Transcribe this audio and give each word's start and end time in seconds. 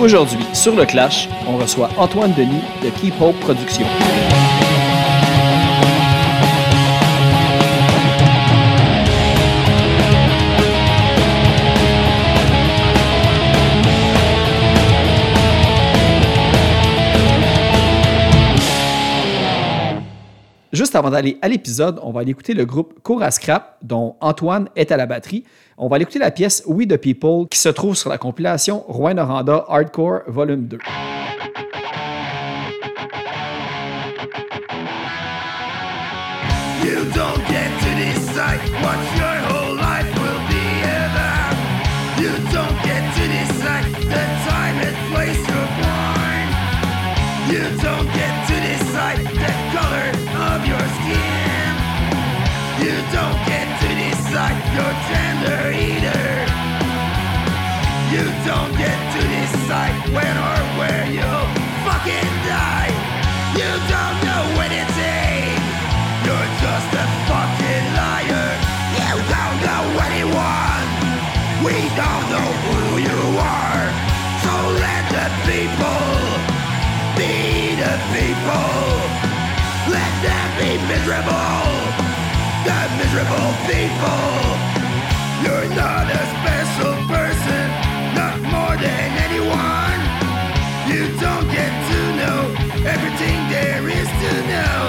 Aujourd'hui, 0.00 0.46
sur 0.54 0.74
le 0.76 0.86
Clash, 0.86 1.28
on 1.46 1.58
reçoit 1.58 1.90
Antoine 1.98 2.32
Denis 2.32 2.62
de 2.82 2.88
Keep 2.88 3.20
Hope 3.20 3.38
Productions. 3.40 3.86
Juste 20.80 20.96
avant 20.96 21.10
d'aller 21.10 21.36
à 21.42 21.48
l'épisode, 21.48 22.00
on 22.02 22.10
va 22.10 22.20
aller 22.20 22.30
écouter 22.30 22.54
le 22.54 22.64
groupe 22.64 23.02
Cour 23.02 23.22
à 23.22 23.30
Scrap, 23.30 23.76
dont 23.82 24.16
Antoine 24.22 24.70
est 24.76 24.90
à 24.90 24.96
la 24.96 25.04
batterie. 25.04 25.44
On 25.76 25.88
va 25.88 25.96
aller 25.96 26.04
écouter 26.04 26.18
la 26.18 26.30
pièce 26.30 26.62
We 26.66 26.88
the 26.88 26.96
People, 26.96 27.46
qui 27.50 27.58
se 27.58 27.68
trouve 27.68 27.94
sur 27.94 28.08
la 28.08 28.16
compilation 28.16 28.82
Rouen 28.88 29.12
Noranda 29.12 29.66
Hardcore 29.68 30.20
Volume 30.26 30.68
2. 30.68 30.78
You 36.82 37.04
don't 37.14 37.46
get 37.46 37.68
to 37.82 37.94
decide 37.96 38.60
what 38.82 39.29
your 54.80 54.94
gender 55.12 55.60
either. 55.76 56.24
You 58.12 58.24
don't 58.48 58.72
get 58.80 58.98
to 59.14 59.20
decide 59.36 59.96
when 60.16 60.34
or 60.48 60.60
where 60.78 61.04
you'll 61.16 61.48
fucking 61.84 62.32
die. 62.48 62.92
You 63.60 63.70
don't 63.92 64.18
know 64.24 64.42
when 64.56 64.70
it's 64.72 64.96
aimed. 64.96 65.64
You're 66.24 66.50
just 66.64 66.90
a 66.96 67.06
fucking 67.28 67.86
liar. 68.00 68.50
You 68.96 69.12
don't 69.34 69.58
know 69.68 69.84
anyone. 70.08 70.88
We 71.66 71.76
don't 72.00 72.26
know 72.32 72.50
who 72.64 72.80
you 73.08 73.20
are. 73.36 73.84
So 74.44 74.54
let 74.84 75.04
the 75.16 75.26
people 75.44 76.08
be 77.20 77.76
the 77.82 77.94
people. 78.16 78.72
Let 79.92 80.12
them 80.24 80.48
be 80.60 80.70
miserable. 80.88 81.68
The 82.64 82.80
miserable 82.98 83.50
people. 83.68 84.69
You're 85.42 85.68
not 85.74 86.04
a 86.04 86.22
special 86.36 86.94
person, 87.08 87.64
not 88.12 88.36
more 88.52 88.76
than 88.76 89.08
anyone. 89.26 90.00
You 90.90 91.08
don't 91.16 91.48
get 91.48 91.72
to 91.90 92.00
know 92.20 92.40
everything 92.84 93.38
there 93.48 93.88
is 93.88 94.10
to 94.22 94.32
know. 94.52 94.80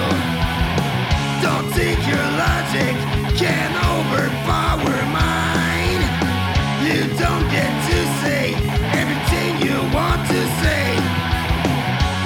Don't 1.40 1.68
think 1.72 1.96
your 2.04 2.26
logic 2.44 2.94
can 3.40 3.70
overpower 3.96 4.98
mine. 5.08 6.02
You 6.84 7.00
don't 7.16 7.46
get 7.48 7.72
to 7.88 7.98
say 8.20 8.52
everything 9.00 9.50
you 9.64 9.78
want 9.96 10.20
to 10.28 10.40
say. 10.60 10.86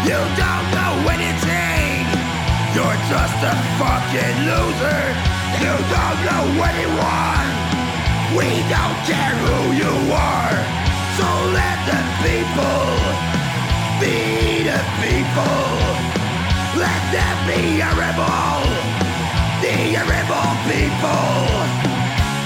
You 0.02 0.18
don't 0.42 0.66
know 0.74 0.94
anything. 1.14 2.02
You're 2.74 3.00
just 3.06 3.38
a 3.52 3.54
fucking 3.78 4.36
loser. 4.50 5.02
You 5.62 5.74
don't 5.94 6.18
know 6.26 6.44
anyone. 6.74 7.45
We 8.36 8.44
don't 8.68 8.98
care 9.08 9.32
who 9.48 9.72
you 9.80 9.94
are. 10.12 10.56
So 11.16 11.28
let 11.56 11.78
the 11.88 12.00
people 12.20 12.84
be 13.96 14.60
the 14.60 14.76
people. 15.00 15.72
Let 16.76 17.00
them 17.16 17.36
be 17.48 17.80
a 17.80 17.88
rebel. 17.96 18.60
The 19.64 19.96
rebel 20.04 20.50
people. 20.68 21.56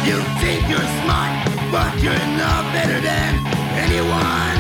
You 0.07 0.23
think 0.39 0.63
you're 0.71 0.91
smart, 1.03 1.35
but 1.75 1.91
you're 1.99 2.27
not 2.39 2.63
better 2.71 3.01
than 3.03 3.31
anyone. 3.75 4.59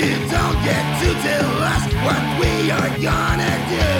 You 0.00 0.16
don't 0.32 0.58
get 0.64 0.84
to 1.02 1.08
tell 1.28 1.52
us 1.76 1.84
what 2.08 2.22
we 2.40 2.72
are 2.72 2.92
gonna 3.04 3.54
do. 3.68 3.92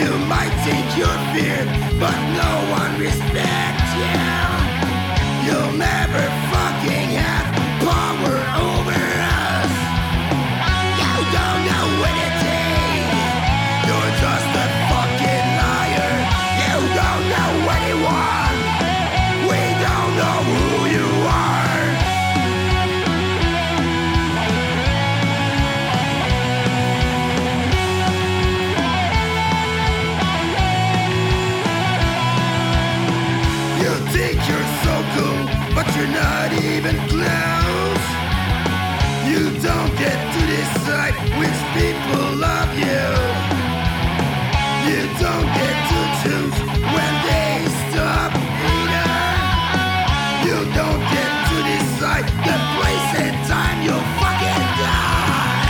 You 0.00 0.10
might 0.24 0.54
think 0.64 0.84
you're 0.96 1.20
feared, 1.36 1.68
but 2.00 2.16
no 2.40 2.52
one 2.80 2.98
respects 2.98 3.92
you. 4.00 4.29
You'll 5.50 5.72
never 5.72 6.39
even 36.80 36.96
close. 37.12 38.06
You 39.28 39.42
don't 39.60 39.92
get 40.00 40.18
to 40.34 40.40
decide 40.56 41.14
which 41.38 41.60
people 41.76 42.26
love 42.40 42.72
you. 42.72 43.08
You 44.88 45.00
don't 45.20 45.48
get 45.60 45.76
to 45.92 46.00
choose 46.22 46.56
when 46.94 47.12
they 47.28 47.52
stop 47.84 48.32
either. 48.72 49.12
You 50.46 50.58
don't 50.80 51.02
get 51.14 51.32
to 51.50 51.56
decide 51.68 52.26
the 52.48 52.56
place 52.76 53.10
and 53.24 53.36
time 53.46 53.78
you'll 53.84 54.08
fucking 54.20 54.64
die. 54.80 55.60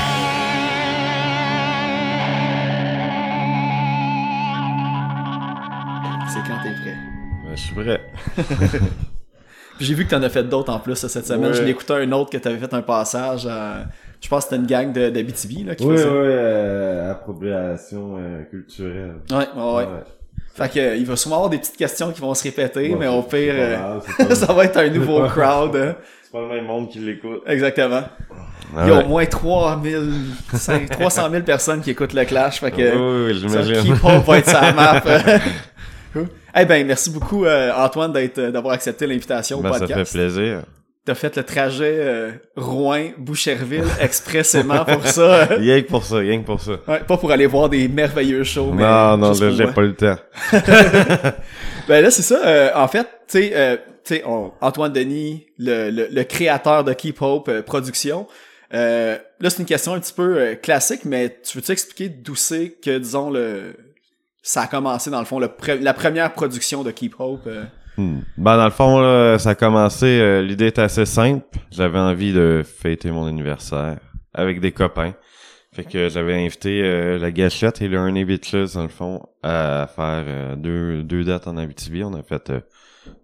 C'est 6.32 6.44
quand 6.46 6.60
t'es 6.62 6.74
prêt. 6.80 6.96
Ben, 7.42 7.56
je 7.56 7.62
suis 7.62 7.74
prêt. 7.74 8.00
J'ai 9.80 9.94
vu 9.94 10.04
que 10.06 10.10
t'en 10.10 10.22
as 10.22 10.28
fait 10.28 10.42
d'autres 10.44 10.72
en 10.72 10.78
plus 10.78 10.94
cette 10.94 11.26
semaine. 11.26 11.50
Ouais. 11.50 11.56
Je 11.56 11.62
l'écoutais 11.62 11.94
un 11.94 12.12
autre 12.12 12.30
que 12.30 12.36
t'avais 12.38 12.58
fait 12.58 12.72
un 12.74 12.82
passage. 12.82 13.46
à- 13.46 13.84
Je 14.22 14.28
pense 14.28 14.44
que 14.44 14.50
c'était 14.50 14.60
une 14.60 14.66
gang 14.66 14.92
de, 14.92 15.08
de 15.10 15.22
BTV 15.22 15.64
là, 15.64 15.74
qui 15.74 15.84
Oui, 15.84 15.92
oui, 15.92 15.96
faisait. 15.96 16.08
euh, 16.10 17.10
appropriation 17.12 18.16
euh, 18.18 18.42
culturelle. 18.44 19.14
Ouais, 19.30 19.36
ouais, 19.56 19.72
ouais. 19.76 19.86
Fait 20.54 20.68
que, 20.68 20.78
euh, 20.80 20.96
il 20.96 21.06
va 21.06 21.16
sûrement 21.16 21.36
avoir 21.36 21.50
des 21.50 21.56
petites 21.58 21.76
questions 21.78 22.10
qui 22.12 22.20
vont 22.20 22.34
se 22.34 22.42
répéter, 22.42 22.90
Ouais, 22.90 22.96
mais 22.98 23.06
au 23.06 23.22
pire, 23.22 23.54
euh, 23.56 23.76
grave, 23.76 24.04
c'est 24.18 24.28
pas- 24.28 24.34
ça 24.46 24.52
va 24.52 24.64
être 24.64 24.76
un 24.76 24.90
nouveau 24.90 25.24
crowd. 25.28 25.74
hein. 25.76 25.94
C'est 26.22 26.32
pas 26.32 26.40
le 26.42 26.48
même 26.48 26.66
monde 26.66 26.90
qui 26.90 26.98
l'écoute. 26.98 27.40
Exactement. 27.46 28.02
Ah 28.76 28.82
Il 28.84 28.88
y 28.88 28.92
a 28.92 29.02
au 29.02 29.08
moins 29.08 29.24
3000, 29.26 30.12
5 30.54 30.90
300 30.90 31.30
000 31.30 31.42
personnes 31.42 31.80
qui 31.80 31.90
écoutent 31.90 32.12
le 32.12 32.24
Clash. 32.24 32.60
Fait 32.60 32.70
que, 32.70 32.96
Oui, 33.26 33.32
oui, 33.32 33.38
j'imagine. 33.40 33.92
Hope 33.94 34.24
va 34.26 34.38
être 34.38 34.48
sa 34.50 34.72
map. 34.72 35.02
Eh 36.56 36.64
ben, 36.64 36.86
merci 36.86 37.10
beaucoup, 37.10 37.44
euh, 37.44 37.72
Antoine, 37.76 38.12
d'être, 38.12 38.40
d'avoir 38.40 38.74
accepté 38.74 39.06
l'invitation 39.06 39.58
au 39.58 39.62
Ben, 39.62 39.72
ça 39.72 39.80
podcast. 39.80 40.12
fait 40.12 40.18
plaisir. 40.18 40.62
T'as 41.04 41.14
fait 41.14 41.34
le 41.36 41.42
trajet 41.44 41.96
euh, 41.98 42.30
Rouen-Boucherville 42.56 43.84
expressément 44.00 44.84
pour 44.84 45.06
ça. 45.06 45.44
Rien 45.50 45.80
que 45.80 45.88
pour 45.88 46.04
ça, 46.04 46.16
rien 46.16 46.40
que 46.40 46.46
pour 46.46 46.60
ça. 46.60 46.72
Ouais, 46.86 47.00
pas 47.00 47.16
pour 47.16 47.30
aller 47.32 47.46
voir 47.46 47.68
des 47.70 47.88
merveilleux 47.88 48.44
shows, 48.44 48.70
mais 48.72 48.82
Non, 48.82 49.16
non, 49.16 49.32
là, 49.32 49.50
j'ai 49.50 49.66
pas 49.66 49.80
le 49.82 49.94
temps. 49.94 50.16
Ben 51.88 52.02
là, 52.02 52.10
c'est 52.10 52.22
ça. 52.22 52.40
euh, 52.46 52.70
en 52.74 52.86
fait, 52.86 53.02
tu 53.26 53.38
sais, 53.40 53.50
euh, 53.54 53.76
tu 54.04 54.14
sais, 54.16 54.22
on- 54.26 54.52
Antoine 54.60 54.92
Denis, 54.92 55.46
le, 55.58 55.90
le, 55.90 56.06
le 56.10 56.24
créateur 56.24 56.84
de 56.84 56.92
Keep 56.92 57.20
Hope 57.20 57.48
euh, 57.48 57.62
Production. 57.62 58.28
Euh, 58.74 59.16
là, 59.40 59.50
c'est 59.50 59.58
une 59.58 59.64
question 59.64 59.94
un 59.94 60.00
petit 60.00 60.12
peu 60.12 60.38
euh, 60.38 60.54
classique, 60.54 61.04
mais 61.04 61.40
tu 61.42 61.58
veux-tu 61.58 61.72
expliquer 61.72 62.08
d'où 62.08 62.36
c'est 62.36 62.76
que, 62.80 62.96
disons, 62.98 63.30
le 63.30 63.74
ça 64.42 64.62
a 64.62 64.66
commencé, 64.66 65.10
dans 65.10 65.20
le 65.20 65.26
fond, 65.26 65.38
la 65.38 65.94
première 65.94 66.32
production 66.32 66.82
de 66.82 66.90
Keep 66.90 67.16
Hope? 67.18 67.46
euh? 67.46 67.64
Hmm. 67.96 68.20
Ben, 68.38 68.56
dans 68.56 68.64
le 68.64 68.70
fond, 68.70 69.00
là, 69.00 69.38
ça 69.38 69.50
a 69.50 69.54
commencé, 69.54 70.06
euh, 70.06 70.42
l'idée 70.42 70.68
était 70.68 70.82
assez 70.82 71.04
simple. 71.04 71.58
J'avais 71.70 71.98
envie 71.98 72.32
de 72.32 72.62
fêter 72.64 73.10
mon 73.10 73.26
anniversaire 73.26 73.98
avec 74.32 74.60
des 74.60 74.72
copains. 74.72 75.14
Fait 75.72 75.84
que 75.84 76.08
j'avais 76.08 76.34
invité 76.34 76.82
euh, 76.82 77.18
la 77.18 77.30
Gâchette 77.30 77.82
et 77.82 77.88
le 77.88 77.98
Ernie 77.98 78.24
Bitches, 78.24 78.74
dans 78.74 78.82
le 78.82 78.88
fond, 78.88 79.26
à 79.42 79.88
faire 79.94 80.56
deux, 80.56 81.02
deux 81.02 81.24
dates 81.24 81.46
en 81.46 81.56
Abitibi. 81.56 82.02
On 82.02 82.14
a 82.14 82.22
fait 82.22 82.52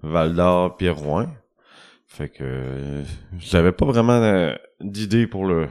Val 0.02 0.34
d'Or 0.34 0.76
puis. 0.76 0.88
Fait 2.06 2.28
que 2.28 3.02
j'avais 3.38 3.72
pas 3.72 3.84
vraiment 3.84 4.52
d'idée 4.80 5.26
pour 5.26 5.44
le 5.44 5.68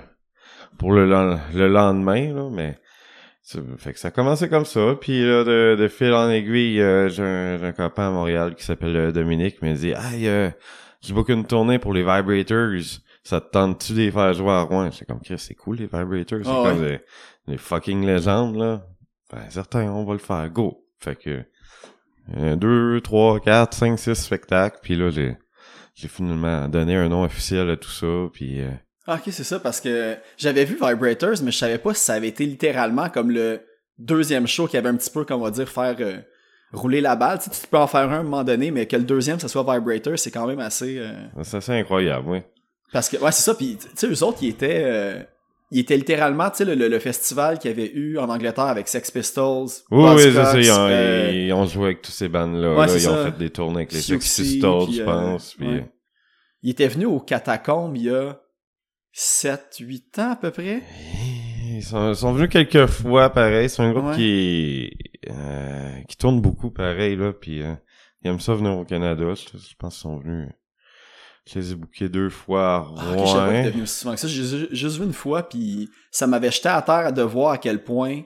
pour 0.77 0.91
le, 0.91 1.05
le 1.53 1.67
lendemain, 1.67 2.33
là, 2.33 2.49
mais 2.51 2.77
fait 3.77 3.93
que 3.93 3.99
ça 3.99 4.07
a 4.07 4.11
commencé 4.11 4.49
comme 4.49 4.65
ça. 4.65 4.95
Puis 4.99 5.21
là, 5.21 5.43
de, 5.43 5.75
de 5.79 5.87
fil 5.87 6.11
en 6.13 6.29
aiguille, 6.29 6.81
euh, 6.81 7.09
j'ai 7.09 7.23
un, 7.23 7.61
un 7.61 7.71
copain 7.71 8.07
à 8.07 8.11
Montréal 8.11 8.55
qui 8.55 8.63
s'appelle 8.63 8.95
euh, 8.95 9.11
Dominique, 9.11 9.59
qui 9.59 9.65
m'a 9.65 9.73
dit 9.73 9.91
Hey, 9.91 10.27
euh, 10.27 10.49
j'ai 11.01 11.13
beaucoup 11.13 11.31
une 11.31 11.45
tournée 11.45 11.77
pour 11.79 11.93
les 11.93 12.01
Vibrators. 12.01 12.81
ça 13.23 13.41
te 13.41 13.51
tente-tu 13.51 13.93
de 13.93 13.97
les 13.99 14.11
faire 14.11 14.33
jouer 14.33 14.51
à 14.51 14.61
Rouen? 14.61 14.89
C'est 14.91 15.05
comme, 15.05 15.21
Chris, 15.21 15.37
c'est 15.37 15.53
cool, 15.53 15.77
les 15.77 15.85
Vibrators. 15.85 16.39
C'est 16.43 16.49
Ah 16.49 16.63
comme 16.65 16.81
des, 16.81 16.99
des 17.47 17.57
fucking 17.57 18.05
légendes, 18.05 18.55
là. 18.57 18.83
Ben, 19.31 19.41
certains, 19.49 19.91
on 19.91 20.05
va 20.05 20.13
le 20.13 20.19
faire. 20.19 20.49
Go! 20.49 20.83
Fait 20.99 21.15
que, 21.15 21.43
euh, 22.37 22.55
deux, 22.55 22.99
trois, 23.01 23.39
quatre, 23.39 23.75
cinq, 23.77 23.99
six 23.99 24.15
spectacles. 24.15 24.79
Puis 24.81 24.95
là, 24.95 25.11
j'ai, 25.11 25.37
j'ai 25.93 26.07
finalement 26.07 26.67
donné 26.67 26.95
un 26.95 27.09
nom 27.09 27.23
officiel 27.23 27.69
à 27.69 27.77
tout 27.77 27.91
ça. 27.91 28.07
Puis, 28.33 28.61
euh, 28.61 28.69
Ah, 29.07 29.15
ok, 29.15 29.31
c'est 29.31 29.43
ça, 29.43 29.59
parce 29.59 29.79
que 29.81 30.15
j'avais 30.37 30.65
vu 30.65 30.77
Vibrators, 30.81 31.35
mais 31.43 31.51
je 31.51 31.57
savais 31.57 31.77
pas 31.77 31.93
si 31.93 32.03
ça 32.03 32.13
avait 32.13 32.29
été 32.29 32.45
littéralement 32.45 33.09
comme 33.09 33.29
le 33.31 33.61
deuxième 33.99 34.47
show 34.47 34.67
qui 34.67 34.77
avait 34.77 34.89
un 34.89 34.95
petit 34.95 35.11
peu, 35.11 35.25
comme 35.25 35.41
on 35.41 35.45
va 35.45 35.51
dire, 35.51 35.69
faire 35.69 35.95
euh, 35.99 36.17
rouler 36.73 37.01
la 37.01 37.15
balle. 37.15 37.37
Tu, 37.39 37.45
sais, 37.45 37.61
tu 37.61 37.67
peux 37.67 37.77
en 37.77 37.87
faire 37.87 38.09
un 38.09 38.13
à 38.13 38.17
un 38.17 38.23
moment 38.23 38.43
donné, 38.43 38.71
mais 38.71 38.87
que 38.87 38.95
le 38.95 39.03
deuxième, 39.03 39.39
ça 39.39 39.47
soit 39.47 39.61
Vibrators, 39.63 40.17
c'est 40.17 40.31
quand 40.31 40.47
même 40.47 40.59
assez... 40.59 40.97
euh, 40.97 41.13
c'est 41.43 41.57
assez 41.57 41.71
incroyable, 41.73 42.27
oui. 42.29 42.39
Parce 42.91 43.09
que, 43.09 43.17
ouais, 43.17 43.31
c'est 43.31 43.43
ça, 43.43 43.53
puis 43.53 43.77
tu 43.79 43.87
sais, 43.95 44.07
eux 44.07 44.23
autres, 44.23 44.39
ils 44.41 44.49
étaient... 44.49 44.81
euh, 44.85 45.19
ils 45.71 45.79
étaient 45.79 45.97
littéralement, 45.97 46.49
tu 46.51 46.57
sais, 46.57 46.65
le, 46.65 46.75
le- 46.75 46.87
le 46.87 46.99
festival 46.99 47.57
qu'il 47.59 47.71
y 47.71 47.73
avait 47.73 47.91
eu 47.91 48.17
en 48.19 48.29
Angleterre 48.29 48.65
avec 48.65 48.87
Sex 48.87 49.09
Pistols, 49.11 49.67
Oui, 49.91 50.09
oui, 50.15 50.21
c'est 50.21 50.31
ça. 50.33 50.57
Ils 50.59 50.71
ont, 50.71 50.87
euh, 50.89 51.31
ils 51.33 51.53
ont 51.53 51.65
joué 51.65 51.85
avec 51.85 52.01
tous 52.03 52.11
ces 52.11 52.27
bandes-là. 52.29 52.71
Ouais, 52.75 52.85
là. 52.85 52.87
c'est 52.87 53.01
Ils 53.03 53.09
ont 53.09 53.25
fait 53.25 53.37
des 53.37 53.49
tournées 53.49 53.77
avec 53.77 53.91
les 53.91 54.01
Sex 54.01 54.35
Pistols, 54.41 54.91
je 54.91 55.01
euh, 55.01 55.05
pense. 55.05 55.55
Puis, 55.55 55.67
ouais. 55.67 55.91
Il 56.61 56.69
était 56.69 56.87
venu 56.87 57.05
aux 57.05 57.19
catacombes 57.19 57.97
il 57.97 58.03
y 58.03 58.09
a 58.09 58.39
7-8 59.15 60.19
ans 60.21 60.31
à 60.31 60.35
peu 60.35 60.51
près. 60.51 60.81
Ils 61.71 61.83
sont, 61.83 62.13
sont 62.13 62.33
venus 62.33 62.49
quelques 62.49 62.85
fois, 62.87 63.29
pareil. 63.29 63.69
C'est 63.69 63.81
un 63.81 63.91
groupe 63.91 64.05
Ouais. 64.07 64.15
qui 64.15 64.97
euh, 65.29 66.01
qui 66.07 66.17
tourne 66.17 66.41
beaucoup, 66.41 66.69
pareil, 66.71 67.15
là. 67.15 67.31
Puis 67.33 67.61
euh, 67.63 67.73
ils 68.21 68.27
aiment 68.29 68.39
ça 68.39 68.53
venir 68.53 68.77
au 68.77 68.83
Canada. 68.85 69.23
Je, 69.33 69.57
je 69.57 69.75
pense 69.77 69.95
qu'ils 69.95 70.01
sont 70.01 70.17
venus... 70.19 70.49
Je 71.47 71.59
les 71.59 71.71
ai 71.71 71.75
bookés 71.75 72.09
deux 72.09 72.29
fois 72.29 72.75
à 72.75 72.87
Ah, 72.97 73.13
Rouen. 73.15 73.63
aussi 73.83 73.99
souvent 73.99 74.13
que 74.15 74.19
ça. 74.19 74.27
J'ai 74.27 74.43
ju- 74.43 74.67
juste 74.71 74.97
vu 74.97 75.05
une 75.05 75.13
fois, 75.13 75.47
puis 75.47 75.89
ça 76.11 76.25
m'avait 76.25 76.49
jeté 76.51 76.69
à 76.69 76.81
terre 76.81 77.13
de 77.13 77.21
voir 77.21 77.51
à 77.51 77.57
quel 77.59 77.83
point 77.83 78.23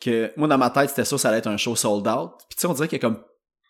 que 0.00 0.32
moi 0.36 0.48
dans 0.48 0.58
ma 0.58 0.68
tête 0.70 0.90
c'était 0.90 1.04
ça, 1.04 1.16
ça 1.18 1.28
allait 1.28 1.38
être 1.38 1.46
un 1.46 1.56
show 1.56 1.76
sold 1.76 2.06
out. 2.08 2.32
Puis 2.48 2.56
tu 2.56 2.60
sais, 2.62 2.66
on 2.66 2.72
dirait 2.74 2.88
qu'il 2.88 2.96
y 2.98 3.00
a 3.00 3.08
comme 3.08 3.22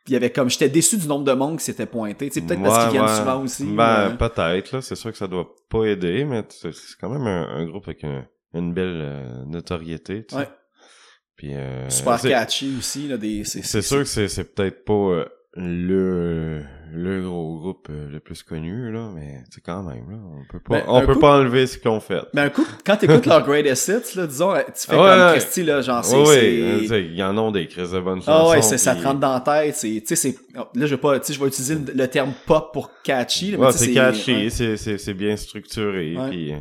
il 0.09 0.13
y 0.13 0.17
avait 0.17 0.31
comme 0.31 0.49
j'étais 0.51 0.69
déçu 0.69 0.97
du 0.97 1.07
nombre 1.07 1.25
de 1.25 1.33
monde 1.33 1.59
qui 1.59 1.65
s'était 1.65 1.87
pointé. 1.87 2.29
Tu 2.29 2.35
sais, 2.41 2.47
peut-être 2.47 2.63
parce 2.63 2.85
qu'ils 2.85 2.93
viennent 2.99 3.05
ouais. 3.11 3.17
souvent 3.17 3.43
aussi. 3.43 3.65
Ben, 3.65 4.17
peut-être, 4.19 4.73
là. 4.73 4.81
C'est 4.83 4.97
sûr 4.97 5.13
que 5.13 5.19
ça 5.19 5.27
doit 5.29 5.55
pas 5.69 5.85
aider, 5.85 6.25
mais 6.25 6.45
c'est 6.49 6.71
quand 7.01 7.11
même 7.11 7.27
un, 7.27 7.49
un 7.49 7.67
groupe 7.67 7.87
avec 7.87 8.05
un- 8.05 8.27
une 8.55 8.73
belle 8.73 9.01
euh, 9.03 9.45
notoriété, 9.47 10.25
tu 10.27 10.35
sais. 10.35 10.41
Ouais. 10.41 10.49
Puis, 11.37 11.55
euh, 11.55 11.89
super 11.89 12.21
catchy 12.21 12.75
aussi 12.79 13.07
là, 13.09 13.17
des. 13.17 13.45
C'est 13.45 13.83
sûr 13.83 13.99
que 13.99 14.05
c'est 14.05 14.27
c'est 14.29 14.55
peut-être 14.55 14.85
pas 14.85 14.93
euh, 14.93 15.25
le 15.55 16.65
le 16.93 17.23
gros 17.23 17.59
groupe 17.59 17.89
euh, 17.91 18.09
le 18.11 18.21
plus 18.21 18.43
connu 18.43 18.91
là, 18.93 19.11
mais 19.15 19.43
c'est 19.51 19.61
quand 19.63 19.83
même 19.83 20.11
là, 20.11 20.17
on 20.17 20.45
peut 20.51 20.61
pas 20.61 20.79
Ben, 20.81 20.85
on 20.89 21.05
peut 21.07 21.15
coup- 21.15 21.21
pas 21.21 21.39
enlever 21.39 21.67
ce 21.67 21.79
qu'on 21.79 22.01
fait. 22.01 22.21
Mais 22.35 22.43
un 22.43 22.51
coup, 22.51 22.65
quand 22.85 22.97
t'écoutes 22.97 23.27
leur 23.27 23.45
Greatest 23.45 23.89
Hits, 23.89 24.17
là, 24.17 24.27
disons, 24.27 24.55
tu 24.55 24.87
fais 24.87 24.95
Ouais, 24.97 25.09
comme. 25.09 25.33
Christy, 25.33 25.63
là, 25.65 25.81
genre, 25.83 26.05
c'est. 26.05 26.17
oui, 26.17 26.87
c'est- 26.89 27.05
il 27.05 27.15
y 27.17 27.23
en 27.23 27.37
a 27.39 27.51
des 27.53 27.67
crises 27.69 27.93
de 27.93 28.01
bonnes 28.01 28.21
chansons. 28.23 28.33
Ah 28.33 28.49
ouais, 28.51 28.63
c'est- 28.63 28.79
ça 28.79 28.95
te 28.95 29.03
rentre 29.03 29.21
dans 29.21 29.33
la 29.35 29.41
tête, 29.41 29.75
c'est, 29.77 29.89
tu 30.01 30.07
sais, 30.07 30.17
c'est, 30.17 30.37
là, 30.55 30.65
je 30.75 30.95
vais 30.95 30.97
pas, 31.01 31.19
tu 31.21 31.27
sais, 31.27 31.33
je 31.35 31.41
vais 31.41 31.47
utiliser 31.49 31.75
le, 31.75 31.93
le 31.95 32.09
terme 32.09 32.33
pop 32.47 32.73
pour 32.73 32.91
catchy, 33.03 33.51
là, 33.53 33.59
Ouais, 33.59 33.73
sais, 33.73 33.79
c'est 33.87 33.93
catchy, 33.93 34.51
c'est 34.51 34.77
c'est 34.77 34.99
c'est 34.99 35.15
bien 35.15 35.37
structuré 35.37 36.17
puis 36.31 36.53
euh, 36.53 36.57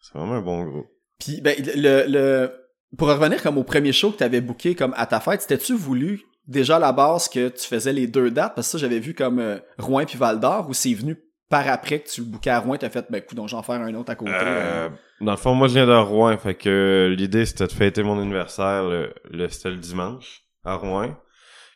c'est 0.00 0.18
vraiment 0.18 0.34
un 0.34 0.42
bon 0.42 0.64
groupe. 0.64 0.86
Puis, 1.18 1.40
ben, 1.40 1.54
le, 1.76 2.04
le, 2.08 2.50
pour 2.98 3.08
revenir 3.08 3.42
comme 3.42 3.58
au 3.58 3.64
premier 3.64 3.92
show 3.92 4.10
que 4.10 4.18
t'avais 4.18 4.40
booké 4.40 4.74
comme 4.74 4.94
à 4.96 5.06
ta 5.06 5.18
fête, 5.20 5.40
c'était-tu 5.42 5.74
voulu 5.74 6.22
déjà 6.46 6.76
à 6.76 6.78
la 6.78 6.92
base 6.92 7.28
que 7.28 7.48
tu 7.48 7.66
faisais 7.66 7.92
les 7.92 8.06
deux 8.06 8.30
dates? 8.30 8.54
Parce 8.54 8.68
que 8.68 8.72
ça, 8.72 8.78
j'avais 8.78 8.98
vu 9.00 9.14
comme 9.14 9.38
euh, 9.38 9.58
Rouen 9.78 10.04
puis 10.04 10.18
Val 10.18 10.40
d'Or, 10.40 10.68
ou 10.68 10.74
c'est 10.74 10.94
venu 10.94 11.16
par 11.48 11.68
après 11.68 12.00
que 12.00 12.08
tu 12.08 12.22
le 12.22 12.26
bookais 12.26 12.50
à 12.50 12.58
Rouen, 12.58 12.76
t'as 12.76 12.90
fait, 12.90 13.06
ben, 13.10 13.18
écoute, 13.18 13.36
donc 13.36 13.48
j'en 13.48 13.62
faire 13.62 13.80
un 13.80 13.94
autre 13.94 14.10
à 14.10 14.16
côté. 14.16 14.32
Euh, 14.32 14.88
euh. 14.88 14.88
dans 15.20 15.30
le 15.30 15.36
fond, 15.36 15.54
moi 15.54 15.68
je 15.68 15.74
viens 15.74 15.86
de 15.86 15.92
Rouen, 15.94 16.36
fait 16.38 16.54
que 16.56 16.68
euh, 16.68 17.14
l'idée 17.14 17.46
c'était 17.46 17.66
de 17.68 17.72
fêter 17.72 18.02
mon 18.02 18.20
anniversaire 18.20 18.82
le, 18.82 19.14
le 19.30 19.48
c'était 19.48 19.70
le 19.70 19.76
dimanche 19.76 20.42
à 20.64 20.74
Rouen. 20.74 21.16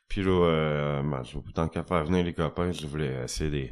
Puis 0.09 0.23
là, 0.25 0.31
euh, 0.47 1.03
ben, 1.03 1.23
tant 1.55 1.69
qu'à 1.69 1.85
faire 1.85 2.05
venir 2.05 2.25
les 2.25 2.35
copains, 2.35 2.73
je 2.73 2.85
voulais 2.87 3.23
essayer 3.23 3.49
de, 3.49 3.55
les- 3.57 3.69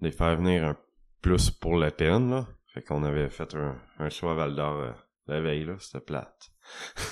de 0.00 0.06
les 0.06 0.12
faire 0.12 0.36
venir 0.36 0.64
un 0.64 0.76
plus 1.20 1.50
pour 1.50 1.76
la 1.76 1.90
peine, 1.90 2.30
là. 2.30 2.46
Fait 2.72 2.82
qu'on 2.82 3.02
avait 3.02 3.28
fait 3.28 3.56
un, 3.56 3.76
un 3.98 4.08
choix 4.10 4.30
à 4.32 4.34
Val 4.34 4.54
d'Or 4.54 4.74
euh, 4.76 4.92
la 5.26 5.40
veille, 5.40 5.64
là, 5.64 5.74
c'était 5.80 5.98
plate. 6.04 6.50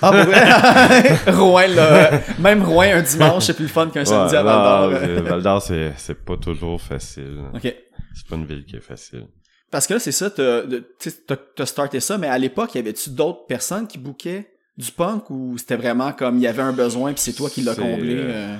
Ah? 0.01 0.11
Rouen, 1.27 1.67
là, 1.67 2.21
même 2.39 2.63
Rouen 2.63 2.95
un 2.95 3.01
dimanche, 3.01 3.45
c'est 3.45 3.53
plus 3.53 3.63
le 3.65 3.69
fun 3.69 3.89
qu'un 3.89 4.05
samedi 4.05 4.35
à 4.35 4.43
Val 4.43 5.23
d'Or. 5.23 5.41
non, 5.41 5.59
c'est- 5.59 6.13
pas 6.25 6.37
toujours 6.37 6.81
facile. 6.81 7.43
Ok. 7.53 7.73
C'est 8.13 8.27
pas 8.27 8.35
une 8.35 8.45
ville 8.45 8.65
qui 8.65 8.75
est 8.75 8.81
facile. 8.81 9.27
Parce 9.71 9.85
que 9.87 9.93
là, 9.95 9.99
c'est 9.99 10.11
ça, 10.11 10.29
t'as, 10.29 11.65
starté 11.65 11.99
ça, 11.99 12.17
mais 12.17 12.27
à 12.27 12.37
l'époque, 12.37 12.75
y 12.75 12.79
avait-tu 12.79 13.09
d'autres 13.11 13.45
personnes 13.45 13.87
qui 13.87 13.97
bookaient 13.97 14.49
du 14.77 14.91
punk 14.91 15.29
ou 15.29 15.57
c'était 15.57 15.75
vraiment 15.75 16.11
comme 16.13 16.37
il 16.37 16.43
y 16.43 16.47
avait 16.47 16.61
un 16.61 16.73
besoin 16.73 17.11
puis 17.13 17.21
c'est 17.21 17.33
toi 17.33 17.49
qui 17.49 17.61
l'as 17.61 17.75
comblé? 17.75 18.15
euh, 18.15 18.29
euh? 18.29 18.57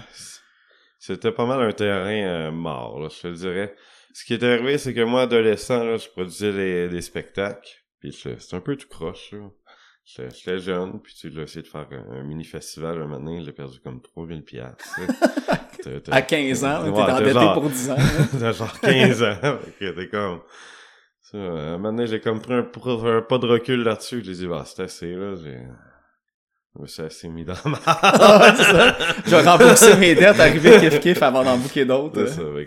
C'était 0.99 1.31
pas 1.31 1.45
mal 1.45 1.61
un 1.61 1.71
terrain 1.71 2.09
euh, 2.27 2.51
mort, 2.51 2.99
là, 2.99 3.07
je 3.15 3.21
te 3.21 3.27
le 3.27 3.35
dirais. 3.35 3.75
Ce 4.13 4.25
qui 4.25 4.33
est 4.33 4.43
arrivé, 4.43 4.77
c'est 4.77 4.93
que 4.93 5.03
moi, 5.03 5.21
adolescent, 5.23 5.83
là, 5.83 5.97
je 5.97 6.07
produisais 6.09 6.51
des, 6.51 6.89
des 6.89 7.01
spectacles. 7.01 7.69
Puis 7.99 8.11
c'est 8.13 8.53
un 8.55 8.59
peu 8.59 8.75
tout 8.75 8.87
croche, 8.89 9.31
là. 9.31 9.39
J'étais 10.15 10.57
jeune, 10.59 11.01
puis 11.01 11.13
tu 11.19 11.29
l'as 11.29 11.43
essayé 11.43 11.63
de 11.63 11.67
faire 11.67 11.85
un, 11.91 12.19
un 12.19 12.23
mini-festival 12.23 12.95
un 12.95 13.07
moment 13.07 13.19
donné, 13.19 13.43
j'ai 13.43 13.51
perdu 13.51 13.77
comme 13.81 14.01
3000 14.01 14.41
piastres. 14.43 14.99
À 16.11 16.21
15 16.21 16.65
ans, 16.65 16.83
t'es 16.83 16.89
endetté 16.99 17.33
genre- 17.33 17.53
pour 17.53 17.69
10 17.69 17.91
ans. 17.91 17.95
là. 17.95 18.03
T'as 18.39 18.51
genre 18.51 18.79
15 18.81 19.23
ans. 19.23 19.37
que 19.79 19.89
t'es 19.91 20.07
comme... 20.09 20.41
Ça, 21.21 21.37
à 21.37 21.41
un 21.41 21.77
moment 21.77 22.05
j'ai 22.05 22.19
comme 22.19 22.41
pris 22.41 22.53
un, 22.53 22.59
un 22.59 23.21
pas 23.21 23.37
de 23.37 23.45
recul 23.45 23.83
là-dessus. 23.83 24.21
Je 24.23 24.31
les 24.31 24.37
ai 24.37 24.43
dit, 24.43 24.47
bah, 24.47 24.63
c'est 24.65 24.83
assez, 24.83 25.13
là. 25.13 25.35
J'ai... 25.35 25.59
Je 26.75 26.81
me 26.81 26.87
suis 26.87 27.03
assez 27.03 27.29
mis 27.29 27.45
dans 27.45 27.53
ma... 27.65 27.79
Ah, 27.85 28.53
ça. 28.55 28.97
Je 29.25 29.29
vais 29.29 29.41
rembourser 29.41 29.95
mes 29.97 30.15
dettes, 30.15 30.39
arriver 30.39 30.79
kiff 30.79 30.99
kiff 30.99 31.21
avant 31.21 31.43
d'en 31.43 31.57
booker 31.57 31.85
d'autres. 31.85 32.25
C'est 32.27 32.41
là. 32.41 32.49
ça, 32.51 32.61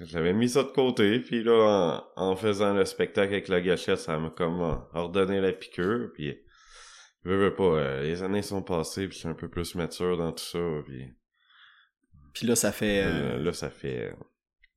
j'avais 0.00 0.32
mis 0.32 0.48
ça 0.48 0.62
de 0.62 0.68
côté, 0.68 1.20
puis 1.20 1.42
là, 1.44 2.04
en, 2.16 2.30
en 2.30 2.36
faisant 2.36 2.74
le 2.74 2.84
spectacle 2.84 3.32
avec 3.32 3.48
la 3.48 3.60
gâchette, 3.60 3.98
ça 3.98 4.18
m'a 4.18 4.30
comme 4.30 4.60
euh, 4.60 4.74
ordonné 4.94 5.40
la 5.40 5.52
piqûre, 5.52 6.10
puis 6.14 6.36
je 7.24 7.30
veux 7.30 7.54
pas, 7.54 7.62
euh, 7.64 8.02
les 8.02 8.22
années 8.22 8.42
sont 8.42 8.62
passées, 8.62 9.06
puis 9.06 9.14
je 9.14 9.20
suis 9.20 9.28
un 9.28 9.34
peu 9.34 9.48
plus 9.48 9.74
mature 9.74 10.16
dans 10.16 10.32
tout 10.32 10.44
ça, 10.44 10.58
puis 10.84 11.12
Puis 12.32 12.46
là, 12.46 12.56
ça 12.56 12.72
fait 12.72 13.04
euh, 13.04 13.36
euh, 13.36 13.38
là, 13.38 13.52
ça 13.52 13.70
fait... 13.70 14.14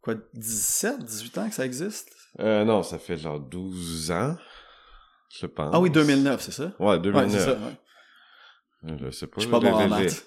quoi, 0.02 0.16
17, 0.34 1.04
18 1.04 1.38
ans 1.40 1.50
que 1.50 1.56
ça 1.56 1.66
existe? 1.66 2.12
Euh, 2.40 2.64
non, 2.64 2.84
ça 2.84 3.00
fait 3.00 3.18
genre 3.18 3.40
12 3.40 4.12
ans, 4.12 4.38
je 5.40 5.48
pense. 5.48 5.72
Ah 5.74 5.80
oui, 5.80 5.90
2009, 5.90 6.40
c'est 6.42 6.52
ça? 6.52 6.72
Ouais, 6.80 7.00
2009. 7.00 7.26
Ouais, 7.26 7.40
c'est 7.40 7.46
ça. 7.46 7.54
ouais. 7.60 8.92
Euh, 8.92 8.98
Je 9.02 9.10
sais 9.10 9.26
pas. 9.28 9.34
Je 9.38 9.42
suis 9.42 9.52
pas 9.52 9.60
bon 9.60 9.74
en 9.74 9.82
j'ai- 9.82 9.88
maths. 9.90 10.26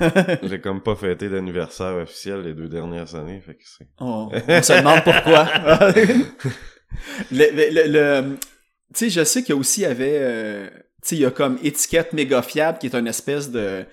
J'ai 0.42 0.60
comme 0.60 0.80
pas 0.82 0.94
fêté 0.96 1.28
d'anniversaire 1.28 1.94
officiel 1.96 2.42
les 2.42 2.54
deux 2.54 2.68
dernières 2.68 3.14
années, 3.14 3.40
fait 3.40 3.54
que 3.54 3.62
c'est... 3.64 3.86
On, 4.00 4.28
on 4.32 4.62
se 4.62 4.72
demande 4.78 5.02
pourquoi. 5.04 5.46
le, 7.32 7.88
le, 7.88 8.36
tu 8.36 8.40
sais, 8.94 9.10
je 9.10 9.24
sais 9.24 9.42
qu'il 9.42 9.54
y 9.54 9.58
a 9.58 9.60
aussi, 9.60 9.80
il 9.80 9.84
y 9.84 9.86
avait, 9.86 10.18
euh, 10.20 10.68
tu 10.70 10.80
sais, 11.02 11.16
il 11.16 11.20
y 11.22 11.26
a 11.26 11.30
comme 11.30 11.58
étiquette 11.62 12.12
méga 12.12 12.42
fiable 12.42 12.78
qui 12.78 12.86
est 12.86 12.94
une 12.94 13.06
espèce 13.06 13.50
de, 13.50 13.82
tu 13.82 13.86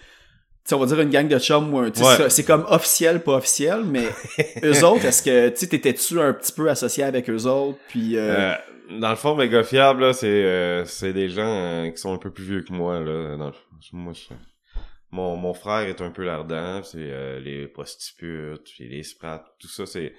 sais, 0.66 0.76
on 0.76 0.80
va 0.80 0.86
dire 0.86 1.00
une 1.02 1.10
gang 1.10 1.28
de 1.28 1.40
chums 1.40 1.74
Ouais. 1.74 1.90
c'est- 2.30 2.46
comme 2.46 2.66
officiel, 2.70 3.22
pas 3.22 3.34
officiel, 3.34 3.84
mais 3.86 4.06
eux 4.64 4.84
autres, 4.86 5.06
est-ce 5.06 5.22
que, 5.24 5.50
tu 5.50 5.68
t'étais-tu 5.68 6.20
un 6.20 6.34
petit 6.34 6.54
peu 6.54 6.70
associé 6.70 7.04
avec 7.04 7.30
eux 7.30 7.44
autres, 7.46 7.78
puis, 7.90 8.18
euh, 8.18 8.52
Euh, 8.52 9.00
dans 9.00 9.10
le 9.10 9.16
fond, 9.16 9.36
méga 9.36 9.64
fiable, 9.64 10.14
c'est 10.14 10.28
euh, 10.28 10.86
c'est 10.86 11.14
des 11.14 11.30
gens 11.30 11.90
qui 11.94 11.98
sont 12.00 12.14
un 12.14 12.18
peu 12.18 12.32
plus 12.32 12.44
vieux 12.44 12.62
que 12.62 12.72
moi, 12.74 13.00
là. 13.00 13.36
Dans 13.38 13.48
le 13.48 13.54
moi, 13.94 14.14
je- 14.14 14.34
mon, 15.14 15.38
mon 15.38 15.54
frère 15.54 15.88
est 15.88 16.02
un 16.02 16.12
peu 16.12 16.24
lardin, 16.24 16.82
c'est 16.84 16.98
euh, 17.00 17.40
les 17.40 17.68
prostituées, 17.68 18.56
puis 18.64 18.90
les 18.90 19.04
sprats, 19.04 19.44
tout 19.60 19.68
ça, 19.68 19.86
c'est 19.86 20.14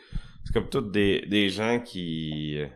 c'est 0.44 0.52
comme 0.52 0.68
toutes 0.68 0.90
des, 0.90 1.22
des 1.26 1.48
gens 1.48 1.80
qui... 1.80 2.58
euh, 2.58 2.66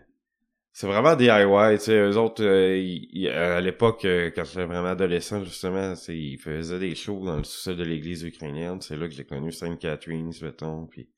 C'est 0.72 0.86
vraiment 0.86 1.16
DIY, 1.16 1.78
tu 1.78 1.84
sais, 1.84 1.98
eux 1.98 2.16
autres, 2.16 2.42
euh, 2.44 3.56
à 3.56 3.60
l'époque, 3.60 4.04
euh, 4.04 4.30
quand 4.34 4.44
j'étais 4.44 4.64
vraiment 4.64 4.88
adolescent, 4.88 5.44
justement, 5.44 5.94
ils 6.08 6.38
faisaient 6.38 6.78
des 6.78 6.94
shows 6.94 7.24
dans 7.24 7.36
le 7.36 7.44
sous-sol 7.44 7.76
de 7.76 7.84
l'église 7.84 8.22
ukrainienne, 8.24 8.80
c'est 8.80 8.96
là 8.96 9.06
que 9.08 9.14
j'ai 9.14 9.24
connu 9.26 9.52
Saint 9.52 9.76
Catherine, 9.76 10.32
mettons, 10.42 10.86
puis 10.86 11.08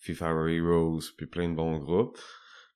FIFA 0.00 0.48
Heroes, 0.48 1.00
puis 1.16 1.26
plein 1.26 1.48
de 1.48 1.54
bons 1.54 1.78
groupes. 1.78 2.18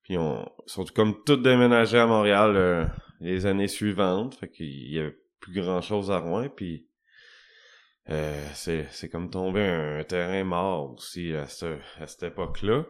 Puis 0.02 0.16
on 0.18 0.48
sont 0.66 0.84
comme 0.86 1.14
tous 1.24 1.36
déménagés 1.36 1.98
à 1.98 2.06
Montréal 2.06 2.56
euh, 2.56 2.86
les 3.20 3.46
années 3.46 3.68
suivantes. 3.68 4.34
Fait 4.36 4.50
qu'il 4.50 4.92
y 4.92 4.98
avait 4.98 5.16
plus 5.40 5.52
grand 5.52 5.80
chose 5.82 6.10
à 6.10 6.18
Rouen. 6.18 6.48
Puis 6.48 6.86
euh, 8.08 8.42
c'est, 8.54 8.86
c'est 8.90 9.08
comme 9.08 9.30
tomber 9.30 9.62
un, 9.62 10.02
terrain 10.04 10.42
mort 10.44 10.94
aussi 10.94 11.34
à, 11.34 11.46
ce, 11.46 11.76
à 12.00 12.06
cette 12.06 12.24
époque-là. 12.24 12.84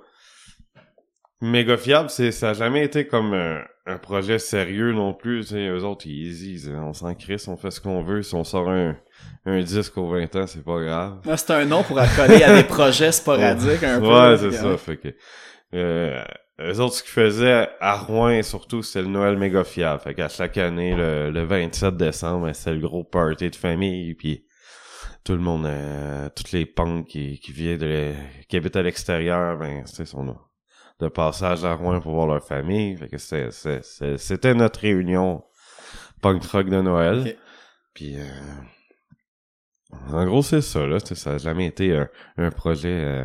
Méga 1.43 1.77
fiable, 1.77 2.11
c'est, 2.11 2.33
ça 2.33 2.51
a 2.51 2.53
jamais 2.55 2.85
été 2.85 3.07
comme 3.07 3.33
un, 3.33 3.63
un 3.87 3.99
projet 3.99 4.39
sérieux 4.39 4.93
non 4.93 5.15
plus. 5.15 5.41
Tu 5.41 5.47
sais, 5.49 5.69
eux 5.69 5.85
autres, 5.85 6.07
ils 6.07 6.35
disent, 6.35 6.71
on 6.75 6.93
s'en 6.93 7.15
crisse, 7.15 7.49
on 7.49 7.57
fait 7.57 7.71
ce 7.71 7.81
qu'on 7.81 8.03
veut. 8.03 8.23
Si 8.23 8.35
on 8.35 8.45
sort 8.45 8.69
un, 8.71 8.97
un 9.47 9.61
disque 9.61 9.97
aux 9.97 10.09
20 10.09 10.37
ans, 10.37 10.47
c'est 10.47 10.63
pas 10.65 10.81
grave. 10.81 11.19
ah, 11.29 11.37
c'est 11.37 11.53
un 11.53 11.65
nom 11.65 11.83
pour 11.83 11.99
accoler 11.99 12.43
à 12.43 12.57
des 12.57 12.65
projets 12.69 13.13
sporadiques 13.13 13.83
un 13.83 14.01
peu. 14.01 14.07
Ouais, 14.07 14.37
c'est 14.37 14.53
ça. 14.53 14.77
Fait 14.77 14.97
que, 14.99 15.09
euh, 15.75 16.23
eux 16.61 16.81
autres, 16.81 16.97
ce 16.97 17.03
qu'ils 17.03 17.13
faisaient 17.13 17.69
à 17.81 17.97
Rouen, 17.97 18.43
surtout, 18.43 18.83
c'était 18.83 19.03
le 19.03 19.09
Noël 19.09 19.39
méga 19.39 19.65
fiable. 19.65 20.01
Fait 20.01 20.15
qu'à 20.15 20.29
chaque 20.29 20.59
année, 20.59 20.95
le, 20.95 21.31
le 21.31 21.43
27 21.45 21.97
décembre, 21.97 22.47
ben, 22.47 22.53
c'était 22.53 22.75
le 22.75 22.81
gros 22.81 23.03
party 23.05 23.49
de 23.49 23.57
famille, 23.57 24.15
puis 24.15 24.45
tout 25.25 25.33
le 25.33 25.39
monde, 25.41 25.67
euh, 25.67 26.29
toutes 26.35 26.53
les 26.53 26.67
punks 26.67 27.07
qui, 27.07 27.39
qui 27.41 27.53
viennent 27.53 27.79
de, 27.79 28.13
qui 28.49 28.57
habitent 28.57 28.77
à 28.77 28.83
l'extérieur, 28.83 29.59
ben, 29.59 29.83
c'est 29.87 30.07
son 30.07 30.37
de 31.01 31.09
passage 31.09 31.65
à 31.65 31.75
Rouen 31.75 32.01
pour 32.01 32.13
voir 32.13 32.27
leur 32.27 32.45
famille. 32.47 32.97
Fait 32.97 33.09
que 33.09 33.19
c'était, 33.19 33.51
c'est- 33.51 33.83
c'est- 33.85 34.17
c'était 34.19 34.55
notre 34.55 34.81
réunion 34.81 35.43
punk 36.23 36.45
rock 36.45 36.69
de 36.69 36.81
Noël. 36.81 37.37
Puis, 37.95 38.17
euh, 38.19 38.25
en 40.13 40.25
gros, 40.27 40.43
c'est 40.43 40.61
ça, 40.61 40.87
là. 40.87 41.01
Tu 41.01 41.15
Ça 41.15 41.33
a 41.33 41.39
jamais 41.39 41.67
été 41.67 41.97
un, 41.97 42.09
un 42.37 42.51
projet 42.51 42.89
euh, 42.89 43.25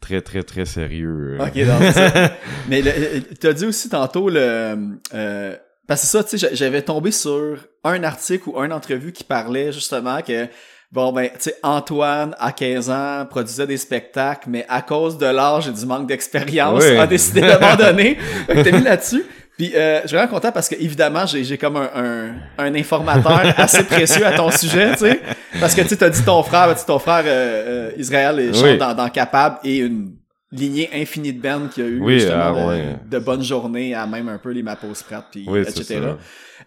très, 0.00 0.20
très, 0.20 0.42
très 0.42 0.64
sérieux. 0.64 1.38
euh. 1.40 1.46
Ok, 1.46 1.92
ça. 1.92 2.36
Mais 2.68 2.82
euh, 2.86 3.20
t'as 3.40 3.52
dit 3.52 3.66
aussi 3.66 3.88
tantôt 3.88 4.28
le 4.28 4.98
euh, 5.14 5.56
parce 5.86 6.00
que 6.02 6.06
ça, 6.06 6.24
tu 6.24 6.30
sais, 6.30 6.38
j'a- 6.38 6.54
j'avais 6.54 6.82
tombé 6.82 7.10
sur 7.10 7.58
un 7.84 8.02
article 8.04 8.48
ou 8.48 8.58
une 8.58 8.72
entrevue 8.72 9.12
qui 9.12 9.24
parlait 9.24 9.72
justement 9.72 10.20
que 10.22 10.46
bon 10.92 11.12
ben, 11.12 11.28
tu 11.34 11.40
sais, 11.40 11.56
Antoine 11.62 12.34
à 12.38 12.52
15 12.52 12.90
ans 12.90 13.26
produisait 13.28 13.66
des 13.66 13.78
spectacles, 13.78 14.48
mais 14.48 14.64
à 14.68 14.82
cause 14.82 15.16
de 15.18 15.26
l'âge 15.26 15.66
et 15.68 15.72
du 15.72 15.86
manque 15.86 16.06
d'expérience, 16.06 16.84
Oui. 16.84 16.96
a 16.98 17.06
décidé 17.06 17.40
d'abandonner. 17.40 18.18
T'as 18.46 18.70
mis 18.70 18.82
là-dessus. 18.82 19.24
Puis 19.58 19.72
euh, 19.74 20.00
je 20.02 20.08
suis 20.08 20.16
vraiment 20.16 20.32
content 20.32 20.50
parce 20.50 20.68
que 20.68 20.74
évidemment 20.76 21.26
j'ai 21.26 21.44
j'ai 21.44 21.58
comme 21.58 21.76
un, 21.76 21.90
un, 21.94 22.34
un 22.58 22.74
informateur 22.74 23.42
assez 23.58 23.84
précieux 23.84 24.26
à 24.26 24.32
ton 24.32 24.50
sujet, 24.50 24.92
tu 24.92 24.98
sais, 25.00 25.20
parce 25.60 25.74
que 25.74 25.82
tu 25.82 25.88
sais 25.88 25.96
t'as 25.98 26.08
dit 26.08 26.22
ton 26.24 26.42
frère, 26.42 26.72
tu 26.72 26.80
sais, 26.80 26.86
ton 26.86 26.98
frère 26.98 27.22
euh, 27.26 27.90
euh, 27.90 27.90
Israël 27.98 28.40
est 28.40 28.62
Oui. 28.62 28.78
dans, 28.78 28.94
dans 28.94 29.08
Capable 29.10 29.58
et 29.62 29.78
une 29.78 30.14
lignée 30.50 30.88
infinie 30.94 31.32
de 31.34 31.40
bands 31.42 31.68
qui 31.72 31.82
a 31.82 31.84
eu 31.86 32.00
Oui, 32.00 32.14
justement 32.18 32.54
ah 32.56 32.60
de, 32.62 32.66
ouais. 32.66 32.84
de 33.10 33.18
bonnes 33.18 33.42
journées 33.42 33.94
à 33.94 34.06
même 34.06 34.28
un 34.28 34.38
peu 34.38 34.50
les 34.52 34.62
Mapos 34.62 35.02
Pratt 35.06 35.26
puis 35.30 35.44
Oui, 35.46 35.60
etc. 35.60 36.00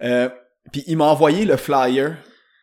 Euh, 0.03 0.29
puis 0.72 0.84
il 0.86 0.96
m'a 0.98 1.05
envoyé 1.05 1.44
le 1.44 1.58
flyer 1.58 2.15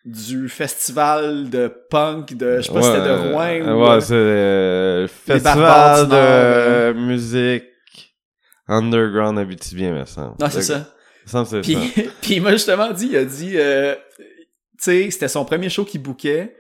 du 0.05 0.49
festival 0.49 1.49
de 1.49 1.73
punk 1.91 2.35
de 2.37 2.57
je 2.57 2.63
sais 2.63 2.73
pas 2.73 2.83
si 2.83 2.89
c'était 2.89 3.01
de 3.07 3.31
Rouen 3.31 3.61
euh, 3.69 3.73
ou 3.75 3.83
ouais, 3.83 3.89
euh, 3.91 4.01
c'est 4.01 4.15
euh, 4.15 5.07
festival 5.09 6.09
de 6.09 6.15
euh, 6.15 6.95
musique 6.95 7.65
underground 8.69 9.39
Abitibien, 9.39 9.93
me 9.93 10.05
semble. 10.05 10.35
non 10.41 10.49
c'est 10.51 10.63
ça. 10.63 10.79
Me 11.25 11.31
semble 11.31 11.45
que 11.45 11.51
c'est 11.51 11.61
puis 11.61 11.75
ça. 12.05 12.11
puis 12.23 12.35
il 12.35 12.43
m'a 12.43 12.53
justement 12.53 12.91
dit 12.91 13.09
il 13.13 13.17
a 13.17 13.25
dit 13.25 13.53
tu 13.53 13.59
sais 14.79 15.11
c'était 15.11 15.29
son 15.29 15.45
premier 15.45 15.69
show 15.69 15.85
qu'il 15.85 16.03
bookait. 16.03 16.57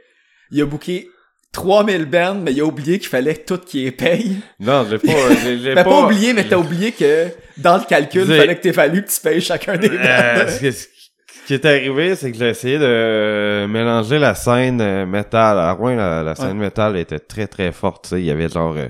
Il 0.52 0.60
a 0.62 0.66
booké 0.66 1.08
3000 1.52 2.04
bands 2.06 2.34
mais 2.36 2.52
il 2.52 2.60
a 2.60 2.64
oublié 2.64 2.98
qu'il 2.98 3.08
fallait 3.08 3.34
tout 3.34 3.58
qu'il 3.58 3.84
les 3.84 3.90
paye. 3.92 4.36
Non, 4.60 4.84
je 4.88 4.92
l'ai 4.92 4.98
pas, 4.98 5.12
Ben, 5.74 5.82
pas, 5.82 5.84
pas, 5.84 6.04
oublié, 6.04 6.32
mais 6.32 6.46
t'as 6.46 6.58
oublié 6.58 6.92
que 6.92 7.26
dans 7.56 7.76
le 7.78 7.84
calcul, 7.84 8.22
il 8.22 8.26
J'ai- 8.28 8.38
fallait 8.38 8.56
que 8.56 8.62
t'aies 8.62 8.72
fallu 8.72 9.02
que 9.04 9.10
tu 9.10 9.20
payes 9.20 9.40
chacun 9.40 9.76
des 9.76 9.88
ce, 9.88 10.58
qui- 10.86 11.01
ce 11.42 11.46
qui 11.46 11.54
est 11.54 11.64
arrivé, 11.64 12.14
c'est 12.14 12.30
que 12.32 12.38
j'ai 12.38 12.48
essayé 12.48 12.78
de 12.78 13.66
mélanger 13.68 14.18
la 14.18 14.34
scène 14.34 14.80
euh, 14.80 15.06
métal. 15.06 15.58
À 15.58 15.72
Rouen, 15.72 15.96
la, 15.96 16.22
la 16.22 16.34
scène 16.34 16.58
Ouais. 16.58 16.64
métal 16.66 16.96
était 16.96 17.18
très 17.18 17.46
très 17.46 17.72
forte. 17.72 18.04
tu 18.04 18.08
sais. 18.10 18.20
Il 18.20 18.26
y 18.26 18.30
avait 18.30 18.48
genre 18.48 18.74
euh, 18.76 18.88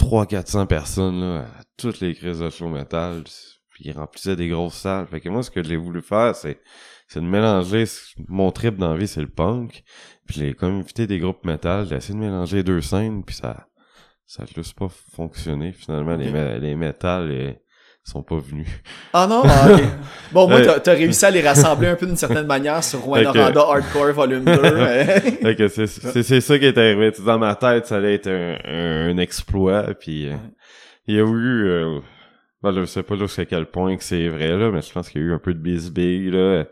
300-400 0.00 0.66
personnes 0.66 1.20
là, 1.20 1.40
à 1.40 1.62
toutes 1.76 2.00
les 2.00 2.14
crises 2.14 2.40
de 2.40 2.50
show 2.50 2.68
métal. 2.68 3.22
Puis 3.70 3.84
ils 3.86 3.92
remplissaient 3.92 4.36
des 4.36 4.48
grosses 4.48 4.74
salles. 4.74 5.06
Fait 5.06 5.20
que 5.20 5.28
moi, 5.28 5.42
ce 5.42 5.50
que 5.50 5.62
j'ai 5.62 5.76
voulu 5.76 6.02
faire, 6.02 6.34
c'est 6.34 6.60
c'est 7.10 7.20
de 7.20 7.24
mélanger 7.26 7.84
mon 8.28 8.50
trip 8.52 8.76
dans 8.76 8.92
la 8.92 8.98
vie, 8.98 9.08
c'est 9.08 9.20
le 9.22 9.28
punk. 9.30 9.82
Puis 10.26 10.40
j'ai 10.40 10.54
comme 10.54 10.80
invité 10.80 11.06
des 11.06 11.18
groupes 11.18 11.44
métal. 11.46 11.86
J'ai 11.88 11.96
essayé 11.96 12.14
de 12.18 12.22
mélanger 12.24 12.58
les 12.58 12.62
deux 12.64 12.80
scènes, 12.82 13.24
puis 13.24 13.34
ça 13.36 13.66
ça 14.26 14.42
a 14.42 14.46
juste 14.46 14.78
pas 14.78 14.88
fonctionné. 15.14 15.72
Finalement, 15.72 16.16
les, 16.16 16.58
les 16.60 16.74
métal 16.74 17.30
ils 17.32 17.56
sont 18.08 18.22
pas 18.22 18.38
venus. 18.38 18.68
Ah 19.12 19.26
non? 19.28 19.42
Ah. 19.44 19.68
Bon, 20.32 20.46
moi, 20.46 20.60
t'as, 20.60 20.92
réussi 20.92 21.24
à 21.24 21.30
les 21.30 21.40
rassembler 21.40 21.88
un 21.88 21.94
peu 21.94 22.06
d'une 22.06 22.16
certaine 22.16 22.46
manière 22.46 22.84
sur 22.84 23.02
que- 23.10 23.22
Noranda 23.22 23.60
Hardcore 23.60 24.12
Volume 24.12 24.44
2. 24.44 24.60
mais- 24.76 25.04
Fait 25.20 25.56
que 25.56 25.68
c'est, 25.68 26.40
ça 26.40 26.58
qui 26.58 26.66
est 26.66 26.76
arrivé. 26.76 27.12
Dans 27.24 27.38
ma 27.38 27.54
tête, 27.54 27.86
ça 27.86 27.96
allait 27.96 28.14
être 28.14 28.28
un, 28.28 28.56
un, 28.64 29.10
un 29.10 29.18
exploit. 29.18 29.94
Puis 29.94 30.28
euh, 30.28 30.34
il 31.06 31.14
y 31.16 31.18
a 31.18 31.22
eu... 31.24 31.66
Euh, 31.68 32.00
ben, 32.62 32.72
je 32.72 32.84
sais 32.84 33.02
pas 33.02 33.16
jusqu'à 33.16 33.44
quel 33.44 33.66
point 33.66 33.96
que 33.96 34.02
c'est 34.04 34.28
vrai, 34.28 34.48
là, 34.56 34.70
mais 34.70 34.82
je 34.82 34.92
pense 34.92 35.08
qu'il 35.08 35.22
y 35.22 35.24
a 35.24 35.28
eu 35.28 35.32
un 35.32 35.38
peu 35.38 35.54
de 35.54 35.60
bisbille, 35.60 36.30
là. 36.30 36.64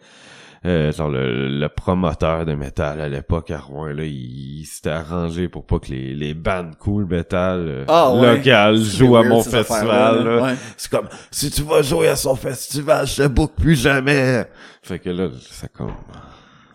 Euh, 0.67 0.91
genre 0.91 1.09
le, 1.09 1.49
le 1.49 1.69
promoteur 1.69 2.45
de 2.45 2.55
métal 2.55 3.01
à 3.01 3.09
l'époque 3.09 3.53
à 3.53 3.59
Rouen, 3.59 3.87
là, 3.95 4.03
il, 4.03 4.61
il 4.61 4.65
s'était 4.65 4.91
arrangé 4.91 5.47
pour 5.49 5.65
pas 5.65 5.79
que 5.79 5.87
les, 5.91 6.13
les 6.15 6.35
bandes 6.35 6.75
cool 6.81 7.07
métal 7.07 7.65
euh, 7.69 7.85
Ah, 7.87 8.13
ouais. 8.13 8.37
locales 8.37 8.77
jouent 8.77 9.17
à 9.17 9.23
mon 9.23 9.43
festival. 9.43 10.41
Ouais. 10.43 10.55
C'est 10.77 10.91
comme, 10.91 11.09
si 11.31 11.51
tu 11.51 11.63
vas 11.63 11.83
jouer 11.83 12.09
à 12.09 12.17
son 12.17 12.35
festival, 12.35 13.07
je 13.07 13.23
te 13.23 13.29
book 13.29 13.53
plus 13.57 13.81
jamais. 13.81 14.45
Fait 14.83 14.99
que 14.99 15.11
là, 15.11 15.29
ça 15.51 15.69
comme... 15.69 15.93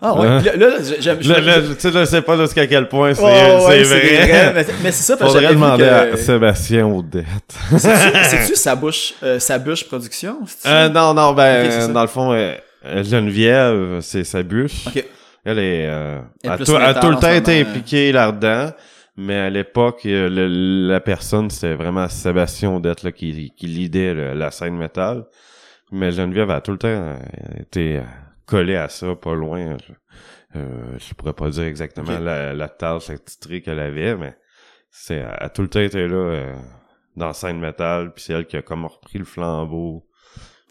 Ah 0.03 0.15
ouais. 0.15 0.27
Hein? 0.27 0.41
Là, 0.41 0.55
là, 0.55 0.69
j'aime... 0.99 1.19
Là, 1.21 1.39
là, 1.41 1.55
tu 1.61 1.79
sais, 1.79 1.91
je 1.91 2.05
sais 2.05 2.21
pas 2.23 2.35
jusqu'à 2.37 2.65
quel 2.65 2.87
point 2.87 3.13
c'est, 3.13 3.21
ouais, 3.23 3.77
des 3.77 3.83
vrai. 3.83 4.53
Mais, 4.55 4.65
mais 4.83 4.91
c'est 4.91 5.03
ça, 5.03 5.17
parce 5.17 5.33
que 5.33 5.39
j'avais 5.41 5.53
demander 5.53 5.83
à 5.83 6.17
Sébastien 6.17 6.87
Audette. 6.87 7.25
C'est-tu, 7.77 8.17
c'est-tu 8.23 8.55
sa 8.55 8.75
bouche, 8.75 9.13
euh, 9.21 9.37
sa 9.37 9.59
bûche 9.59 9.87
production? 9.87 10.37
Euh, 10.65 10.89
non, 10.89 11.13
non, 11.13 11.33
ben, 11.33 11.91
dans 11.93 12.01
le 12.01 12.07
fond, 12.07 12.31
euh, 12.33 12.55
Geneviève, 12.83 13.99
c'est 14.01 14.23
sa 14.23 14.43
bûche. 14.43 14.87
Ok. 14.87 15.05
Elle 15.43 15.59
est, 15.59 15.87
euh, 15.87 16.19
Elle 16.43 16.51
a, 16.51 16.57
tout, 16.57 16.75
a 16.75 16.87
métal 16.87 17.01
tout 17.01 17.09
le 17.09 17.15
temps 17.17 17.31
été 17.33 17.57
moment, 17.59 17.69
impliquée 17.71 18.11
là-dedans. 18.11 18.71
Mais 19.17 19.35
à 19.37 19.49
l'époque, 19.49 20.05
euh, 20.05 20.29
la 20.87 20.99
personne, 20.99 21.49
c'était 21.49 21.73
vraiment 21.75 22.07
Sébastien 22.07 22.71
Audette, 22.71 23.03
là, 23.03 23.11
qui, 23.11 23.51
qui 23.57 23.67
lidait 23.67 24.13
le- 24.13 24.33
la 24.33 24.51
scène 24.51 24.77
métal. 24.77 25.25
Mais 25.91 26.11
Geneviève 26.11 26.49
a 26.51 26.61
tout 26.61 26.71
le 26.71 26.77
temps 26.77 26.87
euh, 26.87 27.17
été 27.59 27.97
euh, 27.97 28.01
collée 28.45 28.77
à 28.77 28.87
ça, 28.87 29.13
pas 29.15 29.33
loin. 29.35 29.77
Je, 29.85 30.59
euh, 30.59 30.97
je 30.97 31.13
pourrais 31.13 31.33
pas 31.33 31.49
dire 31.49 31.63
exactement 31.63 32.17
la, 32.19 32.53
la 32.53 32.69
tâche 32.69 33.09
attitrée 33.09 33.61
qu'elle 33.61 33.79
avait, 33.79 34.15
mais 34.15 34.33
c'est, 34.89 35.15
elle 35.17 35.35
a 35.39 35.49
tout 35.49 35.61
le 35.63 35.67
temps 35.67 35.79
été 35.81 36.07
là, 36.07 36.15
euh, 36.15 36.55
dans 37.17 37.27
la 37.27 37.33
scène 37.33 37.59
métal, 37.59 38.13
puis 38.13 38.23
c'est 38.23 38.33
elle 38.33 38.45
qui 38.45 38.57
a 38.57 38.61
comme 38.61 38.85
repris 38.85 39.19
le 39.19 39.25
flambeau. 39.25 40.07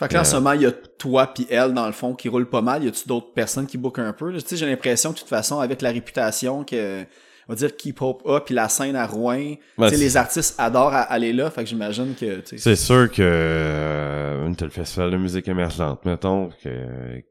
Fait 0.00 0.08
que 0.08 0.14
là, 0.14 0.20
en 0.20 0.22
Euh. 0.22 0.24
ce 0.24 0.34
moment, 0.36 0.52
il 0.52 0.62
y 0.62 0.66
a 0.66 0.72
toi 0.72 1.26
puis 1.28 1.46
elle, 1.50 1.72
dans 1.74 1.86
le 1.86 1.92
fond, 1.92 2.14
qui 2.14 2.28
roulent 2.28 2.48
pas 2.48 2.62
mal. 2.62 2.82
Y 2.82 2.88
a-tu 2.88 3.06
d'autres 3.06 3.32
personnes 3.32 3.66
qui 3.66 3.78
bookent 3.78 3.98
un 4.00 4.12
peu? 4.12 4.32
Tu 4.32 4.40
sais, 4.40 4.56
j'ai 4.56 4.66
l'impression 4.66 5.10
que, 5.10 5.16
de 5.16 5.20
toute 5.20 5.28
façon, 5.28 5.60
avec 5.60 5.82
la 5.82 5.90
réputation 5.90 6.64
que, 6.64 7.02
on 7.48 7.52
va 7.52 7.54
dire, 7.54 7.76
Keep 7.76 8.00
Hope 8.02 8.22
a, 8.26 8.40
puis 8.40 8.54
la 8.54 8.68
scène 8.68 8.96
à 8.96 9.06
Rouen, 9.06 9.54
Ouais, 9.78 9.88
tu 9.90 9.96
sais, 9.96 9.96
les 9.96 10.16
artistes 10.16 10.54
adorent 10.58 10.94
aller 10.94 11.32
là. 11.32 11.50
Fait 11.50 11.62
que 11.64 11.68
j'imagine 11.68 12.14
que, 12.14 12.40
tu 12.40 12.46
sais, 12.46 12.58
C'est 12.58 12.76
sûr 12.76 13.10
que 13.10 13.20
euh, 13.20 14.52
tel 14.56 14.70
festival 14.70 15.10
de 15.10 15.16
musique 15.18 15.46
émergente, 15.48 16.04
mettons, 16.04 16.48
que, 16.64 17.22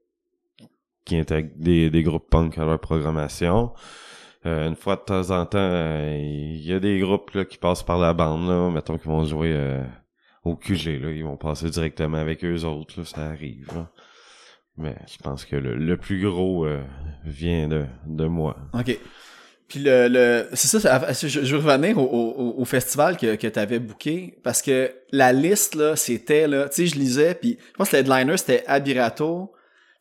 qui 1.06 1.18
intègre 1.18 1.50
des, 1.56 1.90
des 1.90 2.04
groupes 2.04 2.30
punk 2.30 2.58
à 2.60 2.66
leur 2.66 2.80
programmation. 2.80 3.72
Euh, 4.46 4.68
une 4.70 4.76
fois 4.76 4.96
de 4.96 5.02
temps 5.02 5.32
en 5.32 5.46
temps, 5.46 5.58
euh, 5.60 6.16
il 6.18 6.66
y 6.66 6.72
a 6.74 6.80
des 6.80 7.00
groupes 7.00 7.32
là, 7.32 7.44
qui 7.46 7.58
passent 7.58 7.84
par 7.84 7.98
la 7.98 8.14
bande, 8.14 8.48
là, 8.48 8.70
mettons 8.70 8.98
qu'ils 8.98 9.10
vont 9.10 9.24
jouer 9.26 9.52
euh, 9.54 9.84
au 10.46 10.56
QG, 10.56 11.02
là, 11.02 11.12
ils 11.12 11.24
vont 11.24 11.38
passer 11.38 11.70
directement 11.70 12.18
avec 12.18 12.44
eux 12.46 12.64
autres, 12.64 13.00
là, 13.00 13.06
ça 13.06 13.22
arrive. 13.26 13.68
là. 13.74 13.90
Mais 14.78 14.96
je 15.12 15.18
pense 15.22 15.44
que 15.46 15.56
le, 15.58 15.76
le 15.76 15.98
plus 15.98 16.22
gros 16.22 16.66
euh, 16.66 16.82
vient 17.26 17.68
de, 17.68 17.86
de 18.06 18.26
moi. 18.26 18.56
OK. 18.74 18.98
Puis 19.68 19.80
le, 19.82 20.08
le 20.08 20.48
c'est 20.54 20.80
ça, 20.80 21.12
je, 21.12 21.28
je 21.28 21.56
veux 21.56 21.62
revenir 21.64 21.98
au, 22.00 22.02
au, 22.04 22.56
au 22.60 22.66
festival 22.66 23.18
que, 23.18 23.36
que 23.36 23.46
tu 23.48 23.60
avais 23.60 23.78
booké 23.78 24.36
parce 24.44 24.62
que 24.64 24.92
la 25.12 25.32
liste 25.32 25.76
là, 25.76 25.96
c'était 25.96 26.48
là, 26.48 26.68
tu 26.70 26.76
sais 26.76 26.86
je 26.88 26.96
lisais 26.96 27.36
puis 27.36 27.60
je 27.72 27.74
pense 27.78 27.90
que 27.90 27.98
le 27.98 28.02
headliner 28.02 28.38
c'était 28.38 28.64
Abirato. 28.66 29.52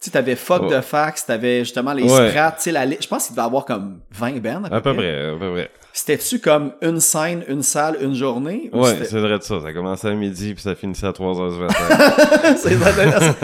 Tu 0.01 0.07
sais 0.07 0.11
t'avais 0.13 0.37
Fuck 0.37 0.63
Ouais. 0.63 0.77
de 0.77 0.81
Fax, 0.81 1.27
t'avais 1.27 1.59
justement 1.65 1.93
les 1.93 2.05
Ouais. 2.05 2.31
Strats, 2.31 2.53
tu 2.53 2.63
sais 2.63 2.73
la 2.73 2.87
liste, 2.87 3.03
je 3.03 3.09
pense 3.09 3.27
qu'il 3.27 3.35
devait 3.37 3.45
avoir 3.45 3.67
comme 3.67 4.01
20 4.13 4.39
bands 4.41 4.65
à 4.65 4.69
peu, 4.71 4.77
À 4.77 4.81
peu 4.81 4.95
près. 4.95 4.97
près, 4.97 5.27
à 5.27 5.37
peu 5.37 5.53
près. 5.53 5.71
C'était-tu 5.93 6.39
comme 6.39 6.73
une 6.81 7.01
scène, 7.01 7.43
une 7.49 7.63
salle, 7.63 7.97
une 8.01 8.15
journée 8.15 8.71
ou 8.73 8.83
Ouais, 8.85 8.95
c'est 9.05 9.19
vrai 9.19 9.39
de 9.39 9.43
ça. 9.43 9.61
Ça 9.61 9.73
commençait 9.73 10.09
à 10.09 10.15
midi 10.15 10.55
puis 10.55 10.63
ça 10.63 10.75
finissait 10.77 11.07
à 11.07 11.11
3h 11.13 11.55
du 11.55 11.61
matin. 11.61 12.55
C'est 12.57 12.75
intéressant. 12.77 13.35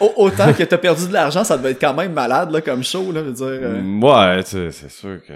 Au- 0.00 0.12
Autant 0.16 0.52
que 0.54 0.62
t'as 0.62 0.78
perdu 0.78 1.08
de 1.08 1.12
l'argent, 1.12 1.44
ça 1.44 1.58
devait 1.58 1.72
être 1.72 1.80
quand 1.80 1.92
même 1.94 2.12
malade 2.14 2.50
là 2.50 2.60
comme 2.62 2.82
show 2.82 3.12
là, 3.12 3.20
je 3.20 3.26
veux 3.28 3.32
dire. 3.32 3.46
euh. 3.68 3.80
Mm, 3.82 4.02
Ouais, 4.04 4.42
tu 4.44 4.50
sais, 4.50 4.70
c'est 4.70 4.90
sûr 4.90 5.18
que 5.26 5.34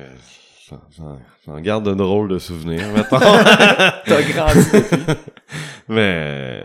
j'en- 1.47 1.61
garde 1.61 1.85
de 1.89 1.95
drôles 1.95 2.29
de 2.31 2.39
souvenirs, 2.39 2.87
mettons. 2.95 3.19
T'as 4.07 4.23
grandi 4.23 4.65
depuis. 4.73 5.15
Mais 5.89 6.65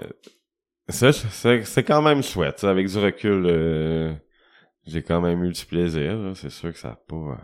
ça, 0.87 1.09
c'est 1.11 1.83
quand 1.83 2.01
même 2.01 2.23
chouette. 2.23 2.63
Avec 2.63 2.87
du 2.87 2.97
recul, 2.97 3.45
euh, 3.45 4.13
j'ai 4.85 5.01
quand 5.03 5.19
même 5.19 5.43
eu 5.43 5.51
du 5.51 5.65
plaisir. 5.65 6.15
C'est 6.35 6.51
sûr 6.51 6.71
que 6.71 6.79
ça 6.79 6.89
a 6.89 6.95
pas... 7.09 7.37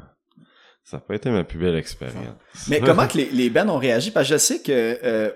Ça 0.84 0.98
a 0.98 1.00
pas 1.00 1.16
été 1.16 1.30
ma 1.30 1.44
plus 1.44 1.58
belle 1.60 1.76
expérience. 1.76 2.36
Mais 2.68 2.80
comment 2.86 3.08
que 3.08 3.18
les, 3.18 3.26
les 3.32 3.50
bands 3.50 3.68
ont 3.70 3.78
réagi? 3.78 4.12
Parce 4.12 4.28
que 4.28 4.34
je 4.34 4.38
sais 4.40 4.60
que 4.62 5.00
euh, 5.04 5.30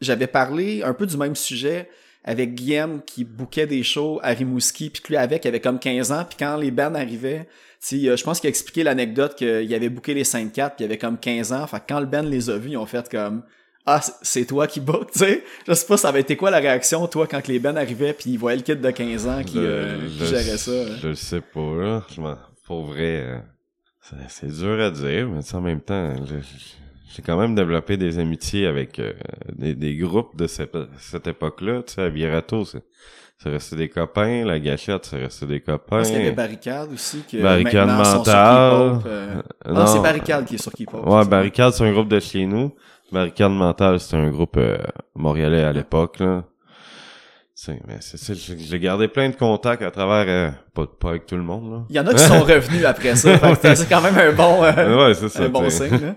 j'avais 0.00 0.26
parlé 0.26 0.82
un 0.82 0.92
peu 0.94 1.06
du 1.06 1.16
même 1.16 1.34
sujet 1.36 1.88
avec 2.24 2.54
Guillaume 2.54 3.00
qui 3.04 3.24
bouquait 3.24 3.66
des 3.66 3.82
shows 3.82 4.20
à 4.22 4.28
Rimouski, 4.30 4.90
puis 4.90 5.02
que 5.02 5.08
lui 5.08 5.16
avec, 5.16 5.44
il 5.44 5.48
avait 5.48 5.60
comme 5.60 5.78
15 5.80 6.12
ans, 6.12 6.24
puis 6.28 6.36
quand 6.38 6.56
les 6.56 6.70
bands 6.70 6.94
arrivaient, 6.94 7.48
je 7.90 8.22
pense 8.22 8.38
qu'il 8.38 8.46
a 8.46 8.50
expliqué 8.50 8.84
l'anecdote 8.84 9.34
qu'il 9.34 9.74
avait 9.74 9.88
booké 9.88 10.14
les 10.14 10.22
5-4, 10.22 10.52
puis 10.52 10.66
il 10.80 10.84
avait 10.84 10.98
comme 10.98 11.18
15 11.18 11.52
ans, 11.52 11.66
fait 11.66 11.78
que 11.78 11.84
quand 11.88 11.98
le 11.98 12.06
band 12.06 12.22
les 12.22 12.48
a 12.48 12.58
vus, 12.58 12.70
ils 12.70 12.76
ont 12.76 12.86
fait 12.86 13.08
comme 13.10 13.42
ah, 13.86 14.00
c'est- 14.22 14.44
toi 14.44 14.68
qui 14.68 14.78
book, 14.78 15.10
tu 15.10 15.18
sais. 15.18 15.42
Je 15.66 15.72
sais 15.74 15.86
pas, 15.86 15.96
ça 15.96 16.10
avait 16.10 16.20
été 16.20 16.36
quoi 16.36 16.52
la 16.52 16.58
réaction, 16.60 17.04
toi, 17.08 17.26
quand 17.26 17.48
les 17.48 17.58
Ben 17.58 17.76
arrivaient 17.76 18.12
puis 18.12 18.30
ils 18.30 18.38
voyaient 18.38 18.58
le 18.58 18.62
kid 18.62 18.80
de 18.80 18.90
15 18.92 19.26
ans 19.26 19.42
qui, 19.42 19.58
euh, 19.58 19.98
qui 20.06 20.24
gérait 20.26 20.58
ça. 20.58 20.70
hein. 20.70 20.96
Je 21.02 21.08
le 21.08 21.14
sais 21.16 21.40
pas, 21.40 21.74
là. 21.80 22.04
Je 22.14 22.20
m'en- 22.20 22.38
Pour 22.64 22.84
vrai, 22.84 23.20
euh, 23.26 23.38
c'est- 24.02 24.28
c'est 24.28 24.58
dur 24.58 24.80
à 24.80 24.90
dire, 24.90 25.28
mais 25.28 25.40
en 25.54 25.60
même 25.60 25.80
temps, 25.80 26.14
j'ai 27.14 27.22
quand 27.22 27.38
même 27.38 27.54
développé 27.54 27.96
des 27.96 28.18
amitiés 28.18 28.66
avec 28.66 28.98
euh, 28.98 29.12
des, 29.54 29.74
des 29.74 29.96
groupes 29.96 30.36
de 30.36 30.46
cette, 30.46 30.76
cette 30.98 31.26
époque-là. 31.26 31.82
Tu 31.86 31.94
sais, 31.94 32.02
à 32.02 32.08
Virato, 32.08 32.64
c'est 32.64 32.82
c'est 33.38 33.48
resté 33.50 33.74
des 33.74 33.88
copains. 33.88 34.44
La 34.44 34.60
gâchette, 34.60 35.04
c'est 35.06 35.16
resté 35.18 35.46
des 35.46 35.60
copains. 35.60 35.98
pense 35.98 36.08
qu'il 36.10 36.18
y 36.18 36.20
avait 36.20 36.30
Barricade 36.32 36.92
aussi. 36.92 37.22
Que 37.28 37.42
Barricade 37.42 37.88
maintenant 37.88 38.04
sont 38.04 38.10
sur 38.24 38.32
mentale. 38.32 39.00
Euh. 39.06 39.42
Euh, 39.66 39.72
Non, 39.72 39.86
c'est 39.88 40.00
Barricade 40.00 40.44
qui 40.44 40.54
est 40.54 40.62
sur 40.62 40.70
Keep 40.72 40.94
Hope. 40.94 41.08
Ouais, 41.08 41.24
Barricade, 41.24 41.72
c'est 41.72 41.84
un 41.84 41.92
groupe 41.92 42.08
de 42.08 42.20
chez 42.20 42.46
nous. 42.46 42.72
Barricade 43.10 43.50
Mentale, 43.50 43.98
c'est 44.00 44.16
un 44.16 44.30
groupe 44.30 44.56
euh, 44.58 44.78
montréalais 45.16 45.64
à 45.64 45.72
l'époque, 45.72 46.20
là. 46.20 46.44
C'est, 47.51 47.51
mais 47.51 47.51
c'est 47.51 47.51
ça, 47.51 47.51
j'ai 47.66 48.58
j'ai 48.58 48.78
gardé 48.80 49.08
plein 49.08 49.28
de 49.28 49.36
contacts 49.36 49.82
à 49.82 49.90
travers, 49.90 50.24
euh, 50.28 50.50
pas, 50.74 50.86
pas 50.86 51.10
avec 51.10 51.26
tout 51.26 51.36
le 51.36 51.42
monde, 51.42 51.70
là. 51.72 51.84
Il 51.90 51.96
y 51.96 52.00
en 52.00 52.06
a 52.06 52.14
qui 52.14 52.22
sont 52.22 52.40
revenus 52.40 52.84
après 52.84 53.14
ça. 53.16 53.38
C'est 53.76 53.88
quand 53.88 54.00
même 54.00 54.16
un 54.18 54.32
bon, 54.32 54.62
euh, 54.64 55.08
ouais, 55.08 55.14
c'est 55.14 55.28
ça. 55.28 55.44
un 55.44 55.48
bon 55.48 55.68
t'sais. 55.68 55.88
signe. 55.88 56.00
là. 56.00 56.14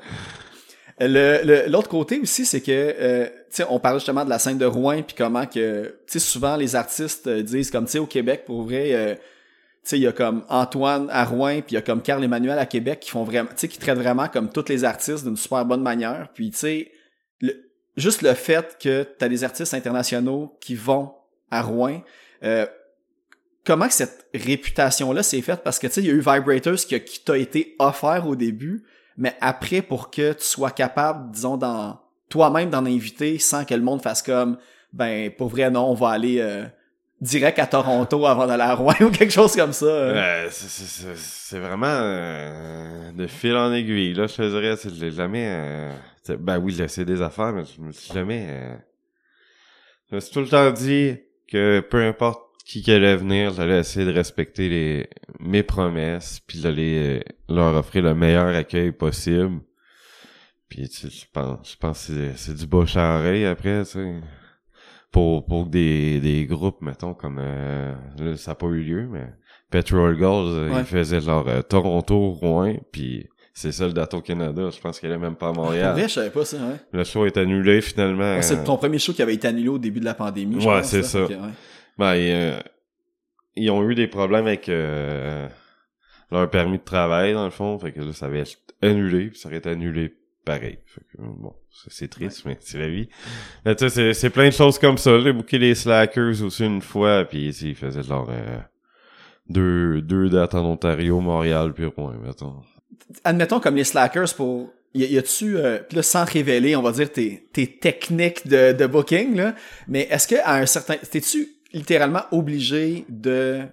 Le- 1.07 1.69
L'autre 1.69 1.89
côté 1.89 2.19
aussi, 2.19 2.45
c'est 2.45 2.61
que, 2.61 2.71
euh, 2.71 3.25
tu 3.25 3.31
sais, 3.57 3.65
on 3.69 3.79
parle 3.79 3.97
justement 3.97 4.23
de 4.23 4.29
la 4.29 4.39
scène 4.39 4.57
de 4.57 4.65
Rouen, 4.65 5.01
puis 5.03 5.15
comment 5.17 5.45
que, 5.45 5.87
tu 5.87 5.93
sais, 6.07 6.19
souvent 6.19 6.55
les 6.55 6.75
artistes 6.75 7.27
euh, 7.27 7.41
disent 7.43 7.69
comme, 7.69 7.85
tu 7.85 7.91
sais, 7.93 7.99
au 7.99 8.05
Québec, 8.05 8.43
pour 8.45 8.63
vrai, 8.63 8.93
euh, 8.93 9.13
tu 9.15 9.21
sais, 9.83 9.97
il 9.99 10.03
y 10.03 10.07
a 10.07 10.13
comme 10.13 10.43
Antoine 10.49 11.07
à 11.11 11.25
Rouen, 11.25 11.55
puis 11.57 11.71
il 11.71 11.73
y 11.73 11.77
a 11.77 11.81
comme 11.81 12.01
Carl 12.01 12.23
Emmanuel 12.23 12.57
à 12.57 12.65
Québec 12.65 13.01
qui 13.01 13.09
font 13.11 13.23
vraiment, 13.25 13.49
tu 13.49 13.55
sais, 13.57 13.67
qui 13.67 13.77
traitent 13.77 13.97
vraiment 13.97 14.27
comme 14.29 14.49
tous 14.49 14.69
les 14.69 14.83
artistes 14.85 15.25
d'une 15.25 15.35
super 15.37 15.65
bonne 15.65 15.81
manière. 15.83 16.29
Puis, 16.33 16.49
tu 16.51 16.57
sais, 16.57 16.91
juste 17.97 18.21
le 18.21 18.33
fait 18.33 18.77
que 18.81 19.03
t'as 19.03 19.27
des 19.27 19.43
artistes 19.43 19.73
internationaux 19.73 20.57
qui 20.61 20.75
vont 20.75 21.11
à 21.55 21.61
Rouen, 21.61 22.01
euh, 22.43 22.65
comment 23.65 23.89
cette 23.89 24.27
réputation-là 24.33 25.23
s'est 25.23 25.41
faite? 25.41 25.61
Parce 25.63 25.79
que, 25.79 25.87
tu 25.87 25.93
sais, 25.93 26.01
il 26.01 26.07
y 26.07 26.09
a 26.09 26.13
eu 26.13 26.19
Vibrators 26.19 26.75
qui, 26.75 27.23
t'a 27.23 27.37
été 27.37 27.75
offert 27.79 28.27
au 28.27 28.35
début, 28.35 28.83
mais 29.17 29.35
après, 29.41 29.81
pour 29.81 30.11
que 30.11 30.33
tu 30.33 30.43
sois 30.43 30.71
capable, 30.71 31.31
disons, 31.31 31.57
dans 31.57 31.99
toi-même 32.29 32.69
d'en 32.69 32.85
inviter 32.85 33.39
sans 33.39 33.65
que 33.65 33.73
le 33.73 33.81
monde 33.81 34.01
fasse 34.01 34.21
comme, 34.21 34.57
ben, 34.93 35.31
pour 35.31 35.49
vrai, 35.49 35.69
non, 35.69 35.89
on 35.89 35.93
va 35.93 36.09
aller 36.09 36.39
euh, 36.39 36.65
direct 37.21 37.59
à 37.59 37.65
Toronto 37.65 38.25
avant 38.25 38.45
d'aller 38.45 38.63
à 38.63 38.75
Rouen 38.75 38.93
ou 39.01 39.09
quelque 39.09 39.31
chose 39.33 39.55
comme 39.55 39.73
ça. 39.73 39.85
euh. 39.85 40.47
C'est- 40.51 41.59
vraiment 41.59 42.01
de 43.15 43.27
fil 43.27 43.55
en 43.55 43.71
aiguille. 43.71 44.13
Là, 44.13 44.27
je 44.27 44.35
te 44.35 44.41
dirais, 44.41 44.75
je 44.83 45.05
l'ai 45.05 45.11
jamais... 45.11 45.89
ben 46.39 46.57
oui, 46.59 46.73
j'ai 46.75 46.83
essayé 46.83 47.05
des 47.05 47.21
affaires, 47.21 47.53
mais 47.53 47.63
je 47.63 47.81
me 47.81 47.91
suis 47.91 48.13
jamais... 48.13 48.77
je 50.09 50.15
me 50.15 50.19
suis 50.19 50.33
tout 50.33 50.41
le 50.41 50.47
temps 50.47 50.71
dit 50.71 51.17
que 51.47 51.79
peu 51.81 52.03
importe 52.05 52.41
qui 52.65 52.81
qui 52.81 52.91
allait 52.91 53.15
venir, 53.15 53.53
j'allais 53.53 53.79
essayer 53.79 54.05
de 54.05 54.11
respecter 54.11 54.69
les 54.69 55.07
mes 55.39 55.61
promesses, 55.63 56.39
puis 56.47 56.61
d'aller 56.61 57.19
euh, 57.19 57.53
leur 57.53 57.75
offrir 57.75 58.03
le 58.03 58.15
meilleur 58.15 58.47
accueil 58.55 58.91
possible. 58.91 59.59
Puis 60.69 60.89
tu 60.89 60.95
sais, 60.95 61.09
je 61.09 61.25
pense, 61.31 61.71
je 61.71 61.77
pense 61.77 62.07
que 62.07 62.33
c'est- 62.35 62.53
du 62.55 62.65
bouche 62.65 62.97
à 62.97 63.19
oreille 63.19 63.45
après, 63.45 63.83
tu 63.83 63.91
sais. 63.91 64.21
Pour, 65.11 65.45
pour 65.45 65.65
des, 65.67 66.19
des 66.19 66.45
groupes, 66.45 66.81
mettons, 66.81 67.13
comme 67.13 67.37
euh, 67.39 67.93
là, 68.17 68.35
ça 68.35 68.51
n'a 68.51 68.55
pas 68.55 68.65
eu 68.67 68.81
lieu, 68.81 69.07
mais 69.09 69.27
Petrol 69.69 70.17
Girls, 70.17 70.47
euh, 70.49 70.71
Ouais. 70.73 70.79
ils 70.81 70.85
faisaient 70.85 71.21
genre 71.21 71.47
euh, 71.47 71.61
Toronto, 71.61 72.31
Rouen, 72.31 72.75
puis 72.91 73.29
c'est 73.57 73.71
ça 73.71 73.87
le 73.87 73.93
date 73.93 74.13
au 74.13 74.21
Canada. 74.21 74.69
Je 74.69 74.79
pense 74.81 74.99
qu'elle 74.99 75.13
est 75.13 75.17
même 75.17 75.35
pas 75.35 75.47
à 75.47 75.53
Montréal. 75.53 75.93
vrai, 75.93 76.03
je 76.09 76.13
savais 76.13 76.29
pas 76.29 76.43
ça, 76.45 76.57
ouais. 76.57 76.75
Le 76.91 77.03
show 77.05 77.25
est 77.25 77.37
annulé 77.37 77.81
finalement. 77.81 78.35
Ouais, 78.35 78.41
C'est 78.41 78.63
ton 78.65 78.75
premier 78.77 78.99
show 78.99 79.13
qui 79.13 79.21
avait 79.21 79.33
été 79.33 79.47
annulé 79.47 79.69
au 79.69 79.77
début 79.79 80.01
de 80.01 80.05
la 80.05 80.13
pandémie. 80.13 80.59
je 80.61 80.67
Ouais, 80.67 80.83
c'est 80.83 80.97
là. 80.97 81.03
ça. 81.03 81.23
Ouais. 81.25 81.37
Ben, 81.97 82.15
ils, 82.15 82.31
euh, 82.31 82.59
ils 83.55 83.71
ont 83.71 83.89
eu 83.89 83.95
des 83.95 84.07
problèmes 84.07 84.45
avec 84.47 84.67
euh, 84.67 85.47
leur 86.31 86.49
permis 86.49 86.77
de 86.79 86.83
travail, 86.83 87.33
dans 87.33 87.45
le 87.45 87.51
fond. 87.51 87.79
Fait 87.79 87.93
que 87.93 88.01
là, 88.01 88.11
ça 88.11 88.25
avait 88.25 88.41
été 88.41 88.57
annulé, 88.81 89.27
puis 89.29 89.39
ça 89.39 89.47
aurait 89.47 89.59
été 89.59 89.69
annulé 89.69 90.13
pareil. 90.43 90.79
Fait 90.85 91.01
que, 91.01 91.21
euh, 91.23 91.25
bon, 91.37 91.53
c'est- 91.89 92.09
triste, 92.09 92.43
mais 92.45 92.57
c'est 92.59 92.77
la 92.77 92.89
vie. 92.89 93.07
Mais 93.65 93.73
tu 93.75 93.89
sais, 93.89 94.13
c'est- 94.13 94.29
plein 94.29 94.47
de 94.49 94.53
choses 94.53 94.77
comme 94.77 94.97
ça. 94.97 95.17
J'ai 95.21 95.31
booké 95.31 95.57
les 95.57 95.73
Slackers 95.75 96.43
aussi 96.43 96.65
une 96.65 96.81
fois, 96.81 97.23
puis 97.23 97.47
ils 97.61 97.75
faisaient 97.75 98.03
genre 98.03 98.27
euh, 98.29 98.59
deux, 99.47 100.01
deux 100.01 100.29
dates 100.29 100.55
en 100.55 100.65
Ontario, 100.65 101.19
Montréal, 101.21 101.73
puis 101.73 101.85
Rouen, 101.85 102.13
mettons. 102.23 102.61
Admettons 103.23 103.59
comme 103.59 103.75
les 103.75 103.83
slackers 103.83 104.33
pour... 104.35 104.71
Y 104.93 105.17
a-tu, 105.17 105.57
euh, 105.57 105.79
pis 105.79 105.97
là, 105.97 106.03
sans 106.03 106.23
révéler, 106.23 106.75
on 106.77 106.81
va 106.81 106.91
dire, 106.93 107.11
tes, 107.11 107.47
tes 107.51 107.67
techniques 107.67 108.47
de, 108.47 108.71
de 108.71 108.85
booking, 108.85 109.35
là, 109.35 109.53
mais 109.89 110.07
est-ce 110.09 110.25
que 110.27 110.35
à 110.43 110.55
un 110.55 110.65
certain... 110.65 110.95
T'es-tu 110.95 111.49
littéralement 111.73 112.21
obligé 112.31 113.03
de 113.09 113.63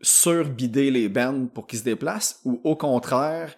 surbider 0.00 0.90
les 0.90 1.08
bands 1.08 1.46
pour 1.52 1.66
qu'ils 1.66 1.80
se 1.80 1.84
déplacent, 1.84 2.40
ou 2.44 2.60
au 2.64 2.74
contraire, 2.74 3.54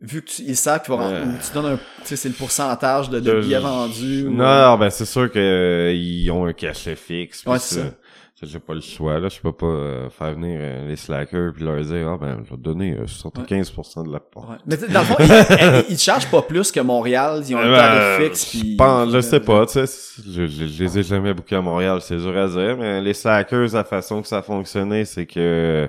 vu 0.00 0.22
que 0.22 0.30
tu, 0.30 0.42
ils 0.42 0.56
savent 0.56 0.82
qu'ils 0.82 0.94
vont... 0.94 1.08
Ou 1.08 1.32
tu 1.46 1.52
donnes 1.54 1.66
un... 1.74 1.76
Tu 1.76 1.82
sais, 2.06 2.16
c'est 2.16 2.28
le 2.28 2.34
pourcentage 2.34 3.08
de, 3.08 3.20
de 3.20 3.30
Euh, 3.30 3.40
billets 3.40 3.58
vendus. 3.60 4.26
ou- 4.26 4.32
Non, 4.32 4.76
ben 4.78 4.90
c'est 4.90 5.04
sûr 5.06 5.30
que 5.30 5.38
euh, 5.38 5.92
ils 5.92 6.28
ont 6.32 6.44
un 6.46 6.52
cachet 6.52 6.96
fixe. 6.96 7.44
Ouais, 7.46 7.58
c'est 7.60 7.76
ça. 7.76 7.94
J'ai 8.42 8.58
pas 8.58 8.74
le 8.74 8.82
choix, 8.82 9.18
là. 9.18 9.28
Je 9.30 9.40
peux 9.40 9.52
pas 9.52 9.64
euh, 9.66 10.10
faire 10.10 10.34
venir 10.34 10.58
euh, 10.60 10.88
les 10.88 10.96
slackers 10.96 11.54
puis 11.54 11.64
leur 11.64 11.80
dire, 11.80 12.06
ah 12.08 12.18
ben, 12.20 12.42
je 12.44 12.50
vais 12.50 12.56
te 12.56 12.62
donner 12.62 12.92
euh, 12.92 13.06
75% 13.06 14.06
de 14.06 14.12
la 14.12 14.20
part. 14.20 14.50
Ouais. 14.50 14.56
Mais 14.66 14.76
dans 14.76 15.00
le 15.00 15.06
fond, 15.06 15.16
ils, 15.18 15.84
ils 15.92 15.96
te 15.96 16.02
chargent 16.02 16.30
pas 16.30 16.42
plus 16.42 16.70
que 16.70 16.80
Montréal, 16.80 17.42
ils 17.48 17.54
ont 17.54 17.58
un 17.60 17.70
Ben, 17.70 17.76
tarif 17.78 18.26
fixe, 18.28 18.52
je 18.54 18.60
puis... 18.60 18.76
pense- 18.76 19.10
je 19.10 19.20
sais 19.22 19.40
pas, 19.40 19.64
tu 19.64 19.72
sais. 19.86 20.22
Je, 20.26 20.46
je, 20.46 20.66
je 20.66 20.84
les 20.84 20.98
ai 20.98 21.02
jamais 21.02 21.32
bookés 21.32 21.56
à 21.56 21.62
Montréal, 21.62 22.00
c'est 22.02 22.18
dur 22.18 22.36
à 22.36 22.46
dire, 22.46 22.76
mais 22.76 23.00
les 23.00 23.14
slackers, 23.14 23.72
la 23.72 23.84
façon 23.84 24.20
que 24.20 24.28
ça 24.28 24.42
fonctionnait, 24.42 25.06
c'est 25.06 25.24
que 25.24 25.88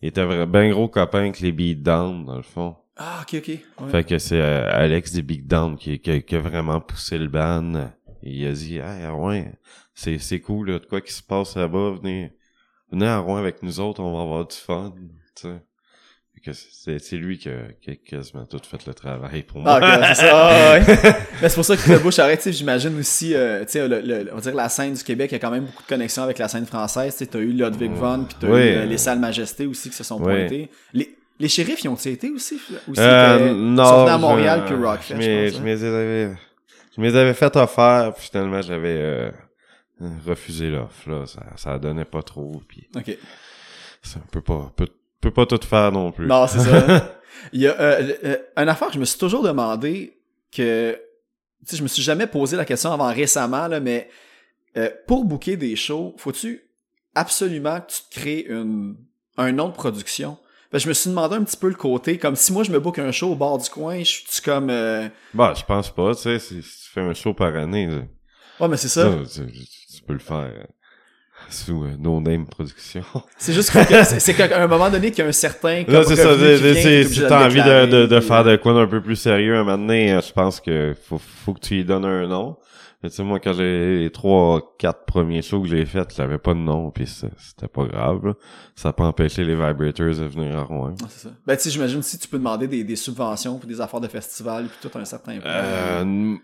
ils 0.00 0.08
étaient 0.08 0.46
ben 0.46 0.70
gros 0.72 0.88
copains 0.88 1.18
avec 1.20 1.40
les 1.40 1.52
beatdowns, 1.52 2.24
dans 2.24 2.36
le 2.36 2.42
fond. 2.42 2.74
Ah, 2.96 3.20
ok, 3.22 3.34
ok. 3.38 3.48
Ouais. 3.48 3.90
Fait 3.90 4.04
que 4.04 4.18
c'est 4.18 4.40
euh, 4.40 4.66
Alex 4.70 5.12
des 5.12 5.22
Big 5.22 5.46
Down 5.46 5.76
qui, 5.76 5.98
qui, 6.00 6.22
qui 6.22 6.36
a 6.36 6.40
vraiment 6.40 6.80
poussé 6.80 7.18
le 7.18 7.28
ban. 7.28 7.90
Il 8.22 8.46
a 8.46 8.52
dit 8.52 8.76
hey, 8.76 9.08
ouais, 9.08 9.52
c'est, 9.94 10.18
c'est 10.18 10.40
cool 10.40 10.70
là, 10.70 10.78
de 10.78 10.86
quoi 10.86 11.00
qui 11.00 11.12
se 11.12 11.22
passe 11.22 11.56
là-bas, 11.56 11.96
venez, 12.00 12.32
venez 12.90 13.06
à 13.06 13.18
Rouen 13.18 13.36
avec 13.36 13.62
nous 13.62 13.80
autres, 13.80 14.00
on 14.00 14.16
va 14.16 14.22
avoir 14.22 14.46
du 14.46 14.56
fun. 14.56 14.94
Tu 15.34 15.42
sais. 15.42 15.60
C'est, 16.98 17.16
lui 17.16 17.38
qui 17.38 17.48
a, 17.48 17.68
qui 17.80 17.90
a 17.90 17.94
quasiment 17.94 18.44
tout 18.46 18.60
fait 18.68 18.84
le 18.86 18.94
travail 18.94 19.42
pour 19.44 19.60
moi. 19.60 19.78
Ah, 19.80 20.12
c'est 20.14 20.22
ça. 20.22 20.48
Ah, 20.48 20.72
ouais. 20.78 20.84
Mais 21.40 21.48
c'est 21.48 21.54
pour 21.54 21.64
ça 21.64 21.76
que 21.76 21.88
le 21.92 21.98
bouche 22.00 22.18
arrête, 22.18 22.40
tu 22.40 22.52
j'imagine 22.52 22.98
aussi, 22.98 23.32
euh, 23.34 23.64
tu 23.64 23.72
sais, 23.72 23.86
le, 23.86 24.00
le- 24.00 24.28
on 24.32 24.36
va 24.36 24.40
dire 24.40 24.54
la 24.54 24.68
scène 24.68 24.94
du 24.94 25.04
Québec, 25.04 25.30
il 25.30 25.34
y 25.34 25.36
a 25.36 25.38
quand 25.38 25.52
même 25.52 25.66
beaucoup 25.66 25.84
de 25.84 25.88
connexions 25.88 26.24
avec 26.24 26.38
la 26.38 26.48
scène 26.48 26.66
française. 26.66 27.14
Tu 27.16 27.28
t'as 27.28 27.38
eu 27.38 27.52
Ludwig 27.52 27.92
von, 27.92 28.24
puis 28.24 28.36
t'as 28.40 28.48
Oui. 28.48 28.60
eu 28.60 28.74
euh, 28.74 28.84
les 28.86 28.98
salles 28.98 29.20
Majesté 29.20 29.66
aussi 29.66 29.88
qui 29.90 29.94
se 29.96 30.02
sont 30.02 30.16
Oui. 30.20 30.24
pointées. 30.40 30.68
Les, 30.92 31.14
les 31.38 31.48
shérifs, 31.48 31.84
ils 31.84 31.88
ont-ils 31.88 32.12
été 32.12 32.28
aussi? 32.30 32.58
aussi 32.88 33.00
Euh, 33.00 33.36
étaient- 33.36 33.54
non, 33.54 33.84
surtout 33.84 34.10
à 34.10 34.18
Montréal 34.18 34.64
que 34.68 34.74
Rockfest, 34.74 35.20
je, 35.20 35.50
pense, 35.50 35.60
je 35.64 36.26
hein. 36.32 36.36
Je 36.94 37.00
me 37.00 37.08
les 37.08 37.16
avais 37.16 37.34
fait 37.34 37.54
offert, 37.56 38.12
puis 38.14 38.28
finalement 38.30 38.62
j'avais 38.62 38.96
euh, 38.96 39.30
refusé 40.26 40.70
l'offre 40.70 41.08
là, 41.10 41.26
ça, 41.26 41.42
ça 41.56 41.78
donnait 41.78 42.04
pas 42.04 42.22
trop, 42.22 42.62
puis 42.68 42.88
Ok. 42.96 43.16
ça 44.02 44.20
peut 44.30 44.40
pas, 44.40 44.72
peut, 44.76 44.88
peut 45.20 45.30
pas 45.30 45.46
tout 45.46 45.60
faire 45.66 45.92
non 45.92 46.12
plus. 46.12 46.26
Non, 46.26 46.46
c'est 46.46 46.60
ça. 46.60 47.18
Il 47.52 47.60
y 47.60 47.66
a 47.66 47.80
euh, 47.80 48.12
euh, 48.24 48.36
une 48.56 48.68
affaire 48.68 48.88
que 48.88 48.94
je 48.94 48.98
me 49.00 49.04
suis 49.04 49.18
toujours 49.18 49.42
demandé 49.42 50.18
que 50.50 50.92
tu 51.64 51.70
sais, 51.70 51.76
je 51.76 51.82
me 51.82 51.88
suis 51.88 52.02
jamais 52.02 52.26
posé 52.26 52.56
la 52.56 52.64
question 52.64 52.92
avant 52.92 53.12
récemment 53.12 53.68
là, 53.68 53.80
mais 53.80 54.08
pour 55.06 55.24
booker 55.24 55.56
des 55.56 55.76
shows, 55.76 56.14
faut-tu 56.16 56.62
absolument 57.14 57.80
que 57.80 57.92
tu 57.92 58.02
te 58.02 58.20
crées 58.20 58.46
une 58.48 58.96
un 59.36 59.52
nom 59.52 59.68
de 59.68 59.74
production? 59.74 60.38
Ben, 60.72 60.78
je 60.78 60.88
me 60.88 60.94
suis 60.94 61.10
demandé 61.10 61.36
un 61.36 61.44
petit 61.44 61.56
peu 61.56 61.68
le 61.68 61.74
côté, 61.74 62.16
comme 62.16 62.34
si 62.34 62.52
moi 62.52 62.64
je 62.64 62.70
me 62.70 62.80
book 62.80 62.98
un 62.98 63.12
show 63.12 63.32
au 63.32 63.34
bord 63.34 63.58
du 63.58 63.68
coin, 63.68 63.98
je 63.98 64.04
suis 64.26 64.42
comme 64.42 64.70
euh... 64.70 65.06
Bah, 65.34 65.52
je 65.54 65.62
pense 65.64 65.90
pas, 65.90 66.14
tu 66.14 66.22
sais, 66.22 66.60
fais 66.92 67.00
un 67.00 67.14
show 67.14 67.34
par 67.34 67.54
année, 67.56 67.86
là, 67.86 68.02
Ouais, 68.60 68.68
mais 68.68 68.76
c'est 68.76 68.88
ça. 68.88 69.10
tu, 69.32 69.42
tu 69.96 70.02
peux 70.06 70.12
le 70.12 70.18
faire 70.18 70.52
euh, 70.56 70.64
sous 71.48 71.84
euh, 71.84 71.96
No 71.98 72.20
Name 72.20 72.46
Production. 72.46 73.02
C'est 73.38 73.52
juste 73.52 73.72
que 73.72 74.04
c'est 74.20 74.34
qu'à 74.34 74.62
un 74.62 74.66
moment 74.66 74.90
donné 74.90 75.10
qu'il 75.10 75.24
y 75.24 75.26
a 75.26 75.28
un 75.28 75.32
certain 75.32 75.84
Là, 75.88 76.04
c'est 76.04 76.16
ça, 76.16 76.34
si 76.36 77.20
t'as 77.26 77.46
envie 77.46 77.62
de, 77.62 78.20
faire 78.20 78.46
euh, 78.46 78.52
de 78.52 78.56
quoi 78.56 78.74
d'un 78.74 78.86
peu 78.86 79.02
plus 79.02 79.16
sérieux 79.16 79.56
un 79.56 79.64
moment 79.64 79.78
donné, 79.78 80.18
je 80.24 80.32
pense 80.32 80.60
que 80.60 80.94
faut, 81.08 81.18
faut 81.18 81.54
que 81.54 81.60
tu 81.60 81.74
lui 81.74 81.84
donnes 81.84 82.04
un 82.04 82.26
nom. 82.26 82.56
Mais 83.02 83.10
Tu 83.10 83.16
sais, 83.16 83.24
moi, 83.24 83.40
quand 83.40 83.52
j'ai 83.52 83.98
les 83.98 84.10
trois, 84.10 84.76
quatre 84.78 85.04
premiers 85.06 85.42
shows 85.42 85.62
que 85.62 85.68
j'ai 85.68 85.84
faits, 85.84 86.14
j'avais 86.16 86.38
pas 86.38 86.54
de 86.54 86.60
nom, 86.60 86.92
puis 86.92 87.06
c'était 87.06 87.66
pas 87.66 87.84
grave, 87.84 88.26
là. 88.26 88.34
Ça 88.76 88.90
a 88.90 88.92
pas 88.92 89.04
empêché 89.04 89.42
les 89.42 89.54
Vibrators 89.54 90.14
de 90.14 90.24
venir 90.24 90.56
à 90.56 90.62
Rouen. 90.62 90.90
Ouais, 90.90 90.96
c'est 91.08 91.28
ça. 91.28 91.34
Ben, 91.44 91.56
tu 91.56 91.64
sais, 91.64 91.70
j'imagine 91.70 92.00
si 92.02 92.16
tu 92.16 92.28
peux 92.28 92.38
demander 92.38 92.68
des, 92.68 92.84
des 92.84 92.96
subventions 92.96 93.58
pour 93.58 93.68
des 93.68 93.80
affaires 93.80 94.00
de 94.00 94.06
festival 94.06 94.66
puis 94.66 94.88
tout 94.88 94.96
un 94.96 95.04
certain 95.04 95.40
point. 95.40 95.50
Euh, 95.50 96.36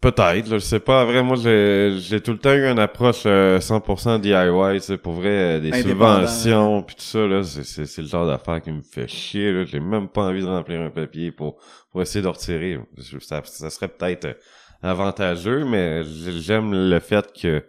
peut-être, 0.00 0.48
là, 0.48 0.58
je 0.58 0.58
sais 0.58 0.80
pas. 0.80 1.02
En 1.02 1.06
vrai, 1.06 1.22
moi, 1.22 1.36
j'ai 1.36 1.96
j'ai 1.98 2.20
tout 2.20 2.32
le 2.32 2.38
temps 2.38 2.52
eu 2.52 2.66
une 2.66 2.78
approche 2.78 3.22
euh, 3.26 3.58
100% 3.60 4.18
DIY, 4.20 4.80
sais, 4.80 4.96
pour 4.98 5.12
vrai, 5.14 5.28
euh, 5.28 5.60
des 5.60 5.70
subventions, 5.82 6.82
puis 6.82 6.96
tout 6.96 7.02
ça, 7.02 7.26
là, 7.26 7.42
c'est- 7.42 7.64
c'est 7.64 7.86
c'est 7.86 8.02
le 8.02 8.08
genre 8.08 8.26
d'affaire 8.26 8.60
qui 8.62 8.70
me 8.72 8.82
fait 8.82 9.08
chier, 9.08 9.52
là. 9.52 9.64
J'ai 9.64 9.80
même 9.80 10.08
pas 10.08 10.22
envie 10.22 10.42
de 10.42 10.46
remplir 10.46 10.80
un 10.80 10.90
papier 10.90 11.32
pour, 11.32 11.56
pour 11.90 12.02
essayer 12.02 12.22
de 12.22 12.28
retirer. 12.28 12.78
Ça, 13.20 13.42
ça 13.44 13.70
serait 13.70 13.88
peut-être 13.88 14.24
euh, 14.26 14.34
avantageux, 14.82 15.64
mais 15.64 16.02
j'aime 16.04 16.72
le 16.72 17.00
fait 17.00 17.26
que 17.32 17.62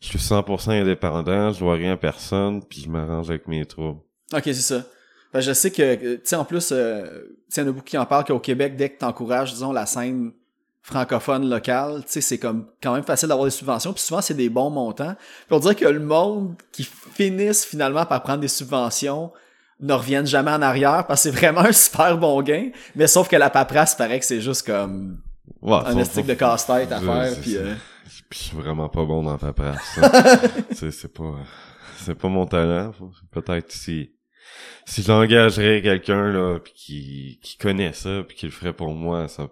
je 0.00 0.08
suis 0.08 0.18
100% 0.18 0.70
indépendant, 0.80 1.52
je 1.52 1.62
vois 1.62 1.74
rien 1.74 1.92
à 1.92 1.96
personne, 1.96 2.62
puis 2.64 2.82
je 2.82 2.88
m'arrange 2.88 3.28
avec 3.30 3.46
mes 3.48 3.64
troubles. 3.66 4.00
Ok, 4.32 4.42
c'est 4.44 4.54
ça. 4.54 4.82
Ben, 5.32 5.40
je 5.40 5.52
sais 5.52 5.70
que, 5.70 5.82
euh, 5.82 5.96
tu 6.16 6.20
sais, 6.24 6.36
en 6.36 6.44
plus, 6.44 6.70
euh, 6.72 7.04
tu 7.04 7.26
sais, 7.48 7.60
il 7.60 7.64
y 7.64 7.66
en 7.66 7.70
a 7.70 7.72
beaucoup 7.72 7.84
qui 7.84 7.98
en 7.98 8.06
parlent 8.06 8.24
qu'au 8.24 8.38
Québec, 8.40 8.76
dès 8.76 8.88
que 8.90 8.98
t'encourages, 8.98 9.52
disons, 9.52 9.72
la 9.72 9.86
scène 9.86 10.32
francophone 10.82 11.48
locale, 11.48 12.02
tu 12.06 12.12
sais, 12.12 12.20
c'est 12.20 12.38
comme 12.38 12.66
quand 12.82 12.94
même 12.94 13.02
facile 13.04 13.28
d'avoir 13.28 13.44
des 13.46 13.50
subventions, 13.50 13.92
puis 13.92 14.02
souvent, 14.02 14.20
c'est 14.20 14.34
des 14.34 14.48
bons 14.48 14.70
montants. 14.70 15.14
Puis 15.46 15.56
on 15.56 15.58
dirait 15.58 15.74
que 15.74 15.84
le 15.84 16.00
monde 16.00 16.54
qui 16.72 16.84
finissent 16.84 17.64
finalement 17.66 18.06
par 18.06 18.22
prendre 18.22 18.40
des 18.40 18.48
subventions 18.48 19.30
ne 19.80 19.92
reviennent 19.94 20.26
jamais 20.26 20.50
en 20.50 20.62
arrière 20.62 21.06
parce 21.06 21.22
que 21.22 21.30
c'est 21.30 21.36
vraiment 21.36 21.60
un 21.60 21.72
super 21.72 22.16
bon 22.18 22.42
gain, 22.42 22.70
mais 22.94 23.06
sauf 23.06 23.28
que 23.28 23.36
la 23.36 23.50
paperasse, 23.50 23.94
paraît 23.94 24.18
que 24.20 24.26
c'est 24.26 24.40
juste 24.40 24.66
comme 24.66 25.18
Ouais, 25.62 25.78
un 25.84 25.96
estique 25.98 26.26
de 26.26 26.34
casse-tête 26.34 26.92
à 26.92 27.00
faire, 27.00 27.34
puis... 27.40 27.56
euh, 27.56 27.74
je 28.32 28.38
suis 28.38 28.56
vraiment 28.56 28.88
pas 28.88 29.04
bon 29.04 29.22
dans 29.22 29.36
ta 29.36 29.52
presse. 29.52 29.98
hein. 30.00 30.10
c'est 30.72 30.90
c'est 30.92 31.12
pas 31.12 31.34
c'est 31.98 32.14
pas 32.14 32.28
mon 32.28 32.46
talent. 32.46 32.92
Peut-être 33.32 33.70
si 33.72 34.12
si 34.86 35.02
j'engagerais 35.02 35.82
quelqu'un 35.82 36.30
là 36.30 36.58
puis 36.60 36.72
qui 36.74 37.40
qui 37.42 37.58
connaît 37.58 37.92
ça 37.92 38.22
puis 38.26 38.36
qui 38.36 38.46
le 38.46 38.52
ferait 38.52 38.72
pour 38.72 38.90
moi, 38.94 39.28
ça 39.28 39.48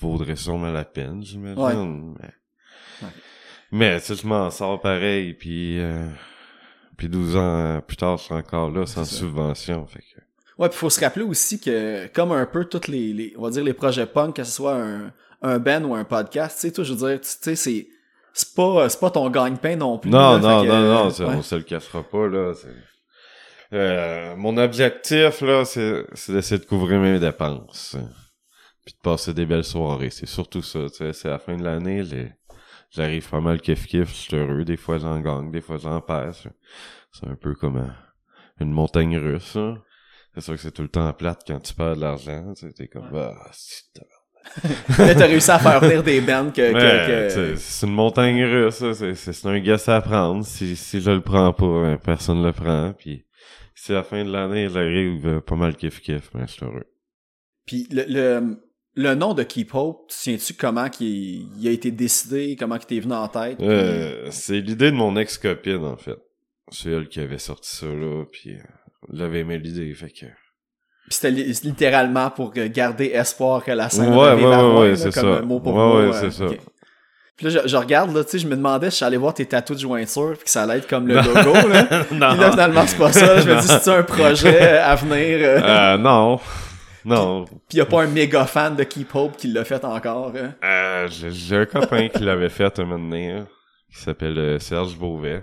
vaudrait 0.00 0.36
sûrement 0.36 0.70
la 0.70 0.84
peine, 0.84 1.22
j'imagine. 1.22 1.60
Ouais. 1.62 1.74
Mais, 2.20 2.28
Ouais. 3.02 3.12
mais 3.72 3.98
si 4.00 4.14
je 4.14 4.26
m'en 4.26 4.50
sors 4.50 4.80
pareil 4.80 5.34
puis 5.34 5.80
euh, 5.80 6.08
puis 6.96 7.08
12 7.08 7.36
ans 7.36 7.80
plus 7.86 7.96
tard, 7.96 8.18
je 8.18 8.24
suis 8.24 8.34
encore 8.34 8.70
là 8.70 8.86
sans 8.86 9.04
ça. 9.04 9.16
subvention, 9.16 9.86
fait 9.86 9.98
que 10.00 10.20
Ouais, 10.56 10.68
puis 10.68 10.78
faut 10.78 10.90
se 10.90 11.00
rappeler 11.00 11.24
aussi 11.24 11.58
que 11.60 12.06
comme 12.14 12.30
un 12.30 12.46
peu 12.46 12.64
tous 12.66 12.86
les, 12.88 13.12
les 13.12 13.34
on 13.36 13.42
va 13.42 13.50
dire 13.50 13.64
les 13.64 13.72
projets 13.74 14.06
punk, 14.06 14.36
que 14.36 14.44
ce 14.44 14.52
soit 14.52 14.74
un 14.76 15.12
un 15.42 15.58
band 15.58 15.82
ou 15.82 15.94
un 15.94 16.04
podcast, 16.04 16.56
tu 16.60 16.68
sais, 16.68 16.72
toi 16.72 16.84
je 16.84 16.92
veux 16.94 17.08
dire, 17.08 17.20
tu 17.20 17.28
sais 17.28 17.56
c'est 17.56 17.88
c'est 18.32 18.54
pas 18.54 18.88
c'est 18.88 19.00
pas 19.00 19.10
ton 19.10 19.28
gagne-pain 19.30 19.74
non 19.76 19.98
plus. 19.98 20.10
Non, 20.10 20.34
là, 20.34 20.38
non, 20.38 20.62
que, 20.62 20.68
non, 20.68 20.74
euh, 20.74 20.94
non, 20.94 21.08
ouais. 21.28 21.34
on 21.36 21.42
se 21.42 21.54
le 21.56 21.62
cachera 21.62 22.02
pas, 22.04 22.28
là. 22.28 22.52
Euh, 23.72 24.36
mon 24.36 24.56
objectif, 24.56 25.40
là, 25.40 25.64
c'est, 25.64 26.04
c'est 26.14 26.32
d'essayer 26.32 26.60
de 26.60 26.64
couvrir 26.66 27.00
mes 27.00 27.18
dépenses. 27.18 27.96
Puis 28.84 28.94
de 28.94 29.00
passer 29.00 29.32
des 29.32 29.46
belles 29.46 29.64
soirées. 29.64 30.10
C'est 30.10 30.26
surtout 30.26 30.62
ça, 30.62 30.80
tu 30.90 30.96
sais. 30.96 31.12
C'est 31.12 31.28
la 31.28 31.38
fin 31.38 31.56
de 31.56 31.64
l'année, 31.64 32.02
j'arrive 32.90 33.28
pas 33.28 33.40
mal 33.40 33.58
kiff-kiff, 33.58 34.08
je 34.08 34.14
suis 34.14 34.36
heureux. 34.36 34.64
Des 34.64 34.76
fois, 34.76 34.98
j'en 34.98 35.18
gagne, 35.20 35.50
des 35.50 35.60
fois, 35.62 35.78
j'en 35.78 36.00
perds. 36.00 36.34
C'est 37.12 37.26
un 37.26 37.34
peu 37.36 37.54
comme 37.54 37.78
un- 37.78 37.96
une 38.60 38.70
montagne 38.72 39.16
russe, 39.16 39.56
hein. 39.56 39.78
C'est 40.34 40.40
sûr 40.42 40.54
que 40.54 40.60
c'est 40.60 40.72
tout 40.72 40.82
le 40.82 40.88
temps 40.88 41.12
plate 41.12 41.42
quand 41.46 41.60
tu 41.60 41.72
perds 41.74 41.96
de 41.96 42.00
l'argent. 42.00 42.52
Tu 42.54 42.66
sais, 42.66 42.72
t'es 42.72 42.88
comme, 42.88 43.08
ah, 43.14 43.34
c'est 43.52 43.84
Là, 44.98 45.14
t'as 45.14 45.26
réussi 45.26 45.50
à 45.50 45.58
faire 45.58 45.80
venir 45.80 46.02
des 46.02 46.20
bands 46.20 46.50
que, 46.50 46.70
que- 46.70 46.74
Ouais, 46.74 47.28
que- 47.34 47.56
c'est 47.56 47.86
une 47.86 47.94
montagne 47.94 48.44
russe, 48.44 48.74
ça. 48.74 48.92
C'est, 49.14 49.46
un 49.46 49.58
guess 49.60 49.88
à 49.88 50.02
prendre. 50.02 50.44
Si, 50.44 50.76
si 50.76 51.00
je 51.00 51.10
le 51.10 51.22
prends 51.22 51.52
pas, 51.54 51.80
ben, 51.82 51.96
personne 51.96 52.42
le 52.44 52.52
prend. 52.52 52.92
Puis 52.92 53.24
si 53.74 53.92
à 53.92 53.96
la 53.96 54.02
fin 54.02 54.22
de 54.22 54.30
l'année, 54.30 54.68
j'arrive 54.68 55.26
euh, 55.26 55.40
pas 55.40 55.56
mal 55.56 55.72
kiff-kiff, 55.76 56.30
ben, 56.34 56.46
je 56.46 56.52
suis 56.52 56.64
heureux. 56.66 56.84
Puis 57.64 57.88
le, 57.90 58.04
le 58.06 58.58
le 58.96 59.14
nom 59.14 59.34
de 59.34 59.42
Keep 59.42 59.74
Hope, 59.74 60.08
tu 60.08 60.16
sais-tu 60.16 60.54
comment 60.54 60.88
qu'il 60.88 61.46
il 61.60 61.68
a 61.68 61.70
été 61.70 61.90
décidé, 61.90 62.56
comment 62.58 62.76
qu'il 62.78 62.86
t'est 62.86 63.00
venu 63.00 63.14
en 63.14 63.28
tête? 63.28 63.58
puis- 63.58 63.66
Euh, 63.68 64.30
c'est 64.30 64.60
l'idée 64.60 64.90
de 64.90 64.96
mon 64.96 65.16
ex-copine, 65.16 65.84
en 65.84 65.96
fait. 65.96 66.16
C'est 66.70 66.90
elle 66.90 67.08
qui 67.08 67.20
avait 67.20 67.38
sorti 67.38 67.74
ça, 67.76 67.86
là, 67.86 68.24
puis 68.30 68.50
euh, 68.54 68.58
elle 69.12 69.22
avait 69.22 69.40
aimé 69.40 69.58
l'idée, 69.58 69.92
fait 69.94 70.10
que... 70.10 70.26
Puis 71.06 71.10
c'était 71.20 71.30
li- 71.30 71.52
littéralement 71.64 72.30
pour 72.30 72.52
garder 72.52 73.06
espoir 73.12 73.62
que 73.62 73.72
la 73.72 73.90
scène 73.90 74.08
Ouais, 74.14 74.32
ouais, 74.32 74.44
ouais, 74.44 74.78
ouais, 74.90 74.96
c'est 74.96 75.12
comme 75.12 75.22
ça. 75.34 75.38
un 75.38 75.42
mot 75.42 75.60
pour 75.60 75.74
Ouais, 75.74 75.78
mot, 75.82 75.96
ouais, 75.98 76.16
euh, 76.16 76.20
c'est 76.20 76.30
ça. 76.30 76.46
Puis 77.36 77.46
là, 77.46 77.50
je, 77.62 77.68
je 77.68 77.76
regarde, 77.76 78.14
là, 78.14 78.22
tu 78.24 78.30
sais, 78.30 78.38
je 78.38 78.46
me 78.46 78.54
demandais 78.56 78.90
si 78.90 79.00
j'allais 79.00 79.16
voir 79.18 79.34
tes 79.34 79.44
tatous 79.44 79.76
de 79.76 79.82
jointure, 79.82 80.34
puis 80.36 80.44
que 80.44 80.50
ça 80.50 80.62
allait 80.62 80.78
être 80.78 80.86
comme 80.88 81.06
le 81.08 81.16
logo, 81.16 81.52
là. 81.68 81.82
non, 82.12 82.30
Puis 82.30 82.38
là, 82.40 82.50
finalement, 82.52 82.86
c'est 82.86 82.96
pas 82.96 83.12
ça. 83.12 83.40
Je 83.40 83.50
me 83.50 83.60
dis, 83.60 83.66
c'est 83.66 83.90
un 83.90 84.02
projet 84.04 84.78
à 84.78 84.94
venir. 84.94 85.38
euh, 85.42 85.60
Euh, 85.60 85.98
non. 85.98 86.38
Non. 87.04 87.44
Puis 87.68 87.78
y 87.78 87.80
a 87.80 87.86
pas 87.86 88.02
un 88.02 88.06
méga 88.06 88.44
fan 88.46 88.76
de 88.76 88.84
Keep 88.84 89.14
Hope 89.14 89.36
qui 89.36 89.48
l'a 89.48 89.64
fait 89.64 89.84
encore. 89.84 90.32
hein? 90.36 90.54
Euh, 90.64 91.08
j'ai, 91.08 91.56
un 91.56 91.66
copain 91.66 92.08
qui 92.08 92.22
l'avait 92.22 92.48
fait 92.48 92.78
un 92.78 92.84
moment 92.84 93.10
donné, 93.10 93.30
hein, 93.32 93.46
qui 93.92 94.00
s'appelle 94.00 94.38
euh, 94.38 94.58
Serge 94.58 94.96
Beauvais. 94.96 95.42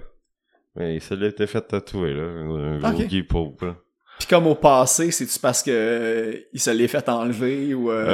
Mais 0.76 0.96
il 0.96 1.02
se 1.02 1.14
l'était 1.14 1.48
fait 1.48 1.62
tatouer, 1.62 2.14
là. 2.14 2.24
Un 2.24 2.80
gros 2.80 2.90
Ok. 3.02 3.08
Guy 3.08 3.24
Pope, 3.24 3.62
là. 3.64 3.76
Puis 4.20 4.28
comme 4.28 4.48
au 4.48 4.56
passé, 4.56 5.12
c'est-tu 5.12 5.40
parce 5.40 5.64
que 5.64 5.72
euh, 5.72 6.34
il 6.54 6.60
se 6.60 6.70
l'est 6.70 6.88
fait 6.88 7.08
enlever 7.10 7.74
ou... 7.74 7.92
euh, 7.92 8.06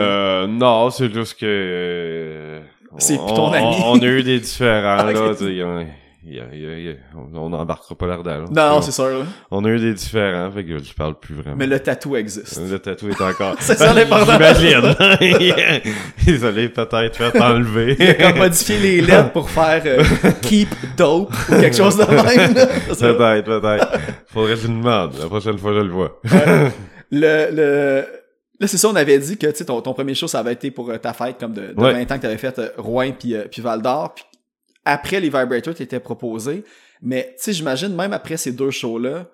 Euh, 0.44 0.48
non, 0.48 0.90
c'est 0.90 1.14
juste 1.14 1.38
que... 1.40 1.46
euh, 1.46 2.62
C'est 2.98 3.18
ton 3.18 3.50
on- 3.50 3.52
ami. 3.54 3.76
On, 3.84 4.00
a 4.00 4.06
eu 4.06 4.24
des 4.24 4.40
différends, 4.40 5.00
Ok. 5.10 5.42
là. 5.42 5.84
Tu 6.28 6.36
y 6.36 6.40
a- 6.42 6.80
y 6.80 6.90
a- 6.90 6.94
on 7.36 7.50
n'embarquera 7.50 7.96
pas 7.96 8.08
là-dedans. 8.08 8.30
là. 8.40 8.46
Non, 8.52 8.70
non, 8.74 8.78
on, 8.78 8.82
c'est 8.82 8.92
sûr. 8.92 9.06
là. 9.10 9.26
on 9.52 9.64
a 9.66 9.70
eu 9.70 9.80
des 9.80 9.94
différends, 9.94 10.52
fait 10.52 10.64
que 10.66 10.78
je 10.78 10.94
parle 10.94 11.18
plus 11.20 11.36
vraiment. 11.36 11.56
Mais 11.58 11.68
le 11.68 11.80
tatou 11.80 12.16
existe. 12.16 12.60
Le 12.70 12.80
tatou 12.80 13.10
est 13.10 13.22
encore... 13.22 13.56
C'est 13.60 13.76
ça, 13.78 13.94
Ben, 13.94 14.02
l'important. 14.02 14.34
J'imagine. 14.60 14.96
Ils 16.28 16.46
allaient 16.46 16.70
peut-être 16.70 17.16
fait 17.16 17.42
enlever. 17.42 17.96
Il 18.00 18.24
a 18.24 18.34
modifié 18.34 18.78
les 18.80 19.02
lettres 19.02 19.32
pour 19.32 19.50
faire 19.50 19.82
euh, 19.86 20.04
Keep 20.42 20.70
Dope 20.98 21.32
ou 21.50 21.52
quelque 21.60 21.76
chose 21.76 21.98
de 21.98 22.04
même. 22.06 22.54
Peut-être, 22.54 23.46
peut-être. 23.46 23.88
Faudrait 24.28 24.54
que 24.56 24.60
je 24.62 24.68
demande. 24.68 25.14
La 25.20 25.26
prochaine 25.28 25.58
fois, 25.58 25.74
je 25.74 25.80
le 25.80 25.90
vois. 25.92 26.20
le, 27.12 27.50
le... 27.52 28.06
Là, 28.60 28.66
c'est 28.68 28.78
ça, 28.78 28.90
on 28.90 28.96
avait 28.96 29.20
dit 29.20 29.38
que 29.38 29.46
tu 29.48 29.56
sais, 29.56 29.66
ton, 29.66 29.82
ton 29.82 29.94
premier 29.94 30.16
show, 30.16 30.28
ça 30.28 30.40
avait 30.40 30.54
été 30.54 30.72
pour 30.72 30.90
euh, 30.90 30.98
ta 30.98 31.14
fête 31.14 31.38
comme 31.40 31.54
de, 31.54 31.74
de 31.74 31.80
Ouais. 31.80 31.94
20 31.94 32.12
ans 32.12 32.16
que 32.18 32.22
t'avais 32.24 32.38
fait 32.38 32.58
euh, 32.58 32.70
Rouen 32.78 33.12
puis, 33.12 33.36
euh, 33.36 33.44
puis 33.52 33.62
Val 33.62 33.84
d'Or. 33.84 34.16
Puis 34.16 34.24
après 34.88 35.20
les 35.20 35.30
Vibrators, 35.30 35.76
t'étais 35.76 36.00
proposé. 36.00 36.64
Mais 37.02 37.36
tu 37.38 37.44
sais, 37.44 37.54
j'imagine, 37.54 37.96
même 37.96 38.14
après 38.14 38.38
ces 38.38 38.52
deux 38.52 38.72
shows-là, 38.72 39.30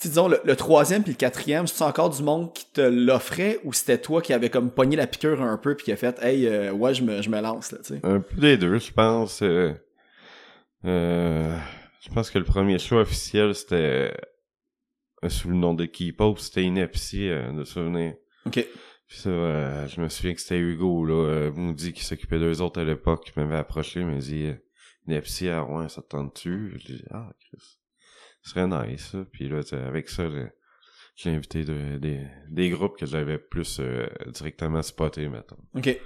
disons, 0.00 0.28
le, 0.28 0.40
le 0.44 0.56
troisième 0.56 1.02
puis 1.02 1.12
le 1.12 1.16
quatrième, 1.16 1.66
c'est 1.66 1.82
encore 1.82 2.10
du 2.10 2.22
monde 2.22 2.52
qui 2.54 2.66
te 2.72 2.80
l'offrait 2.80 3.58
ou 3.64 3.72
c'était 3.72 3.98
toi 3.98 4.22
qui 4.22 4.32
avait 4.32 4.48
comme 4.48 4.70
pogné 4.70 4.96
la 4.96 5.06
piqûre 5.06 5.42
un 5.42 5.58
peu 5.58 5.74
puis 5.74 5.86
qui 5.86 5.92
a 5.92 5.96
fait 5.96 6.18
«Hey, 6.22 6.46
euh, 6.46 6.72
ouais, 6.72 6.94
je 6.94 7.02
me, 7.02 7.20
je 7.20 7.28
me 7.28 7.40
lance, 7.40 7.72
là, 7.72 7.78
tu 7.78 7.94
sais? 7.94 8.00
Un 8.02 8.20
peu 8.20 8.40
des 8.40 8.56
deux, 8.56 8.78
je 8.78 8.92
pense. 8.92 9.42
Euh, 9.42 9.72
euh, 10.84 11.56
je 12.00 12.08
pense 12.14 12.30
que 12.30 12.38
le 12.38 12.44
premier 12.44 12.78
show 12.78 12.96
officiel, 12.98 13.54
c'était 13.54 14.14
sous 15.28 15.48
le 15.48 15.56
nom 15.56 15.74
de 15.74 15.84
Keep 15.84 16.20
Up, 16.20 16.38
c'était 16.38 16.64
euh, 16.64 17.52
de 17.52 17.64
souvenir.» 17.64 18.14
OK. 18.46 18.64
Puis 19.06 19.18
ça, 19.18 19.28
euh, 19.28 19.88
je 19.88 20.00
me 20.00 20.08
souviens 20.08 20.34
que 20.34 20.40
c'était 20.40 20.58
Hugo, 20.58 21.04
là, 21.04 21.50
Moody, 21.54 21.92
qui 21.92 22.04
s'occupait 22.04 22.38
d'eux 22.38 22.62
autres 22.62 22.80
à 22.80 22.84
l'époque, 22.84 23.24
qui 23.24 23.32
m'avait 23.38 23.56
approché, 23.56 24.00
il 24.00 24.06
m'a 24.06 24.16
dit 24.16 24.52
Ineptie 25.10 25.48
à 25.48 25.60
Rouen, 25.60 25.88
ça 25.88 26.02
te 26.02 26.08
tente-tu? 26.08 26.74
J'ai 26.86 26.94
dit 26.94 27.04
Ah, 27.10 27.28
Chris, 27.40 27.60
ce 28.42 28.50
serait 28.50 28.66
nice, 28.66 29.08
ça. 29.12 29.18
Puis 29.32 29.48
là, 29.48 29.60
avec 29.86 30.08
ça, 30.08 30.24
j'ai- 30.28 31.30
invité 31.30 31.64
de- 31.64 31.98
des, 31.98 32.20
des 32.48 32.70
groupes 32.70 32.96
que 32.98 33.04
j'avais 33.06 33.36
plus 33.38 33.78
euh, 33.80 34.06
directement 34.28 34.80
spotés, 34.82 35.28
mettons. 35.28 35.58
OK. 35.76 35.98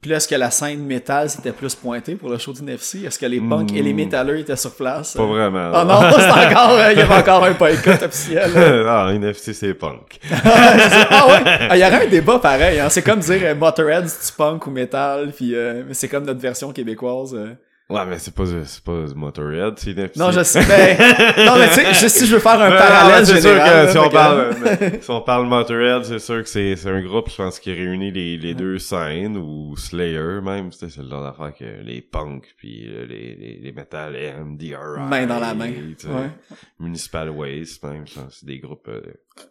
Puis 0.00 0.10
là, 0.12 0.18
est-ce 0.18 0.28
que 0.28 0.36
la 0.36 0.50
scène 0.52 0.84
métal 0.86 1.28
s'était 1.28 1.50
plus 1.52 1.74
pointée 1.74 2.14
pour 2.14 2.30
le 2.30 2.38
show 2.38 2.52
d'NFC? 2.52 3.04
Est-ce 3.04 3.18
que 3.18 3.26
les 3.26 3.40
punks 3.40 3.72
et 3.72 3.82
les 3.82 3.92
Hmm. 3.92 3.96
métalleux 3.96 4.38
étaient 4.38 4.54
sur 4.56 4.74
place? 4.76 5.14
Pas 5.16 5.26
vraiment. 5.26 5.72
Oh 5.74 5.84
non, 5.84 6.00
c'est 6.16 6.30
encore, 6.30 6.70
euh, 6.78 6.92
il 6.92 6.98
y 6.98 7.02
avait 7.02 7.14
encore 7.16 7.42
un 7.44 7.50
boycott 7.52 8.00
officiel. 8.04 8.50
ah, 8.88 9.10
NFC, 9.12 9.52
c'est 9.52 9.74
punk. 9.74 10.20
ah 10.32 11.26
ouais? 11.28 11.42
Ah, 11.44 11.76
il 11.76 11.80
y 11.80 11.84
aurait 11.84 12.06
un 12.06 12.08
débat 12.08 12.38
pareil, 12.38 12.78
hein. 12.78 12.88
C'est 12.88 13.02
comme 13.02 13.18
dire 13.18 13.40
euh, 13.42 13.54
Motorhead, 13.56 14.06
c'est 14.08 14.34
punk 14.36 14.66
ou 14.68 14.70
métal, 14.70 15.32
puis 15.32 15.54
euh, 15.56 15.82
c'est 15.92 16.08
comme 16.08 16.24
notre 16.24 16.40
version 16.40 16.72
québécoise. 16.72 17.34
euh. 17.34 17.54
Ouais, 17.90 18.04
mais 18.04 18.18
c'est 18.18 18.34
pas, 18.34 18.44
c'est 18.66 18.84
pas 18.84 19.06
Motorhead, 19.16 19.78
c'est. 19.78 20.14
Non, 20.18 20.30
je 20.30 20.42
sais. 20.42 20.60
Ben, 20.66 21.46
non, 21.46 21.56
mais 21.56 21.68
tu 21.68 21.74
sais, 21.76 21.94
je- 21.94 22.08
si 22.08 22.26
je 22.26 22.34
veux 22.34 22.38
faire 22.38 22.60
un 22.60 22.70
parallèle 22.76 23.24
c'est 23.24 23.40
sûr 23.40 23.54
que 23.54 23.90
si 23.90 23.96
on 23.96 24.10
parle, 24.10 24.54
mais 24.62 24.98
si 25.00 25.10
on 25.10 25.22
parle 25.22 25.46
Motorhead, 25.46 26.04
c'est 26.04 26.18
sûr 26.18 26.42
que 26.42 26.48
c'est, 26.50 26.76
c'est 26.76 26.90
un 26.90 27.00
groupe, 27.00 27.30
je 27.30 27.36
pense, 27.36 27.58
qui 27.58 27.72
réunit 27.72 28.10
les, 28.12 28.36
les 28.36 28.54
deux 28.54 28.78
scènes, 28.78 29.38
ou 29.38 29.74
Slayer, 29.78 30.42
même, 30.42 30.70
c'est 30.70 30.94
le 30.98 31.08
genre 31.08 31.22
d'affaire 31.22 31.54
que 31.54 31.64
les 31.82 32.02
punks, 32.02 32.48
puis 32.58 32.84
euh, 32.88 33.06
les, 33.06 33.34
les, 33.36 33.58
les 33.62 33.72
metal 33.72 34.14
M, 34.14 34.58
DRI. 34.58 34.74
Main 35.08 35.26
dans 35.26 35.40
la 35.40 35.54
main. 35.54 35.70
Ouais. 35.70 36.30
Municipal 36.78 37.30
Waste, 37.30 37.82
même, 37.84 38.06
je 38.06 38.20
pense, 38.20 38.36
c'est 38.40 38.46
des 38.46 38.58
groupes, 38.58 38.86
euh, 38.88 39.00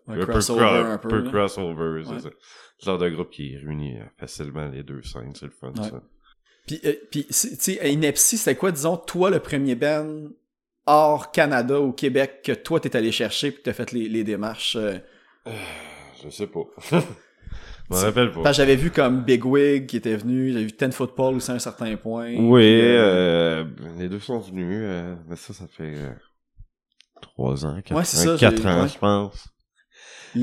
Un 0.08 0.14
un 0.14 0.18
peu, 0.20 0.26
crossover 0.28 0.62
cro- 0.64 0.86
un 0.86 0.98
peu. 1.00 1.08
peu 1.08 1.24
crossover, 1.24 2.04
c'est 2.06 2.12
Ouais. 2.14 2.20
ça. 2.20 2.30
Ce 2.78 2.86
genre 2.86 3.00
de 3.00 3.10
groupe 3.10 3.32
qui 3.32 3.58
réunit 3.58 3.98
euh, 3.98 4.04
facilement 4.20 4.68
les 4.72 4.84
deux 4.84 5.02
scènes, 5.02 5.34
c'est 5.34 5.46
le 5.48 5.52
fun, 5.60 5.72
ça. 5.76 6.04
Puis, 6.68 6.80
euh, 6.86 6.94
puis 7.10 7.26
tu 7.26 7.34
sais, 7.34 7.80
à 7.80 7.88
Inepsy, 7.88 8.38
c'était 8.38 8.56
quoi, 8.56 8.72
disons, 8.72 8.98
toi, 8.98 9.30
le 9.30 9.40
premier 9.40 9.76
band 9.76 10.28
hors 10.86 11.32
Canada 11.32 11.80
ou 11.82 11.92
Québec 11.94 12.42
que 12.44 12.52
toi, 12.52 12.80
t'es 12.80 12.96
allé 12.96 13.12
chercher 13.12 13.52
puis 13.52 13.62
t'as 13.64 13.74
fait 13.74 13.92
les, 13.92 14.08
les 14.10 14.24
démarches? 14.24 14.76
euh? 14.76 14.98
Je 16.24 16.30
sais 16.30 16.48
pas. 16.48 16.62
Je 17.90 17.96
m'en 17.96 18.02
rappelle 18.02 18.32
pas. 18.34 18.52
J'avais 18.52 18.76
vu 18.76 18.92
comme 18.92 19.24
Big 19.24 19.46
Wig 19.46 19.86
qui 19.86 19.96
était 19.96 20.18
venu, 20.18 20.52
j'avais 20.52 20.66
vu 20.66 20.74
Ten 20.74 20.92
Football 20.92 21.36
aussi 21.36 21.52
à 21.52 21.54
un 21.54 21.60
certain 21.60 21.96
point. 21.96 22.36
Oui, 22.36 22.62
Puis, 22.64 22.82
euh, 22.82 23.64
euh, 23.64 23.66
les 23.98 24.10
deux 24.10 24.20
sont 24.20 24.40
venus, 24.40 24.82
euh, 24.84 25.16
mais 25.30 25.38
ça, 25.38 25.54
ça 25.54 25.68
fait 25.68 25.94
euh, 25.96 26.12
trois 27.22 27.66
ans, 27.66 27.80
quatre 27.82 27.98
Ouais, 27.98 28.04
ça, 28.04 28.36
quatre 28.38 28.66
ans, 28.66 28.82
ouais. 28.84 28.90
je 28.90 28.98
pense. 28.98 29.48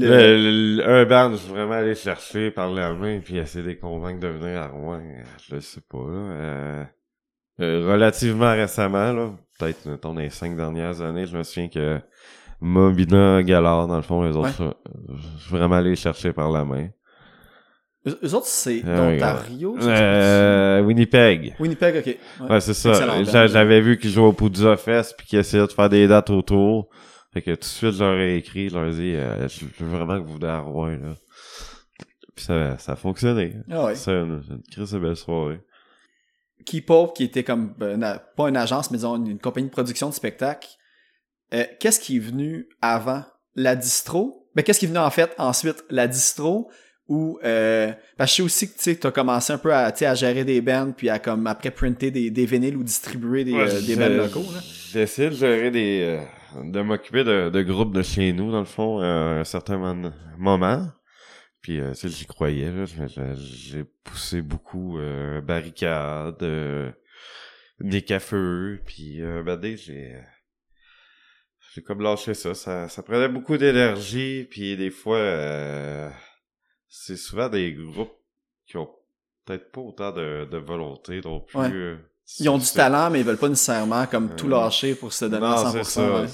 Le- 0.00 0.36
Le- 0.36 0.76
le- 0.76 0.88
un 0.88 1.04
band, 1.04 1.32
je 1.32 1.36
suis 1.36 1.50
vraiment 1.52 1.72
allé 1.74 1.94
chercher 1.94 2.50
par 2.50 2.70
la 2.72 2.92
main 2.92 3.20
puis 3.20 3.36
essayer 3.38 3.62
de 3.64 3.68
les 3.70 3.78
convaincre 3.78 4.20
de 4.20 4.28
venir 4.28 4.60
à 4.62 4.68
Rouen. 4.68 5.00
euh, 5.00 5.22
Je 5.48 5.54
le 5.54 5.60
sais 5.60 5.80
pas, 5.88 5.98
là. 5.98 6.04
Euh, 6.32 6.84
euh, 7.60 7.92
relativement 7.92 8.50
récemment, 8.52 9.12
là, 9.12 9.30
peut-être, 9.58 9.86
mettons, 9.86 10.12
dans 10.14 10.20
les 10.20 10.30
cinq 10.30 10.56
dernières 10.56 11.00
années, 11.00 11.26
je 11.26 11.36
me 11.36 11.42
souviens 11.42 11.68
que 11.68 12.00
Mobina, 12.60 13.42
Galard, 13.42 13.86
dans 13.86 13.96
le 13.96 14.02
fond, 14.02 14.22
les 14.22 14.36
autres, 14.36 14.76
je 15.08 15.42
suis 15.42 15.50
vraiment 15.56 15.76
allé 15.76 15.90
les 15.90 15.96
chercher 15.96 16.32
par 16.32 16.50
la 16.50 16.64
main. 16.64 16.88
Eux, 18.06 18.34
autres, 18.34 18.46
c'est 18.46 18.80
d'Ontario? 18.82 19.76
ça, 19.80 19.88
Euh, 19.88 20.82
Winnipeg. 20.82 21.54
Winnipeg, 21.58 21.96
ok. 21.96 22.06
Ouais. 22.06 22.50
Ouais, 22.50 22.60
c'est 22.60 22.74
ça. 22.74 23.46
J'avais 23.46 23.80
vu 23.80 23.96
qu'ils 23.98 24.10
jouaient 24.10 24.26
au 24.26 24.32
Poudza 24.32 24.76
Fest 24.76 25.14
puis 25.16 25.26
qu'ils 25.26 25.38
essayaient 25.38 25.66
de 25.66 25.72
faire 25.72 25.88
des 25.88 26.06
dates 26.06 26.28
autour. 26.30 26.90
Fait 27.34 27.42
que 27.42 27.50
tout 27.50 27.60
de 27.60 27.64
suite, 27.64 27.92
je 27.92 28.04
leur 28.04 28.16
ai 28.18 28.36
écrit, 28.36 28.68
je 28.70 28.74
leur 28.78 28.86
ai 28.86 28.92
dit, 28.92 29.14
euh, 29.16 29.46
je 29.48 29.66
veux 29.84 29.88
vraiment 29.98 30.18
que 30.22 30.26
vous 30.26 30.34
venez 30.34 30.46
à 30.46 30.60
Rouen, 30.60 30.96
là. 30.96 31.14
Puis 32.34 32.44
ça, 32.46 32.78
ça 32.78 32.92
a 32.92 32.96
fonctionné. 32.96 33.56
Ah 33.70 33.84
ouais. 33.86 33.94
C'est 33.96 34.12
une, 34.12 34.42
une 34.48 34.62
crise 34.70 34.92
de 34.92 34.98
belle 34.98 35.16
soirée. 35.16 35.60
Keep 36.64 36.88
Hope, 36.90 37.16
qui 37.16 37.24
était 37.24 37.44
comme, 37.44 37.74
euh, 37.82 37.96
une- 37.96 38.20
pas 38.36 38.48
une 38.48 38.56
agence, 38.56 38.90
mais 38.90 38.96
disons 38.98 39.16
une, 39.16 39.26
une 39.26 39.38
compagnie 39.38 39.66
de 39.66 39.72
production 39.72 40.08
de 40.08 40.14
spectacle, 40.14 40.68
euh, 41.52 41.64
qu'est-ce 41.80 42.00
qui 42.00 42.16
est 42.16 42.20
venu 42.20 42.68
avant? 42.80 43.24
La 43.54 43.76
distro? 43.76 44.48
Ben, 44.54 44.62
qu'est-ce 44.62 44.78
qui 44.78 44.86
est 44.86 44.88
venu 44.88 44.98
en 45.00 45.10
fait 45.10 45.32
ensuite? 45.38 45.84
La 45.90 46.06
distro? 46.08 46.70
Ou... 47.08 47.38
Euh, 47.44 47.92
parce 48.16 48.30
que 48.30 48.42
je 48.44 48.48
sais 48.48 48.66
aussi 48.66 48.94
que 48.94 49.00
tu 49.00 49.06
as 49.06 49.10
commencé 49.10 49.52
un 49.52 49.58
peu 49.58 49.74
à, 49.74 49.92
tu 49.92 49.98
sais, 49.98 50.06
à 50.06 50.14
gérer 50.14 50.44
des 50.44 50.60
bands, 50.60 50.92
puis 50.96 51.08
à 51.10 51.18
comme 51.18 51.46
après 51.46 51.70
printer 51.70 52.10
des, 52.10 52.30
des 52.30 52.46
vinyles 52.46 52.76
ou 52.76 52.82
distribuer 52.82 53.44
des, 53.44 53.52
Ouais, 53.52 53.74
euh, 53.74 53.80
des 53.80 53.96
bands 53.96 54.08
locaux. 54.08 54.44
J'ai 54.92 55.02
essayé 55.02 55.30
de 55.30 55.34
gérer 55.34 55.70
des, 55.70 56.18
euh, 56.56 56.62
de 56.64 56.80
m'occuper 56.80 57.24
de, 57.24 57.50
de 57.50 57.62
groupes 57.62 57.94
de 57.94 58.02
chez 58.02 58.32
nous, 58.32 58.50
dans 58.52 58.60
le 58.60 58.64
fond, 58.64 59.00
à 59.00 59.40
un 59.40 59.44
certain 59.44 59.76
moment. 60.38 60.88
Puis, 61.60 61.80
euh, 61.80 61.92
tu 61.94 62.08
j'y 62.08 62.26
croyais, 62.26 62.70
J'ai 63.36 63.84
poussé 64.04 64.42
beaucoup, 64.42 64.98
euh, 64.98 65.40
barricades, 65.40 66.42
euh, 66.42 66.90
des 67.80 68.02
cafeux, 68.02 68.80
puis, 68.84 69.22
euh, 69.22 69.42
ben, 69.42 69.56
dès, 69.56 69.76
j'ai, 69.76 70.14
j'ai 71.74 71.82
comme 71.82 72.02
lâché 72.02 72.34
ça. 72.34 72.54
Ça, 72.54 72.88
ça 72.88 73.02
prenait 73.02 73.28
beaucoup 73.28 73.56
d'énergie, 73.56 74.46
puis 74.50 74.76
des 74.76 74.90
fois, 74.90 75.16
euh, 75.16 76.10
c'est 76.96 77.16
souvent 77.16 77.48
des 77.48 77.72
groupes 77.72 78.14
qui 78.66 78.76
ont 78.76 78.88
peut-être 79.44 79.72
pas 79.72 79.80
autant 79.80 80.12
de, 80.12 80.46
de 80.50 80.56
volonté 80.58 81.20
non 81.24 81.40
plus. 81.40 81.58
Ouais. 81.58 81.70
euh, 81.72 81.96
Ils 82.40 82.48
ont 82.48 82.58
du 82.58 82.66
talent, 82.66 83.10
mais 83.10 83.20
ils 83.20 83.26
veulent 83.26 83.36
pas 83.36 83.48
nécessairement 83.48 84.06
comme 84.06 84.34
tout 84.36 84.46
Euh, 84.46 84.50
lâcher 84.50 84.94
pour 84.94 85.12
se 85.12 85.24
donner 85.24 85.44
à 85.44 85.50
non, 85.50 85.56
100%. 85.56 85.72
c'est 85.72 85.84
ça. 85.84 86.20
ouais. 86.22 86.26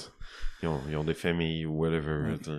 Ils, 0.62 0.68
ont, 0.68 0.81
ils 0.90 0.96
ont 0.96 1.05
des 1.05 1.14
familles 1.14 1.64
ou 1.66 1.79
whatever. 1.81 2.33
Ouais. 2.33 2.59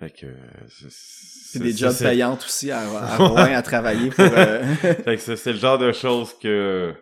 Fait 0.00 0.10
que... 0.10 0.26
C'est 0.68 0.90
C'est 0.90 1.58
des 1.60 1.76
jobs 1.76 1.96
payantes 1.96 2.42
aussi 2.44 2.70
à, 2.70 2.80
à 2.80 3.16
Rouen 3.28 3.36
à 3.54 3.62
travailler 3.62 4.10
pour... 4.10 4.24
euh, 4.24 4.64
Fait 5.04 5.16
que 5.16 5.36
c'est 5.36 5.52
le 5.52 5.58
genre 5.58 5.78
de 5.78 5.92
choses 5.92 6.34
que... 6.38 6.94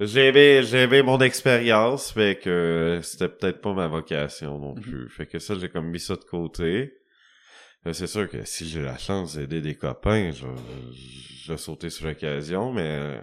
J'ai 0.00 0.28
aimé, 0.28 0.62
j'ai 0.64 0.78
aimé 0.82 1.02
mon 1.02 1.20
expérience, 1.20 2.10
fait 2.10 2.40
que 2.42 2.98
c'était 3.04 3.28
peut-être 3.28 3.60
pas 3.60 3.72
ma 3.74 3.86
vocation 3.86 4.58
non 4.58 4.74
Mhm. 4.74 4.80
plus. 4.80 5.08
Fait 5.10 5.26
que 5.26 5.38
ça, 5.38 5.54
j'ai 5.56 5.68
comme 5.68 5.86
mis 5.90 6.00
ça 6.00 6.16
de 6.16 6.24
côté. 6.24 6.94
C'est 7.92 8.06
sûr 8.06 8.28
que 8.30 8.44
si 8.44 8.66
j'ai 8.68 8.80
la 8.82 8.96
chance 8.96 9.36
d'aider 9.36 9.60
des 9.60 9.74
copains, 9.74 10.30
je, 10.32 10.46
je 10.92 11.52
vais 11.52 11.58
sauter 11.58 11.90
sur 11.90 12.06
l'occasion, 12.06 12.72
mais 12.72 12.82
euh, 12.98 13.20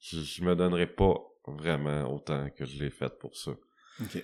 je, 0.00 0.20
je 0.20 0.44
me 0.44 0.54
donnerai 0.54 0.86
pas 0.86 1.16
vraiment 1.46 2.12
autant 2.14 2.48
que 2.50 2.64
je 2.64 2.82
l'ai 2.82 2.90
fait 2.90 3.18
pour 3.18 3.36
ça. 3.36 3.52
ok. 4.00 4.22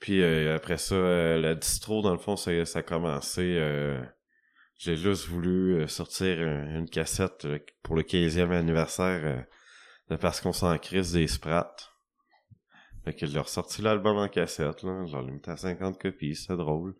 Puis 0.00 0.22
euh, 0.22 0.56
après 0.56 0.78
ça, 0.78 0.94
euh, 0.94 1.40
la 1.40 1.54
distro, 1.54 2.02
dans 2.02 2.12
le 2.12 2.18
fond, 2.18 2.36
ça, 2.36 2.64
ça 2.66 2.80
a 2.80 2.82
commencé. 2.82 3.56
euh, 3.58 4.02
J'ai 4.78 4.96
juste 4.96 5.26
voulu 5.26 5.74
euh, 5.80 5.86
sortir 5.86 6.38
un- 6.40 6.76
une 6.78 6.88
cassette 6.88 7.46
pour 7.82 7.96
le 7.96 8.02
15e 8.02 8.50
anniversaire 8.52 9.44
de 10.10 10.16
Parce 10.16 10.40
qu'on 10.40 10.52
s'en 10.52 10.76
crise 10.78 11.12
des 11.12 11.28
Sprats. 11.28 11.76
Fait 13.04 13.14
que 13.14 13.26
j'ai 13.26 13.38
ressorti 13.38 13.80
l'album 13.80 14.16
en 14.18 14.28
cassette, 14.28 14.82
là. 14.82 15.04
J'en 15.06 15.26
ai 15.26 15.30
mis 15.30 15.40
à 15.46 15.56
50 15.56 15.98
copies, 16.00 16.34
c'est 16.36 16.56
drôle. 16.56 16.94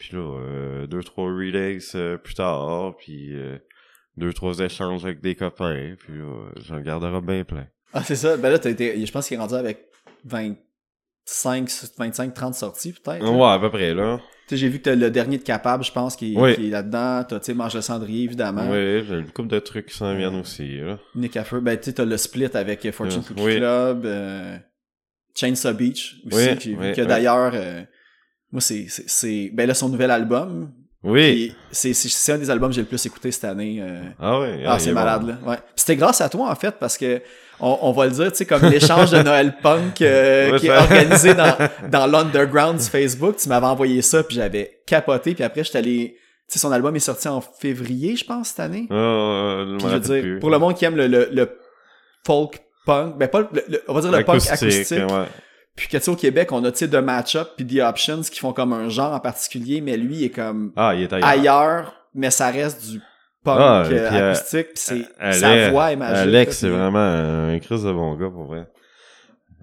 Puis 0.00 0.16
là, 0.16 0.20
euh, 0.40 0.86
deux, 0.88 1.02
trois 1.04 1.26
relays 1.26 1.78
euh, 1.94 2.16
plus 2.16 2.34
tard, 2.34 2.96
puis 2.96 3.32
euh, 3.34 3.58
deux, 4.16 4.32
trois 4.32 4.58
échanges 4.58 5.04
avec 5.04 5.20
des 5.20 5.34
copains, 5.36 5.94
puis 5.98 6.14
là, 6.18 6.50
j'en 6.56 6.80
garderai 6.80 7.20
bien 7.20 7.44
plein. 7.44 7.66
Ah, 7.92 8.02
c'est 8.02 8.16
ça. 8.16 8.36
Ben 8.38 8.50
là, 8.50 8.58
t'as 8.58 8.70
été, 8.70 9.04
je 9.06 9.12
pense 9.12 9.28
qu'il 9.28 9.36
est 9.36 9.40
rendu 9.40 9.54
avec 9.54 9.88
25, 11.26 11.68
25, 11.98 12.34
30 12.34 12.54
sorties, 12.54 12.92
peut-être. 12.92 13.22
là. 13.22 13.30
Ouais, 13.30 13.48
à 13.52 13.58
peu 13.58 13.70
près, 13.70 13.94
là. 13.94 14.18
Tu 14.48 14.56
sais, 14.56 14.56
j'ai 14.56 14.68
vu 14.68 14.78
que 14.78 14.84
t'as 14.84 14.94
le 14.96 15.10
dernier 15.10 15.38
de 15.38 15.42
Capable, 15.44 15.84
je 15.84 15.92
pense, 15.92 16.16
qui, 16.16 16.34
est- 16.34 16.36
Oui. 16.38 16.54
qui 16.56 16.66
est 16.68 16.70
là-dedans. 16.70 17.24
T'as, 17.28 17.38
tu 17.38 17.46
sais, 17.46 17.54
Mange 17.54 17.74
le 17.74 17.82
cendrier, 17.82 18.24
évidemment. 18.24 18.68
Oui, 18.70 19.04
j'ai 19.06 19.18
une 19.18 19.30
couple 19.30 19.48
de 19.48 19.58
trucs 19.60 19.86
qui 19.86 19.96
s'en 19.96 20.14
viennent 20.16 20.36
aussi, 20.40 20.78
là. 20.78 20.98
Nick 21.14 21.36
à 21.36 21.44
feu. 21.44 21.60
Ben, 21.60 21.76
tu 21.76 21.84
sais, 21.84 21.92
t'as 21.92 22.04
le 22.04 22.16
split 22.16 22.48
avec 22.54 22.84
euh, 22.86 22.92
Fortune 22.92 23.20
Oui. 23.20 23.26
Cookie 23.28 23.42
Oui. 23.42 23.56
Club, 23.58 24.06
euh, 24.06 24.56
Chainsaw 25.36 25.74
Beach 25.74 26.16
aussi, 26.32 26.48
Oui, 26.66 26.76
oui, 26.80 26.92
que 26.94 27.02
d'ailleurs, 27.02 27.52
euh, 27.54 27.82
moi, 28.52 28.60
c'est, 28.60 28.86
c'est, 28.88 29.08
c'est, 29.08 29.50
ben 29.52 29.66
là, 29.66 29.74
son 29.74 29.88
nouvel 29.88 30.10
album. 30.10 30.70
Oui. 31.02 31.54
C'est, 31.70 31.94
c'est, 31.94 32.08
c'est 32.10 32.32
un 32.32 32.38
des 32.38 32.50
albums 32.50 32.68
que 32.70 32.74
j'ai 32.74 32.82
le 32.82 32.86
plus 32.86 33.04
écouté 33.06 33.30
cette 33.32 33.44
année. 33.44 33.78
euh, 33.80 34.02
Ah 34.20 34.38
ouais. 34.40 34.64
Ah, 34.66 34.74
il 34.78 34.80
c'est 34.80 34.90
est 34.90 34.92
malade, 34.92 35.22
bon. 35.22 35.28
là. 35.28 35.38
Ouais. 35.46 35.56
C'était 35.74 35.96
grâce 35.96 36.20
à 36.20 36.28
toi, 36.28 36.50
en 36.50 36.54
fait, 36.54 36.72
parce 36.78 36.98
que 36.98 37.22
on, 37.58 37.78
on 37.82 37.92
va 37.92 38.06
le 38.06 38.12
dire, 38.12 38.30
tu 38.32 38.36
sais, 38.38 38.46
comme 38.46 38.62
l'échange 38.68 39.10
de 39.10 39.22
Noël 39.22 39.54
Punk 39.62 40.02
euh, 40.02 40.52
Ouais, 40.52 40.58
qui 40.58 40.66
est 40.66 40.76
organisé 40.76 41.32
dans, 41.34 41.56
dans 41.90 42.06
l'underground 42.06 42.78
du 42.78 42.84
Facebook. 42.84 43.36
Tu 43.38 43.48
m'avais 43.48 43.66
envoyé 43.66 44.02
ça, 44.02 44.22
puis 44.22 44.36
j'avais 44.36 44.82
capoté. 44.86 45.34
Puis 45.34 45.44
après, 45.44 45.64
j'étais 45.64 45.78
allé... 45.78 46.16
Tu 46.48 46.54
sais, 46.54 46.58
son 46.58 46.72
album 46.72 46.94
est 46.96 47.00
sorti 47.00 47.28
en 47.28 47.40
février, 47.40 48.16
je 48.16 48.24
pense, 48.24 48.48
cette 48.48 48.60
année. 48.60 48.86
Ah, 48.90 48.94
euh, 48.94 49.78
je 49.78 49.86
veux 49.86 50.00
dire, 50.00 50.20
plus. 50.22 50.38
pour 50.40 50.50
le 50.50 50.58
monde 50.58 50.74
qui 50.74 50.84
aime 50.84 50.96
le, 50.96 51.06
le, 51.06 51.28
le 51.32 51.48
folk 52.26 52.60
punk, 52.84 53.16
ben 53.18 53.28
pas 53.28 53.40
le, 53.40 53.48
le- 53.68 53.82
on 53.88 53.94
va 53.94 54.00
dire 54.00 54.10
le 54.12 54.24
punk 54.24 54.42
acoustique. 54.50 54.98
ouais. 54.98 55.26
Puis 55.76 55.88
que 55.88 55.96
tu 55.96 56.02
sais, 56.02 56.10
au 56.10 56.16
Québec, 56.16 56.52
on 56.52 56.62
a, 56.64 56.72
tu 56.72 56.78
sais, 56.78 56.88
The 56.88 56.96
Matchup 56.96 57.48
puis 57.56 57.66
The 57.66 57.80
Options 57.80 58.22
qui 58.22 58.38
font 58.40 58.52
comme 58.52 58.72
un 58.72 58.88
genre 58.88 59.12
en 59.14 59.20
particulier, 59.20 59.80
mais 59.80 59.96
lui 59.96 60.16
il 60.16 60.24
est 60.24 60.30
comme 60.30 60.72
Ah, 60.76 60.94
il 60.94 61.02
est 61.02 61.12
ailleurs. 61.12 61.28
ailleurs, 61.28 61.94
mais 62.14 62.30
ça 62.30 62.50
reste 62.50 62.90
du 62.90 63.00
punk 63.44 63.58
Ah, 63.60 63.80
euh, 63.82 63.88
puis, 63.88 63.98
euh, 63.98 64.30
acoustique, 64.32 64.66
puis 64.74 64.74
c'est 64.76 65.06
Alex- 65.18 65.38
sa 65.40 65.70
voix 65.70 65.92
est 65.92 65.96
magique. 65.96 66.16
Alex, 66.16 66.58
c'est 66.58 66.68
vraiment 66.68 66.98
un 66.98 67.58
Chris 67.60 67.82
de 67.82 67.92
bon 67.92 68.14
gars, 68.16 68.28
pour 68.30 68.44
vrai. 68.44 68.66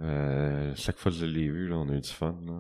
Euh, 0.02 0.72
chaque 0.76 0.98
fois 0.98 1.12
que 1.12 1.18
je 1.18 1.26
l'ai 1.26 1.48
vu, 1.48 1.68
là, 1.70 1.76
on 1.78 1.90
a 1.90 1.94
eu 1.94 2.02
du 2.02 2.10
fun, 2.10 2.36
là. 2.46 2.54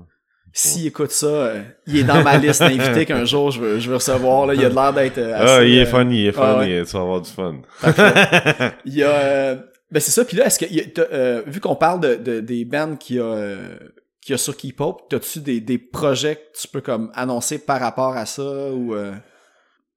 S'il 0.53 0.87
écoute 0.87 1.11
ça, 1.11 1.27
euh, 1.27 1.61
il 1.85 1.97
est 1.99 2.03
dans 2.03 2.23
ma 2.23 2.37
liste 2.37 2.61
d'invités 2.61 3.05
qu'un 3.05 3.25
jour 3.25 3.51
je 3.51 3.59
veux, 3.61 3.79
je 3.79 3.89
veux 3.89 3.97
recevoir. 3.97 4.47
Là. 4.47 4.55
Il 4.55 4.65
a 4.65 4.69
de 4.69 4.73
l'air 4.75 4.91
d'être 4.93 5.17
euh, 5.19 5.35
Ah, 5.59 5.63
il 5.63 5.77
est 5.77 5.81
euh, 5.83 5.85
funny, 5.85 6.21
il 6.21 6.27
est 6.27 6.33
ah, 6.37 6.55
funny, 6.59 6.83
tu 6.83 6.91
vas 6.93 6.99
avoir 7.01 7.21
du 7.21 7.29
fun. 7.29 7.55
Il 8.85 8.95
y 8.95 9.03
a... 9.03 9.57
ben 9.91 9.99
c'est 9.99 10.11
ça, 10.11 10.25
puis 10.25 10.37
là, 10.37 10.45
est-ce 10.47 10.59
que... 10.59 10.99
euh, 11.13 11.43
vu 11.47 11.59
qu'on 11.59 11.75
parle 11.75 11.99
de, 12.01 12.15
de- 12.15 12.39
des 12.41 12.65
bands 12.65 12.95
qui 12.97 13.19
a, 13.19 13.23
euh, 13.23 13.77
qui 14.21 14.33
a 14.33 14.37
sur 14.37 14.55
Keep 14.57 14.79
Hope, 14.81 15.09
t'as-tu 15.09 15.39
des, 15.39 15.61
des 15.61 15.77
projets 15.77 16.35
que 16.35 16.59
tu 16.61 16.67
peux 16.67 16.81
comme 16.81 17.11
annoncer 17.15 17.59
par 17.59 17.79
rapport 17.79 18.15
à 18.17 18.25
ça 18.25 18.43
ou... 18.71 18.93
euh, 18.95 19.13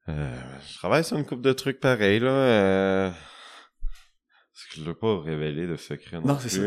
Euh, 0.08 0.34
je 0.68 0.78
travaille 0.78 1.04
sur 1.04 1.16
une 1.16 1.24
couple 1.26 1.42
de 1.42 1.52
trucs 1.52 1.80
pareils, 1.80 2.20
là. 2.20 2.30
Euh... 2.30 3.10
Parce 3.10 4.66
que 4.74 4.80
je 4.80 4.84
veux 4.84 4.94
pas 4.94 5.20
révéler 5.20 5.66
de 5.66 5.76
secret 5.76 6.18
non, 6.18 6.34
Non, 6.34 6.38
c'est 6.40 6.48
ça. 6.48 6.60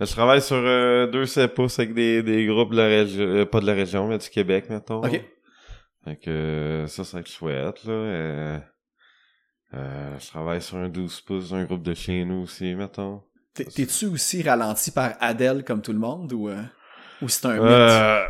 Je 0.00 0.06
travaille 0.12 0.42
sur 0.42 0.56
euh, 0.56 1.06
deux 1.06 1.24
7 1.26 1.54
pouces 1.54 1.78
avec 1.78 1.94
des, 1.94 2.22
des 2.22 2.46
groupes 2.46 2.72
de 2.72 2.76
la 2.78 2.86
région, 2.88 3.22
euh, 3.22 3.44
pas 3.46 3.60
de 3.60 3.66
la 3.66 3.74
région, 3.74 4.08
mais 4.08 4.18
du 4.18 4.28
Québec, 4.28 4.68
mettons. 4.68 5.02
Ok. 5.04 5.22
Fait 6.04 6.16
que 6.16 6.30
euh, 6.30 6.86
ça, 6.88 7.04
ça 7.04 7.16
va 7.16 7.20
être 7.20 7.30
chouette, 7.30 7.84
là. 7.84 8.60
Euh, 9.74 9.78
euh, 9.78 10.18
je 10.18 10.26
travaille 10.28 10.62
sur 10.62 10.76
un 10.76 10.88
12 10.88 11.20
pouces 11.22 11.50
d'un 11.50 11.64
groupe 11.64 11.82
de 11.82 11.94
chez 11.94 12.24
nous 12.24 12.42
aussi, 12.42 12.74
mettons. 12.74 13.22
t'es- 13.54 13.64
T'es-tu 13.64 14.06
aussi 14.06 14.42
ralenti 14.42 14.90
par 14.90 15.12
Adele 15.20 15.64
comme 15.64 15.82
tout 15.82 15.92
le 15.92 15.98
monde 15.98 16.32
ou, 16.32 16.48
euh, 16.48 16.62
ou 17.22 17.28
c'est 17.28 17.46
un 17.46 17.54
mythe? 17.54 17.62
Euh, 17.62 18.24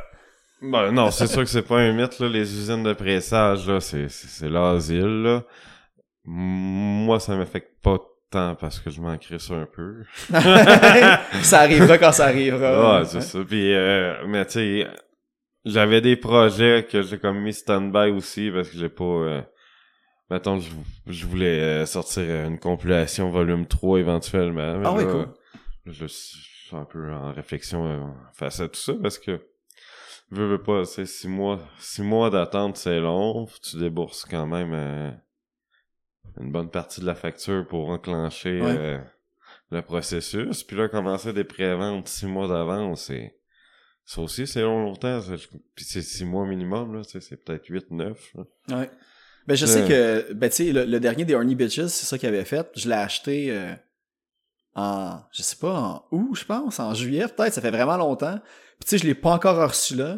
ben, 0.63 0.93
non, 0.93 1.11
c'est 1.11 1.27
sûr 1.29 1.41
que 1.43 1.49
c'est 1.49 1.63
pas 1.63 1.79
un 1.79 1.93
mythe, 1.93 2.19
là. 2.19 2.29
Les 2.29 2.41
usines 2.59 2.83
de 2.83 2.93
pressage, 2.93 3.67
là, 3.69 3.81
c'est, 3.81 4.09
c'est, 4.09 4.29
c'est 4.29 4.49
l'asile, 4.49 5.23
là. 5.23 5.43
Moi, 6.25 7.21
ça 7.21 7.37
m'affecte 7.37 7.83
pas 7.83 7.99
tant 8.31 8.55
parce 8.55 8.81
que 8.81 8.91
je 8.91 9.01
m'en 9.01 9.17
crisse 9.19 9.51
un 9.51 9.67
peu. 9.67 10.05
ça 11.43 11.61
arrivera 11.61 11.99
quand 11.99 12.13
ça 12.13 12.27
arrivera. 12.27 13.01
Ouais, 13.01 13.05
c'est 13.05 13.21
ça. 13.21 13.39
Puis, 13.47 13.73
euh, 13.75 14.27
mais 14.27 14.45
tu 14.47 14.53
sais, 14.53 14.87
j'avais 15.67 16.01
des 16.01 16.17
projets 16.17 16.87
que 16.91 17.03
j'ai 17.03 17.19
comme 17.19 17.41
mis 17.43 17.53
stand-by 17.53 18.11
aussi 18.11 18.51
parce 18.51 18.71
que 18.71 18.77
j'ai 18.79 18.89
pas... 18.89 19.45
Euh, 20.31 20.35
mettons, 20.35 20.59
je, 20.59 20.71
je 21.07 21.27
voulais 21.27 21.61
euh, 21.61 21.87
sortir 21.87 22.23
une 22.47 22.59
compilation 22.59 23.31
volume 23.31 23.67
3 23.67 24.01
éventuellement. 24.01 24.79
mais 24.79 24.87
Ah 24.87 25.05
cool. 25.05 25.29
Je 25.87 26.07
suis 26.07 26.75
un 26.77 26.85
peu 26.85 27.13
en 27.13 27.33
réflexion 27.33 27.87
euh, 27.87 28.07
face 28.33 28.61
à 28.61 28.69
tout 28.69 28.81
ça 28.81 28.95
parce 29.03 29.19
que 29.19 29.41
veux, 30.31 30.47
veux 30.49 30.63
pas, 30.63 30.85
c'est 30.85 31.07
six 31.07 31.29
mois, 31.29 31.61
six 31.79 32.03
mois 32.03 32.31
d'attente, 32.31 32.77
c'est 32.77 33.01
long. 33.01 33.47
Tu 33.63 33.79
débourses 33.79 34.25
quand 34.25 34.47
même 34.47 34.73
euh, 34.73 35.11
une 36.41 36.51
bonne 36.51 36.71
partie 36.71 37.01
de 37.01 37.07
la 37.07 37.15
facture 37.15 37.67
pour 37.69 37.91
enclencher 37.91 38.61
Ouais. 38.63 38.77
euh, 38.77 38.99
le 39.71 39.83
processus. 39.83 40.65
Puis 40.65 40.77
là, 40.77 40.89
commencer 40.89 41.33
des 41.33 41.45
préventes 41.45 42.09
six 42.09 42.27
mois 42.27 42.49
d'avance, 42.49 43.05
c'est 43.07 43.37
Ça 44.07 44.21
aussi, 44.23 44.47
c'est 44.47 44.63
long, 44.63 44.85
longtemps. 44.85 45.21
Puis 45.75 45.85
c'est 45.85 46.03
six 46.03 46.25
mois 46.25 46.47
minimum, 46.47 46.95
là. 46.97 47.03
C'est 47.05 47.45
peut-être 47.45 47.67
8, 47.69 47.91
9. 47.91 48.35
là. 48.37 48.79
Ouais. 48.79 48.91
Ben, 49.47 49.57
je 49.57 49.67
sais 49.67 49.83
Ouais. 49.83 49.89
que, 49.89 50.33
ben, 50.33 50.49
tu 50.51 50.57
sais, 50.67 50.73
le, 50.73 50.85
le 50.85 51.01
dernier 51.01 51.25
des 51.25 51.35
Horny 51.35 51.55
Bitches, 51.55 51.87
c'est 51.89 52.07
ça 52.07 52.17
qu'il 52.19 52.29
avait 52.29 52.45
fait. 52.45 52.67
Je 52.77 52.89
l'ai 52.89 52.95
acheté 52.95 53.49
euh, 53.51 53.73
en, 54.75 55.19
je 55.33 55.43
sais 55.43 55.57
pas, 55.57 55.73
en 55.73 56.05
août, 56.11 56.35
je 56.35 56.45
pense, 56.45 56.81
en 56.81 56.95
juillet, 56.95 57.27
peut-être. 57.29 57.53
Ça 57.55 57.61
fait 57.61 57.71
vraiment 57.71 57.97
longtemps. 57.97 58.39
Puis, 58.81 58.89
tu 58.89 58.89
sais, 58.89 58.99
je 58.99 59.07
l'ai 59.07 59.15
pas 59.15 59.31
encore 59.33 59.57
reçu 59.69 59.97
là. 59.97 60.17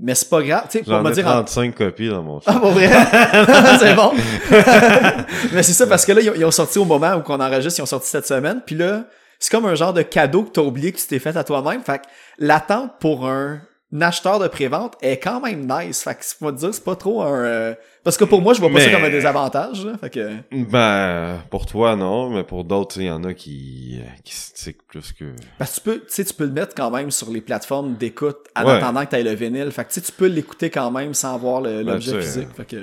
Mais 0.00 0.14
c'est 0.14 0.28
pas 0.28 0.42
grave. 0.42 0.66
Tu 0.70 0.78
sais, 0.78 0.84
pour 0.84 1.00
me 1.00 1.10
dire 1.12 1.26
en 1.26 1.42
35 1.44 1.74
copies 1.74 2.08
dans 2.08 2.22
mon 2.22 2.38
Ah, 2.46 2.52
chat. 2.52 2.60
pour 2.60 2.70
vrai? 2.70 2.88
c'est 3.80 3.94
bon. 3.96 4.12
Mais 5.52 5.62
c'est 5.64 5.72
ça, 5.72 5.86
parce 5.88 6.04
que 6.06 6.12
là, 6.12 6.20
ils 6.20 6.30
ont, 6.30 6.34
ils 6.36 6.44
ont 6.44 6.50
sorti 6.52 6.78
au 6.78 6.84
moment 6.84 7.14
où 7.16 7.22
on 7.26 7.40
enregistre, 7.40 7.80
ils 7.80 7.82
ont 7.82 7.86
sorti 7.86 8.08
cette 8.08 8.26
semaine. 8.26 8.62
Puis 8.64 8.76
là, 8.76 9.06
c'est 9.40 9.50
comme 9.50 9.66
un 9.66 9.74
genre 9.74 9.92
de 9.92 10.02
cadeau 10.02 10.44
que 10.44 10.50
t'as 10.50 10.62
oublié 10.62 10.92
que 10.92 10.98
tu 10.98 11.06
t'es 11.08 11.18
fait 11.18 11.36
à 11.36 11.42
toi-même. 11.42 11.82
Fait 11.82 11.98
que 11.98 12.04
l'attente 12.38 12.92
pour 13.00 13.26
un, 13.28 13.60
acheteur 14.00 14.38
de 14.38 14.48
prévente 14.48 14.94
est 15.00 15.16
quand 15.18 15.40
même 15.40 15.66
nice. 15.66 16.02
Fait 16.02 16.14
que, 16.14 16.18
c'est 16.24 16.38
pas 16.38 16.52
dire, 16.52 16.74
c'est 16.74 16.84
pas 16.84 16.96
trop 16.96 17.22
un... 17.22 17.32
euh, 17.44 17.74
Parce 18.04 18.16
que 18.16 18.24
pour 18.24 18.42
moi, 18.42 18.52
je 18.54 18.60
vois 18.60 18.70
pas 18.70 18.80
ça 18.80 18.90
comme 18.90 19.04
un 19.04 19.10
désavantage, 19.10 19.84
là. 19.86 19.92
Fait 19.98 20.10
que... 20.10 20.30
Ben, 20.52 21.38
pour 21.50 21.64
toi, 21.66 21.96
non, 21.96 22.30
mais 22.30 22.44
pour 22.44 22.64
d'autres, 22.64 22.98
il 23.00 23.06
y 23.06 23.10
en 23.10 23.24
a 23.24 23.32
qui, 23.34 23.98
euh, 24.02 24.08
qui 24.24 24.34
se 24.34 24.52
tiquent 24.52 24.86
plus 24.86 25.12
que... 25.12 25.24
Parce 25.58 25.70
que 25.70 25.74
tu 25.76 25.80
peux, 25.82 25.98
tu 26.00 26.04
sais, 26.08 26.24
tu 26.24 26.34
peux 26.34 26.44
le 26.44 26.52
mettre 26.52 26.74
quand 26.74 26.90
même 26.90 27.10
sur 27.10 27.30
les 27.30 27.40
plateformes 27.40 27.94
d'écoute 27.96 28.38
en 28.56 28.64
Ouais. 28.66 28.72
attendant 28.72 29.04
que 29.06 29.10
t'aies 29.10 29.22
le 29.22 29.34
vinyle. 29.34 29.70
Fait 29.70 29.84
que, 29.84 29.92
tu 29.92 30.02
tu 30.02 30.12
peux 30.12 30.26
l'écouter 30.26 30.68
quand 30.70 30.90
même 30.90 31.14
sans 31.14 31.38
voir 31.38 31.62
Ben, 31.62 31.82
l'objet 31.86 32.12
tu 32.12 32.20
physique. 32.22 32.48
Fait 32.56 32.64
que... 32.66 32.76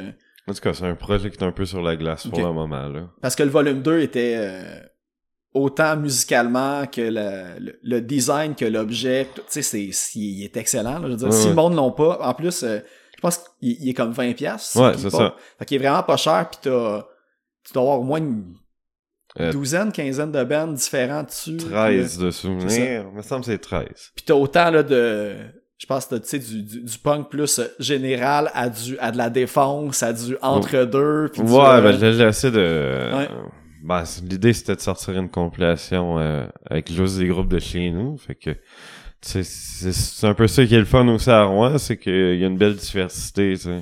En 0.48 0.54
tout 0.54 0.62
cas, 0.62 0.74
c'est 0.74 0.86
un 0.86 0.96
projet 0.96 1.30
qui 1.32 1.38
est 1.38 1.44
un 1.44 1.52
peu 1.52 1.66
sur 1.66 1.82
la 1.82 1.96
glace 1.96 2.28
pour 2.28 2.38
Ok. 2.40 2.46
le 2.46 2.52
moment, 2.54 2.88
là. 2.88 3.02
Parce 3.22 3.36
que 3.36 3.44
le 3.44 3.50
volume 3.50 3.82
2 3.82 4.00
était 4.02 4.36
euh, 4.38 4.80
autant 5.56 5.96
musicalement 5.98 6.86
que 6.86 7.02
le, 7.02 7.60
le, 7.60 7.80
le 7.82 8.02
design 8.02 8.54
que 8.56 8.66
l'objet. 8.66 9.28
Tu 9.36 9.42
sais, 9.48 9.62
c'est, 9.62 9.90
il 10.20 10.44
est 10.44 10.56
excellent. 10.58 11.00
là. 11.00 11.08
je 11.08 11.12
veux 11.12 11.16
dire, 11.16 11.28
Ouais, 11.30 11.34
si 11.34 11.48
le 11.48 11.56
monde 11.56 11.76
l'ont 11.76 11.92
pas, 11.92 12.20
en 12.22 12.34
plus, 12.34 12.62
euh, 12.64 12.80
je 13.16 13.22
pense 13.22 13.38
qu'il 13.60 13.72
il 13.82 13.90
est 13.90 13.94
comme 13.94 14.12
20$. 14.12 14.34
piastres, 14.36 14.78
Ouais, 14.80 14.92
c'est 14.98 15.10
ça. 15.10 15.36
Fait 15.58 15.66
qu'il 15.66 15.76
est 15.76 15.80
vraiment 15.88 16.04
pas 16.04 16.18
cher, 16.18 16.48
pis 16.52 16.58
t'as, 16.62 17.04
tu 17.66 17.74
dois 17.74 17.82
avoir 17.84 18.00
au 18.02 18.04
moins 18.04 18.20
une 18.20 18.44
Euh, 19.40 19.52
douzaine, 19.52 19.92
quinzaine 19.92 20.32
de 20.32 20.44
bands 20.46 20.68
différents 20.68 21.24
dessus. 21.24 21.58
puis, 21.58 21.68
13 21.68 22.18
de 22.20 22.32
C'est 22.32 22.42
souvenirs. 22.42 23.12
Me 23.12 23.22
semble 23.22 23.44
c'est 23.44 23.58
13. 23.58 23.86
Puis 24.16 24.24
t'as 24.26 24.34
autant 24.34 24.70
là 24.72 24.82
de. 24.84 25.36
Je 25.78 25.86
pense 25.88 26.06
que 26.06 26.16
t'as, 26.16 26.20
tu 26.22 26.28
sais, 26.30 26.40
du, 26.40 26.64
du, 26.64 26.82
du 26.84 26.98
punk 27.00 27.28
plus 27.30 27.60
euh, 27.60 27.66
général 27.80 28.50
à 28.54 28.70
du 28.70 28.98
à 29.00 29.12
de 29.12 29.18
la 29.18 29.30
défense, 29.30 30.04
à 30.04 30.14
du 30.14 30.38
entre-deux. 30.42 31.30
puis 31.34 31.42
du, 31.44 31.52
Ouais, 31.52 31.60
euh, 31.66 31.82
ben, 31.82 31.98
j'ai 32.14 32.24
essayé 32.24 32.54
de... 32.54 33.12
Ouais. 33.14 33.28
Ben, 33.86 34.04
l'idée, 34.24 34.54
c'était 34.54 34.76
de 34.76 34.82
sortir 34.82 35.16
une 35.16 35.30
compilation 35.30 36.18
euh, 36.18 36.48
avec 36.70 36.92
juste 36.92 37.20
des 37.20 37.28
groupes 37.28 37.48
de 37.50 37.60
chez 37.60 37.92
nous. 37.92 38.18
Fait 38.18 38.34
que, 38.36 38.56
c'est 39.22 39.44
c'est 39.44 40.28
un 40.28 40.34
peu 40.34 40.48
ça 40.48 40.66
qui 40.66 40.74
est 40.76 40.80
le 40.80 40.86
fun 40.86 41.08
aussi 41.08 41.30
à 41.30 41.44
Rouen, 41.44 41.78
c'est 41.78 41.98
qu'il 41.98 42.38
y 42.40 42.44
a 42.44 42.48
une 42.48 42.58
belle 42.58 42.76
diversité, 42.76 43.54
tu 43.54 43.58
sais. 43.64 43.82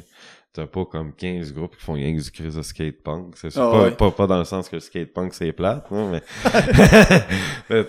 T'as 0.53 0.67
pas 0.67 0.85
comme 0.85 1.13
15 1.15 1.51
groupes 1.53 1.75
qui 1.75 1.83
font 1.83 1.93
rien 1.93 2.15
que 2.15 2.21
du 2.21 2.29
crise 2.29 2.55
de 2.55 2.61
skate 2.61 3.01
punk. 3.01 3.33
C'est 3.37 3.47
Ah 3.57 3.71
pas, 3.71 3.83
ouais. 3.85 3.91
pas, 3.91 4.11
pas 4.11 4.27
dans 4.27 4.37
le 4.37 4.43
sens 4.43 4.69
que 4.69 4.75
le 4.75 4.81
skate 4.81 5.11
punk 5.11 5.33
c'est 5.33 5.51
plate, 5.51 5.89
non, 5.89 6.11
mais 6.11 6.21
Mais 7.71 7.83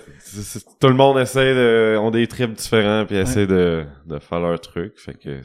tout 0.81 0.89
le 0.89 0.95
monde 0.95 1.19
essaie 1.19 1.55
de, 1.55 1.99
ont 1.99 2.11
des 2.11 2.27
trips 2.27 2.55
différents 2.55 3.05
puis 3.05 3.17
essaie 3.17 3.47
de, 3.47 3.85
de 4.07 4.19
faire 4.19 4.41
leur 4.41 4.59
truc. 4.61 4.99
Fait 4.99 5.13
que 5.13 5.43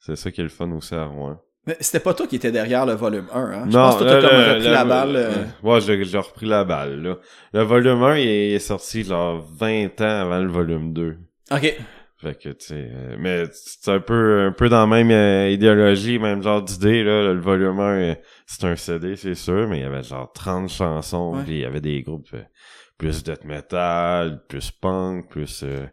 c'est 0.00 0.16
ça 0.16 0.32
qui 0.32 0.40
est 0.40 0.44
le 0.44 0.50
fun 0.50 0.70
aussi 0.72 0.94
à 0.96 1.04
Rouen. 1.04 1.40
Mais 1.66 1.76
c'était 1.80 2.00
pas 2.00 2.12
toi 2.12 2.26
qui 2.26 2.36
étais 2.36 2.50
derrière 2.50 2.84
le 2.86 2.94
volume 2.94 3.26
1, 3.32 3.40
hein? 3.40 3.64
Je 3.66 3.70
Non, 3.76 3.84
pense 3.84 3.94
que 3.96 4.04
toi, 4.04 4.20
t'as 4.20 4.28
comme 4.28 4.54
repris 4.54 4.66
le- 4.66 4.72
la 4.72 4.84
balle. 4.84 5.16
euh, 5.16 5.44
Ouais, 5.62 5.80
j'ai 5.80 6.04
j'ai 6.04 6.18
repris 6.18 6.46
la 6.46 6.64
balle, 6.64 7.00
là. 7.02 7.16
Le 7.52 7.62
volume 7.62 8.02
1, 8.02 8.16
il 8.18 8.26
est 8.54 8.58
sorti, 8.58 9.04
genre, 9.04 9.40
20 9.58 10.00
ans 10.00 10.20
avant 10.22 10.40
le 10.40 10.50
volume 10.50 10.92
2. 10.92 11.18
Ok. 11.52 11.76
Fait 12.18 12.34
que, 12.40 12.48
tu 12.50 12.66
sais, 12.66 12.88
euh, 12.92 13.16
mais 13.18 13.44
c'est 13.52 13.90
un 13.92 13.98
peu, 14.00 14.46
un 14.48 14.52
peu 14.52 14.68
dans 14.68 14.80
la 14.80 14.86
même 14.86 15.10
euh, 15.10 15.50
idéologie, 15.50 16.18
même 16.18 16.42
genre 16.42 16.62
d'idée, 16.62 17.04
là. 17.04 17.32
Le 17.32 17.40
volume 17.40 17.78
1, 17.80 17.82
euh, 17.96 18.14
c'est 18.46 18.64
un 18.64 18.74
CD, 18.76 19.14
c'est 19.16 19.34
sûr, 19.36 19.68
mais 19.68 19.78
il 19.78 19.82
y 19.82 19.86
avait 19.86 20.02
genre 20.02 20.32
30 20.32 20.68
chansons, 20.68 21.42
puis 21.44 21.54
il 21.54 21.60
y 21.60 21.64
avait 21.64 21.80
des 21.80 22.02
groupes 22.02 22.28
euh, 22.34 22.42
plus 22.98 23.22
death 23.24 23.44
metal, 23.44 24.42
plus 24.48 24.70
punk, 24.72 25.30
plus 25.30 25.62
euh, 25.64 25.86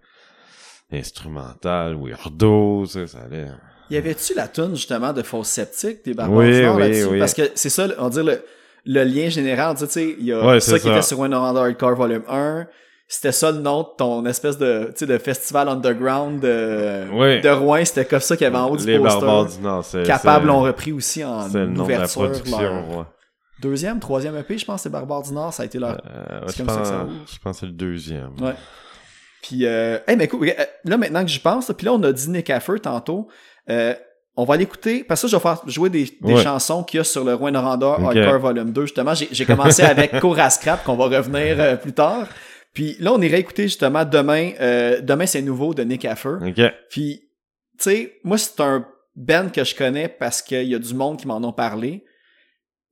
instrumental, 0.92 1.96
weirdo, 1.96 2.86
ça, 2.86 3.06
ça 3.08 3.20
allait... 3.22 3.50
Y 3.90 3.98
avait-tu 3.98 4.34
la 4.36 4.48
tune 4.48 4.76
justement 4.76 5.14
de 5.14 5.24
Fausse 5.24 5.48
Sceptique 5.50 6.06
des 6.06 6.14
Barbares 6.14 6.38
Oui, 6.38 6.52
du 6.52 6.62
Nord 6.64 6.76
oui, 6.76 6.82
là-dessus? 6.82 7.06
oui. 7.12 7.20
Parce 7.20 7.34
que 7.34 7.42
c'est 7.56 7.70
ça, 7.70 7.88
on 7.98 8.04
va 8.04 8.10
dire 8.10 8.24
le, 8.24 8.44
le 8.86 9.04
lien 9.04 9.30
général. 9.30 9.76
Tu 9.78 9.86
sais, 9.88 10.16
il 10.20 10.26
y 10.26 10.34
a 10.34 10.46
Ouais, 10.46 10.60
ça 10.60 10.78
qui 10.78 10.86
ça. 10.86 10.92
était 10.92 11.02
sur 11.02 11.20
One 11.20 11.34
Hardcore 11.34 11.96
Volume 11.96 12.24
1. 12.30 12.68
C'était 13.12 13.32
ça 13.32 13.52
le 13.52 13.58
nom 13.58 13.82
de 13.82 13.88
ton 13.98 14.24
espèce 14.28 14.60
de, 14.60 14.94
de 15.02 15.18
festival 15.18 15.68
underground 15.68 16.40
de, 16.42 17.06
Oui. 17.12 17.42
de 17.42 17.50
Rouen. 17.50 17.84
C'était 17.84 18.06
comme 18.06 18.20
ça 18.20 18.38
qu'il 18.38 18.44
y 18.46 18.48
avait 18.48 18.58
en 18.58 18.70
haut 18.70 18.78
du 18.78 18.86
Les 18.86 19.00
poster. 19.00 19.20
Barbares 19.22 19.46
du 19.48 19.60
Nord, 19.62 19.84
c'est... 19.84 20.04
Capable 20.04 20.46
l'ont 20.46 20.62
repris 20.62 20.92
aussi 20.92 21.24
en 21.24 21.48
le 21.48 21.66
nom 21.66 21.86
de 21.86 21.90
la 21.90 21.96
ouverture. 21.96 22.22
production, 22.32 22.60
leur 22.62 22.90
ouais. 23.00 23.04
Deuxième, 23.62 24.00
troisième 24.00 24.38
EP, 24.38 24.58
je 24.60 24.66
pense, 24.66 24.84
c'est 24.84 24.90
Barbares 24.92 25.24
du 25.24 25.34
Nord. 25.34 25.52
Ça 25.52 25.64
a 25.64 25.66
été 25.66 25.80
leur 25.80 25.94
Euh, 26.06 26.42
je, 26.48 26.52
ça 26.52 26.58
ça 26.58 26.64
pense, 26.66 26.78
ouvre. 26.90 27.10
je 27.34 27.40
pense 27.40 27.54
que 27.56 27.60
c'est 27.62 27.66
le 27.66 27.72
deuxième. 27.72 28.30
Ouais. 28.40 28.54
Puis, 29.42 29.66
euh, 29.66 29.98
hey, 30.08 30.16
mais 30.18 30.26
écoute, 30.26 30.42
euh, 30.48 30.64
là, 30.86 30.98
maintenant 30.98 31.22
que 31.24 31.30
j'y 31.30 31.40
pense, 31.40 31.72
puis 31.78 31.86
là, 31.86 31.94
on 31.94 32.04
a 32.04 32.12
dit 32.12 32.30
Nick 32.30 32.50
Affer 32.50 32.80
tantôt. 32.82 33.28
Euh, 33.70 33.94
on 34.36 34.46
va 34.46 34.56
l'écouter, 34.58 35.04
parce 35.04 35.22
que 35.22 35.28
ça, 35.28 35.32
je 35.32 35.36
vais 35.38 35.42
faire 35.42 35.62
jouer 35.68 35.90
des, 35.90 36.06
des 36.22 36.34
Ouais. 36.34 36.44
chansons 36.44 36.84
qu'il 36.84 36.98
y 36.98 37.02
a 37.02 37.04
sur 37.04 37.24
le 37.26 37.34
Rouen 37.34 37.52
Noranda. 37.52 37.88
Hardcore 38.00 38.40
Volume 38.40 38.72
2. 38.72 38.82
Justement, 38.84 39.14
j'ai 39.14 39.46
commencé 39.46 39.82
avec 39.84 40.18
Cour 40.22 40.40
à 40.40 40.50
Scrap, 40.50 40.84
qu'on 40.84 40.96
va 40.96 41.06
revenir 41.18 41.60
euh, 41.60 41.76
plus 41.76 41.94
tard. 41.94 42.28
Puis 42.74 42.96
là, 43.00 43.12
on 43.14 43.22
irait 43.22 43.40
écouter 43.40 43.64
justement 43.64 44.06
demain. 44.06 44.52
euh, 44.62 45.02
demain, 45.02 45.26
c'est 45.26 45.42
nouveau 45.42 45.74
de 45.74 45.84
Nick 45.84 46.06
Affer. 46.06 46.36
Ok. 46.46 46.62
Puis, 46.90 47.22
tu 47.78 47.84
sais, 47.84 48.14
moi, 48.24 48.38
c'est 48.38 48.60
un 48.62 48.86
band 49.16 49.50
que 49.54 49.64
je 49.64 49.76
connais 49.76 50.08
parce 50.08 50.42
qu'il 50.42 50.64
y 50.68 50.76
a 50.76 50.80
du 50.80 50.94
monde 50.94 51.18
qui 51.20 51.28
m'en 51.28 51.38
ont 51.44 51.52
parlé. 51.54 52.06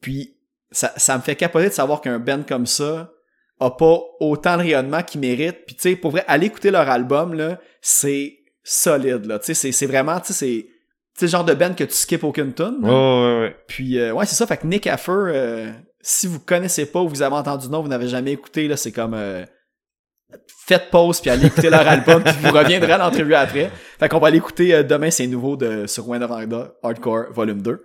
Puis, 0.02 0.36
ça, 0.72 0.92
ça 0.98 1.16
me 1.18 1.22
fait 1.22 1.36
capoter 1.36 1.70
de 1.70 1.74
savoir 1.74 2.02
qu'un 2.02 2.20
band 2.20 2.44
comme 2.48 2.66
ça 2.66 3.12
a 3.60 3.72
pas 3.72 4.00
autant 4.20 4.58
de 4.58 4.62
rayonnement 4.63 5.02
qu'il 5.04 5.22
mérite. 5.22 5.65
Puis, 5.65 5.76
tu 5.76 5.82
sais, 5.82 5.96
pour 5.96 6.12
vrai, 6.12 6.24
aller 6.28 6.48
écouter 6.48 6.72
leur 6.72 6.88
album, 6.89 7.34
là, 7.34 7.60
c'est 7.82 8.38
solide, 8.63 9.26
là. 9.26 9.39
Tu 9.39 9.54
sais, 9.56 9.72
c'est- 9.72 9.86
vraiment, 9.86 10.20
tu 10.20 10.34
sais, 10.34 10.34
c'est... 10.34 10.67
Le 11.26 11.28
genre 11.28 11.43
de 11.46 11.54
band 11.56 11.74
que 11.74 11.84
tu 11.84 11.93
skips 11.96 12.24
aucune 12.24 12.54
tune. 12.54 12.78
Ouais, 12.84 12.89
ouais, 12.91 13.39
ouais. 13.41 13.56
Puis, 13.67 13.98
euh, 13.98 14.13
ouais, 14.13 14.26
c'est 14.28 14.36
ça. 14.36 14.46
Fait 14.46 14.58
que 14.58 14.67
Nick 14.67 14.86
Affer, 14.86 15.12
euh, 15.12 15.72
si 16.00 16.28
vous 16.28 16.39
connaissez 16.39 16.86
pas 16.86 17.02
ou 17.02 17.10
vous 17.10 17.24
avez 17.24 17.36
entendu 17.36 17.70
nom, 17.70 17.82
vous 17.82 17.88
n'avez 17.88 18.08
jamais 18.08 18.34
écouté, 18.34 18.67
là, 18.67 18.78
c'est 18.78 18.91
comme... 18.91 19.15
euh, 19.15 19.43
faites 20.67 20.89
pause 20.91 21.22
puis 21.22 21.30
allez 21.30 21.48
écouter 21.48 21.70
leur 21.70 21.88
album 21.88 22.22
puis 22.22 22.34
vous 22.43 22.52
reviendrez 22.52 22.91
à 22.91 22.98
l'entrevue 22.98 23.34
après. 23.34 23.72
Fait 23.98 24.10
qu'on 24.10 24.20
va 24.20 24.28
aller 24.28 24.38
écouter 24.38 24.76
euh, 24.76 24.84
demain, 24.84 25.10
c'est 25.10 25.26
nouveau 25.26 25.56
de, 25.56 25.88
sur 25.88 26.08
Wind 26.08 26.22
of 26.22 26.32
Hardcore 26.84 27.32
Volume 27.32 27.62
2. 27.62 27.82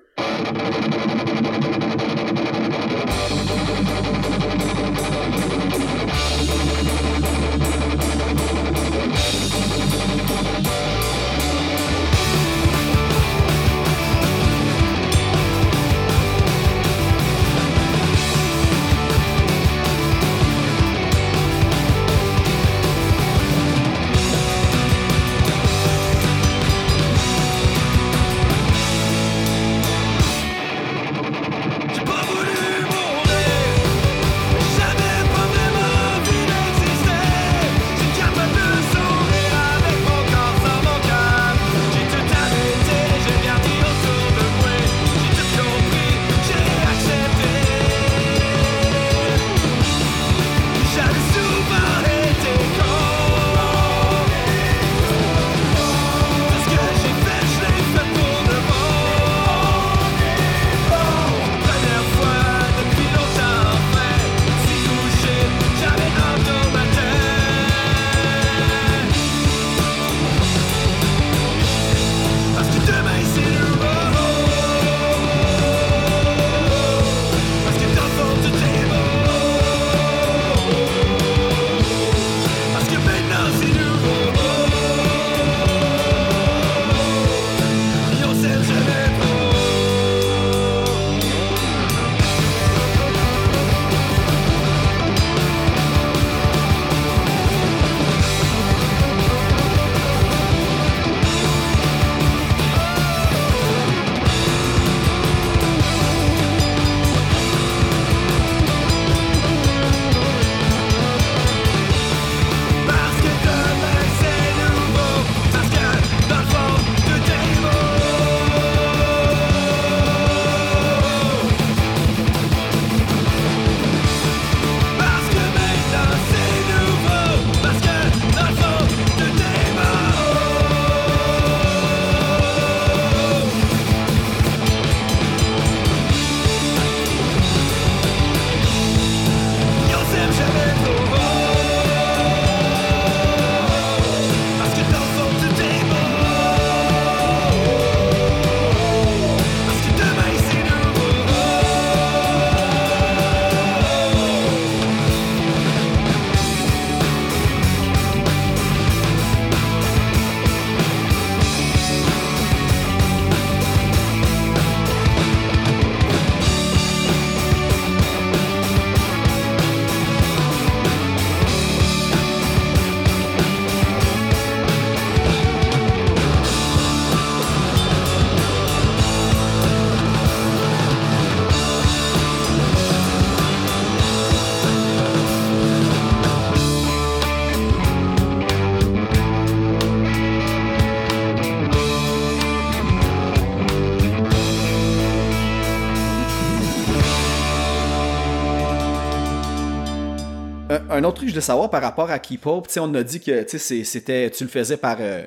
Un 200.92 201.04
autre 201.04 201.16
truc 201.16 201.26
que 201.26 201.30
je 201.30 201.34
voulais 201.34 201.40
savoir 201.42 201.70
par 201.70 201.82
rapport 201.82 202.10
à 202.10 202.18
Keep 202.18 202.46
Hope, 202.46 202.66
tu 202.68 202.74
sais, 202.74 202.80
on 202.80 202.92
a 202.94 203.02
dit 203.02 203.20
que 203.20 203.42
tu 203.42 203.48
sais, 203.50 203.58
c'est- 203.58 203.84
c'était, 203.84 204.30
tu 204.30 204.44
le 204.44 204.50
faisais 204.50 204.76
par, 204.76 204.96
euh, 205.00 205.22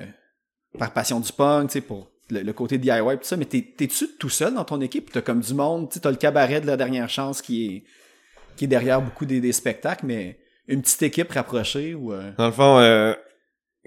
par 0.78 0.92
passion 0.92 1.20
du 1.20 1.32
punk, 1.32 1.68
tu 1.68 1.72
sais, 1.74 1.80
pour 1.80 2.10
le, 2.30 2.42
le 2.42 2.52
côté 2.52 2.78
DIY 2.78 2.90
et 3.12 3.16
tout 3.18 3.24
ça, 3.24 3.36
mais 3.36 3.44
t'es, 3.44 3.62
t'es-tu 3.76 4.08
tout 4.18 4.28
seul 4.28 4.54
dans 4.54 4.64
ton 4.64 4.80
équipe? 4.80 5.10
T'as 5.12 5.20
comme 5.22 5.40
du 5.40 5.54
monde, 5.54 5.88
tu 5.88 5.94
sais, 5.94 6.00
t'as 6.00 6.10
le 6.10 6.16
cabaret 6.16 6.60
de 6.60 6.66
la 6.66 6.76
dernière 6.76 7.08
chance 7.08 7.40
qui 7.42 7.66
est, 7.66 7.84
qui 8.56 8.64
est 8.64 8.68
derrière 8.68 9.00
beaucoup 9.02 9.26
des, 9.26 9.40
des 9.40 9.52
spectacles, 9.52 10.06
mais 10.06 10.38
une 10.68 10.82
petite 10.82 11.02
équipe 11.02 11.30
rapprochée 11.32 11.94
ou... 11.94 12.12
euh, 12.12 12.32
Dans 12.38 12.46
le 12.46 12.52
fond, 12.52 12.78
euh, 12.78 13.14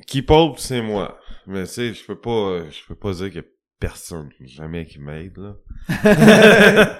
Keep 0.08 0.30
Hope, 0.32 0.60
c'est 0.60 0.82
moi. 0.82 1.20
Mais 1.48 1.64
tu 1.66 1.70
sais, 1.74 1.94
je 1.94 2.06
peux 2.06 2.20
pas, 2.20 2.62
je 2.70 2.80
peux 2.88 2.96
pas 2.96 3.12
dire 3.14 3.28
qu'il 3.28 3.36
y 3.38 3.40
a 3.40 3.48
personne, 3.80 4.30
jamais 4.46 4.86
qui 4.86 5.00
m'aide, 5.00 5.38
là. 5.38 5.56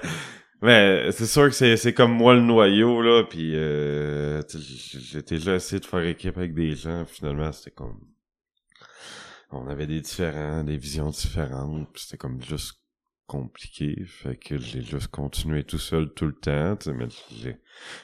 Mais 0.62 1.10
c'est 1.12 1.26
sûr 1.26 1.44
que 1.46 1.54
c'est, 1.54 1.76
c'est 1.76 1.94
comme 1.94 2.12
moi 2.12 2.34
le 2.34 2.42
noyau, 2.42 3.00
là, 3.00 3.24
puis 3.24 3.54
euh, 3.54 4.42
j'ai 4.48 5.22
déjà 5.22 5.54
essayé 5.54 5.80
de 5.80 5.86
faire 5.86 6.04
équipe 6.04 6.36
avec 6.36 6.54
des 6.54 6.74
gens, 6.74 7.04
finalement, 7.06 7.50
c'était 7.52 7.70
comme... 7.70 7.98
On 9.50 9.66
avait 9.68 9.86
des 9.86 10.00
différents, 10.00 10.62
des 10.62 10.76
visions 10.76 11.08
différentes, 11.08 11.88
puis 11.92 12.02
c'était 12.02 12.18
comme 12.18 12.42
juste 12.42 12.78
compliqué, 13.26 14.04
fait 14.06 14.36
que 14.36 14.58
j'ai 14.58 14.82
juste 14.82 15.08
continué 15.08 15.64
tout 15.64 15.78
seul 15.78 16.12
tout 16.12 16.26
le 16.26 16.34
temps, 16.34 16.76
mais 16.94 17.06
j'ai, 17.30 17.56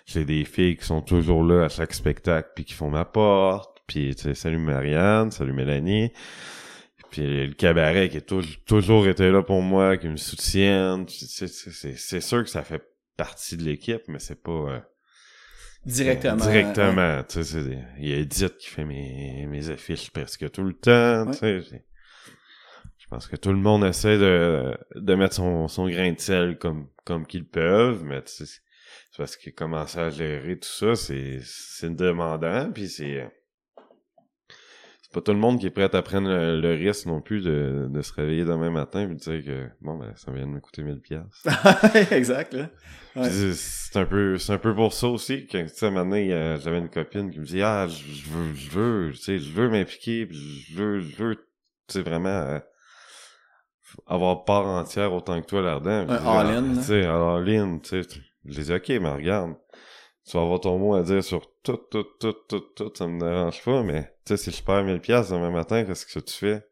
j'ai 0.06 0.24
des 0.24 0.44
filles 0.44 0.76
qui 0.76 0.84
sont 0.84 1.02
toujours 1.02 1.42
là 1.42 1.64
à 1.64 1.68
chaque 1.68 1.92
spectacle, 1.92 2.50
puis 2.54 2.64
qui 2.64 2.72
font 2.72 2.90
ma 2.90 3.04
porte, 3.04 3.82
puis 3.86 4.14
salut 4.34 4.58
Marianne, 4.58 5.30
salut 5.30 5.52
Mélanie, 5.52 6.10
puis 7.10 7.46
le 7.46 7.54
cabaret 7.54 8.08
qui 8.08 8.18
est 8.18 8.26
tou- 8.26 8.42
toujours 8.66 9.06
été 9.08 9.30
là 9.30 9.42
pour 9.42 9.62
moi, 9.62 9.96
qui 9.96 10.08
me 10.08 10.16
soutiennent. 10.16 11.06
C'est, 11.08 12.20
sûr 12.20 12.42
que 12.44 12.50
ça 12.50 12.62
fait 12.62 12.82
partie 13.16 13.56
de 13.56 13.62
l'équipe, 13.64 14.02
mais 14.08 14.18
c'est 14.18 14.42
pas 14.42 14.50
euh, 14.52 14.80
directement. 15.84 16.44
ouais. 16.44 16.52
directement. 16.52 17.22
Tu 17.24 17.44
sais, 17.44 17.60
il 17.98 18.08
y 18.08 18.12
a 18.12 18.16
Edith 18.18 18.56
qui 18.58 18.68
fait 18.68 18.84
mes, 18.84 19.46
mes 19.46 19.70
affiches 19.70 20.10
presque 20.10 20.50
tout 20.50 20.64
le 20.64 20.74
temps. 20.74 21.26
Ouais. 21.26 21.60
Tu 21.60 21.68
sais, 21.68 21.84
je 22.98 23.06
pense 23.08 23.26
que 23.26 23.36
tout 23.36 23.50
le 23.50 23.58
monde 23.58 23.84
essaie 23.84 24.18
de, 24.18 24.76
de 24.94 25.14
mettre 25.14 25.34
son, 25.34 25.68
son 25.68 25.88
grain 25.88 26.12
de 26.12 26.20
sel 26.20 26.58
comme, 26.58 26.88
comme 27.04 27.26
qu'ils 27.26 27.46
peuvent, 27.46 28.02
mais 28.04 28.22
tu 28.22 28.32
sais, 28.32 28.46
c'est 28.46 28.60
c'est 29.10 29.22
parce 29.22 29.36
que 29.36 29.48
commencer 29.48 29.98
à 29.98 30.10
gérer 30.10 30.58
tout 30.58 30.68
ça, 30.68 30.94
c'est, 30.94 31.38
c'est 31.42 31.94
demandant, 31.94 32.70
puis 32.70 32.86
c'est, 32.88 33.22
euh, 33.22 33.28
c'est 35.06 35.14
pas 35.14 35.20
tout 35.20 35.32
le 35.32 35.38
monde 35.38 35.60
qui 35.60 35.66
est 35.66 35.70
prêt 35.70 35.94
à 35.94 36.02
prendre 36.02 36.28
le, 36.28 36.60
le 36.60 36.70
risque 36.74 37.06
non 37.06 37.20
plus 37.20 37.44
de, 37.44 37.86
de 37.88 38.02
se 38.02 38.12
réveiller 38.12 38.44
demain 38.44 38.70
matin 38.70 39.02
et 39.02 39.06
de 39.06 39.14
dire 39.14 39.44
que, 39.44 39.68
bon, 39.80 39.96
ben, 39.96 40.12
ça 40.16 40.32
vient 40.32 40.46
de 40.48 40.50
me 40.50 40.58
coûter 40.58 40.82
1000 40.82 41.00
piastres. 41.00 41.46
exact, 42.12 42.52
là. 42.54 42.70
Ouais. 43.14 43.30
C'est- 43.30 43.96
un 43.96 44.04
peu, 44.04 44.36
c'est 44.36 44.52
un 44.52 44.58
peu 44.58 44.74
pour 44.74 44.92
ça 44.92 45.06
aussi 45.06 45.46
que, 45.46 45.58
tu 45.58 45.68
sais, 45.68 46.58
j'avais 46.60 46.78
une 46.78 46.90
copine 46.90 47.30
qui 47.30 47.38
me 47.38 47.44
dit, 47.44 47.62
ah, 47.62 47.86
je 47.86 48.28
veux, 48.28 48.54
je 48.54 48.70
veux, 48.70 49.12
tu 49.12 49.18
sais, 49.18 49.38
je 49.38 49.52
veux 49.52 49.70
m'impliquer, 49.70 50.28
je 50.30 50.76
veux, 50.76 51.00
je 51.00 51.16
veux, 51.16 51.36
tu 51.36 51.42
sais, 51.86 52.02
vraiment, 52.02 52.28
euh, 52.28 52.58
avoir 54.08 54.44
part 54.44 54.66
entière 54.66 55.12
autant 55.14 55.40
que 55.40 55.46
toi 55.46 55.62
là-dedans. 55.62 56.06
Ah, 56.10 56.40
all-in, 56.40 56.74
là. 56.74 56.80
Tu 56.80 56.82
sais, 56.82 57.04
all-in, 57.06 57.78
tu 57.78 58.02
sais. 58.02 58.20
Je 58.44 58.60
dis, 58.60 58.72
ok, 58.72 58.88
mais 59.00 59.12
regarde, 59.12 59.54
tu 60.26 60.36
vas 60.36 60.42
avoir 60.42 60.60
ton 60.60 60.76
mot 60.78 60.94
à 60.96 61.02
dire 61.04 61.22
sur 61.22 61.46
tout, 61.62 61.78
tout, 61.90 62.04
tout, 62.18 62.34
tout, 62.48 62.60
tout, 62.74 62.92
ça 62.92 63.06
me 63.06 63.20
dérange 63.20 63.62
pas, 63.64 63.84
mais, 63.84 64.12
tu 64.26 64.36
sais, 64.36 64.50
si 64.50 64.50
je 64.56 64.62
perds 64.62 64.82
1000 64.84 65.00
piastres 65.00 65.32
demain 65.32 65.50
matin, 65.50 65.84
qu'est-ce 65.84 66.04
que 66.06 66.18
tu 66.20 66.34
fais? 66.34 66.66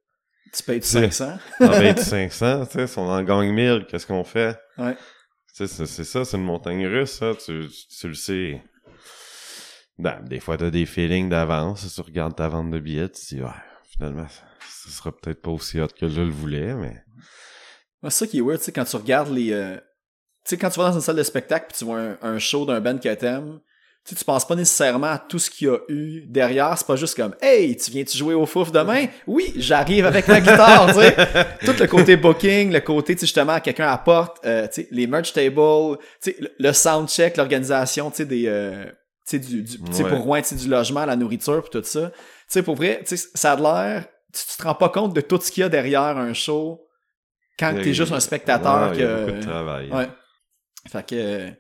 Tu 0.53 0.63
payes 0.63 0.81
du 0.81 0.87
C'est- 0.87 1.11
500. 1.11 1.39
En 1.61 1.69
paye 1.71 1.97
500, 1.97 2.67
tu 2.67 2.73
sais, 2.73 2.87
si 2.87 2.99
on 2.99 3.09
en 3.09 3.23
gagne 3.23 3.51
1000, 3.53 3.87
qu'est-ce 3.89 4.07
qu'on 4.07 4.25
fait? 4.25 4.59
Ouais. 4.79 4.95
Tu 5.57 5.67
sais, 5.67 5.87
c'est 5.87 6.05
ça, 6.05 6.25
c'est 6.25 6.37
une 6.37 6.45
montagne 6.45 6.87
russe, 6.87 7.13
ça, 7.13 7.33
tu, 7.35 7.69
tu 7.99 8.09
le 8.09 8.15
sais. 8.15 8.63
Ben, 9.99 10.21
des 10.25 10.41
fois, 10.41 10.57
t'as 10.57 10.71
des 10.71 10.87
feelings 10.87 11.29
d'avance, 11.29 11.93
tu 11.95 12.01
regardes 12.01 12.35
ta 12.37 12.49
vente 12.49 12.71
de 12.71 12.79
billets, 12.81 13.09
tu 13.09 13.21
te 13.21 13.35
dis, 13.37 13.43
ouais, 13.43 13.49
finalement, 13.89 14.27
ça, 14.29 14.43
ça 14.69 14.91
sera 14.91 15.13
peut-être 15.17 15.41
pas 15.41 15.51
aussi 15.53 15.81
hot 15.81 15.87
que 15.89 16.09
je 16.09 16.21
le 16.21 16.31
voulais, 16.31 16.75
mais... 16.75 17.01
Ouais, 18.03 18.11
C'est 18.11 18.25
ça 18.25 18.27
qui 18.27 18.39
est 18.39 18.43
weird, 18.43 18.59
tu 18.59 18.65
sais, 18.67 18.73
quand 18.73 18.85
tu 18.85 18.97
regardes 18.97 19.31
les. 19.33 19.53
euh, 19.53 19.77
Tu 20.45 20.51
sais, 20.51 20.59
quand 20.59 20.69
tu 20.71 20.81
vas 20.81 20.89
dans 20.89 20.95
une 20.97 21.01
salle 21.01 21.17
de 21.17 21.23
spectacle 21.23 21.67
puis 21.69 21.79
tu 21.79 21.85
vois 21.85 22.01
un, 22.01 22.19
un 22.23 22.39
show 22.39 22.67
d'un 22.67 22.81
band 22.81 22.99
que 22.99 23.15
t'aimes, 23.15 23.61
tu 24.05 24.11
sais, 24.11 24.17
tu 24.19 24.25
penses 24.25 24.47
pas 24.47 24.55
nécessairement 24.55 25.07
à 25.13 25.19
tout 25.19 25.39
ce 25.39 25.49
qu'il 25.51 25.69
y 25.69 25.71
a 25.71 25.79
eu 25.89 26.23
derrière. 26.27 26.77
C'est 26.77 26.87
pas 26.87 26.97
juste 26.97 27.17
comme 27.17 27.35
Hey, 27.41 27.75
tu 27.77 27.91
viens-tu 27.91 28.19
jouer 28.19 28.35
au 28.35 28.45
fouf 28.45 28.71
demain? 28.71 29.07
Oui, 29.27 29.53
j'arrive 29.57 30.05
avec 30.07 30.29
ma 30.29 30.41
guitare, 30.41 30.89
tu 30.89 31.01
sais. 31.01 31.15
Tout 31.65 31.75
le 31.81 31.87
côté 31.87 32.17
booking, 32.17 32.71
le 32.73 32.81
côté, 32.81 33.15
tu 33.15 33.21
sais, 33.21 33.27
justement, 33.27 33.59
quelqu'un 33.61 33.89
apporte, 33.89 34.45
euh, 34.45 34.67
tu 34.69 34.83
sais, 34.83 34.89
les 34.91 35.07
merch 35.07 35.33
tables, 35.33 35.97
tu 36.23 36.33
sais, 36.33 36.37
le- 36.59 36.73
soundcheck, 36.75 37.37
l'organisation, 37.39 38.11
tu 38.11 38.19
sais, 38.19 38.25
des. 38.27 38.45
euh, 38.47 38.85
tu 38.85 38.91
sais, 39.25 39.39
du, 39.39 39.63
du- 39.63 39.79
tu 39.83 39.93
sais, 39.93 40.03
Ouais. 40.05 40.11
pour 40.11 40.19
Rouen, 40.21 40.43
tu 40.43 40.49
sais, 40.49 40.55
du 40.57 40.69
logement, 40.69 41.07
la 41.07 41.17
nourriture, 41.17 41.63
puis 41.63 41.71
tout 41.81 41.87
ça. 41.87 42.11
Tu 42.11 42.17
sais, 42.49 42.63
pour 42.63 42.75
vrai, 42.75 43.01
tu 43.07 43.17
sais, 43.17 43.29
ça 43.35 43.53
a 43.53 43.57
l'air. 43.57 44.05
Tu, 44.35 44.43
tu 44.51 44.57
te 44.59 44.63
rends 44.65 44.75
pas 44.75 44.91
compte 44.91 45.15
de 45.15 45.21
tout 45.23 45.41
ce 45.41 45.51
qu'il 45.51 45.63
y 45.63 45.65
a 45.65 45.69
derrière 45.71 46.19
un 46.19 46.35
show 46.35 46.81
quand 47.59 47.73
t'es 47.83 47.95
juste 47.95 48.13
un 48.13 48.21
spectateur 48.21 48.91
Ouais, 48.91 48.97
que. 48.97 49.01
il 49.01 49.03
y 49.03 49.07
a 49.07 49.17
beaucoup 49.25 49.39
de 49.39 49.43
travail. 49.43 49.91
Ouais. 49.91 50.09
Fait 50.93 51.07
que. 51.07 51.51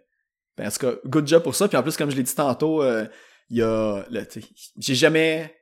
Ben, 0.57 0.69
en 0.69 0.71
tout 0.71 0.79
cas, 0.79 0.93
good 1.07 1.27
job 1.27 1.43
pour 1.43 1.55
ça. 1.55 1.69
Puis 1.69 1.77
en 1.77 1.83
plus, 1.83 1.97
comme 1.97 2.11
je 2.11 2.17
l'ai 2.17 2.23
dit 2.23 2.35
tantôt, 2.35 2.83
euh, 2.83 3.07
il 3.51 3.59
y 3.59 3.63
a. 3.63 4.05
J'ai 4.79 4.95
jamais. 4.95 5.55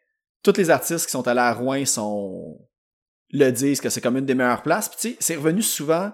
Tous 0.43 0.57
les 0.57 0.70
artistes 0.70 1.07
qui 1.07 1.12
sont 1.12 1.26
allés 1.28 1.40
à 1.40 1.53
Rouen 1.53 1.84
sont. 1.84 2.59
le 3.30 3.51
disent 3.51 3.80
que 3.80 3.88
c'est 3.88 4.01
comme 4.01 4.16
une 4.16 4.26
des 4.26 4.34
meilleures 4.34 4.62
places. 4.62 4.88
Puis 4.88 4.99
tu 5.01 5.09
sais, 5.11 5.16
c'est 5.20 5.36
revenu 5.36 5.62
souvent 5.62 6.12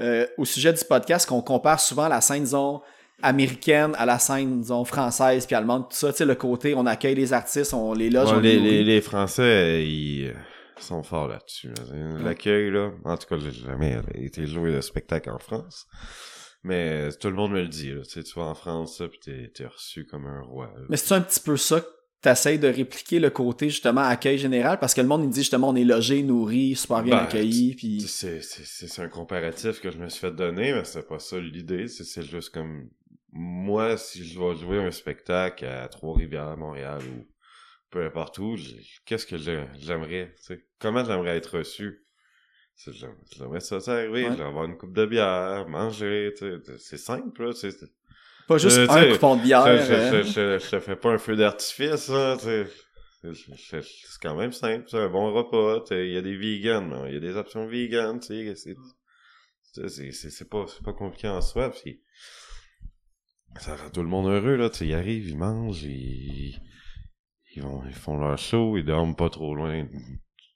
euh, 0.00 0.26
au 0.36 0.44
sujet 0.44 0.72
du 0.72 0.84
podcast 0.84 1.28
qu'on 1.28 1.42
compare 1.42 1.80
souvent 1.80 2.08
la 2.08 2.20
scène, 2.20 2.44
disons, 2.44 2.82
américaine 3.22 3.94
à 3.98 4.06
la 4.06 4.18
scène, 4.18 4.60
disons, 4.60 4.84
française 4.84 5.46
puis 5.46 5.56
allemande. 5.56 5.88
Tout 5.90 5.96
ça, 5.96 6.12
tu 6.12 6.18
sais, 6.18 6.24
le 6.24 6.34
côté, 6.34 6.74
on 6.74 6.86
accueille 6.86 7.14
les 7.16 7.32
artistes, 7.32 7.72
on 7.74 7.92
les 7.94 8.10
loge, 8.10 8.28
Ouais, 8.30 8.36
on 8.36 8.40
les, 8.40 8.58
les 8.58 8.84
les, 8.84 9.00
Français, 9.00 9.84
ils 9.84 10.28
euh, 10.28 10.32
sont 10.78 11.02
forts 11.02 11.28
là-dessus. 11.28 11.68
là. 11.68 12.18
L'accueil, 12.22 12.70
là, 12.70 12.90
en 13.04 13.16
tout 13.16 13.26
cas, 13.26 13.36
j'ai 13.38 13.50
jamais 13.52 13.98
été 14.14 14.46
joué 14.46 14.72
de 14.72 14.80
spectacle 14.80 15.30
en 15.30 15.38
France. 15.38 15.86
Mais 16.64 17.10
tout 17.12 17.28
le 17.28 17.34
monde 17.34 17.52
me 17.52 17.62
le 17.62 17.68
dit, 17.68 17.92
là. 17.92 18.02
Tu 18.02 18.10
sais, 18.10 18.22
tu 18.22 18.34
vas 18.38 18.46
en 18.46 18.54
France, 18.54 19.00
là, 19.00 19.08
pis 19.08 19.20
t'es, 19.20 19.48
t'es 19.54 19.66
reçu 19.66 20.04
comme 20.06 20.26
un 20.26 20.42
roi. 20.42 20.72
là. 20.76 20.86
Mais 20.88 20.96
c'est 20.96 21.14
un 21.14 21.20
petit 21.20 21.40
peu 21.40 21.56
ça 21.56 21.80
que 21.80 21.86
t'essayes 22.20 22.58
de 22.58 22.68
répliquer 22.68 23.20
le 23.20 23.30
côté 23.30 23.70
justement 23.70 24.00
accueil 24.02 24.38
général? 24.38 24.78
Parce 24.78 24.94
que 24.94 25.00
le 25.00 25.06
monde 25.06 25.24
il 25.24 25.30
dit 25.30 25.40
justement 25.40 25.68
on 25.68 25.76
est 25.76 25.84
logé, 25.84 26.22
nourri, 26.22 26.74
super 26.74 27.02
bien 27.02 27.16
Ben, 27.16 27.22
accueilli 27.24 27.74
puis 27.74 28.00
C'est, 28.00 28.42
c'est, 28.42 29.02
un 29.02 29.08
comparatif 29.08 29.80
que 29.80 29.90
je 29.90 29.98
me 29.98 30.08
suis 30.08 30.20
fait 30.20 30.32
donner, 30.34 30.72
mais 30.72 30.84
c'est 30.84 31.06
pas 31.06 31.18
ça 31.18 31.38
l'idée. 31.38 31.86
C'est, 31.88 32.04
c'est 32.04 32.22
juste 32.24 32.50
comme, 32.50 32.88
moi, 33.32 33.96
si 33.96 34.24
je 34.26 34.34
dois 34.34 34.54
jouer 34.54 34.78
un 34.78 34.90
spectacle 34.90 35.64
à 35.64 35.88
Trois-Rivières, 35.88 36.56
Montréal 36.56 37.00
ou 37.16 37.26
peu 37.90 38.04
importe 38.04 38.38
où, 38.38 38.56
qu'est-ce 39.06 39.26
que 39.26 39.38
j'ai- 39.38 39.66
j'aimerais, 39.78 40.34
tu 40.38 40.42
sais, 40.42 40.66
comment 40.78 41.04
j'aimerais 41.04 41.36
être 41.36 41.58
reçu? 41.58 42.04
J'aimerais 42.86 43.60
ça, 43.60 43.80
ça 43.80 43.94
arriver, 43.94 44.28
Ouais. 44.28 44.40
avoir 44.40 44.64
une 44.64 44.76
coupe 44.78 44.92
de 44.92 45.04
bière, 45.04 45.68
manger, 45.68 46.32
tu 46.38 46.46
sais, 46.64 46.78
c'est 46.78 46.96
simple, 46.96 47.44
là, 47.44 47.52
pas 48.46 48.56
juste 48.56 48.78
Euh, 48.78 48.86
un 48.88 49.12
coupon 49.12 49.36
de 49.36 49.42
bière. 49.42 49.64
je, 49.66 49.82
je, 49.84 49.92
euh, 49.92 50.22
je, 50.22 50.58
je, 50.70 50.78
fais 50.80 50.96
pas 50.96 51.10
un 51.10 51.18
feu 51.18 51.36
d'artifice, 51.36 52.08
je- 52.08 52.66
C'est 53.24 54.20
quand 54.22 54.36
même 54.36 54.52
simple, 54.52 54.84
c'est 54.88 54.98
un 54.98 55.08
bon 55.08 55.32
repas, 55.32 55.84
il 55.90 56.12
y 56.12 56.16
a 56.16 56.22
des 56.22 56.36
vegans, 56.36 56.82
mais 56.82 57.10
il 57.10 57.14
y 57.14 57.16
a 57.16 57.20
des 57.20 57.36
options 57.36 57.66
vegan, 57.66 58.20
tu 58.20 58.54
sais, 58.54 58.74
c'est, 60.12 60.48
pas, 60.48 60.64
c'est 60.68 60.84
pas 60.84 60.92
compliqué 60.92 61.28
en 61.28 61.40
soi, 61.42 61.70
puis 61.70 62.00
ça 63.58 63.74
rend 63.76 63.90
tout 63.90 64.02
le 64.02 64.08
monde 64.08 64.28
heureux, 64.28 64.56
là, 64.56 64.70
tu 64.70 64.78
sais, 64.78 64.86
ils 64.86 64.94
arrivent, 64.94 65.28
ils 65.28 65.36
mangent, 65.36 65.82
ils, 65.82 66.58
ils 67.56 67.62
vont, 67.62 67.82
ils 67.86 67.92
font 67.94 68.16
leur 68.18 68.38
show, 68.38 68.76
ils 68.78 68.84
dorment 68.84 69.16
pas 69.16 69.30
trop 69.30 69.54
loin. 69.54 69.88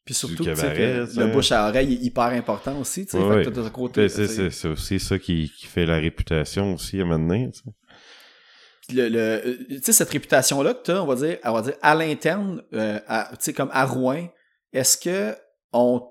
Puis 0.04 0.14
surtout, 0.14 0.44
tu 0.44 0.54
sais, 0.56 0.62
cabaret, 0.62 1.04
le 1.16 1.26
bouche 1.32 1.52
à 1.52 1.68
oreille 1.68 1.92
est 1.94 2.04
hyper 2.04 2.24
important 2.24 2.76
aussi, 2.80 3.06
tu 3.06 3.12
sais. 3.12 3.18
Ouais, 3.22 3.44
côté. 3.72 4.08
C'est, 4.08 4.26
tu 4.26 4.34
sais. 4.34 4.50
c'est, 4.50 4.68
aussi 4.68 4.98
ça 4.98 5.18
qui, 5.18 5.52
qui 5.56 5.66
fait 5.66 5.86
la 5.86 5.98
réputation 5.98 6.74
aussi 6.74 7.00
à 7.00 7.04
maintenant, 7.04 7.50
tu 7.50 7.60
sais. 7.60 8.94
le, 8.94 9.08
le- 9.08 9.18
euh, 9.18 9.56
tu 9.68 9.80
sais, 9.82 9.92
cette 9.92 10.10
réputation-là 10.10 10.74
que 10.74 10.82
tu 10.82 10.90
as, 10.90 11.02
on 11.02 11.06
va 11.06 11.14
dire, 11.14 11.38
on 11.44 11.52
va 11.52 11.62
dire 11.62 11.74
à 11.82 11.94
l'interne, 11.94 12.62
euh, 12.74 12.98
tu 12.98 13.36
sais, 13.38 13.52
comme 13.52 13.70
à 13.72 13.84
Rouen, 13.86 14.28
est-ce 14.72 14.96
que 14.96 15.36
on. 15.72 16.02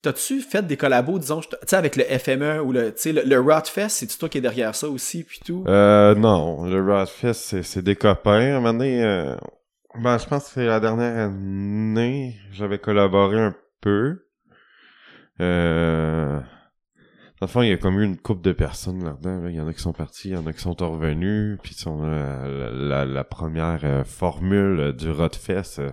T'as-tu 0.00 0.40
fait 0.40 0.64
des 0.64 0.76
collabos, 0.76 1.18
disons, 1.18 1.40
tu 1.40 1.48
sais, 1.66 1.74
avec 1.74 1.96
le 1.96 2.04
FME 2.04 2.60
ou 2.62 2.70
le, 2.72 2.94
tu 2.94 3.02
sais, 3.02 3.12
le, 3.12 3.22
le 3.22 3.40
Rotfest, 3.40 3.88
c'est 3.88 4.18
toi 4.18 4.28
qui 4.28 4.38
es 4.38 4.40
derrière 4.40 4.72
ça 4.74 4.88
aussi, 4.88 5.24
puis 5.24 5.40
tout? 5.44 5.64
Euh, 5.66 6.14
non, 6.14 6.66
le 6.66 6.80
Rodfest, 6.80 7.34
c'est, 7.34 7.62
c'est 7.64 7.82
des 7.82 7.96
copains. 7.96 8.30
À 8.34 8.36
un 8.56 8.60
moment 8.60 8.72
donné, 8.74 9.02
euh, 9.02 9.34
ben, 10.02 10.18
je 10.18 10.26
pense 10.26 10.44
que 10.44 10.50
c'est 10.50 10.66
la 10.66 10.80
dernière 10.80 11.26
année, 11.26 12.36
j'avais 12.52 12.78
collaboré 12.78 13.40
un 13.40 13.54
peu. 13.80 14.26
Euh, 15.40 16.40
dans 17.40 17.46
le 17.46 17.48
fond, 17.48 17.62
il 17.62 17.68
y 17.68 17.72
a 17.72 17.76
comme 17.76 18.00
eu 18.00 18.04
une 18.04 18.18
couple 18.18 18.42
de 18.42 18.52
personnes 18.52 19.04
là-dedans. 19.04 19.40
là. 19.40 19.50
Il 19.50 19.56
y 19.56 19.60
en 19.60 19.68
a 19.68 19.72
qui 19.72 19.80
sont 19.80 19.92
partis, 19.92 20.30
il 20.30 20.34
y 20.34 20.36
en 20.36 20.46
a 20.46 20.52
qui 20.52 20.60
sont 20.60 20.74
revenus. 20.74 21.58
Puis 21.62 21.76
on 21.86 22.02
a 22.02 23.04
la, 23.04 23.24
première 23.24 23.80
euh, 23.84 24.04
formule 24.04 24.80
euh, 24.80 24.92
du 24.92 25.10
Rodfest, 25.10 25.78
euh, 25.78 25.92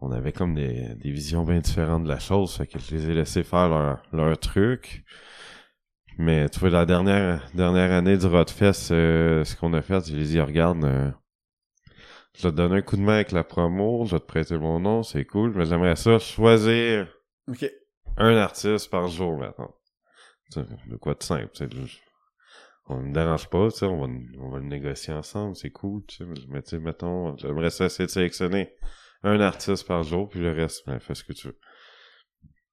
on 0.00 0.12
avait 0.12 0.32
comme 0.32 0.54
des, 0.54 0.96
visions 1.04 1.44
bien 1.44 1.60
différentes 1.60 2.04
de 2.04 2.08
la 2.08 2.18
chose. 2.18 2.54
Fait 2.54 2.66
que 2.66 2.78
je 2.78 2.94
les 2.94 3.10
ai 3.10 3.14
laissés 3.14 3.42
faire 3.42 3.68
leur, 3.68 4.02
leur 4.12 4.38
truc. 4.38 5.04
Mais 6.18 6.48
tu 6.50 6.60
vois, 6.60 6.70
la 6.70 6.84
dernière, 6.84 7.48
dernière 7.54 7.92
année 7.92 8.18
du 8.18 8.26
Rodfest, 8.26 8.92
euh, 8.92 9.42
ce 9.44 9.56
qu'on 9.56 9.72
a 9.72 9.80
fait, 9.80 10.06
je 10.06 10.14
les 10.14 10.22
ai 10.22 10.26
dit, 10.32 10.40
regarde, 10.40 10.84
euh, 10.84 11.10
je 12.40 12.48
vais 12.48 12.52
te 12.52 12.56
donner 12.56 12.76
un 12.76 12.82
coup 12.82 12.96
de 12.96 13.02
main 13.02 13.16
avec 13.16 13.32
la 13.32 13.44
promo, 13.44 14.06
je 14.06 14.12
vais 14.16 14.20
te 14.20 14.24
prêter 14.24 14.56
mon 14.56 14.80
nom, 14.80 15.02
c'est 15.02 15.24
cool, 15.26 15.52
mais 15.54 15.66
j'aimerais 15.66 15.96
ça 15.96 16.18
choisir 16.18 17.06
un 18.16 18.36
artiste 18.36 18.90
par 18.90 19.08
jour 19.08 19.36
maintenant. 19.36 19.74
De 20.56 20.96
quoi 20.96 21.14
de 21.14 21.22
simple, 21.22 21.50
on 22.88 22.96
me 22.96 23.12
dérange 23.12 23.48
pas, 23.48 23.70
tu 23.70 23.78
sais, 23.78 23.86
on 23.86 24.00
va, 24.00 24.12
on 24.40 24.48
va 24.50 24.58
le 24.58 24.64
négocier 24.64 25.12
ensemble, 25.12 25.54
c'est 25.54 25.70
cool, 25.70 26.02
tu 26.08 26.16
sais, 26.16 26.24
mais 26.48 26.62
tu 26.62 26.70
sais, 26.70 26.78
mettons, 26.78 27.36
j'aimerais 27.36 27.70
ça 27.70 27.84
essayer 27.84 28.06
de 28.06 28.10
sélectionner 28.10 28.72
un 29.22 29.38
artiste 29.40 29.86
par 29.86 30.02
jour, 30.02 30.28
puis 30.28 30.40
le 30.40 30.50
reste, 30.50 30.86
ben, 30.86 30.98
fais 30.98 31.14
ce 31.14 31.22
que 31.22 31.34
tu 31.34 31.48
veux. 31.48 31.58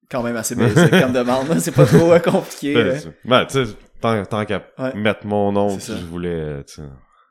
Quand 0.09 0.23
même 0.23 0.37
assez 0.37 0.55
basic 0.55 0.89
comme 0.91 1.11
demande, 1.11 1.59
c'est 1.59 1.75
pas 1.75 1.85
trop 1.85 2.13
euh, 2.13 2.19
compliqué. 2.19 2.73
Ben, 2.73 3.13
ben, 3.25 3.45
tu 3.45 3.65
sais, 3.65 3.73
tant, 3.99 4.23
tant 4.25 4.45
qu'à 4.45 4.65
Ouais. 4.77 4.93
mettre 4.95 5.25
mon 5.27 5.51
nom, 5.51 5.77
si 5.77 5.91
je 5.91 6.05
voulais, 6.05 6.63
tu 6.63 6.75
sais, 6.75 6.83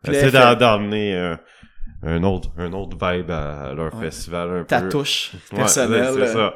Puis 0.05 0.14
essayer 0.14 0.57
d'emmener 0.57 1.16
euh, 1.16 1.37
un 2.03 2.22
autre, 2.22 2.51
un 2.59 2.72
autre 2.72 2.97
vibe 2.97 3.30
à 3.30 3.72
leur 3.74 3.95
Ouais. 3.95 4.07
festival 4.07 4.51
un 4.51 4.64
Ta 4.64 4.82
peu. 4.82 4.89
touche 4.89 5.32
Ouais, 5.53 5.59
personnelle. 5.59 6.12
c'est 6.14 6.26
ça. 6.32 6.55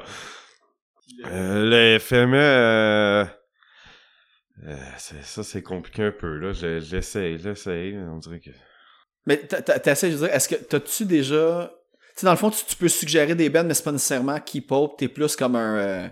Euh, 1.26 1.68
le 1.68 1.98
FME, 1.98 2.34
euh, 2.36 3.24
euh, 4.66 4.76
c'est- 4.98 5.22
ça 5.22 5.42
c'est 5.42 5.62
compliqué 5.62 6.04
un 6.04 6.12
peu, 6.12 6.36
là. 6.38 6.52
Je- 6.52 6.80
J'essaye, 6.80 7.38
j'essaye, 7.38 7.96
on 7.98 8.18
dirait 8.18 8.40
que... 8.40 8.50
Mais 9.26 9.36
t'essaies, 9.38 10.10
je 10.12 10.16
veux 10.16 10.26
dire, 10.26 10.34
est-ce 10.34 10.48
que 10.48 10.54
t'as-tu 10.56 11.04
déjà. 11.04 11.70
Tu 12.14 12.20
sais, 12.20 12.26
dans 12.26 12.32
le 12.32 12.38
fond, 12.38 12.50
tu, 12.50 12.64
tu 12.64 12.74
peux 12.76 12.88
suggérer 12.88 13.34
des 13.34 13.50
bands, 13.50 13.64
mais 13.64 13.74
c'est 13.74 13.84
pas 13.84 13.92
nécessairement 13.92 14.38
keep 14.40 14.72
up, 14.72 14.92
t'es 14.98 15.08
plus 15.08 15.36
comme 15.36 15.56
un, 15.56 15.76
euh, 15.76 16.08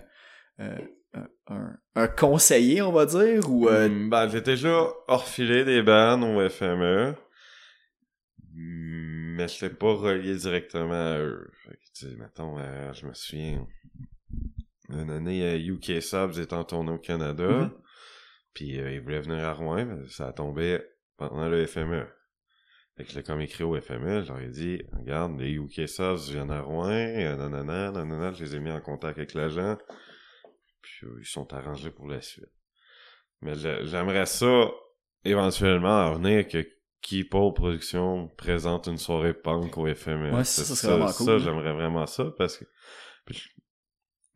euh, 0.61 1.67
un, 1.95 2.07
conseiller, 2.07 2.81
on 2.83 2.91
va 2.91 3.05
dire, 3.07 3.49
ou. 3.49 3.67
euh, 3.67 3.89
Hmm, 3.89 4.09
ben, 4.09 4.29
j'ai 4.29 4.41
déjà 4.41 4.87
orfilé 5.07 5.65
des 5.65 5.81
bandes 5.81 6.23
au 6.23 6.39
FME, 6.49 7.15
hmm, 8.53 9.08
mais 9.39 9.47
je 9.47 9.65
l'ai 9.65 9.73
pas 9.73 9.93
relié 9.93 10.35
directement 10.35 11.13
à 11.15 11.17
eux. 11.19 11.49
Fait 11.63 11.71
que, 11.75 11.83
tu 11.95 12.09
sais, 12.09 12.15
mettons, 12.17 12.57
euh, 12.59 12.91
je 12.93 13.05
me 13.07 13.13
souviens, 13.13 13.65
une 14.89 15.09
année, 15.09 15.43
euh, 15.43 15.57
UK 15.57 16.01
Subs 16.01 16.37
étant 16.39 16.63
tourné 16.65 16.91
au 16.91 16.97
Canada, 16.97 17.47
Mhm. 17.47 17.71
puis 18.53 18.79
euh, 18.79 18.91
ils 18.91 18.99
voulaient 19.01 19.21
venir 19.21 19.45
à 19.45 19.53
Rouen, 19.53 19.85
mais 19.85 20.07
ça 20.09 20.27
a 20.27 20.33
tombé 20.33 20.79
pendant 21.17 21.47
le 21.47 21.65
FME. 21.65 22.05
Fait 22.97 23.05
que 23.05 23.11
je 23.11 23.15
l'ai 23.17 23.23
comme 23.23 23.39
écrit 23.39 23.63
au 23.63 23.79
FME, 23.79 24.23
je 24.23 24.27
leur 24.27 24.41
ai 24.41 24.49
dit, 24.49 24.81
regarde, 24.91 25.39
les 25.39 25.51
UK 25.53 25.87
Subs 25.87 26.29
viennent 26.31 26.51
à 26.51 26.61
Rouen, 26.61 26.89
euh, 26.89 27.35
nanana, 27.37 27.91
nanana, 27.91 28.33
je 28.33 28.43
les 28.43 28.55
ai 28.55 28.59
mis 28.59 28.71
en 28.71 28.81
contact 28.81 29.17
avec 29.19 29.33
l'agent, 29.35 29.77
puis 30.81 31.07
euh, 31.07 31.17
ils 31.21 31.25
sont 31.25 31.53
arrangés 31.53 31.91
pour 31.91 32.07
la 32.09 32.19
suite. 32.21 32.51
Mais 33.41 33.55
j'aimerais 33.55 34.25
ça, 34.25 34.69
éventuellement, 35.23 36.07
à 36.07 36.13
venir 36.15 36.45
que 36.47 36.67
Keepo 37.01 37.51
Production 37.51 38.27
présente 38.37 38.87
une 38.87 38.97
soirée 38.97 39.33
punk 39.33 39.77
au 39.77 39.85
FME. 39.93 40.31
Ouais, 40.31 40.43
ça, 40.43 40.63
ça 40.63 40.75
serait 40.75 40.93
vraiment 40.97 41.11
cool, 41.11 41.25
Ça, 41.25 41.31
hein. 41.33 41.37
j'aimerais 41.39 41.73
vraiment 41.73 42.05
ça, 42.05 42.25
parce 42.37 42.57
que... 42.57 42.65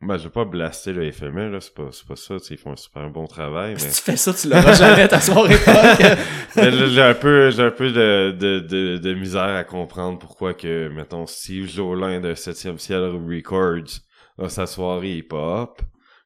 Ben, 0.00 0.18
je 0.18 0.24
vais 0.24 0.30
pas 0.30 0.44
blaster 0.44 0.92
le 0.92 1.10
FME, 1.10 1.50
là, 1.50 1.60
c'est 1.60 1.72
pas, 1.72 1.88
c'est 1.90 2.06
pas 2.06 2.16
ça, 2.16 2.34
ils 2.50 2.58
font 2.58 2.72
un 2.72 2.76
super 2.76 3.08
bon 3.08 3.26
travail, 3.26 3.78
Si 3.78 3.86
mais... 3.86 3.92
tu 3.92 4.00
fais 4.02 4.16
ça, 4.16 4.34
tu 4.34 4.48
l'auras 4.48 4.74
jamais 4.74 5.08
ta 5.08 5.18
soirée 5.20 5.56
j'ai 6.56 7.00
un 7.02 7.14
peu, 7.14 7.50
j'ai 7.50 7.62
un 7.62 7.70
peu 7.70 7.90
de, 7.90 8.32
de, 8.38 8.58
de, 8.60 8.98
de 8.98 9.14
misère 9.14 9.42
à 9.56 9.64
comprendre 9.64 10.18
pourquoi 10.18 10.52
que, 10.52 10.88
mettons, 10.88 11.26
Steve 11.26 11.70
Jolin 11.70 12.20
de 12.20 12.34
7e 12.34 12.76
Ciel 12.76 13.02
Records 13.26 14.00
a 14.38 14.48
sa 14.50 14.66
soirée 14.66 15.16
hip-hop, 15.18 15.80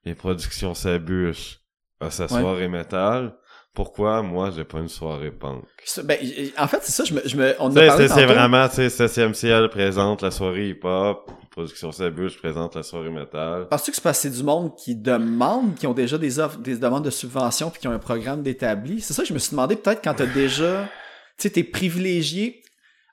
les 0.05 0.15
productions 0.17 0.75
Sabuche 0.75 1.61
a 2.01 2.11
sa 2.11 2.25
Ouais. 2.25 2.41
soirée 2.41 2.69
metal, 2.69 3.37
pourquoi 3.75 4.23
moi 4.23 4.51
j'ai 4.55 4.65
pas 4.65 4.79
une 4.79 4.89
soirée 4.89 5.31
punk? 5.31 5.63
Ben, 6.05 6.19
en 6.59 6.67
fait, 6.67 6.81
c'est 6.83 6.93
ça, 6.93 7.05
je 7.05 7.15
me, 7.15 7.21
je 7.25 7.37
me, 7.37 7.55
on 7.61 7.71
c'est 7.71 8.27
vraiment, 8.27 8.69
tu 8.69 8.89
sais, 8.89 9.07
7e 9.07 9.35
Ciel 9.35 9.69
présente 9.69 10.23
la 10.23 10.31
soirée 10.31 10.71
hip-hop, 10.71 11.31
production 11.51 11.93
Sabuche 11.93 12.39
présente 12.39 12.75
la 12.75 12.83
soirée 12.83 13.11
metal. 13.11 13.69
Penses-tu 13.69 13.91
que 13.93 13.97
c'est 13.97 14.03
parce 14.03 14.19
que 14.21 14.29
c'est 14.29 14.37
du 14.37 14.43
monde 14.43 14.75
qui 14.77 14.97
demande, 14.97 15.77
qui 15.77 15.87
ont 15.87 15.95
déjà 15.95 16.19
des 16.19 16.39
offres, 16.41 16.59
des 16.59 16.77
demandes 16.77 17.05
de 17.05 17.11
subvention 17.11 17.71
puis 17.71 17.81
qui 17.81 17.89
ont 17.89 17.93
un 17.93 17.99
programme 17.99 18.43
d'établi? 18.43 19.01
C'est 19.01 19.15
ça 19.15 19.23
que 19.23 19.29
je 19.29 19.35
me 19.35 19.39
suis 19.39 19.53
demandé 19.53 19.77
peut-être 19.77 20.03
quand 20.03 20.15
t'as 20.15 20.27
déjà, 20.27 20.85
tu 21.37 21.45
sais, 21.45 21.51
t'es 21.51 21.65
privilégié. 21.65 22.63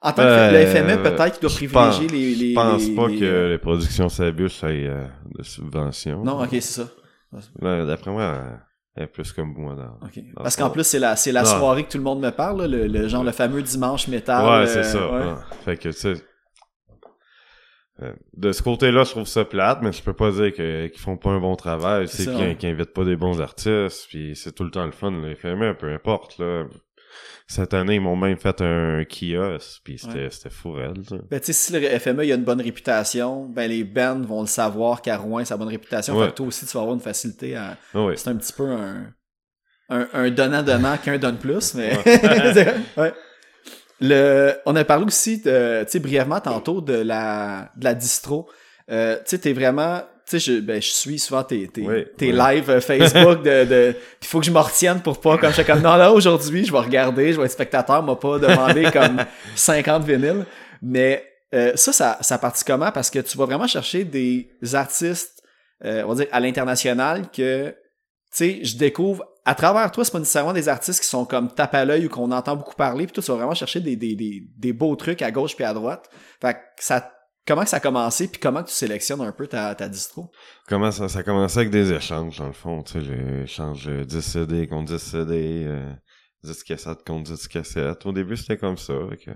En 0.01 0.11
tant 0.11 0.21
que 0.23 0.27
Euh, 0.27 0.51
le 0.51 0.65
FME, 0.67 1.01
peut-être 1.03 1.39
qu'il 1.39 1.41
doit 1.41 1.49
privilégier 1.49 2.07
les, 2.07 2.35
les. 2.35 2.49
Je 2.49 2.55
pense 2.55 2.89
pas 2.89 3.07
que 3.07 3.49
les 3.49 3.57
productions 3.57 4.09
Sabuche 4.09 4.63
aient 4.63 4.87
euh, 4.87 5.05
de 5.37 5.43
subvention. 5.43 6.23
Non, 6.23 6.41
ok, 6.43 6.49
c'est 6.51 6.61
ça. 6.61 6.87
D'après 7.61 8.11
moi, 8.11 8.43
plus 9.11 9.31
comme 9.33 9.53
moi 9.57 9.75
dans. 9.75 10.05
Ok. 10.07 10.19
dans 10.35 10.43
Parce 10.43 10.55
qu'en 10.55 10.69
plus, 10.69 10.83
c'est 10.85 10.99
la, 10.99 11.15
c'est 11.15 11.31
la 11.31 11.41
Non. 11.43 11.47
soirée 11.49 11.83
que 11.83 11.91
tout 11.91 11.97
le 11.97 12.03
monde 12.03 12.21
me 12.21 12.29
parle, 12.31 12.61
là, 12.61 12.67
le, 12.67 12.87
le 12.87 13.07
genre 13.07 13.23
le 13.23 13.31
fameux 13.31 13.61
dimanche 13.61 14.07
métal. 14.07 14.43
Ouais, 14.45 14.51
euh, 14.51 14.65
c'est 14.67 14.83
ça. 14.83 15.11
ouais. 15.11 15.25
ouais. 15.25 15.33
Fait 15.65 15.77
que, 15.77 15.89
tu 15.89 15.93
sais. 15.93 16.13
euh, 18.01 18.13
De 18.37 18.51
ce 18.51 18.61
côté-là, 18.63 19.03
je 19.03 19.11
trouve 19.11 19.27
ça 19.27 19.43
plate, 19.45 19.79
mais 19.81 19.91
je 19.91 20.01
peux 20.03 20.13
pas 20.13 20.31
dire 20.31 20.53
que- 20.53 20.87
qu'ils 20.87 21.01
font 21.01 21.17
pas 21.17 21.29
un 21.31 21.39
bon 21.39 21.55
travail. 21.55 22.07
C'est 22.07 22.23
ça, 22.23 22.33
qu'ils 22.33 22.57
qu'ils 22.57 22.69
invitent 22.69 22.93
pas 22.93 23.03
des 23.05 23.15
bons 23.15 23.41
artistes, 23.41 24.07
puis 24.09 24.35
c'est 24.35 24.53
tout 24.53 24.63
le 24.63 24.71
temps 24.71 24.85
le 24.85 24.91
fun, 24.91 25.11
le 25.11 25.35
FME, 25.35 25.75
peu 25.77 25.91
importe, 25.93 26.37
là. 26.39 26.63
Cette 27.47 27.73
année, 27.73 27.95
ils 27.95 28.01
m'ont 28.01 28.15
même 28.15 28.37
fait 28.37 28.59
un 28.61 29.03
kiosque, 29.05 29.81
puis 29.83 29.99
c'était 29.99 30.25
Ouais. 30.25 30.49
fou. 30.49 30.73
Ben, 31.29 31.39
tu 31.39 31.45
sais, 31.47 31.53
si 31.53 31.73
le 31.73 31.79
FME 31.99 32.25
il 32.25 32.31
a 32.31 32.35
une 32.35 32.43
bonne 32.43 32.61
réputation, 32.61 33.45
ben 33.45 33.69
les 33.69 33.83
bands 33.83 34.19
vont 34.21 34.41
le 34.41 34.47
savoir 34.47 35.01
qu'à 35.01 35.17
Rouen, 35.17 35.45
ça 35.45 35.53
a 35.53 35.57
bonne 35.57 35.67
réputation. 35.67 36.15
Ouais. 36.17 36.25
Fait 36.25 36.31
que 36.31 36.37
toi 36.37 36.47
aussi, 36.47 36.65
tu 36.65 36.73
vas 36.73 36.81
avoir 36.81 36.95
une 36.95 37.01
facilité 37.01 37.55
à. 37.55 37.77
Ah 37.93 38.03
ouais. 38.03 38.17
C'est 38.17 38.29
un 38.29 38.35
petit 38.35 38.53
peu 38.53 38.67
un. 38.69 39.13
Un, 39.87 40.31
donnant-donnant 40.31 40.97
qu'un 40.97 41.19
donne 41.19 41.37
plus, 41.37 41.75
mais. 41.75 41.95
ouais. 42.97 43.13
Le, 44.01 44.53
on 44.65 44.75
a 44.75 44.83
parlé 44.83 45.05
aussi, 45.05 45.41
tu 45.41 45.49
sais, 45.49 45.99
brièvement 45.99 46.41
tantôt 46.41 46.81
de 46.81 46.95
la, 46.95 47.71
de 47.77 47.85
la 47.85 47.93
distro. 47.93 48.49
Euh, 48.91 49.15
tu 49.17 49.21
sais, 49.27 49.37
t'es 49.37 49.53
vraiment. 49.53 50.01
Tu 50.27 50.39
sais, 50.39 50.53
je, 50.53 50.59
ben, 50.59 50.81
je 50.81 50.87
suis 50.87 51.19
souvent 51.19 51.43
tes, 51.43 51.67
tes, 51.67 51.81
Oui, 51.81 52.05
tes 52.17 52.31
oui. 52.31 52.39
lives 52.39 52.69
euh, 52.69 52.81
Facebook 52.81 53.43
de, 53.43 53.63
de 53.65 53.95
puis 54.19 54.27
faut 54.29 54.39
que 54.39 54.45
je 54.45 54.51
me 54.51 54.59
retienne 54.59 54.99
pour 55.01 55.21
pas 55.21 55.37
comme 55.37 55.49
je 55.49 55.55
suis 55.55 55.65
comme 55.65 55.81
non 55.81 55.95
là 55.97 56.11
aujourd'hui 56.11 56.65
je 56.65 56.71
vais 56.71 56.79
regarder 56.79 57.31
je 57.31 57.37
vais 57.39 57.45
être 57.45 57.51
spectateur 57.51 58.01
m'a 58.01 58.15
pas 58.15 58.39
demandé 58.39 58.89
comme 58.91 59.23
50 59.55 60.03
vinyles. 60.03 60.45
Mais 60.81 61.23
euh, 61.53 61.73
ça 61.75 61.93
ça 61.93 62.17
ça 62.21 62.37
partit 62.39 62.63
comment? 62.65 62.91
Parce 62.91 63.09
que 63.11 63.19
tu 63.19 63.37
vas 63.37 63.45
vraiment 63.45 63.67
chercher 63.67 64.03
des 64.03 64.49
artistes 64.73 65.43
euh, 65.83 66.03
on 66.05 66.09
va 66.09 66.15
dire 66.15 66.27
à 66.31 66.39
l'international 66.39 67.29
que 67.31 67.69
tu 67.69 67.75
sais 68.31 68.59
je 68.63 68.77
découvre 68.77 69.23
à 69.45 69.53
travers 69.53 69.91
toi 69.91 70.03
c'est 70.03 70.11
pas 70.11 70.17
nécessairement 70.19 70.53
des 70.53 70.67
artistes 70.69 71.01
qui 71.01 71.07
sont 71.07 71.25
comme 71.25 71.53
tape 71.53 71.75
à 71.75 71.85
l'œil 71.85 72.07
ou 72.07 72.09
qu'on 72.09 72.31
entend 72.31 72.55
beaucoup 72.55 72.73
parler 72.75 73.05
puis 73.05 73.13
toi 73.13 73.23
tu 73.23 73.29
vas 73.29 73.37
vraiment 73.37 73.53
chercher 73.53 73.79
des, 73.79 73.95
des, 73.95 74.15
des, 74.15 74.41
des 74.57 74.73
beaux 74.73 74.95
trucs 74.95 75.21
à 75.21 75.29
gauche 75.29 75.55
puis 75.55 75.65
à 75.65 75.73
droite. 75.73 76.09
Fait 76.41 76.53
que 76.55 76.59
ça 76.79 77.11
comment 77.47 77.65
ça 77.65 77.77
a 77.77 77.79
commencé 77.79 78.27
puis 78.27 78.39
comment 78.39 78.63
tu 78.63 78.73
sélectionnes 78.73 79.21
un 79.21 79.31
peu 79.31 79.47
ta, 79.47 79.73
ta 79.75 79.87
distro? 79.89 80.31
Comment 80.67 80.91
ça, 80.91 81.07
ça 81.09 81.19
a 81.19 81.23
commencé 81.23 81.59
avec 81.59 81.69
des 81.71 81.91
échanges, 81.91 82.37
dans 82.37 82.47
le 82.47 82.53
fond, 82.53 82.83
tu 82.83 82.93
sais, 82.93 82.99
l'échange 82.99 83.87
euh, 83.87 84.03
10 84.05 84.21
CD 84.21 84.67
contre 84.67 84.93
10 84.93 85.01
CD, 85.01 85.63
euh, 85.67 85.93
10 86.43 86.63
cassettes 86.63 87.03
contre 87.05 87.31
10 87.31 87.47
cassettes. 87.47 88.05
Au 88.05 88.11
début, 88.11 88.37
c'était 88.37 88.57
comme 88.57 88.77
ça, 88.77 88.93
que, 89.23 89.31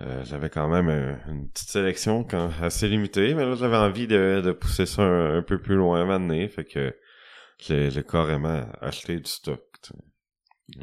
euh, 0.00 0.24
j'avais 0.24 0.50
quand 0.50 0.68
même 0.68 0.88
un- 0.88 1.30
une 1.30 1.48
petite 1.50 1.70
sélection 1.70 2.24
quand, 2.24 2.50
assez 2.62 2.88
limitée, 2.88 3.34
mais 3.34 3.44
là, 3.44 3.54
j'avais 3.54 3.76
envie 3.76 4.06
de, 4.06 4.42
de 4.44 4.52
pousser 4.52 4.86
ça 4.86 5.02
un, 5.02 5.38
un 5.38 5.42
peu 5.42 5.60
plus 5.60 5.76
loin 5.76 6.04
maintenant, 6.04 6.48
fait 6.48 6.64
que 6.64 6.94
j'ai 7.58 8.02
carrément 8.02 8.66
acheté 8.80 9.20
du 9.20 9.30
stock, 9.30 9.62
tu 9.82 9.92
sais. 9.92 9.98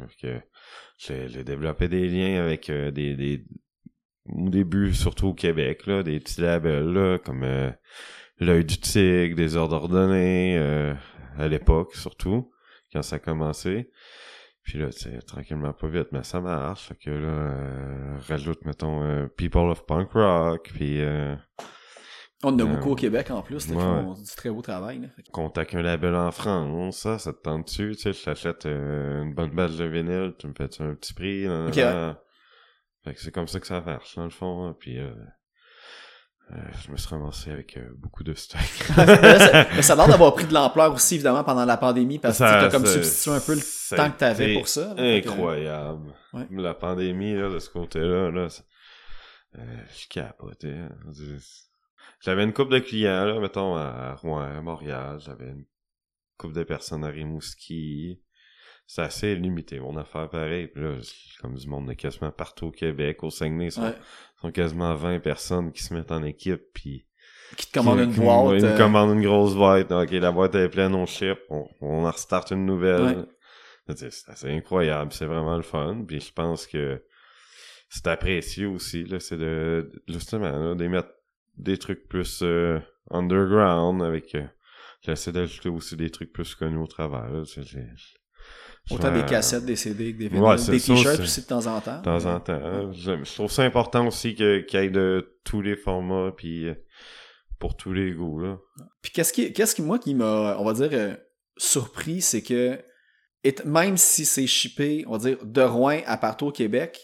Fait 0.08 0.42
que 0.98 1.26
j'ai 1.28 1.44
développé 1.44 1.88
des 1.88 2.08
liens 2.08 2.42
avec 2.42 2.70
euh, 2.70 2.90
des, 2.92 3.14
des 3.16 3.44
au 4.28 4.48
début, 4.48 4.94
surtout 4.94 5.28
au 5.28 5.34
Québec, 5.34 5.86
là, 5.86 6.02
des 6.02 6.20
petits 6.20 6.40
labels, 6.40 6.92
là, 6.92 7.18
comme 7.18 7.42
euh, 7.42 7.70
L'œil 8.38 8.64
du 8.64 8.78
tigre, 8.78 9.36
des 9.36 9.56
ordres 9.56 9.76
ordonnés, 9.76 10.56
euh, 10.58 10.94
à 11.38 11.46
l'époque, 11.48 11.94
surtout, 11.94 12.50
quand 12.92 13.02
ça 13.02 13.16
a 13.16 13.18
commencé. 13.20 13.90
Puis 14.64 14.78
là, 14.78 14.88
tu 14.90 15.00
sais, 15.00 15.18
tranquillement, 15.20 15.72
pas 15.72 15.88
vite, 15.88 16.08
mais 16.12 16.22
ça 16.24 16.40
marche. 16.40 16.88
Fait 16.88 16.94
que 16.96 17.10
là, 17.10 17.28
euh, 17.28 18.16
rajoute, 18.28 18.64
mettons, 18.64 19.02
euh, 19.02 19.26
People 19.36 19.70
of 19.70 19.86
Punk 19.86 20.12
Rock, 20.12 20.70
puis 20.74 21.00
euh, 21.00 21.34
on 22.44 22.48
en 22.48 22.58
a 22.58 22.62
Euh, 22.62 22.66
beaucoup 22.66 22.90
au 22.90 22.94
Québec 22.96 23.30
en 23.30 23.42
plus 23.42 23.68
là, 23.68 23.74
qui 23.74 23.80
ouais. 23.80 24.02
font 24.02 24.14
du 24.14 24.36
très 24.36 24.50
beau 24.50 24.62
travail 24.62 25.00
là. 25.00 25.08
Contacte 25.32 25.74
un 25.74 25.82
label 25.82 26.14
en 26.16 26.30
France, 26.32 26.98
ça, 26.98 27.18
ça 27.18 27.32
te 27.32 27.40
tente 27.42 27.66
dessus, 27.66 27.92
tu 27.94 28.02
sais, 28.02 28.12
je 28.12 28.24
t'achète 28.24 28.64
une 28.66 29.34
bonne 29.34 29.50
base 29.50 29.78
de 29.78 29.84
vinyle, 29.84 30.34
tu 30.38 30.48
me 30.48 30.52
fais 30.56 30.68
un 30.80 30.94
petit 30.94 31.14
prix, 31.14 31.46
nan. 31.46 31.70
Fait 33.04 33.14
que 33.14 33.20
c'est 33.20 33.32
comme 33.32 33.48
ça 33.48 33.58
que 33.60 33.66
ça 33.66 33.80
marche, 33.80 34.14
dans 34.16 34.24
le 34.24 34.30
fond, 34.30 34.64
hein, 34.66 34.76
puis 34.78 34.98
euh, 34.98 35.12
euh, 36.52 36.56
je 36.84 36.92
me 36.92 36.96
suis 36.96 37.08
ramassé 37.08 37.50
avec 37.50 37.76
euh, 37.76 37.88
beaucoup 37.96 38.22
de 38.22 38.32
stock. 38.34 38.60
Mais 38.96 39.82
ça- 39.82 39.94
a 39.94 39.96
l'air 39.96 40.08
d'avoir 40.08 40.34
pris 40.36 40.44
de 40.46 40.52
l'ampleur 40.54 40.92
aussi, 40.94 41.14
évidemment, 41.16 41.42
pendant 41.44 41.64
la 41.64 41.76
pandémie, 41.76 42.18
parce 42.18 42.34
que 42.38 42.44
Ça- 42.44 42.58
tu 42.60 42.64
as 42.66 42.70
comme 42.70 42.86
substitué 42.86 43.30
un 43.32 43.40
peu 43.40 43.54
le 43.54 43.96
temps 43.96 44.10
que 44.10 44.18
tu 44.18 44.24
avais 44.24 44.44
été 44.44 44.54
pour 44.54 44.68
ça. 44.68 44.94
là. 44.94 44.96
Fait 44.96 45.20
que- 45.22 45.28
Incroyable. 45.30 46.14
Ouais. 46.32 46.46
La 46.50 46.74
pandémie, 46.74 47.34
là, 47.34 47.48
de 47.50 47.58
ce 47.58 47.70
côté-là, 47.70 48.30
là, 48.30 48.48
euh, 49.58 49.76
je 49.98 50.08
capotais. 50.08 50.68
hein. 50.72 50.90
J'avais 52.20 52.44
une 52.44 52.52
couple 52.52 52.74
de 52.74 52.78
clients, 52.78 53.24
là, 53.24 53.40
mettons, 53.40 53.74
à 53.76 54.14
Rouen, 54.14 54.42
à 54.42 54.60
Montréal. 54.60 55.18
J'avais 55.20 55.46
une 55.48 55.64
couple 56.38 56.54
de 56.54 56.62
personnes 56.62 57.04
à 57.04 57.08
Rimouski. 57.08 58.20
C'est 58.86 59.02
assez 59.02 59.34
limité, 59.34 59.80
mon 59.80 59.96
affaire 59.96 60.28
pareil. 60.28 60.66
Puis 60.68 60.82
là, 60.82 60.96
comme 61.40 61.54
du 61.54 61.66
monde 61.68 61.88
de 61.88 61.94
quasiment 61.94 62.30
partout 62.30 62.66
au 62.66 62.70
Québec, 62.70 63.22
au 63.22 63.30
Saguenay, 63.30 63.70
sont, 63.70 63.82
Ouais. 63.82 63.94
sont 64.40 64.50
quasiment 64.52 64.94
20 64.94 65.20
personnes 65.20 65.72
qui 65.72 65.82
se 65.82 65.94
mettent 65.94 66.12
en 66.12 66.22
équipe, 66.22 66.62
puis 66.74 67.06
Qui 67.56 67.66
te 67.68 67.78
commande 67.78 67.98
qui- 67.98 68.04
une 68.04 68.14
qui- 68.14 68.20
boîte. 68.20 68.58
Ils 68.58 68.64
euh, 68.64 68.76
commandent 68.76 69.14
une 69.16 69.22
grosse 69.22 69.54
boîte. 69.54 69.90
Ok, 69.92 70.10
la 70.10 70.32
boîte 70.32 70.54
est 70.54 70.68
pleine, 70.68 70.94
on 70.94 71.06
ship, 71.06 71.38
on, 71.50 71.66
on 71.80 72.04
en 72.04 72.10
restart 72.10 72.50
une 72.52 72.66
nouvelle. 72.66 73.26
C'est 73.94 74.10
c'est 74.12 74.30
assez 74.30 74.48
incroyable, 74.50 75.12
c'est 75.12 75.26
vraiment 75.26 75.56
le 75.56 75.62
fun. 75.62 76.04
Puis 76.06 76.20
je 76.20 76.32
pense 76.32 76.66
que 76.66 77.02
c'est 77.90 78.06
apprécié 78.06 78.64
aussi, 78.64 79.04
là, 79.04 79.20
c'est 79.20 79.36
de, 79.36 79.90
justement, 80.08 80.50
là, 80.50 80.74
de 80.74 80.86
mettre 80.86 81.10
des 81.58 81.76
trucs 81.76 82.08
plus 82.08 82.40
euh, 82.42 82.78
underground 83.10 84.02
avec... 84.02 84.34
euh, 84.34 84.44
J'essaie 85.02 85.32
d'ajouter 85.32 85.68
aussi 85.68 85.96
des 85.96 86.10
trucs 86.10 86.32
plus 86.32 86.54
connus 86.54 86.78
au 86.78 86.86
travers. 86.86 87.28
Là, 87.28 87.42
Autant 88.90 89.12
des 89.12 89.24
cassettes, 89.24 89.64
des 89.64 89.76
CD, 89.76 90.12
des 90.12 90.28
Ouais, 90.28 90.56
des 90.56 90.80
t-shirts 90.80 91.20
aussi 91.20 91.42
de 91.42 91.46
temps 91.46 91.66
en 91.66 91.80
temps. 91.80 91.98
de 91.98 92.02
temps 92.04 92.26
en 92.26 92.40
temps. 92.40 92.52
hein. 92.62 92.90
Je, 92.92 93.34
trouve 93.34 93.50
ça 93.50 93.62
important 93.62 94.06
aussi 94.08 94.34
qu'il 94.34 94.64
y 94.72 94.76
ait 94.76 94.90
de 94.90 95.38
tous 95.44 95.62
les 95.62 95.76
formats, 95.76 96.32
puis 96.36 96.66
euh, 96.66 96.74
pour 97.60 97.76
tous 97.76 97.92
les 97.92 98.12
goûts, 98.12 98.40
là. 98.40 98.58
Puis 99.00 99.12
qu'est-ce 99.12 99.32
qui, 99.32 99.52
qu'est-ce 99.52 99.74
qui 99.76 99.82
moi 99.82 99.98
qui 99.98 100.14
m'a, 100.14 100.56
on 100.58 100.64
va 100.64 100.72
dire, 100.72 100.90
euh, 100.92 101.14
surpris, 101.56 102.20
c'est 102.22 102.42
que 102.42 102.78
et- 103.44 103.54
même 103.64 103.96
si 103.96 104.24
c'est 104.24 104.46
shippé, 104.48 105.04
on 105.06 105.12
va 105.12 105.18
dire, 105.18 105.38
de 105.44 105.62
Rouen 105.62 106.00
à 106.06 106.16
partout 106.16 106.46
au 106.46 106.52
Québec, 106.52 106.98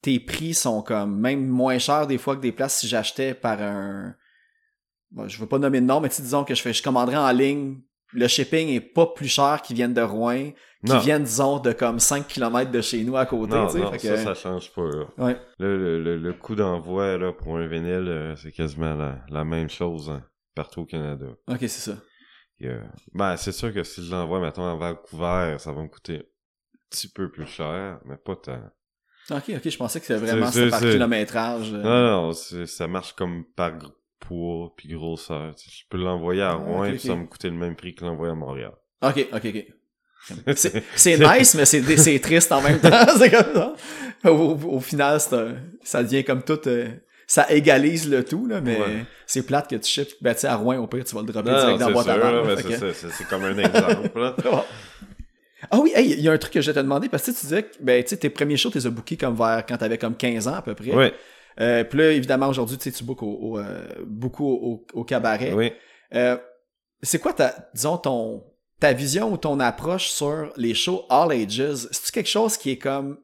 tes 0.00 0.18
prix 0.18 0.54
sont 0.54 0.82
comme 0.82 1.18
même 1.20 1.46
moins 1.46 1.78
chers 1.78 2.08
des 2.08 2.18
fois 2.18 2.34
que 2.36 2.40
des 2.40 2.52
places 2.52 2.80
si 2.80 2.88
j'achetais 2.88 3.34
par 3.34 3.60
un. 3.62 4.14
Bon, 5.12 5.28
je 5.28 5.38
veux 5.38 5.46
pas 5.46 5.58
nommer 5.58 5.80
de 5.80 5.86
nom, 5.86 6.00
mais 6.00 6.08
disons 6.08 6.42
que 6.42 6.54
je 6.54 6.62
fais, 6.62 6.72
je 6.72 6.82
commanderais 6.82 7.16
en 7.16 7.30
ligne. 7.30 7.80
Le 8.14 8.28
shipping 8.28 8.68
est 8.68 8.80
pas 8.80 9.06
plus 9.06 9.28
cher 9.28 9.60
qu'ils 9.62 9.76
viennent 9.76 9.94
de 9.94 10.02
Rouen, 10.02 10.50
qui 10.84 10.92
Non. 10.92 10.98
viennent, 10.98 11.22
disons, 11.24 11.58
de 11.60 11.72
comme 11.72 11.98
5 11.98 12.26
km 12.28 12.70
de 12.70 12.80
chez 12.80 13.02
nous 13.04 13.16
à 13.16 13.24
côté. 13.26 13.54
Non, 13.54 13.72
non, 13.72 13.90
fait 13.92 13.98
ça, 13.98 14.08
que- 14.16 14.16
ça 14.22 14.34
change 14.34 14.70
pas, 14.72 14.82
là. 14.82 15.04
Ouais. 15.18 15.36
Le, 15.58 15.78
le, 15.78 16.02
le, 16.02 16.18
le 16.18 16.32
coût 16.34 16.54
d'envoi, 16.54 17.16
là, 17.16 17.32
pour 17.32 17.56
un 17.56 17.66
vinyle, 17.66 18.08
euh, 18.08 18.36
c'est 18.36 18.52
quasiment 18.52 18.94
la, 18.94 19.18
la 19.30 19.44
même 19.44 19.70
chose, 19.70 20.10
hein, 20.10 20.22
partout 20.54 20.80
au 20.82 20.84
Canada. 20.86 21.26
Ok, 21.48 21.58
c'est 21.60 21.68
ça. 21.68 21.92
Et, 22.60 22.68
euh, 22.68 22.80
ben, 23.14 23.36
c'est 23.36 23.52
sûr 23.52 23.72
que 23.72 23.82
si 23.82 24.04
je 24.04 24.10
l'envoie, 24.10 24.40
mettons, 24.40 24.64
à 24.66 24.74
Vancouver, 24.74 25.56
ça 25.58 25.72
va 25.72 25.82
me 25.82 25.88
coûter 25.88 26.16
un 26.18 26.78
petit 26.90 27.08
peu 27.08 27.30
plus 27.30 27.46
cher, 27.46 27.98
mais 28.04 28.16
pas 28.16 28.36
tant. 28.36 28.60
Ok, 29.30 29.44
ok, 29.56 29.68
je 29.70 29.76
pensais 29.78 30.00
que 30.00 30.06
c'était 30.06 30.20
vraiment 30.20 30.50
ça 30.50 30.68
par 30.68 30.80
kilométrage. 30.80 31.72
euh. 31.72 31.82
Non, 31.82 32.28
non, 32.28 32.32
ça 32.32 32.88
marche 32.88 33.12
comme 33.14 33.44
par 33.56 33.70
gr- 33.78 33.92
poids 34.26 34.72
puis 34.76 34.88
grosseur. 34.88 35.54
Je 35.58 35.82
peux 35.90 35.98
l'envoyer 35.98 36.42
à 36.42 36.50
Ah, 36.50 36.54
Rouen, 36.54 36.80
ok, 36.82 36.86
puis 36.88 36.94
ok. 36.96 37.00
ça 37.00 37.08
va 37.08 37.16
me 37.16 37.26
coûter 37.26 37.48
le 37.50 37.56
même 37.56 37.76
prix 37.76 37.94
que 37.94 38.04
l'envoyer 38.04 38.32
à 38.32 38.34
Montréal. 38.36 38.72
Ok, 39.02 39.26
ok, 39.32 39.42
ok. 39.44 39.66
C'est 40.94 41.18
nice, 41.18 41.54
mais 41.56 41.64
c'est 41.64 42.18
triste 42.20 42.52
en 42.52 42.60
même 42.62 42.78
temps. 42.78 43.06
c'est 43.18 43.30
comme 43.30 43.54
ça. 43.54 43.74
Au, 44.30 44.56
au 44.76 44.80
final, 44.80 45.18
un- 45.32 45.54
ça 45.82 46.02
devient 46.04 46.22
comme 46.24 46.42
tout. 46.44 46.60
euh, 46.68 46.88
ça 47.26 47.46
égalise 47.50 48.08
le 48.10 48.24
tout, 48.24 48.46
là, 48.46 48.60
mais 48.60 48.78
Ouais. 48.78 49.04
c'est 49.26 49.44
plate 49.44 49.68
que 49.70 49.76
tu 49.76 49.88
ships. 49.88 50.14
Ben, 50.20 50.34
tu 50.34 50.40
sais, 50.40 50.46
à 50.48 50.54
Rouen, 50.56 50.76
au 50.76 50.86
pire, 50.86 51.02
tu 51.04 51.14
vas 51.14 51.22
le 51.22 51.26
dropper 51.32 51.50
Non, 51.50 51.58
direct 51.58 51.80
dans 51.80 51.86
la 51.88 51.92
boîte 51.92 52.08
à 52.08 52.60
sûr, 52.60 52.78
fait 52.94 52.94
c'est 53.10 53.26
comme 53.28 53.44
un 53.44 53.58
exemple. 53.58 54.10
Ah 55.70 55.78
oui, 55.78 55.92
hey, 55.94 56.10
il 56.14 56.20
y 56.20 56.28
a 56.28 56.32
un 56.32 56.38
truc 56.38 56.52
que 56.52 56.60
je 56.60 56.70
vais 56.70 56.74
te 56.74 56.80
demander, 56.80 57.08
parce 57.08 57.22
que 57.24 57.30
tu 57.30 57.36
sais, 57.36 57.40
tu 57.40 57.46
disais 57.46 57.62
que 57.62 57.68
ben, 57.80 58.02
tes 58.02 58.30
premiers 58.30 58.56
shows, 58.56 58.70
tu 58.70 58.78
les 58.78 58.86
as 58.86 58.90
bookés 58.90 59.16
comme 59.16 59.36
vers 59.36 59.64
quand 59.64 59.76
t'avais 59.76 59.96
comme 59.96 60.16
15 60.16 60.48
ans 60.48 60.54
à 60.54 60.62
peu 60.62 60.74
près. 60.74 60.90
Oui, 60.92 61.12
Euh, 61.60 61.84
Puis 61.84 61.98
là, 61.98 62.10
évidemment, 62.12 62.48
aujourd'hui, 62.48 62.76
tu 62.78 62.84
sais, 62.90 62.96
tu 62.96 63.04
bookes 63.04 63.22
au, 63.22 63.32
au, 63.40 63.58
euh, 63.58 63.86
beaucoup 64.06 64.46
au, 64.46 64.86
au 64.94 65.04
cabaret. 65.04 65.52
oui. 65.52 65.72
Euh, 66.14 66.36
c'est 67.02 67.18
quoi 67.18 67.32
ta, 67.32 67.54
disons, 67.74 67.96
ton, 67.98 68.44
ta 68.78 68.92
vision 68.92 69.32
ou 69.32 69.36
ton 69.36 69.58
approche 69.60 70.08
sur 70.10 70.52
les 70.56 70.74
shows 70.74 71.04
all 71.10 71.32
ages? 71.32 71.88
C'est-tu 71.90 72.12
quelque 72.12 72.28
chose 72.28 72.56
qui 72.56 72.70
est 72.70 72.78
comme, 72.78 73.16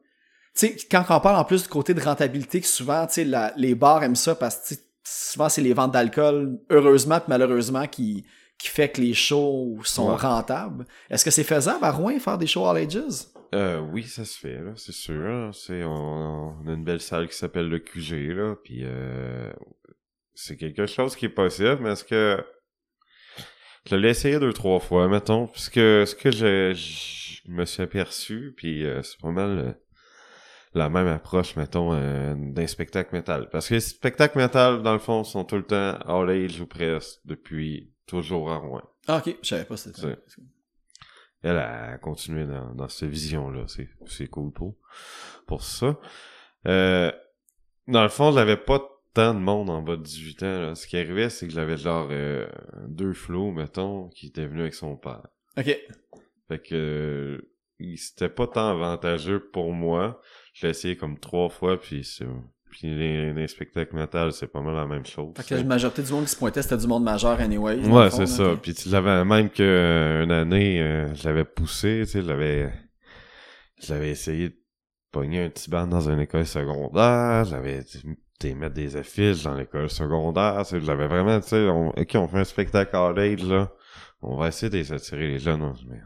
tu 0.57 0.67
sais, 0.67 0.77
quand 0.91 1.05
on 1.09 1.19
parle 1.19 1.37
en 1.37 1.45
plus 1.45 1.63
du 1.63 1.69
côté 1.69 1.93
de 1.93 2.01
rentabilité, 2.01 2.59
que 2.61 2.67
souvent, 2.67 3.05
tu 3.07 3.13
sais, 3.25 3.51
les 3.55 3.75
bars 3.75 4.03
aiment 4.03 4.15
ça 4.15 4.35
parce 4.35 4.57
que 4.69 4.75
souvent 5.03 5.47
c'est 5.49 5.61
les 5.61 5.73
ventes 5.73 5.91
d'alcool, 5.93 6.59
heureusement 6.69 7.15
puis 7.19 7.27
malheureusement, 7.29 7.87
qui, 7.87 8.25
qui 8.57 8.67
fait 8.67 8.89
que 8.89 8.99
les 9.01 9.13
shows 9.13 9.77
sont 9.83 10.09
Ouais. 10.09 10.15
rentables. 10.17 10.85
Est-ce 11.09 11.23
que 11.23 11.31
c'est 11.31 11.43
faisable 11.45 11.83
à 11.83 11.91
Rouen 11.91 12.19
faire 12.19 12.37
des 12.37 12.47
shows 12.47 12.65
all 12.67 12.77
ages? 12.77 13.05
Euh, 13.53 13.79
oui, 13.79 14.03
ça 14.03 14.25
se 14.25 14.37
fait, 14.37 14.59
là, 14.59 14.73
c'est 14.75 14.91
sûr. 14.91 15.21
là. 15.21 15.51
C'est, 15.53 15.83
on, 15.83 16.59
on 16.61 16.67
a 16.67 16.73
une 16.73 16.83
belle 16.83 17.01
salle 17.01 17.27
qui 17.27 17.35
s'appelle 17.35 17.67
le 17.69 17.79
QG, 17.79 18.35
là, 18.35 18.55
puis 18.63 18.81
euh, 18.83 19.51
c'est 20.33 20.57
quelque 20.57 20.85
chose 20.85 21.15
qui 21.15 21.25
est 21.25 21.29
possible, 21.29 21.79
mais 21.81 21.91
est-ce 21.91 22.03
que... 22.03 22.43
Je 23.89 23.95
l'ai 23.95 24.09
essayé 24.09 24.39
deux, 24.39 24.53
trois 24.53 24.79
fois, 24.79 25.07
mettons, 25.07 25.47
puisque 25.47 25.75
ce 25.75 26.13
que 26.13 26.31
je, 26.31 26.73
je 26.73 27.51
me 27.51 27.65
suis 27.65 27.81
aperçu, 27.81 28.53
puis 28.55 28.85
euh, 28.85 29.01
c'est 29.01 29.19
pas 29.19 29.31
mal 29.31 29.57
euh, 29.57 29.71
la 30.73 30.89
même 30.89 31.07
approche, 31.07 31.55
mettons, 31.55 31.93
euh, 31.93 32.35
d'un 32.37 32.67
spectacle 32.67 33.15
métal. 33.15 33.49
Parce 33.49 33.69
que 33.69 33.75
les 33.75 33.79
spectacles 33.79 34.37
métal, 34.37 34.83
dans 34.83 34.93
le 34.93 34.99
fond, 34.99 35.23
sont 35.23 35.43
tout 35.43 35.55
le 35.55 35.63
temps 35.63 35.97
all 36.05 36.29
age 36.29 36.59
ou 36.61 36.67
presque, 36.67 37.19
depuis 37.25 37.91
toujours 38.05 38.51
à 38.51 38.57
Rouen. 38.57 38.83
Ah, 39.07 39.23
ok, 39.25 39.37
je 39.41 39.47
savais 39.47 39.65
pas 39.65 39.77
c'était 39.77 40.15
Elle 41.41 41.57
a 41.57 41.97
continué 41.97 42.45
dans, 42.45 42.73
dans 42.73 42.89
cette 42.89 43.09
vision-là. 43.09 43.63
C'est, 43.67 43.87
c'est 44.07 44.27
cool 44.27 44.51
pour, 44.51 44.75
pour 45.47 45.63
ça. 45.63 45.97
Euh, 46.67 47.11
dans 47.87 48.03
le 48.03 48.09
fond, 48.09 48.31
j'avais 48.31 48.57
pas 48.57 48.81
tant 49.13 49.33
de 49.33 49.39
monde 49.39 49.69
en 49.69 49.81
bas 49.81 49.95
de 49.95 50.03
18 50.03 50.43
ans. 50.43 50.59
là. 50.61 50.75
Ce 50.75 50.85
qui 50.87 50.97
arrivait, 50.97 51.29
c'est 51.29 51.47
que 51.47 51.53
j'avais 51.53 51.77
genre 51.77 52.07
euh, 52.11 52.47
deux 52.87 53.13
flots, 53.13 53.51
mettons, 53.51 54.09
qui 54.09 54.27
étaient 54.27 54.45
venus 54.45 54.61
avec 54.61 54.73
son 54.73 54.97
père. 54.97 55.27
Ok. 55.57 55.77
Fait 56.47 56.59
que 56.59 56.75
euh, 56.75 57.95
c'était 57.95 58.29
pas 58.29 58.47
tant 58.47 58.69
avantageux 58.69 59.49
pour 59.51 59.71
moi. 59.71 60.21
Je 60.53 60.65
l'ai 60.67 60.71
essayé 60.71 60.97
comme 60.97 61.19
trois 61.19 61.49
fois, 61.49 61.79
puis 61.79 62.03
c'est... 62.03 62.25
Puis 62.69 62.87
les, 62.87 63.33
les 63.33 63.47
spectacles 63.47 63.95
métal, 63.95 64.31
c'est 64.31 64.47
pas 64.47 64.61
mal 64.61 64.75
la 64.75 64.85
même 64.85 65.05
chose. 65.05 65.33
Fait 65.35 65.43
que 65.43 65.55
la 65.55 65.63
majorité 65.63 66.03
du 66.03 66.11
monde 66.11 66.25
qui 66.25 66.31
se 66.31 66.37
pointait, 66.37 66.61
c'était 66.61 66.77
du 66.77 66.87
monde 66.87 67.03
majeur 67.03 67.39
anyway. 67.39 67.79
Ouais, 67.87 68.09
c'est 68.11 68.27
ça. 68.27 68.55
Puis 68.61 68.73
tu 68.73 68.89
l'avais 68.89 69.25
même 69.25 69.49
que 69.49 69.63
euh, 69.63 70.23
une 70.23 70.31
année, 70.31 70.81
euh, 70.81 71.13
je 71.15 71.27
l'avais 71.27 71.45
poussé, 71.45 72.03
tu 72.05 72.11
sais, 72.11 72.21
je 72.21 72.27
l'avais 73.93 74.09
essayé 74.09 74.49
de 74.49 74.55
pogner 75.11 75.45
un 75.45 75.49
petit 75.49 75.69
band 75.69 75.87
dans 75.87 76.09
une 76.09 76.19
école 76.19 76.45
secondaire, 76.45 77.45
j'avais 77.45 77.83
tu 77.83 78.55
mettre 78.55 78.75
des 78.75 78.95
affiches 78.95 79.43
dans 79.43 79.55
l'école 79.55 79.89
secondaire, 79.89 80.59
tu 80.59 80.69
sais, 80.69 80.79
je 80.79 80.85
l'avais 80.87 81.07
vraiment, 81.07 81.39
tu 81.41 81.49
sais, 81.49 81.67
on, 81.67 81.89
ok, 81.89 82.11
on 82.15 82.27
fait 82.27 82.37
un 82.37 82.43
spectacle 82.43 82.95
à 82.95 83.09
age, 83.09 83.43
là, 83.43 83.69
on 84.21 84.37
va 84.37 84.47
essayer 84.47 84.69
d'attirer 84.69 85.27
les 85.27 85.39
jeunes, 85.39 85.61
hein, 85.61 85.73
mais 85.89 85.97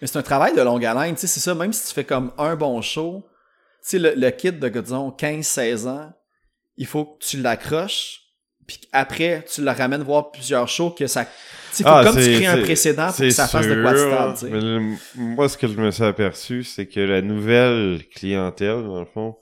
Mais 0.00 0.06
c'est 0.06 0.18
un 0.18 0.22
travail 0.22 0.54
de 0.54 0.62
longue 0.62 0.84
haleine, 0.84 1.14
tu 1.14 1.22
sais, 1.22 1.26
c'est 1.26 1.40
ça, 1.40 1.54
même 1.54 1.72
si 1.72 1.88
tu 1.88 1.94
fais 1.94 2.04
comme 2.04 2.32
un 2.38 2.56
bon 2.56 2.80
show, 2.80 3.26
sais, 3.82 3.98
le, 3.98 4.14
le 4.14 4.30
kid 4.30 4.58
de, 4.58 4.68
disons, 4.68 5.10
15-16 5.10 5.88
ans, 5.88 6.12
il 6.76 6.86
faut 6.86 7.04
que 7.04 7.24
tu 7.24 7.40
l'accroches, 7.40 8.20
puis 8.66 8.80
après, 8.92 9.44
tu 9.52 9.62
le 9.62 9.70
ramènes 9.70 10.02
voir 10.02 10.30
plusieurs 10.30 10.68
shows, 10.68 10.90
que 10.90 11.06
ça... 11.06 11.24
Faut 11.24 11.84
Ah, 11.86 12.02
comme 12.04 12.16
tu 12.16 12.32
crées 12.32 12.46
un 12.46 12.62
précédent 12.62 13.08
pour 13.08 13.16
que 13.18 13.30
ça 13.30 13.46
fasse 13.48 13.66
de 13.66 13.80
quoi 13.80 13.96
stable, 13.96 14.52
mais 14.52 14.60
le- 14.60 14.96
moi, 15.16 15.48
ce 15.48 15.56
que 15.56 15.68
je 15.68 15.74
me 15.74 15.90
suis 15.92 16.02
aperçu, 16.04 16.64
c'est 16.64 16.86
que 16.86 16.98
la 17.00 17.22
nouvelle 17.22 18.02
clientèle, 18.14 18.82
dans 18.82 19.00
le 19.00 19.06
fond, 19.06 19.36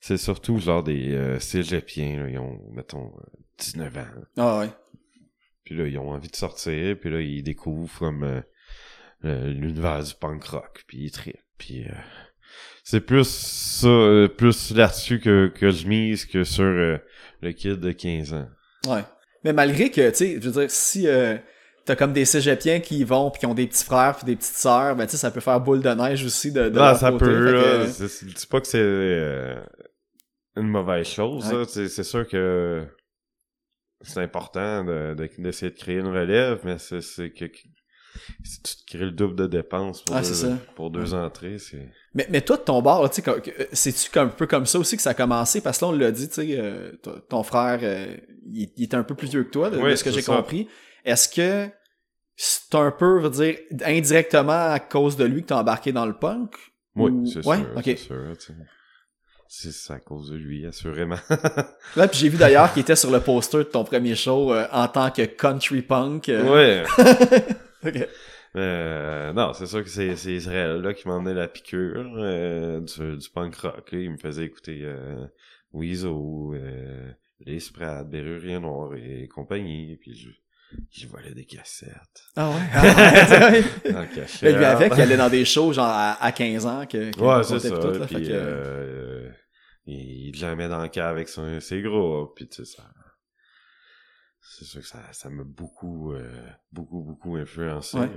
c'est 0.00 0.16
surtout 0.18 0.58
genre 0.58 0.82
des 0.84 1.12
euh, 1.14 1.40
cégepiens, 1.40 2.22
là, 2.24 2.28
ils 2.28 2.38
ont, 2.38 2.60
mettons, 2.72 3.06
euh, 3.18 3.38
19 3.58 3.96
ans. 3.96 4.06
Ah 4.36 4.58
ouais. 4.60 4.68
Puis 5.64 5.74
là, 5.76 5.86
ils 5.86 5.98
ont 5.98 6.10
envie 6.10 6.28
de 6.28 6.36
sortir, 6.36 6.96
puis 7.00 7.10
là, 7.10 7.20
ils 7.20 7.42
découvrent 7.42 7.98
comme 7.98 8.22
euh, 8.22 8.40
euh, 9.24 9.48
l'univers 9.48 10.02
du 10.02 10.14
punk 10.14 10.44
rock, 10.44 10.84
puis 10.86 10.98
ils 11.04 11.10
trippent. 11.10 11.38
Puis 11.58 11.84
euh, 11.84 11.92
c'est 12.84 13.00
plus 13.00 13.26
ça, 13.28 13.88
euh, 13.88 14.28
plus 14.28 14.70
là-dessus 14.72 15.18
que, 15.18 15.48
que 15.48 15.70
je 15.70 15.86
mise 15.88 16.26
que 16.26 16.44
sur 16.44 16.62
euh, 16.64 16.98
le 17.42 17.52
kid 17.52 17.80
de 17.80 17.90
15 17.92 18.34
ans. 18.34 18.48
Ouais. 18.86 19.02
Mais 19.42 19.52
malgré 19.52 19.90
que, 19.90 20.08
tu 20.10 20.16
sais, 20.16 20.38
je 20.40 20.48
veux 20.48 20.60
dire, 20.60 20.70
si 20.70 21.08
euh, 21.08 21.36
t'as 21.86 21.96
comme 21.96 22.12
des 22.12 22.24
cégepiens 22.24 22.80
qui 22.80 22.98
y 22.98 23.04
vont, 23.04 23.30
puis 23.30 23.40
qui 23.40 23.46
ont 23.46 23.54
des 23.54 23.66
petits 23.66 23.84
frères, 23.84 24.16
puis 24.16 24.26
des 24.26 24.36
petites 24.36 24.56
sœurs, 24.56 24.94
ben 24.96 25.06
tu 25.06 25.12
sais, 25.12 25.16
ça 25.16 25.30
peut 25.30 25.40
faire 25.40 25.60
boule 25.60 25.80
de 25.82 25.88
neige 25.90 26.24
aussi 26.24 26.52
de, 26.52 26.68
de 26.68 26.78
non, 26.78 26.94
ça 26.94 27.10
côté, 27.10 27.24
peut, 27.24 27.46
fait 27.46 27.52
que- 27.52 27.78
là, 27.82 27.86
c'est- 27.88 28.08
c'est- 28.08 28.28
je 28.28 28.34
dis 28.34 28.46
pas 28.46 28.60
que 28.60 28.66
c'est 28.66 28.78
euh, 28.80 29.54
une 30.56 30.68
mauvaise 30.68 31.06
chose, 31.08 31.52
Ouais. 31.52 31.64
C'est 31.66 32.04
sûr 32.04 32.26
que 32.28 32.86
c'est 34.02 34.20
important 34.20 34.84
de- 34.84 35.14
de- 35.14 35.30
d'essayer 35.42 35.70
de, 35.72 35.76
créer 35.76 35.96
une 35.98 36.08
relève, 36.08 36.60
mais 36.64 36.76
c'est 36.78 37.30
que- 37.30 37.46
si 38.44 38.62
tu 38.62 38.76
te 38.76 38.86
crées 38.86 39.04
le 39.06 39.10
double 39.10 39.36
de 39.36 39.46
dépenses 39.46 40.02
pour, 40.02 40.14
Ah, 40.16 40.22
deux, 40.22 40.56
pour 40.74 40.92
entrées, 41.14 41.58
c'est... 41.58 41.88
Mais, 42.14 42.26
mais 42.30 42.40
toi, 42.40 42.56
de 42.56 42.62
ton 42.62 42.80
bord, 42.80 43.04
euh, 43.04 43.08
c'est-tu 43.72 44.18
un 44.18 44.28
peu 44.28 44.46
comme 44.46 44.66
ça 44.66 44.78
aussi 44.78 44.96
que 44.96 45.02
ça 45.02 45.10
a 45.10 45.14
commencé? 45.14 45.60
Parce 45.60 45.78
que 45.78 45.84
là, 45.84 45.90
on 45.90 45.92
l'a 45.92 46.12
dit, 46.12 46.28
tu 46.28 46.34
sais, 46.34 46.46
euh, 46.58 46.92
ton 47.28 47.42
frère, 47.42 47.80
euh, 47.82 48.16
il, 48.46 48.70
il 48.76 48.82
est 48.84 48.94
un 48.94 49.02
peu 49.02 49.14
plus 49.14 49.28
vieux 49.28 49.44
que 49.44 49.50
toi, 49.50 49.70
de, 49.70 49.94
ce 49.96 50.04
que 50.04 50.10
j'ai 50.10 50.22
compris. 50.22 50.68
Est-ce 51.04 51.28
que 51.28 51.68
c'est 52.36 52.74
un 52.74 52.90
peu, 52.90 53.18
je 53.20 53.24
veux 53.26 53.30
dire, 53.30 53.58
indirectement 53.84 54.72
à 54.72 54.80
cause 54.80 55.16
de 55.16 55.24
lui 55.24 55.42
que 55.42 55.48
t'as 55.48 55.60
embarqué 55.60 55.92
dans 55.92 56.06
le 56.06 56.14
punk? 56.14 56.54
Oui, 56.96 57.10
Ou- 57.10 57.26
c'est 57.26 57.44
ouais? 57.46 57.56
sûr, 57.58 57.66
ok. 57.76 57.96
c'est 59.48 59.92
à 59.92 59.98
cause 59.98 60.30
de 60.30 60.36
lui, 60.36 60.66
assurément. 60.66 61.18
Là, 61.96 62.08
puis 62.08 62.18
j'ai 62.18 62.28
vu 62.28 62.36
d'ailleurs 62.38 62.72
qu'il 62.72 62.82
était 62.82 62.96
sur 62.96 63.10
le 63.10 63.20
poster 63.20 63.58
de 63.58 63.62
ton 63.64 63.84
premier 63.84 64.14
show 64.14 64.52
euh, 64.52 64.66
en 64.72 64.88
tant 64.88 65.10
que 65.10 65.22
country 65.22 65.82
punk. 65.82 66.28
euh, 66.28 66.84
ouais. 66.84 66.84
ok. 67.88 68.08
Euh, 68.56 69.32
non, 69.32 69.52
c'est 69.52 69.66
sûr 69.66 69.82
que 69.82 69.88
c'est 69.90 70.14
c'est 70.16 70.32
Israël 70.32 70.80
là 70.80 70.94
qui 70.94 71.08
m'emmenait 71.08 71.34
la 71.34 71.48
piqûre 71.48 72.12
euh, 72.18 72.80
du, 72.80 73.16
du 73.18 73.28
punk 73.30 73.56
rock. 73.56 73.90
là. 73.92 73.98
Il 73.98 74.10
me 74.12 74.16
faisait 74.16 74.44
écouter 74.44 74.80
euh, 74.84 75.26
euh, 76.54 77.10
Les 77.40 77.60
Sprats, 77.60 78.04
Berrurier 78.04 78.60
Noir 78.60 78.94
et 78.94 79.26
compagnie. 79.28 79.96
Puis 79.96 80.14
je, 80.16 80.30
je 80.92 81.06
volais 81.08 81.32
des 81.34 81.44
cassettes. 81.44 82.24
Ah 82.36 82.50
ouais? 82.50 82.54
Ah 83.92 84.00
ouais, 84.00 84.08
cachet. 84.14 84.52
lui, 84.52 84.64
avec, 84.64 84.92
il 84.96 85.00
allait 85.02 85.16
dans 85.16 85.28
des 85.30 85.44
shows, 85.44 85.72
genre, 85.72 85.86
à, 85.88 86.22
à 86.24 86.32
15 86.32 86.66
ans, 86.66 86.86
que, 86.86 87.10
que 87.10 87.20
Ouais, 87.20 87.42
c'est 87.44 87.58
ça. 87.58 87.70
tout, 87.70 87.98
là, 87.98 88.06
puis, 88.06 88.22
que- 88.22 88.28
euh, 88.32 89.30
il 89.86 90.28
il 90.28 90.34
jamais 90.36 90.68
dans 90.68 90.80
le 90.82 90.88
cas 90.88 91.08
avec 91.08 91.28
son, 91.28 91.60
ses 91.60 91.82
gros. 91.82 92.26
Puis 92.34 92.48
tu 92.48 92.64
sais, 92.64 92.76
ça... 92.76 92.84
C'est 94.46 94.64
sûr 94.64 94.80
que 94.82 94.86
ça 94.86 94.98
ça 95.12 95.30
m'a 95.30 95.42
beaucoup, 95.44 96.12
euh, 96.12 96.28
beaucoup, 96.72 97.00
beaucoup 97.02 97.36
influencé. 97.36 97.98
Ouais. 97.98 98.10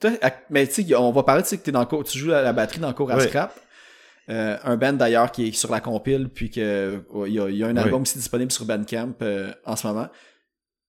Toi, 0.00 0.10
mais 0.50 0.66
tu 0.66 0.84
sais, 0.84 0.94
on 0.96 1.10
va 1.12 1.22
parler, 1.22 1.42
tu 1.42 1.48
sais, 1.50 1.58
que 1.58 1.70
dans 1.70 1.84
cours, 1.86 2.04
tu 2.04 2.18
joues 2.18 2.32
à 2.32 2.42
la 2.42 2.52
batterie 2.52 2.80
dans 2.80 2.88
le 2.88 2.94
cours 2.94 3.10
à 3.10 3.16
Ouais. 3.16 3.28
scrap. 3.28 3.54
Euh, 4.28 4.56
un 4.64 4.76
band 4.76 4.92
d'ailleurs 4.94 5.30
qui 5.30 5.48
est 5.48 5.52
sur 5.52 5.70
la 5.70 5.80
compile, 5.80 6.28
puis 6.28 6.50
que 6.50 7.00
il 7.26 7.32
y, 7.32 7.40
a, 7.40 7.48
il 7.48 7.56
y 7.56 7.62
a 7.64 7.68
un 7.68 7.76
album 7.76 8.02
aussi 8.02 8.18
disponible 8.18 8.50
sur 8.50 8.64
Bandcamp 8.64 9.14
euh, 9.22 9.52
en 9.64 9.76
ce 9.76 9.86
moment. 9.86 10.08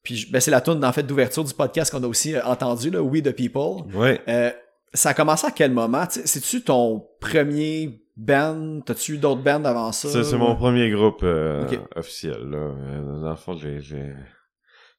Puis 0.04 0.28
ben, 0.32 0.40
c'est 0.42 0.52
la 0.52 0.60
tune 0.62 0.84
en 0.84 0.92
fait 0.92 1.04
d'ouverture 1.04 1.44
du 1.44 1.54
podcast 1.54 1.92
qu'on 1.92 2.04
a 2.04 2.08
aussi 2.08 2.36
entendu, 2.40 2.90
là, 2.90 3.02
We 3.04 3.22
the 3.22 3.32
People. 3.32 3.86
Ouais. 3.96 4.20
Euh, 4.28 4.52
ça 4.94 5.10
a 5.10 5.14
commencé 5.14 5.46
à 5.46 5.52
quel 5.52 5.72
moment? 5.72 6.06
C'est-tu 6.10 6.64
ton 6.64 7.06
premier 7.22 8.02
band? 8.16 8.82
T'as-tu 8.86 9.14
eu 9.14 9.18
d'autres 9.20 9.44
bands 9.44 9.64
avant 9.66 9.92
ça? 9.92 10.10
C'est 10.24 10.34
ou- 10.36 10.40
mon 10.40 10.56
premier 10.56 10.90
groupe 10.90 11.22
euh, 11.24 11.68
officiel. 11.96 12.42
Là. 12.50 12.72
Dans 13.22 13.30
le 13.30 13.36
fond, 13.36 13.54
j'ai, 13.56 13.80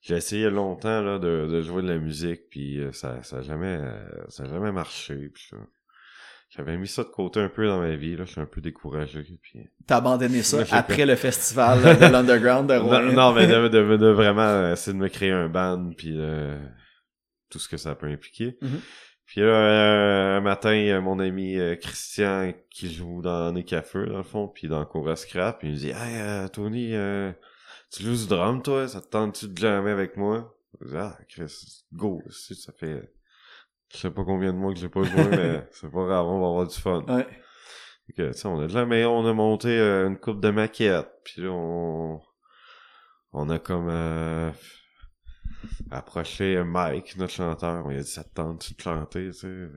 j'ai, 0.00 0.16
essayé 0.16 0.50
longtemps 0.50 1.02
là, 1.02 1.18
de, 1.18 1.46
de 1.50 1.62
jouer 1.62 1.82
de 1.82 1.88
la 1.88 1.98
musique, 1.98 2.48
puis 2.50 2.78
euh, 2.78 2.92
ça 2.92 3.22
ça 3.22 3.38
a 3.38 3.42
jamais, 3.42 3.78
euh, 3.80 4.24
ça 4.28 4.44
a 4.44 4.48
jamais 4.48 4.72
marché. 4.72 5.30
Puis 5.32 5.50
j'avais 6.50 6.76
mis 6.76 6.88
ça 6.88 7.04
de 7.04 7.08
côté 7.08 7.40
un 7.40 7.48
peu 7.48 7.66
dans 7.66 7.80
ma 7.80 7.94
vie. 7.96 8.16
Là, 8.16 8.24
je 8.24 8.32
suis 8.32 8.40
un 8.40 8.46
peu 8.46 8.60
découragé. 8.60 9.22
Puis... 9.42 9.60
T'as 9.86 9.96
abandonné 9.96 10.42
ça 10.42 10.64
après 10.70 11.06
le 11.06 11.16
festival 11.16 11.80
euh, 11.84 11.94
de 11.94 12.06
l'Underground 12.12 12.68
de 12.68 12.76
Rouen? 12.76 13.02
Non, 13.02 13.12
non, 13.12 13.32
mais 13.34 13.46
de, 13.46 13.68
de, 13.68 13.96
de 13.96 14.08
vraiment 14.08 14.72
essayer 14.72 14.96
de 14.96 15.02
me 15.02 15.08
créer 15.08 15.32
un 15.32 15.48
band, 15.48 15.92
puis 15.96 16.14
euh, 16.16 16.58
tout 17.50 17.58
ce 17.58 17.68
que 17.68 17.76
ça 17.76 17.94
peut 17.94 18.06
impliquer. 18.06 18.56
Mhm. 18.62 18.80
Puis 19.28 19.42
là, 19.42 19.46
euh, 19.46 20.38
un 20.38 20.40
matin, 20.40 20.74
il 20.74 20.86
y 20.86 20.90
a 20.90 21.02
mon 21.02 21.18
ami 21.18 21.58
euh, 21.58 21.76
Christian 21.76 22.54
qui 22.70 22.90
joue 22.90 23.20
dans 23.20 23.52
Necafeu, 23.52 24.06
dans 24.06 24.16
le 24.16 24.22
fond, 24.22 24.48
puis 24.48 24.68
dans 24.68 24.82
Cora 24.86 25.16
Scrap, 25.16 25.60
il 25.64 25.72
me 25.72 25.76
dit 25.76 25.88
«Hey, 25.90 26.16
euh, 26.16 26.48
Tony, 26.48 26.94
euh, 26.94 27.30
tu 27.90 28.02
joues 28.02 28.16
du 28.16 28.26
drum, 28.26 28.62
toi? 28.62 28.88
Ça 28.88 29.00
te 29.00 29.08
tente-tu 29.08 29.48
de 29.48 29.56
jammer 29.56 29.90
avec 29.90 30.16
moi?» 30.16 30.54
Ah, 30.94 31.18
Chris, 31.28 31.84
go, 31.92 32.22
si, 32.30 32.54
ça 32.54 32.72
fait... 32.72 33.12
Je 33.92 33.98
sais 33.98 34.10
pas 34.10 34.24
combien 34.24 34.52
de 34.52 34.58
mois 34.58 34.72
que 34.72 34.78
j'ai 34.78 34.88
pas 34.88 35.02
joué, 35.02 35.24
mais 35.30 35.66
c'est 35.72 35.90
pas 35.90 36.04
grave, 36.04 36.26
on 36.26 36.40
va 36.40 36.46
avoir 36.46 36.66
du 36.66 36.76
fun. 36.76 37.02
Ouais. 37.08 37.26
Sais, 38.32 38.46
on 38.46 38.60
a 38.60 38.68
jamais, 38.68 39.04
on 39.04 39.26
a 39.26 39.32
monté 39.32 39.68
euh, 39.68 40.08
une 40.08 40.18
coupe 40.18 40.40
de 40.40 40.50
maquettes, 40.50 41.10
puis 41.24 41.42
là, 41.42 41.50
on, 41.50 42.20
on 43.32 43.50
a 43.50 43.58
comme 43.58 43.88
euh, 43.90 44.50
approché 45.90 46.62
Mike, 46.64 47.16
notre 47.16 47.32
chanteur, 47.32 47.84
on 47.84 47.90
lui 47.90 47.98
a 47.98 48.02
dit, 48.02 48.10
ça 48.10 48.24
te 48.24 48.34
tente 48.34 48.72
de 48.74 48.80
chanter, 48.80 49.26
tu 49.26 49.32
sais? 49.32 49.68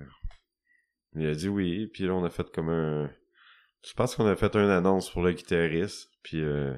Il 1.15 1.27
a 1.27 1.35
dit 1.35 1.49
oui, 1.49 1.87
puis 1.87 2.05
là, 2.05 2.13
on 2.13 2.23
a 2.23 2.29
fait 2.29 2.49
comme 2.51 2.69
un, 2.69 3.09
je 3.83 3.93
pense 3.93 4.15
qu'on 4.15 4.27
a 4.27 4.35
fait 4.35 4.55
une 4.55 4.69
annonce 4.69 5.09
pour 5.09 5.23
le 5.23 5.33
guitariste, 5.33 6.09
puis 6.23 6.41
euh, 6.41 6.73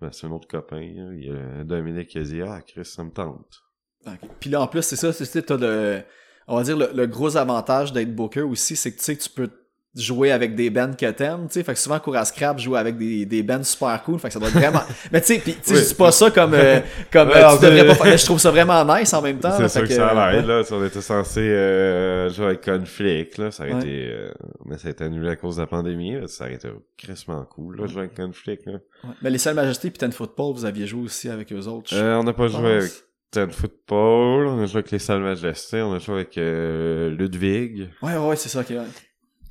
ben, 0.00 0.10
c'est 0.12 0.26
un 0.26 0.30
autre 0.30 0.48
copain, 0.48 0.80
il 0.80 1.24
y 1.24 1.30
a 1.30 1.64
Dominique 1.64 2.08
qui 2.08 2.42
ah, 2.42 2.62
Chris, 2.62 2.84
ça 2.84 3.04
me 3.04 3.10
tente. 3.10 3.62
Ok. 4.06 4.30
Puis 4.40 4.50
là, 4.50 4.62
en 4.62 4.68
plus, 4.68 4.82
c'est 4.82 4.96
ça, 4.96 5.12
c'est 5.12 5.42
t'as 5.42 5.56
le, 5.56 6.02
on 6.46 6.56
va 6.56 6.62
dire, 6.62 6.76
le, 6.76 6.90
le 6.94 7.06
gros 7.06 7.36
avantage 7.36 7.92
d'être 7.92 8.14
booker 8.14 8.42
aussi, 8.42 8.76
c'est 8.76 8.92
que 8.92 8.98
tu 8.98 9.04
sais 9.04 9.16
tu 9.16 9.28
peux 9.28 9.50
jouer 9.94 10.30
avec 10.30 10.54
des 10.54 10.70
bands 10.70 10.92
que 10.92 11.10
t'aimes, 11.10 11.46
tu 11.48 11.54
sais, 11.54 11.62
fait 11.64 11.72
que 11.72 11.78
souvent, 11.80 11.98
cours 11.98 12.14
à 12.16 12.24
scrap, 12.24 12.58
joue 12.58 12.76
avec 12.76 12.96
des, 12.98 13.24
des 13.26 13.42
bands 13.42 13.62
super 13.64 14.00
cool, 14.04 14.18
fait 14.20 14.28
que 14.28 14.34
ça 14.34 14.38
doit 14.38 14.48
être 14.48 14.54
vraiment, 14.54 14.82
mais 15.12 15.20
tu 15.20 15.28
sais, 15.34 15.38
pis, 15.40 15.54
tu 15.54 15.58
sais, 15.62 15.74
Oui. 15.74 15.80
je 15.82 15.88
dis 15.88 15.94
pas 15.94 16.12
ça 16.12 16.30
comme, 16.30 16.54
euh, 16.54 16.80
comme, 17.12 17.28
Ouais, 17.28 17.36
euh, 17.36 17.42
non, 17.48 17.56
tu 17.56 17.64
devrais 17.64 17.80
c'est- 17.80 17.86
pas 17.86 17.94
faire, 17.94 18.06
mais 18.06 18.18
je 18.18 18.24
trouve 18.24 18.38
ça 18.38 18.50
vraiment 18.50 18.84
nice 18.96 19.12
en 19.14 19.22
même 19.22 19.38
temps, 19.40 19.56
C'est 19.56 19.68
sûr 19.68 19.82
que, 19.82 19.88
ça 19.94 20.10
euh, 20.28 20.32
l'aide, 20.32 20.46
là. 20.46 20.62
Si 20.62 20.72
on 20.72 20.84
était 20.84 21.00
censé 21.00 21.40
euh, 21.40 22.28
jouer 22.30 22.46
avec 22.46 22.64
Conflict, 22.64 23.38
là, 23.38 23.50
ça 23.50 23.64
aurait 23.64 23.72
Ouais. 23.72 23.80
été... 23.80 24.08
euh, 24.12 24.30
mais 24.66 24.78
ça 24.78 24.88
a 24.88 24.90
été 24.92 25.04
annulé 25.04 25.30
à 25.30 25.36
cause 25.36 25.56
de 25.56 25.62
la 25.62 25.66
pandémie, 25.66 26.14
là. 26.20 26.28
Ça 26.28 26.44
aurait 26.44 26.54
été 26.54 26.68
crissement 26.96 27.44
cool, 27.46 27.80
là, 27.80 27.86
jouer 27.86 28.00
avec 28.02 28.14
Conflict, 28.14 28.66
là. 28.66 28.78
Mais 29.22 29.30
les 29.30 29.38
Seules 29.38 29.54
Majestés 29.56 29.90
pis 29.90 29.98
Ten 29.98 30.12
Football, 30.12 30.54
vous 30.54 30.64
aviez 30.64 30.86
joué 30.86 31.02
aussi 31.02 31.28
avec 31.28 31.52
eux 31.52 31.66
autres. 31.66 31.92
on 31.96 32.22
n'a 32.22 32.32
pas 32.34 32.46
joué 32.48 32.72
avec 32.76 32.90
Ten 33.30 33.50
Football, 33.50 34.46
on 34.46 34.62
a 34.62 34.66
joué 34.66 34.76
avec 34.78 34.90
les 34.90 34.98
Salles 34.98 35.22
Majestés, 35.22 35.82
on 35.82 35.92
a 35.94 35.98
joué 35.98 36.14
avec 36.16 36.36
Ludwig. 36.36 37.88
Ouais, 38.02 38.16
ouais, 38.16 38.36
c'est 38.36 38.48
ça, 38.48 38.60
ok, 38.60 38.66
ouais. 38.70 38.76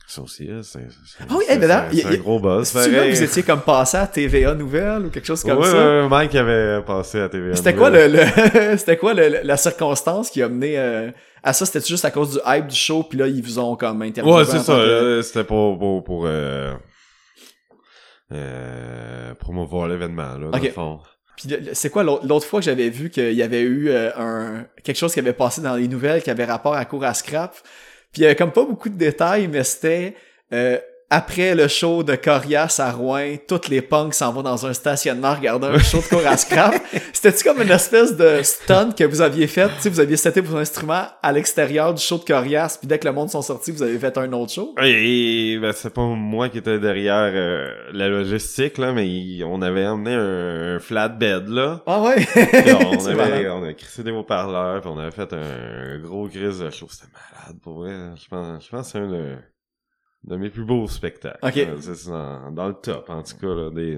Ça 0.10 0.22
aussi, 0.22 0.46
là, 0.48 0.62
c'est... 0.64 0.80
Ah 1.20 1.26
oui, 1.38 1.44
hey, 1.50 1.60
mais 1.60 1.68
là, 1.68 1.90
un 1.92 2.16
gros 2.16 2.40
boss, 2.40 2.70
C'est 2.70 2.78
là 2.80 2.86
que 2.86 2.92
pareil. 2.96 3.14
vous 3.14 3.24
étiez 3.24 3.44
comme 3.44 3.60
passé 3.60 3.98
à 3.98 4.08
TVA 4.08 4.54
Nouvelle 4.54 5.06
ou 5.08 5.10
quelque 5.10 5.26
chose 5.26 5.44
comme 5.44 5.58
ouais, 5.58 5.66
ça? 5.70 5.74
ouais, 6.02 6.08
Mike 6.08 6.34
avait 6.36 6.82
passé 6.86 7.20
à 7.20 7.28
TVA. 7.28 7.56
C'était 7.58 7.76
quoi 7.76 7.90
le, 7.90 8.08
le- 8.08 8.78
c'était 8.78 8.96
quoi 8.96 9.14
le- 9.14 9.42
la 9.44 9.58
circonstance 9.58 10.30
qui 10.30 10.42
a 10.42 10.48
mené 10.48 10.80
euh, 10.80 11.12
à 11.44 11.52
ça? 11.52 11.66
C'était 11.66 11.86
juste 11.86 12.06
à 12.06 12.12
cause 12.12 12.32
du 12.32 12.40
hype 12.46 12.68
du 12.68 12.76
show, 12.76 13.04
puis 13.04 13.20
là, 13.20 13.28
ils 13.28 13.44
vous 13.44 13.60
ont 13.60 13.76
comme 13.76 14.02
interviewé. 14.02 14.34
Ouais, 14.38 14.46
c'est 14.46 14.60
ça. 14.60 14.76
que- 14.76 14.80
euh, 14.80 15.22
C'était 15.22 15.44
pour, 15.44 15.78
pour, 15.78 16.02
pour 16.06 16.24
euh, 16.26 16.74
euh, 18.32 19.34
promouvoir 19.36 19.88
l'événement, 19.88 20.38
là, 20.38 20.50
dans 20.52 20.58
le 20.58 20.70
fond. 20.70 21.00
Puis 21.36 21.50
c'est 21.74 21.90
quoi 21.92 22.04
l'autre 22.04 22.46
fois 22.48 22.62
que 22.62 22.66
j'avais 22.66 22.90
vu 22.90 23.10
qu'il 23.12 23.34
y 23.34 23.44
avait 23.44 23.62
eu 23.62 23.92
un 23.92 24.66
quelque 24.84 24.96
chose 24.98 25.14
qui 25.14 25.20
avait 25.20 25.34
passé 25.34 25.62
dans 25.62 25.76
les 25.76 25.88
nouvelles 25.88 26.24
qui 26.24 26.32
avait 26.32 26.46
rapport 26.46 26.74
à 26.74 26.84
cours 26.86 27.04
à 27.04 27.14
scrap. 27.14 27.54
Puis 28.12 28.22
il 28.22 28.24
y 28.24 28.26
avait 28.26 28.36
comme 28.36 28.52
pas 28.52 28.66
beaucoup 28.66 28.90
de 28.90 28.98
détails, 28.98 29.48
mais 29.48 29.64
c'était 29.64 30.16
euh, 30.54 30.80
après 31.10 31.56
le 31.56 31.70
show 31.70 32.04
de 32.04 32.16
Corias 32.16 32.80
à 32.80 32.92
Rouen, 32.92 33.38
toutes 33.48 33.70
les 33.70 33.82
punks 33.82 34.14
s'en 34.14 34.34
vont 34.34 34.42
dans 34.44 34.66
un 34.66 34.74
stationnement 34.74 35.34
regarder 35.34 35.68
un 35.68 35.80
show 35.80 36.00
de 36.00 36.04
cours 36.04 36.28
à 36.28 36.36
scrap. 36.36 36.76
C'était-tu 37.14 37.46
comme 37.46 37.62
une 37.62 37.72
espèce 37.72 38.18
de 38.18 38.42
stunt 38.44 38.92
que 38.92 39.06
vous 39.06 39.22
aviez 39.22 39.48
fait? 39.48 39.68
Tu 39.68 39.84
sais, 39.84 39.90
vous 39.90 40.02
aviez 40.02 40.18
seté 40.18 40.42
vos 40.42 40.58
instruments 40.58 41.06
à 41.24 41.32
l'extérieur 41.32 41.94
du 41.94 42.02
show 42.02 42.18
de 42.18 42.26
Corias, 42.26 42.78
puis 42.80 42.88
dès 42.88 43.00
que 43.00 43.08
le 43.08 43.14
monde 43.14 43.30
sont 43.30 43.42
sortis, 43.42 43.72
vous 43.72 43.84
avez 43.84 43.98
fait 43.98 44.18
un 44.18 44.34
autre 44.34 44.52
show? 44.52 44.76
Et, 44.84 45.58
ben, 45.62 45.72
c'est 45.72 45.94
pas 45.94 46.04
moi 46.04 46.50
qui 46.50 46.58
étais 46.58 46.78
derrière 46.78 47.32
euh, 47.34 47.74
la 47.94 48.10
logistique, 48.10 48.78
là, 48.78 48.92
mais 48.92 49.08
on 49.46 49.62
avait 49.62 49.88
emmené 49.88 50.14
un, 50.14 50.76
un 50.76 50.80
flatbed, 50.80 51.48
là. 51.48 51.82
Ah 51.88 52.02
ouais? 52.02 52.28
On, 52.36 53.06
avait, 53.08 53.50
on 53.50 53.64
a 53.64 53.74
crissé 53.74 54.04
des 54.04 54.12
haut-parleurs, 54.12 54.82
puis 54.82 54.90
on 54.94 55.00
avait 55.00 55.12
fait 55.12 55.32
un 55.32 56.00
gros 56.00 56.28
grise 56.28 56.60
de 56.60 56.70
show. 56.70 56.88
C'était 56.90 57.12
malade, 57.14 57.58
pour 57.62 57.76
vrai. 57.76 57.94
Je 58.22 58.28
pense, 58.28 58.66
je 58.66 58.70
pense 58.70 58.86
que 58.88 58.92
c'est 58.92 59.00
un 59.00 59.08
de, 59.08 59.36
de 60.24 60.36
mes 60.36 60.50
plus 60.50 60.66
beaux 60.66 60.88
spectacles. 60.88 61.40
C'est 61.80 62.10
dans, 62.10 62.52
dans 62.52 62.68
le 62.68 62.74
top, 62.74 63.10
en 63.10 63.24
tout 63.24 63.38
cas. 63.38 63.48
Là, 63.48 63.72
des, 63.72 63.98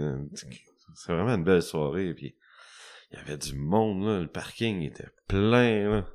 c'est 0.96 1.14
vraiment 1.14 1.36
une 1.36 1.44
belle 1.44 1.62
soirée. 1.62 2.14
Puis 2.14 2.36
il 3.12 3.18
y 3.18 3.22
avait 3.22 3.38
du 3.38 3.56
monde, 3.56 4.06
là. 4.06 4.20
Le 4.20 4.28
parking 4.28 4.82
était 4.82 5.10
plein, 5.28 5.90
là. 5.90 6.06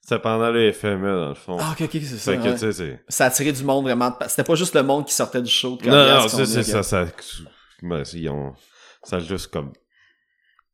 C'était 0.00 0.18
pendant 0.18 0.50
le 0.50 0.72
FME, 0.72 1.06
dans 1.06 1.28
le 1.28 1.34
fond. 1.34 1.58
Ah, 1.60 1.72
ok, 1.72 1.82
ok, 1.82 1.90
c'est 1.92 2.16
ça. 2.16 2.36
que, 2.36 2.42
ouais. 2.42 2.72
c'est... 2.72 3.04
Ça 3.08 3.24
a 3.24 3.26
attiré 3.26 3.52
du 3.52 3.62
monde 3.62 3.84
vraiment. 3.84 4.16
C'était 4.28 4.44
pas 4.44 4.54
juste 4.54 4.74
le 4.74 4.82
monde 4.82 5.06
qui 5.06 5.12
sortait 5.12 5.42
du 5.42 5.50
show 5.50 5.76
de 5.76 5.86
Non, 5.86 6.22
non, 6.22 6.28
c'est 6.28 6.46
c'est 6.46 6.62
ça, 6.62 6.82
ça, 6.82 7.06
ben, 7.82 8.02
ils 8.14 8.28
ont, 8.30 8.54
ça 9.02 9.16
a 9.16 9.18
juste 9.20 9.48
comme, 9.48 9.72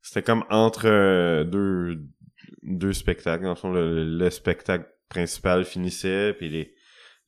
c'était 0.01 0.23
comme 0.23 0.45
entre 0.49 0.87
euh, 0.87 1.43
deux, 1.43 1.99
deux 2.63 2.93
spectacles. 2.93 3.43
Dans 3.43 3.49
le 3.49 3.55
fond, 3.55 3.71
le, 3.71 4.05
le 4.05 4.29
spectacle 4.29 4.87
principal 5.09 5.65
finissait, 5.65 6.33
puis 6.33 6.49
les, 6.49 6.73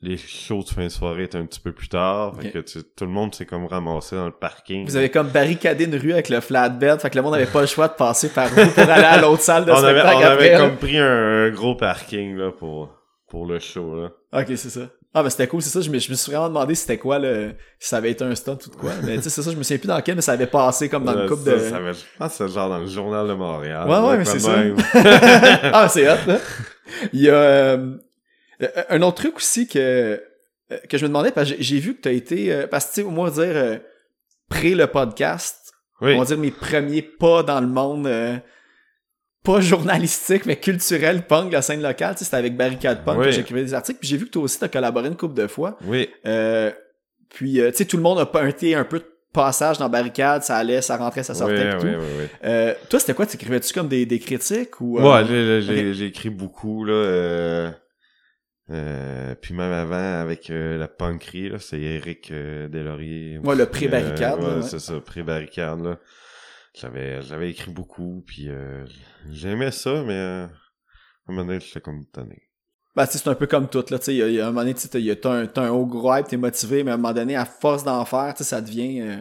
les 0.01 0.15
shows 0.17 0.63
de 0.63 0.69
fin 0.69 0.83
de 0.85 0.89
soirée 0.89 1.23
étaient 1.23 1.37
un 1.37 1.45
petit 1.45 1.59
peu 1.59 1.71
plus 1.73 1.89
tard. 1.89 2.33
Fait 2.41 2.51
que 2.51 2.59
tu- 2.59 2.83
tout 2.83 3.05
le 3.05 3.11
monde 3.11 3.35
s'est 3.35 3.45
comme 3.45 3.65
ramassé 3.65 4.15
dans 4.15 4.25
le 4.27 4.31
parking. 4.31 4.85
Vous 4.85 4.95
avez 4.95 5.09
comme 5.09 5.27
barricadé 5.27 5.85
une 5.85 5.95
rue 5.95 6.13
avec 6.13 6.29
le 6.29 6.39
flatbed, 6.39 6.99
fait 7.01 7.09
que 7.09 7.15
le 7.17 7.21
monde 7.21 7.35
avait 7.35 7.45
pas 7.45 7.61
le 7.61 7.67
choix 7.67 7.87
de 7.89 7.93
passer 7.93 8.29
par 8.29 8.47
vous 8.47 8.65
pour 8.71 8.83
aller 8.89 9.03
à 9.03 9.19
l'autre 9.19 9.41
salle 9.43 9.65
de 9.65 9.71
on 9.71 9.75
avait, 9.75 9.99
spectacle 9.99 10.15
on 10.17 10.25
avait 10.25 10.33
après. 10.33 10.51
là. 10.51 10.57
comme 10.69 10.77
pris 10.77 10.97
un, 10.97 11.45
un 11.45 11.49
gros 11.49 11.75
parking, 11.75 12.37
là, 12.37 12.51
pour, 12.51 12.89
pour 13.29 13.45
le 13.45 13.59
show, 13.59 13.95
là. 14.01 14.09
Ok, 14.41 14.45
c'est 14.55 14.69
ça. 14.69 14.81
Ah, 15.11 15.23
ben 15.23 15.29
c'était 15.31 15.47
cool, 15.47 15.59
c'est 15.63 15.71
ça. 15.71 15.81
Je 15.81 15.89
me, 15.89 15.97
je 15.97 16.11
me 16.11 16.15
suis 16.15 16.31
vraiment 16.31 16.49
demandé 16.49 16.75
c'était 16.75 16.99
quoi 16.99 17.17
le. 17.17 17.55
si 17.79 17.89
ça 17.89 17.97
avait 17.97 18.11
été 18.11 18.23
un 18.23 18.35
stunt 18.35 18.59
ou 18.65 18.69
de 18.69 18.75
quoi. 18.75 18.91
Mais 19.03 19.15
tu 19.17 19.23
sais, 19.23 19.31
c'est 19.31 19.41
ça, 19.41 19.49
je 19.51 19.55
me 19.57 19.63
souviens 19.63 19.79
plus 19.79 19.87
dans 19.87 19.97
lequel, 19.97 20.15
mais 20.15 20.21
ça 20.21 20.33
avait 20.33 20.45
passé 20.45 20.87
comme 20.87 21.03
dans 21.03 21.27
coupe 21.27 21.39
ça, 21.43 21.51
de. 21.55 21.57
ça 21.59 21.75
avait- 21.77 21.93
je 21.93 21.99
pense 22.19 22.37
que 22.37 22.47
c'est 22.47 22.53
genre 22.53 22.69
dans 22.69 22.77
le 22.77 22.85
journal 22.85 23.27
de 23.27 23.33
Montréal. 23.33 23.89
Ouais, 23.89 23.97
ouais, 24.07 24.17
mais 24.19 24.25
c'est 24.25 24.39
ça. 24.39 24.51
ah, 25.73 25.87
c'est 25.89 26.07
hot, 26.07 26.15
là. 26.27 26.37
Il 27.11 27.21
y 27.21 27.29
a 27.29 27.33
euh, 27.33 27.95
un 28.89 29.01
autre 29.01 29.17
truc 29.21 29.37
aussi 29.37 29.67
que, 29.67 30.21
euh, 30.71 30.77
que 30.89 30.97
je 30.97 31.03
me 31.03 31.07
demandais, 31.09 31.31
parce 31.31 31.49
que 31.51 31.55
j'ai- 31.59 31.79
vu 31.79 31.95
que 31.95 32.01
t'as 32.01 32.11
été. 32.11 32.51
euh, 32.51 32.67
parce 32.67 32.85
que, 32.85 32.89
tu 32.95 33.01
sais, 33.01 33.07
au 33.07 33.11
moins 33.11 33.29
dire, 33.31 33.43
euh, 33.55 33.77
pré 34.49 34.75
le 34.75 34.87
podcast, 34.87 35.73
Oui. 36.01 36.13
on 36.15 36.19
va 36.19 36.25
dire 36.25 36.37
mes 36.37 36.51
premiers 36.51 37.01
pas 37.01 37.43
dans 37.43 37.61
le 37.61 37.67
monde, 37.67 38.07
euh, 38.07 38.37
pas 39.43 39.61
journalistique, 39.61 40.45
mais 40.45 40.57
culturel, 40.57 41.23
punk, 41.25 41.51
la 41.53 41.61
scène 41.61 41.81
locale. 41.81 42.13
Tu 42.15 42.19
sais, 42.19 42.25
c'était 42.25 42.37
avec 42.37 42.57
Barricade 42.57 43.03
Punk 43.05 43.19
Oui. 43.19 43.25
que 43.25 43.31
j'écrivais 43.31 43.63
des 43.63 43.73
articles. 43.73 43.99
Puis 43.99 44.09
j'ai 44.09 44.17
vu 44.17 44.25
que 44.25 44.31
toi 44.31 44.43
aussi, 44.43 44.59
t'as 44.59 44.67
collaboré 44.67 45.07
une 45.07 45.15
couple 45.15 45.35
de 45.35 45.47
fois. 45.47 45.77
Oui. 45.85 46.09
Euh, 46.25 46.71
puis, 47.29 47.61
euh, 47.61 47.71
tu 47.71 47.77
sais, 47.77 47.85
tout 47.85 47.95
le 47.97 48.03
monde 48.03 48.19
a 48.19 48.25
pointé 48.25 48.75
un 48.75 48.83
peu 48.83 48.99
de 48.99 49.05
passage 49.31 49.77
dans 49.77 49.87
Barricade, 49.89 50.43
ça 50.43 50.57
allait, 50.57 50.81
ça 50.81 50.97
rentrait, 50.97 51.23
ça 51.23 51.35
sortait, 51.35 51.69
pis 51.77 51.81
tout. 51.81 51.87
Euh, 52.43 52.73
toi, 52.89 52.99
c'était 52.99 53.13
quoi? 53.13 53.25
T'écrivais-tu 53.27 53.71
comme 53.73 53.87
des, 53.87 54.05
des 54.05 54.19
critiques 54.19 54.81
ou... 54.81 54.97
euh, 54.99 55.21
Ouais, 55.23 55.61
j'ai- 55.61 56.05
écrit 56.07 56.31
beaucoup, 56.31 56.83
là. 56.83 56.93
Euh, 56.93 57.71
Euh, 58.71 59.33
puis 59.35 59.53
même 59.55 59.71
avant, 59.71 60.21
avec 60.21 60.49
euh, 60.49 60.77
la 60.77 60.87
punkerie, 60.87 61.51
c'est 61.59 61.79
Eric 61.81 62.29
euh, 62.31 62.67
Deslauriers. 62.67 63.39
Ouais, 63.39 63.55
le 63.55 63.65
pré-barricade, 63.65 64.39
Euh, 64.39 64.47
ouais, 64.47 64.55
ouais. 64.57 64.61
c'est 64.61 64.79
ça, 64.79 64.99
pré-barricade, 64.99 65.81
là. 65.81 65.97
J'avais, 66.79 67.21
j'avais 67.23 67.49
écrit 67.49 67.71
beaucoup, 67.71 68.23
puis 68.27 68.47
j'aimais 69.31 69.71
ça, 69.71 70.03
mais 70.05 70.13
à 70.17 70.43
un 70.43 70.49
moment 71.27 71.45
donné, 71.45 71.59
j'étais 71.59 71.81
comme 71.81 72.05
tanné. 72.05 72.43
Ben, 72.95 73.05
tu 73.07 73.13
sais, 73.13 73.17
c'est 73.19 73.29
un 73.29 73.35
peu 73.35 73.47
comme 73.47 73.67
tout, 73.69 73.83
là, 73.89 73.97
tu 73.97 74.05
sais, 74.05 74.21
a 74.39 74.43
un 74.45 74.47
moment 74.51 74.61
donné, 74.61 74.75
tu 74.75 74.81
sais, 74.81 75.15
t'as- 75.15 75.29
un, 75.31 75.47
un 75.55 75.69
haut 75.71 75.85
gros 75.87 76.15
hype, 76.15 76.27
t'es 76.27 76.37
motivé, 76.37 76.83
mais 76.83 76.91
à 76.91 76.93
un 76.93 76.97
moment 76.97 77.13
donné, 77.13 77.35
à 77.35 77.45
force 77.45 77.83
d'en 77.83 78.05
faire, 78.05 78.33
tu 78.35 78.43
sais, 78.43 78.49
ça 78.49 78.61
devient, 78.61 79.19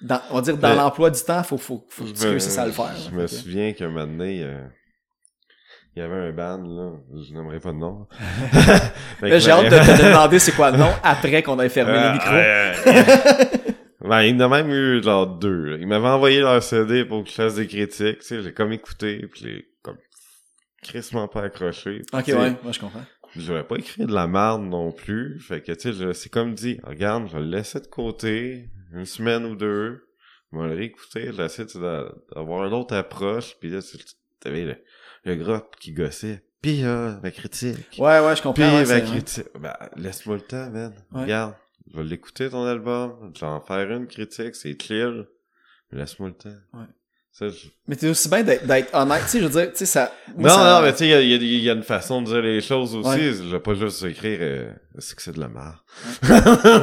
dans, 0.00 0.20
on 0.30 0.36
va 0.36 0.40
dire, 0.40 0.56
dans 0.56 0.70
Mais- 0.70 0.76
l'emploi 0.76 1.10
du 1.10 1.20
temps, 1.20 1.42
faut, 1.42 1.58
faut, 1.58 1.84
faut 1.88 2.04
que 2.04 2.10
tu 2.18 2.26
réussisses 2.26 2.58
à 2.58 2.64
le 2.66 2.72
faire. 2.72 2.94
Je 2.96 3.14
me 3.14 3.26
souviens 3.26 3.72
qu'un 3.74 3.88
moment 3.88 4.06
donné, 4.06 4.42
euh, 4.42 4.66
il 5.96 6.00
y 6.00 6.02
avait 6.02 6.28
un 6.28 6.32
band, 6.32 6.58
là, 6.62 6.92
je 7.22 7.32
n'aimerais 7.34 7.60
pas 7.60 7.72
de 7.72 7.78
nom. 7.78 8.06
J'ai 9.22 9.50
hâte 9.50 9.64
de 9.64 9.70
te 9.70 10.02
demander 10.06 10.38
c'est 10.38 10.52
quoi 10.52 10.70
le 10.70 10.78
nom 10.78 10.90
après 11.02 11.42
qu'on 11.42 11.58
ait 11.60 11.68
fermé 11.68 11.92
les 11.94 12.12
micros. 12.12 13.50
ben, 14.08 14.22
il 14.22 14.36
en 14.42 14.50
a 14.52 14.62
même 14.62 14.70
eu 14.70 15.02
genre 15.02 15.26
deux. 15.26 15.64
là. 15.64 15.76
Ils 15.80 15.86
m'avaient 15.86 16.08
envoyé 16.08 16.40
leur 16.40 16.62
CD 16.62 17.04
pour 17.04 17.22
que 17.24 17.30
je 17.30 17.34
fasse 17.34 17.54
des 17.56 17.66
critiques, 17.66 18.20
tu 18.20 18.26
sais, 18.26 18.42
j'ai 18.42 18.52
comme 18.52 18.72
écouté, 18.72 19.26
puis 19.30 19.40
j'ai 19.42 19.68
comme 19.82 19.96
crissement 20.82 21.28
pas 21.28 21.42
accroché. 21.42 22.02
Ok, 22.12 22.24
ouais, 22.28 22.54
moi 22.62 22.72
je 22.72 22.80
comprends. 22.80 23.02
J'aurais 23.36 23.64
pas 23.64 23.76
écrit 23.76 24.06
de 24.06 24.12
la 24.12 24.26
merde 24.26 24.62
non 24.62 24.90
plus. 24.90 25.38
Fait 25.40 25.60
que, 25.60 25.70
tu 25.72 25.92
sais, 25.92 26.14
c'est 26.14 26.30
comme 26.32 26.54
dit, 26.54 26.80
regarde, 26.82 27.28
je 27.28 27.34
vais 27.34 27.40
le 27.44 27.50
laisser 27.50 27.78
de 27.80 27.86
côté, 27.86 28.68
une 28.92 29.04
semaine 29.04 29.44
ou 29.44 29.54
deux. 29.54 30.04
Je 30.52 30.58
vais 30.58 30.66
le 30.68 30.74
réécouter, 30.74 31.26
je 31.26 31.32
vais 31.32 31.44
essayer 31.44 31.64
tu 31.66 31.74
sais, 31.74 31.80
d'a- 31.80 32.12
d'avoir 32.34 32.64
une 32.66 32.72
autre 32.72 32.96
approche. 32.96 33.54
Puis 33.60 33.70
là, 33.70 33.80
tu 33.82 33.98
t'avais 34.40 34.82
le, 35.24 35.34
gars 35.36 35.62
qui 35.80 35.92
gossait. 35.92 36.42
Pis 36.62 36.82
là, 36.82 37.18
la 37.22 37.30
critique. 37.30 37.76
Ouais, 37.98 38.20
ouais, 38.20 38.30
je 38.36 38.42
Pis 38.42 38.42
comprends. 38.42 38.62
ouais, 38.76 38.84
la 38.84 38.86
c'est- 38.86 39.02
critique. 39.02 39.46
Ben, 39.58 39.74
laisse-moi 39.96 40.36
le 40.36 40.42
temps, 40.42 40.68
man. 40.70 40.92
Ouais. 41.12 41.22
Regarde, 41.22 41.54
je 41.90 41.96
vais 41.98 42.04
l'écouter 42.04 42.50
ton 42.50 42.64
album, 42.66 43.32
je 43.34 43.40
vais 43.40 43.46
en 43.46 43.60
faire 43.60 43.90
une 43.90 44.06
critique, 44.06 44.54
c'est 44.54 44.80
chill. 44.80 45.26
Laisse-moi 45.92 46.28
le 46.28 46.34
temps. 46.34 46.58
Ouais. 46.74 46.84
Ça, 47.32 47.48
je- 47.48 47.68
Mais 47.88 47.96
t'es 47.96 48.08
aussi 48.08 48.28
bien 48.28 48.42
d'être 48.42 48.92
honnête, 48.92 49.22
tu 49.22 49.28
sais, 49.28 49.40
je 49.40 49.44
veux 49.46 49.50
dire, 49.62 49.70
tu 49.72 49.78
sais, 49.78 49.86
ça... 49.86 50.12
moi, 50.36 50.50
non, 50.50 50.56
ça- 50.56 50.80
non, 50.80 50.84
mais 50.84 50.92
tu 50.92 50.98
sais, 50.98 51.06
il 51.06 51.10
y 51.10 51.14
a, 51.14 51.20
il 51.22 51.28
y 51.30 51.34
a- 51.34 51.36
il 51.36 51.62
y 51.64 51.70
a 51.70 51.72
une 51.74 51.82
façon 51.84 52.20
de 52.22 52.26
dire 52.26 52.42
les 52.42 52.60
choses 52.60 52.94
aussi. 52.94 53.08
Ouais. 53.08 53.32
Je 53.32 53.48
vais 53.52 53.60
pas 53.60 53.74
juste 53.74 54.02
écrire 54.04 54.38
euh, 54.42 54.72
c'est 54.98 55.14
que 55.16 55.22
c'est 55.22 55.32
de 55.32 55.40
la 55.40 55.48
merde. 55.48 55.76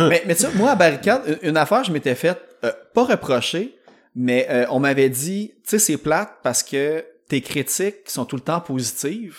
mais, 0.09 0.23
mais 0.25 0.35
tu 0.35 0.41
sais, 0.43 0.49
moi, 0.55 0.71
à 0.71 0.75
Barricade, 0.75 1.21
une, 1.43 1.49
une 1.49 1.57
affaire, 1.57 1.83
je 1.83 1.91
m'étais 1.91 2.15
faite, 2.15 2.41
euh, 2.63 2.71
pas 2.93 3.03
reprocher, 3.05 3.75
mais 4.15 4.47
euh, 4.49 4.65
on 4.71 4.79
m'avait 4.79 5.09
dit, 5.09 5.51
tu 5.63 5.69
sais, 5.71 5.79
c'est 5.79 5.97
plate 5.97 6.37
parce 6.43 6.63
que 6.63 7.03
tes 7.27 7.41
critiques 7.41 8.07
sont 8.09 8.25
tout 8.25 8.35
le 8.37 8.41
temps 8.41 8.61
positives. 8.61 9.37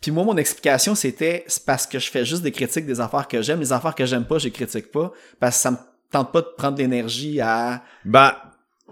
Puis 0.00 0.10
moi, 0.10 0.24
mon 0.24 0.36
explication, 0.36 0.94
c'était, 0.94 1.44
c'est 1.46 1.64
parce 1.64 1.86
que 1.86 1.98
je 1.98 2.10
fais 2.10 2.24
juste 2.24 2.42
des 2.42 2.52
critiques 2.52 2.84
des 2.86 3.00
affaires 3.00 3.26
que 3.26 3.40
j'aime. 3.40 3.60
Les 3.60 3.72
affaires 3.72 3.94
que 3.94 4.04
j'aime 4.04 4.24
pas, 4.24 4.38
je 4.38 4.44
les 4.44 4.50
critique 4.50 4.90
pas, 4.92 5.12
parce 5.40 5.56
que 5.56 5.62
ça 5.62 5.70
me 5.70 5.76
tente 6.10 6.30
pas 6.32 6.42
de 6.42 6.48
prendre 6.58 6.76
l'énergie 6.78 7.40
à, 7.40 7.82
Ben, 8.04 8.34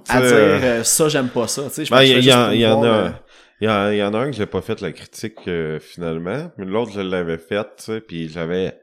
à 0.09 0.21
dire 0.21 0.31
euh, 0.33 0.85
ça, 0.85 1.09
j'aime 1.09 1.29
pas 1.29 1.49
ça. 1.49 1.65
Tu 1.65 1.71
sais, 1.71 1.85
je 1.85 1.91
ben, 1.91 2.03
il 2.03 2.25
y, 2.25 2.33
en 2.33 2.51
y 2.53 2.65
a. 2.65 3.13
Il 3.61 3.67
y, 3.67 3.71
en, 3.71 3.91
il 3.91 3.97
y 3.99 4.03
en 4.03 4.13
a 4.15 4.19
un 4.19 4.31
que 4.31 4.37
j'ai 4.37 4.47
pas 4.47 4.61
fait 4.63 4.81
la 4.81 4.91
critique 4.91 5.37
euh, 5.47 5.79
finalement, 5.79 6.51
mais 6.57 6.65
l'autre 6.65 6.91
je 6.93 7.01
l'avais 7.01 7.39
faite, 7.39 7.69
tu 7.79 7.85
sais, 7.85 8.01
puis 8.01 8.29
j'avais 8.29 8.77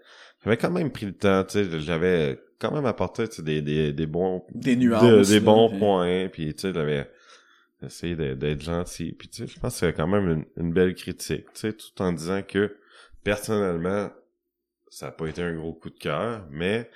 j'avais 0.44 0.56
quand 0.56 0.70
même 0.72 0.90
pris 0.90 1.06
le 1.08 1.12
temps, 1.14 1.44
tu 1.44 1.66
sais, 1.66 1.80
j'avais 1.82 2.40
quand 2.62 2.72
même 2.72 2.86
apporté 2.86 3.28
tu 3.28 3.38
sais, 3.38 3.42
des, 3.42 3.62
des, 3.62 3.92
des 3.92 4.06
bons 4.06 4.44
des 4.54 4.78
nuances. 4.78 5.04
de- 5.04 5.24
des 5.34 5.40
là, 5.40 5.46
bons 5.46 5.70
puis- 5.70 5.80
points, 5.80 6.28
puis 6.32 6.54
tu 6.54 6.62
sais, 6.62 6.74
j'avais 6.74 7.10
essayé 7.84 8.16
d'être 8.16 8.62
gentil, 8.62 9.14
puis 9.14 9.28
tu 9.30 9.46
sais, 9.46 9.54
je 9.54 9.60
pense 9.60 9.74
que 9.80 9.80
c'est 9.88 9.94
quand 9.94 10.08
même 10.08 10.30
une, 10.30 10.46
une 10.66 10.74
belle 10.74 10.94
critique, 10.96 11.46
tu 11.54 11.60
sais, 11.62 11.74
tout 11.74 12.02
en 12.02 12.12
disant 12.12 12.42
que 12.42 12.76
personnellement, 13.24 14.10
ça 14.90 15.08
a 15.08 15.12
pas 15.12 15.28
été 15.28 15.42
un 15.42 15.54
gros 15.56 15.74
coup 15.74 15.90
de 15.90 15.98
cœur, 16.00 16.46
mais 16.52 16.86
tu 16.86 16.90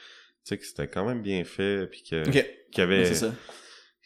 sais 0.43 0.57
que 0.57 0.65
c'était 0.65 0.88
quand 0.88 1.05
même 1.05 1.21
bien 1.21 1.43
fait, 1.43 1.88
puis 1.88 2.03
que 2.03 2.23
qu'il 2.29 2.43
y 2.77 2.81
avait 2.81 3.09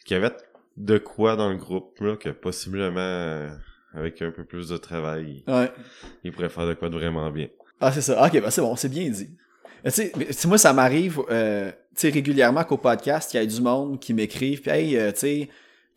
qu'il 0.04 0.14
y 0.14 0.14
avait 0.14 0.34
de 0.76 0.98
quoi 0.98 1.36
dans 1.36 1.50
le 1.50 1.56
groupe 1.56 1.98
là 2.00 2.16
que 2.16 2.28
possiblement 2.28 3.48
avec 3.94 4.20
un 4.22 4.30
peu 4.30 4.44
plus 4.44 4.68
de 4.68 4.76
travail, 4.76 5.42
Ouais. 5.48 5.72
il 6.22 6.30
pourrait 6.32 6.48
faire 6.50 6.66
de 6.66 6.74
quoi 6.74 6.88
de 6.90 6.94
vraiment 6.96 7.30
bien. 7.30 7.48
Ah, 7.80 7.90
c'est 7.92 8.02
ça. 8.02 8.24
Ok, 8.26 8.32
ben 8.40 8.50
c'est 8.50 8.60
bon, 8.60 8.76
c'est 8.76 8.88
bien 8.88 9.08
dit. 9.08 9.30
Tu 9.84 9.90
sais, 9.90 10.12
moi, 10.46 10.58
ça 10.58 10.72
m'arrive 10.72 11.20
euh, 11.30 11.70
tu 11.70 11.76
sais, 11.94 12.10
régulièrement 12.10 12.64
qu'au 12.64 12.76
podcast, 12.76 13.32
il 13.32 13.36
y 13.38 13.40
a 13.40 13.46
du 13.46 13.60
monde 13.60 13.98
qui 14.00 14.12
m'écrive, 14.12 14.60
puis 14.60 14.70
hey, 14.70 14.96
euh, 14.96 15.12
tu 15.12 15.18
sais, 15.20 15.48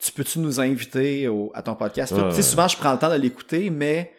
tu 0.04 0.12
peux-tu 0.12 0.40
nous 0.40 0.60
inviter 0.60 1.28
au, 1.28 1.52
à 1.54 1.62
ton 1.62 1.76
podcast? 1.76 2.14
Tu 2.30 2.36
sais, 2.36 2.42
souvent, 2.42 2.68
je 2.68 2.78
prends 2.78 2.94
le 2.94 2.98
temps 3.00 3.10
de 3.10 3.16
l'écouter, 3.16 3.70
mais, 3.70 4.12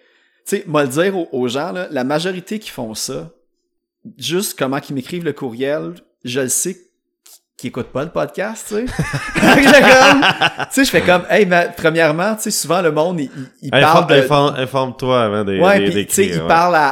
tu 0.47 0.57
sais, 0.57 0.65
moi 0.67 0.83
le 0.85 0.89
dire 0.89 1.17
aux, 1.17 1.29
aux 1.33 1.49
gens, 1.49 1.73
là, 1.73 1.89
la 1.91 2.05
majorité 2.05 2.59
qui 2.59 2.71
font 2.71 2.95
ça, 2.95 3.31
juste 4.19 4.59
comment 4.59 4.81
qu'ils 4.81 4.95
m'écrivent 4.95 5.25
le 5.25 5.33
courriel, 5.33 5.95
je 6.25 6.41
le 6.41 6.49
sais 6.49 6.77
qu'ils 7.57 7.69
écoutent 7.69 7.93
pas 7.93 8.05
le 8.05 8.11
podcast, 8.11 8.67
tu 8.69 8.75
sais. 8.75 8.85
Tu 9.63 9.65
sais, 10.71 10.85
je 10.85 10.91
fais 10.91 11.03
comme, 11.03 11.25
hey, 11.29 11.47
mais, 11.47 11.71
premièrement, 11.77 12.35
tu 12.37 12.43
sais, 12.43 12.51
souvent, 12.51 12.81
le 12.81 12.91
monde, 12.93 13.21
il, 13.21 13.31
il- 13.35 13.49
il 13.63 13.71
parle 13.71 14.07
de... 14.07 14.15
Informe- 14.15 14.55
Informe-toi 14.59 15.23
avant 15.25 15.45
des, 15.45 15.61
Ouais, 15.61 15.91
des- 15.91 16.07
tu 16.07 16.15
sais, 16.15 16.27
il 16.27 16.41
ouais. 16.41 16.49
parle 16.49 16.75
à, 16.77 16.91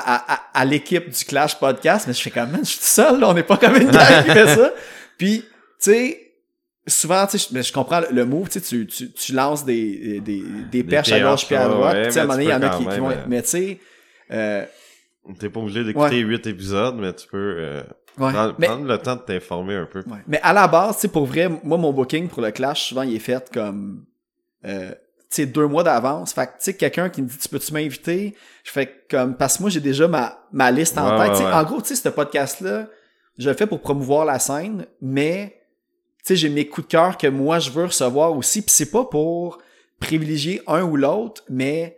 à 0.53 0.65
l'équipe 0.65 1.09
du 1.11 1.25
Clash 1.25 1.59
Podcast, 1.59 2.07
mais 2.07 2.13
je 2.15 2.21
fais 2.23 2.31
comme, 2.31 2.51
man, 2.51 2.61
je 2.63 2.71
suis 2.71 2.79
tout 2.79 2.85
seul, 2.85 3.19
là, 3.21 3.29
on 3.29 3.35
n'est 3.35 3.43
pas 3.43 3.57
comme 3.57 3.77
une 3.77 3.91
gang 3.91 4.25
qui 4.25 4.31
fait 4.31 4.55
ça. 4.57 4.71
Puis, 5.19 5.41
tu 5.43 5.47
sais, 5.79 6.30
souvent, 6.91 7.27
tu 7.27 7.39
sais, 7.39 7.49
je- 7.49 7.55
mais 7.55 7.63
je 7.63 7.73
comprends 7.73 8.01
le, 8.11 8.25
move, 8.25 8.49
tu 8.49 8.61
sais, 8.61 8.65
tu, 8.65 8.87
tu, 8.87 9.11
tu 9.13 9.33
lances 9.33 9.65
des, 9.65 10.21
des, 10.21 10.43
des 10.71 10.85
perches 10.85 11.13
à 11.13 11.21
gauche 11.21 11.47
puis 11.47 11.57
à 11.57 11.69
droite, 11.69 11.95
ouais, 11.95 12.03
puis 12.03 12.09
tu 12.09 12.13
sais, 12.15 12.21
à 12.21 12.23
un 12.23 12.27
mais 12.27 12.33
moment 12.35 12.39
donné, 12.39 12.45
il 12.45 12.51
y 12.51 12.55
en 12.55 12.63
a 12.63 12.71
qui, 12.77 12.87
qui 12.87 12.99
vont... 13.01 13.09
même, 13.09 13.19
euh, 13.19 13.25
Mais 13.29 13.43
tu 13.43 13.49
sais, 13.49 13.81
euh, 14.33 14.65
T'es 15.39 15.49
pas 15.51 15.61
obligé 15.61 15.85
d'écouter 15.85 16.19
huit 16.19 16.47
épisodes, 16.47 16.97
mais 16.99 17.13
tu 17.15 17.27
peux 17.29 17.37
euh, 17.59 17.83
ouais. 18.19 18.33
prendre, 18.33 18.55
mais, 18.59 18.67
prendre 18.67 18.87
le 18.87 18.99
temps 18.99 19.17
de 19.17 19.21
t'informer 19.21 19.75
un 19.77 19.87
peu. 19.87 20.01
ouais. 20.01 20.19
mais 20.27 20.41
à 20.43 20.53
la 20.53 20.67
base, 20.67 20.97
tu 20.97 21.03
sais, 21.03 21.09
pour 21.09 21.27
vrai, 21.27 21.49
moi, 21.63 21.79
mon 21.79 21.93
booking 21.93 22.29
pour 22.29 22.43
le 22.43 22.51
Clash, 22.51 22.89
souvent, 22.89 23.03
il 23.03 23.15
est 23.15 23.19
fait 23.21 23.49
comme... 23.53 24.05
Euh, 24.65 24.91
tu 24.91 25.37
sais, 25.43 25.47
deux 25.47 25.67
mois 25.69 25.85
d'avance. 25.85 26.33
Fait 26.33 26.47
que, 26.47 26.51
tu 26.53 26.57
sais, 26.61 26.75
quelqu'un 26.75 27.09
qui 27.09 27.23
me 27.23 27.29
dit, 27.29 27.39
tu 27.39 27.49
peux-tu 27.49 27.73
m'inviter? 27.73 28.35
Je 28.65 28.71
fais 28.73 29.05
comme, 29.09 29.37
parce 29.37 29.59
que 29.59 29.63
moi, 29.63 29.71
j'ai 29.71 29.79
déjà 29.81 30.09
ma, 30.09 30.41
ma 30.53 30.73
liste 30.73 30.99
en 30.99 31.05
Ouais, 31.13 31.19
tête. 31.19 31.29
ouais, 31.29 31.37
Tu 31.37 31.43
sais, 31.43 31.45
ouais. 31.47 31.53
En 31.53 31.63
gros, 31.63 31.81
tu 31.81 31.89
sais, 31.89 31.95
ce 31.95 32.09
podcast-là, 32.09 32.89
je 33.39 33.49
le 33.49 33.55
fais 33.55 33.67
pour 33.69 33.81
promouvoir 33.81 34.25
la 34.25 34.41
scène, 34.41 34.87
mais, 35.01 35.60
sais, 36.25 36.37
j'ai 36.37 36.49
mes 36.49 36.67
coups 36.67 36.87
de 36.87 36.93
cœur 36.93 37.17
que 37.19 37.27
moi, 37.27 37.59
je 37.59 37.71
veux 37.71 37.87
recevoir 37.87 38.37
aussi. 38.37 38.63
Puis 38.63 38.71
c'est 38.73 38.91
pas 38.91 39.05
pour 39.05 39.59
privilégier 39.99 40.63
un 40.67 40.83
ou 40.83 40.97
l'autre, 40.97 41.45
mais 41.49 41.97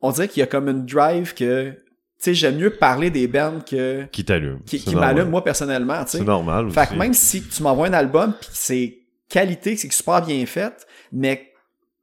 on 0.00 0.10
dirait 0.12 0.28
qu'il 0.28 0.40
y 0.40 0.42
a 0.42 0.46
comme 0.46 0.68
une 0.68 0.84
drive 0.84 1.34
que, 1.34 1.70
tu 1.70 1.78
sais, 2.18 2.34
j'aime 2.34 2.56
mieux 2.56 2.70
parler 2.70 3.10
des 3.10 3.26
bands 3.26 3.60
que, 3.60 4.04
Qui 4.12 4.24
t'allume. 4.24 4.60
qui, 4.66 4.78
qui 4.80 4.94
moi, 4.94 5.42
personnellement, 5.42 6.04
tu 6.04 6.10
sais. 6.12 6.18
C'est 6.18 6.24
normal 6.24 6.66
aussi. 6.66 6.74
Fait 6.74 6.86
que 6.88 6.94
même 6.94 7.14
si 7.14 7.42
tu 7.42 7.62
m'envoies 7.62 7.88
un 7.88 7.92
album 7.92 8.34
pis 8.40 8.48
c'est 8.52 8.98
qualité, 9.28 9.74
que 9.74 9.80
c'est 9.80 9.92
super 9.92 10.24
bien 10.24 10.44
fait, 10.46 10.86
mais 11.12 11.52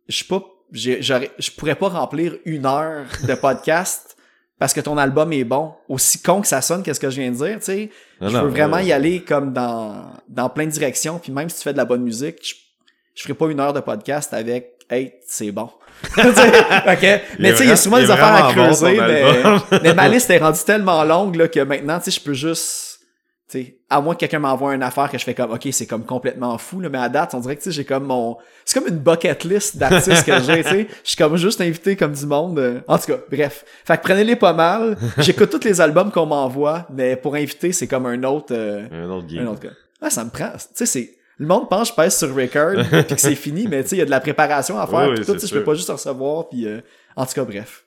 je 0.07 0.15
suis 0.15 0.25
pas, 0.25 0.43
je 0.71 1.51
pourrais 1.51 1.75
pas 1.75 1.89
remplir 1.89 2.35
une 2.45 2.65
heure 2.65 3.05
de 3.27 3.33
podcast 3.35 4.14
parce 4.59 4.73
que 4.73 4.81
ton 4.81 4.97
album 4.97 5.33
est 5.33 5.43
bon. 5.43 5.73
Aussi 5.89 6.21
con 6.21 6.41
que 6.41 6.47
ça 6.47 6.61
sonne, 6.61 6.83
qu'est-ce 6.83 6.99
que 6.99 7.09
je 7.09 7.21
viens 7.21 7.31
de 7.31 7.37
dire, 7.37 7.57
tu 7.59 7.65
sais. 7.65 7.89
Je 8.21 8.27
non, 8.27 8.43
veux 8.43 8.49
vraiment 8.49 8.77
ouais. 8.77 8.85
y 8.85 8.93
aller 8.93 9.21
comme 9.21 9.53
dans, 9.53 10.11
dans 10.29 10.49
plein 10.49 10.65
de 10.65 10.71
directions 10.71 11.19
puis 11.19 11.31
même 11.31 11.49
si 11.49 11.57
tu 11.57 11.63
fais 11.63 11.73
de 11.73 11.77
la 11.77 11.85
bonne 11.85 12.03
musique, 12.03 12.37
je, 12.41 12.55
je 13.15 13.23
ferai 13.23 13.33
pas 13.33 13.47
une 13.47 13.59
heure 13.59 13.73
de 13.73 13.81
podcast 13.81 14.33
avec 14.33 14.75
Hey, 14.89 15.13
c'est 15.25 15.51
bon. 15.51 15.69
Ok? 16.17 17.21
Mais 17.39 17.51
tu 17.51 17.57
sais, 17.57 17.63
il 17.63 17.69
y 17.69 17.71
a 17.71 17.75
souvent 17.75 17.97
des 17.97 18.11
affaires 18.11 18.45
à 18.45 18.53
bon, 18.53 18.65
creuser, 18.65 18.99
mais, 18.99 19.33
mais 19.83 19.93
ma 19.93 20.07
liste 20.07 20.29
est 20.29 20.37
rendue 20.37 20.59
tellement 20.63 21.03
longue 21.03 21.35
là, 21.35 21.47
que 21.47 21.59
maintenant, 21.61 21.97
tu 21.99 22.11
sais, 22.11 22.19
je 22.19 22.23
peux 22.23 22.33
juste. 22.33 22.94
Tu 23.47 23.61
sais, 23.61 23.77
à 23.91 24.01
moins 24.01 24.15
que 24.15 24.21
quelqu'un 24.21 24.39
m'envoie 24.39 24.73
une 24.73 24.81
affaire 24.81 25.09
que 25.11 25.17
je 25.19 25.23
fais 25.23 25.35
comme 25.35 25.51
OK, 25.51 25.67
c'est 25.71 25.85
comme 25.85 26.03
complètement 26.03 26.57
fou, 26.57 26.79
là, 26.79 26.89
mais 26.89 26.97
à 26.97 27.09
date, 27.09 27.33
on 27.35 27.39
dirait 27.39 27.55
que 27.55 27.69
j'ai 27.69 27.85
comme 27.85 28.05
mon. 28.05 28.37
C'est 28.65 28.79
comme 28.79 28.87
une 28.91 28.97
bucket 28.97 29.43
list 29.43 29.77
d'artistes 29.77 30.25
que 30.25 30.41
j'ai. 30.41 30.63
Je 31.03 31.09
suis 31.09 31.15
comme 31.17 31.37
juste 31.37 31.61
invité 31.61 31.95
comme 31.95 32.13
du 32.13 32.25
monde. 32.25 32.57
euh, 32.57 32.79
En 32.87 32.97
tout 32.97 33.05
cas, 33.05 33.19
bref. 33.31 33.63
Fait 33.85 33.97
que 33.97 34.01
prenez-les 34.03 34.35
pas 34.35 34.53
mal. 34.53 34.97
J'écoute 35.19 35.51
tous 35.51 35.63
les 35.63 35.79
albums 35.79 36.11
qu'on 36.11 36.25
m'envoie, 36.25 36.87
mais 36.91 37.15
pour 37.15 37.35
inviter, 37.35 37.71
c'est 37.71 37.87
comme 37.87 38.07
un 38.07 38.23
autre. 38.23 38.47
euh, 38.51 38.87
Un 38.91 39.09
autre 39.11 39.27
game. 39.27 39.47
un 39.47 39.51
autre 39.51 39.61
gars. 39.61 39.73
Ah, 40.01 40.09
ça 40.09 40.23
me 40.23 40.31
prend. 40.31 40.51
Tu 40.75 40.85
c'est. 40.87 41.11
Le 41.37 41.45
monde 41.47 41.69
pense 41.69 41.89
que 41.91 41.95
je 41.97 42.01
pèse 42.01 42.17
sur 42.17 42.33
record 42.33 42.83
puis 43.05 43.15
que 43.15 43.21
c'est 43.21 43.35
fini, 43.35 43.67
mais 43.67 43.83
tu 43.83 43.89
sais, 43.89 43.95
il 43.97 43.99
y 43.99 44.01
a 44.01 44.05
de 44.05 44.09
la 44.09 44.21
préparation 44.21 44.79
à 44.79 44.87
faire. 44.87 44.99
Oui, 45.01 45.15
puis 45.15 45.19
oui, 45.19 45.25
tout, 45.25 45.33
tu 45.33 45.39
c'est 45.41 45.47
sais, 45.47 45.53
je 45.53 45.59
peux 45.59 45.65
pas 45.65 45.73
juste 45.75 45.89
recevoir. 45.89 46.47
Puis, 46.49 46.65
euh, 46.65 46.79
en 47.15 47.25
tout 47.25 47.33
cas, 47.33 47.43
bref. 47.43 47.85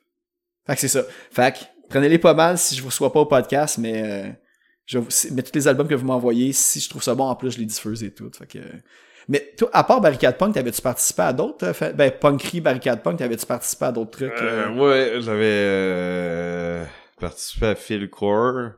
Fait 0.67 0.75
que 0.75 0.81
c'est 0.81 0.89
ça. 0.89 1.03
Fait 1.33 1.53
que 1.53 1.59
prenez-les 1.89 2.19
pas 2.19 2.35
mal 2.35 2.59
si 2.59 2.77
je 2.77 2.83
vous 2.83 2.89
reçois 2.89 3.11
pas 3.13 3.21
au 3.21 3.27
podcast, 3.27 3.79
mais 3.79 4.03
euh, 4.05 4.29
je 4.89 4.99
mais 5.33 5.43
tous 5.43 5.55
les 5.55 5.69
albums 5.69 5.87
que 5.87 5.95
vous 5.95 6.07
m'envoyez, 6.07 6.53
si 6.53 6.81
je 6.81 6.89
trouve 6.89 7.03
ça 7.03 7.15
bon, 7.15 7.25
en 7.25 7.37
plus, 7.37 7.53
je 7.53 7.59
les 7.59 7.67
diffuse 7.67 8.03
et 8.03 8.13
tout. 8.13 8.31
Fait 8.37 8.47
que. 8.47 8.59
Mais 9.29 9.53
toi, 9.59 9.69
à 9.75 9.85
part 9.85 10.01
Barricade 10.01 10.39
Punk, 10.39 10.55
t'avais-tu 10.55 10.81
participé 10.81 11.21
à 11.21 11.33
d'autres? 11.35 11.67
euh, 11.67 11.93
Ben, 11.93 12.11
Punkery, 12.11 12.63
Barricade 12.63 13.03
Punk, 13.03 13.19
t'avais-tu 13.19 13.45
participé 13.45 13.85
à 13.85 13.93
d'autres 13.93 14.11
trucs? 14.13 14.33
euh? 14.33 14.69
Euh, 14.69 14.75
ouais, 14.75 15.21
j'avais 15.21 15.45
euh, 15.45 16.85
participé 17.21 17.67
à 17.67 17.75
Philcore. 17.75 18.71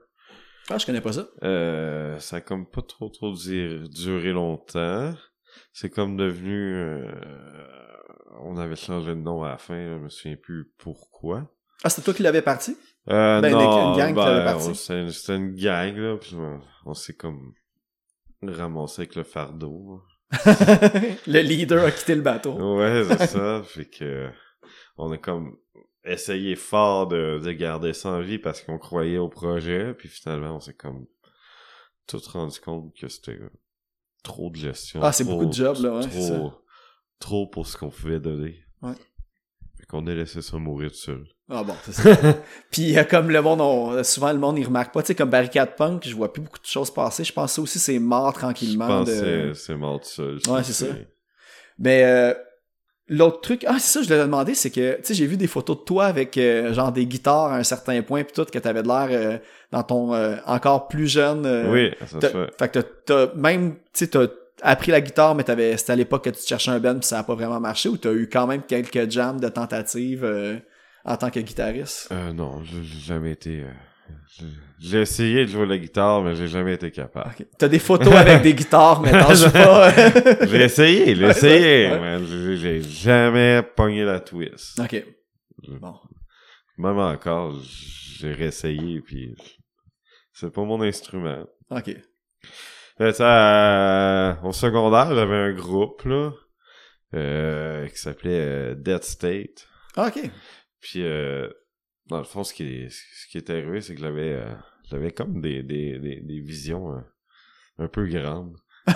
Ah, 0.68 0.78
je 0.78 0.86
connais 0.86 1.00
pas 1.00 1.12
ça. 1.12 1.28
Ça 2.20 2.36
a 2.36 2.40
comme 2.40 2.66
pas 2.68 2.82
trop 2.82 3.08
trop 3.08 3.32
duré 3.32 4.32
longtemps. 4.32 5.14
C'est 5.72 5.90
comme 5.90 6.16
devenu... 6.16 7.04
on 8.42 8.56
avait 8.56 8.76
changé 8.76 9.10
de 9.10 9.20
nom 9.20 9.44
à 9.44 9.50
la 9.50 9.58
fin, 9.58 9.74
je 9.76 9.98
me 10.02 10.08
souviens 10.08 10.36
plus 10.36 10.72
pourquoi. 10.78 11.48
Ah, 11.84 11.90
c'était 11.90 12.02
toi 12.06 12.14
qui 12.14 12.22
l'avais 12.22 12.42
parti? 12.42 12.76
Euh, 13.08 13.40
Ben, 13.40 13.50
non, 13.50 13.92
une 13.92 13.98
gang 13.98 14.14
ben, 14.14 14.58
c'était 14.60 15.36
une 15.36 15.54
gang, 15.54 15.96
là, 15.96 16.16
puis 16.18 16.36
on, 16.84 16.94
s'est 16.94 17.14
comme 17.14 17.54
ramassé 18.42 19.02
avec 19.02 19.16
le 19.16 19.24
fardeau. 19.24 20.02
le 21.26 21.40
leader 21.40 21.84
a 21.84 21.90
quitté 21.90 22.14
le 22.14 22.22
bateau. 22.22 22.76
Ouais, 22.76 23.04
c'est 23.08 23.26
ça, 23.26 23.62
fait 23.64 23.86
que 23.86 24.28
on 24.96 25.10
a 25.10 25.18
comme 25.18 25.56
essayé 26.04 26.56
fort 26.56 27.08
de, 27.08 27.40
de 27.42 27.52
garder 27.52 27.92
ça 27.92 28.10
en 28.10 28.20
vie 28.20 28.38
parce 28.38 28.60
qu'on 28.62 28.78
croyait 28.78 29.18
au 29.18 29.28
projet, 29.28 29.94
puis 29.94 30.08
finalement, 30.08 30.56
on 30.56 30.60
s'est 30.60 30.74
comme 30.74 31.06
tout 32.06 32.20
rendu 32.32 32.60
compte 32.60 32.94
que 32.96 33.08
c'était 33.08 33.38
trop 34.22 34.50
de 34.50 34.56
gestion. 34.56 35.00
Ah, 35.02 35.12
c'est 35.12 35.24
beaucoup 35.24 35.46
de 35.46 35.52
job, 35.52 35.78
là, 35.80 35.96
ouais, 35.96 36.02
ça. 36.02 36.08
trop, 36.08 36.52
trop 37.18 37.46
pour 37.46 37.66
ce 37.66 37.76
qu'on 37.76 37.90
pouvait 37.90 38.20
donner. 38.20 38.62
Ouais. 38.82 38.94
Qu'on 39.90 40.06
a 40.06 40.14
laissé 40.14 40.40
ça 40.40 40.56
mourir 40.56 40.90
tout 40.90 40.96
seul. 40.98 41.24
Ah 41.50 41.64
bon, 41.64 41.74
c'est 41.82 41.92
ça. 41.92 42.16
Puis 42.70 42.96
euh, 42.96 43.02
comme 43.02 43.28
le 43.30 43.42
monde, 43.42 43.60
on- 43.60 44.04
souvent 44.04 44.32
le 44.32 44.38
monde 44.38 44.56
il 44.58 44.64
remarque 44.66 44.94
pas, 44.94 45.02
tu 45.02 45.08
sais, 45.08 45.14
comme 45.16 45.30
Barricade 45.30 45.74
Punk, 45.76 46.06
je 46.06 46.14
vois 46.14 46.32
plus 46.32 46.40
beaucoup 46.42 46.60
de 46.60 46.66
choses 46.66 46.92
passer. 46.92 47.24
Je 47.24 47.32
pense 47.32 47.50
que 47.50 47.54
ça 47.56 47.62
aussi 47.62 47.78
c'est 47.80 47.98
mort 47.98 48.32
Je 48.34 48.38
tranquillement. 48.38 48.86
pense 48.86 49.08
de- 49.08 49.52
c'est- 49.54 49.74
mort 49.74 50.00
tout 50.00 50.08
seul. 50.08 50.38
Ouais, 50.48 50.62
c'est 50.62 50.72
ça. 50.72 50.86
Mais 51.78 52.04
euh, 52.04 52.34
l'autre 53.08 53.40
truc, 53.40 53.64
ah 53.66 53.74
c'est 53.80 53.90
ça, 53.98 54.00
je 54.02 54.06
voulais 54.06 54.20
te 54.20 54.24
demander, 54.26 54.54
c'est 54.54 54.70
que 54.70 54.96
tu 54.98 55.02
sais, 55.04 55.14
j'ai 55.14 55.26
vu 55.26 55.36
des 55.36 55.48
photos 55.48 55.78
de 55.78 55.82
toi 55.82 56.04
avec 56.04 56.36
euh, 56.38 56.72
genre 56.72 56.92
des 56.92 57.06
guitares 57.06 57.46
à 57.46 57.56
un 57.56 57.64
certain 57.64 58.00
point, 58.02 58.22
puis 58.22 58.32
tout, 58.32 58.44
que 58.44 58.58
t'avais 58.60 58.82
de 58.84 58.88
l'air 58.88 59.08
euh, 59.10 59.38
dans 59.72 59.82
ton 59.82 60.14
euh, 60.14 60.36
encore 60.46 60.86
plus 60.86 61.08
jeune. 61.08 61.44
Oui, 61.72 61.90
ça 62.06 62.20
se 62.20 62.26
fait. 62.28 62.50
Fait 62.58 62.68
que 62.68 62.78
t'as 62.78 63.26
t'as- 63.26 63.34
même, 63.34 63.74
tu 63.74 63.80
sais, 63.94 64.06
t'as 64.08 64.26
appris 64.62 64.90
la 64.92 65.00
guitare, 65.00 65.34
mais 65.34 65.44
t'avais, 65.44 65.76
c'était 65.76 65.92
à 65.92 65.96
l'époque 65.96 66.24
que 66.24 66.30
tu 66.30 66.46
cherchais 66.46 66.70
un 66.70 66.78
band 66.80 66.98
puis 66.98 67.06
ça 67.06 67.18
a 67.20 67.22
pas 67.22 67.34
vraiment 67.34 67.60
marché, 67.60 67.88
ou 67.88 67.96
t'as 67.96 68.12
eu 68.12 68.28
quand 68.28 68.46
même 68.46 68.62
quelques 68.62 69.10
jams 69.10 69.40
de 69.40 69.48
tentatives 69.48 70.24
euh, 70.24 70.58
en 71.04 71.16
tant 71.16 71.30
que 71.30 71.40
guitariste? 71.40 72.08
Euh, 72.12 72.32
non, 72.32 72.62
j'ai 72.64 72.82
jamais 72.82 73.32
été... 73.32 73.60
euh, 73.62 74.44
j'ai- 74.78 75.00
essayé 75.00 75.44
de 75.44 75.50
jouer 75.50 75.66
la 75.66 75.78
guitare, 75.78 76.22
mais 76.22 76.34
j'ai 76.34 76.48
jamais 76.48 76.74
été 76.74 76.90
capable. 76.90 77.34
T'as 77.58 77.68
des 77.68 77.78
photos 77.78 78.14
avec 78.14 78.42
des 78.42 78.54
guitares, 78.54 79.00
mais 79.02 79.12
t'en 79.12 79.34
joues 79.34 79.50
pas? 79.50 79.90
J'ai 80.46 80.62
essayé, 80.64 81.14
j'ai 81.14 81.26
essayé, 81.26 81.90
ouais. 81.90 82.00
mais 82.00 82.26
j'ai 82.26 82.56
j'ai 82.56 82.82
jamais 82.82 83.62
pogné 83.62 84.04
la 84.04 84.20
twist. 84.20 84.80
ok. 84.80 85.04
Bon. 85.80 85.94
Même 86.78 86.98
encore, 86.98 87.54
j'ai 87.62 88.32
réessayé, 88.32 89.00
puis 89.02 89.34
c'est 90.32 90.50
pas 90.50 90.62
mon 90.62 90.80
instrument. 90.82 91.44
Ok. 91.70 91.94
Ça, 93.00 94.30
euh, 94.30 94.34
au 94.42 94.52
secondaire, 94.52 95.14
j'avais 95.14 95.36
un 95.36 95.52
groupe, 95.54 96.02
là, 96.04 96.32
euh, 97.14 97.88
qui 97.88 97.96
s'appelait 97.96 98.40
euh, 98.40 98.74
Dead 98.74 99.02
State. 99.02 99.66
Ok. 99.96 100.20
Puis, 100.82 101.02
euh, 101.02 101.48
dans 102.08 102.18
le 102.18 102.24
fond, 102.24 102.44
ce 102.44 102.52
qui 102.52 102.64
est, 102.64 102.90
ce 102.90 103.26
qui 103.30 103.38
est 103.38 103.48
arrivé, 103.48 103.80
c'est 103.80 103.94
que 103.94 104.02
j'avais, 104.02 104.34
euh, 104.34 104.52
j'avais 104.90 105.12
comme 105.12 105.40
des, 105.40 105.62
des, 105.62 105.98
des, 105.98 106.20
des 106.20 106.40
visions 106.40 106.92
euh, 106.92 107.00
un 107.78 107.88
peu 107.88 108.06
grandes. 108.06 108.58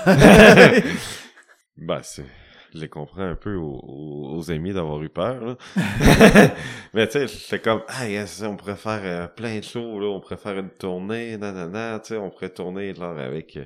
bah, 1.78 2.02
c'est, 2.02 2.26
je 2.74 2.80
les 2.80 2.88
comprends 2.90 3.22
un 3.22 3.36
peu 3.36 3.54
aux, 3.54 4.34
aux, 4.36 4.50
amis 4.50 4.74
d'avoir 4.74 5.02
eu 5.02 5.08
peur, 5.08 5.42
là. 5.46 5.56
Mais 6.92 7.06
tu 7.06 7.12
sais, 7.12 7.26
j'étais 7.26 7.60
comme, 7.60 7.80
ah, 7.88 8.06
yes, 8.06 8.42
on 8.42 8.56
pourrait 8.56 8.76
faire 8.76 9.00
euh, 9.02 9.28
plein 9.28 9.60
de 9.60 9.64
shows, 9.64 9.98
là, 9.98 10.08
on 10.08 10.20
pourrait 10.20 10.36
faire 10.36 10.58
une 10.58 10.68
tournée, 10.68 11.38
nanana, 11.38 12.00
tu 12.00 12.08
sais, 12.08 12.16
on 12.18 12.28
pourrait 12.28 12.50
tourner, 12.52 12.94
genre, 12.94 13.18
avec 13.18 13.58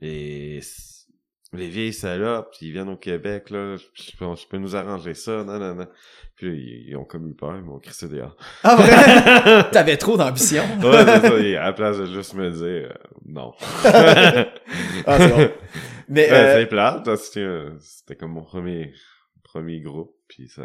les, 0.00 0.60
les 1.52 1.68
vieilles 1.68 1.92
salopes, 1.92 2.50
puis 2.56 2.66
ils 2.66 2.72
viennent 2.72 2.88
au 2.88 2.96
Québec, 2.96 3.50
là, 3.50 3.76
je 3.76 4.16
peux, 4.16 4.34
je 4.36 4.46
peux 4.46 4.58
nous 4.58 4.76
arranger 4.76 5.14
ça, 5.14 5.42
nanana. 5.44 5.88
Puis 6.36 6.46
là, 6.48 6.54
ils, 6.54 6.88
ils 6.90 6.96
ont 6.96 7.04
comme 7.04 7.28
eu 7.28 7.34
peur, 7.34 7.56
ils 7.56 7.62
m'ont 7.62 7.78
crissé 7.78 8.08
dehors. 8.08 8.36
Ah 8.62 8.76
vrai? 8.76 9.70
T'avais 9.72 9.96
trop 9.96 10.16
d'ambition. 10.16 10.62
Ouais, 10.82 11.04
c'est 11.04 11.20
ça, 11.20 11.34
à 11.34 11.64
la 11.66 11.72
place 11.72 11.98
de 11.98 12.06
juste 12.06 12.34
me 12.34 12.50
dire, 12.50 12.90
euh, 12.90 12.94
non. 13.26 13.52
Ah, 15.06 15.18
c'est 15.18 15.28
bon. 15.28 15.50
Mais 16.08 16.30
Ouais, 16.30 16.36
euh, 16.36 16.60
c'est 16.60 16.66
plate, 16.66 17.08
euh, 17.36 17.70
c'était 17.80 18.16
comme 18.16 18.32
mon 18.32 18.42
premier, 18.42 18.92
premier 19.44 19.80
groupe, 19.80 20.14
puis 20.28 20.48
ça, 20.48 20.62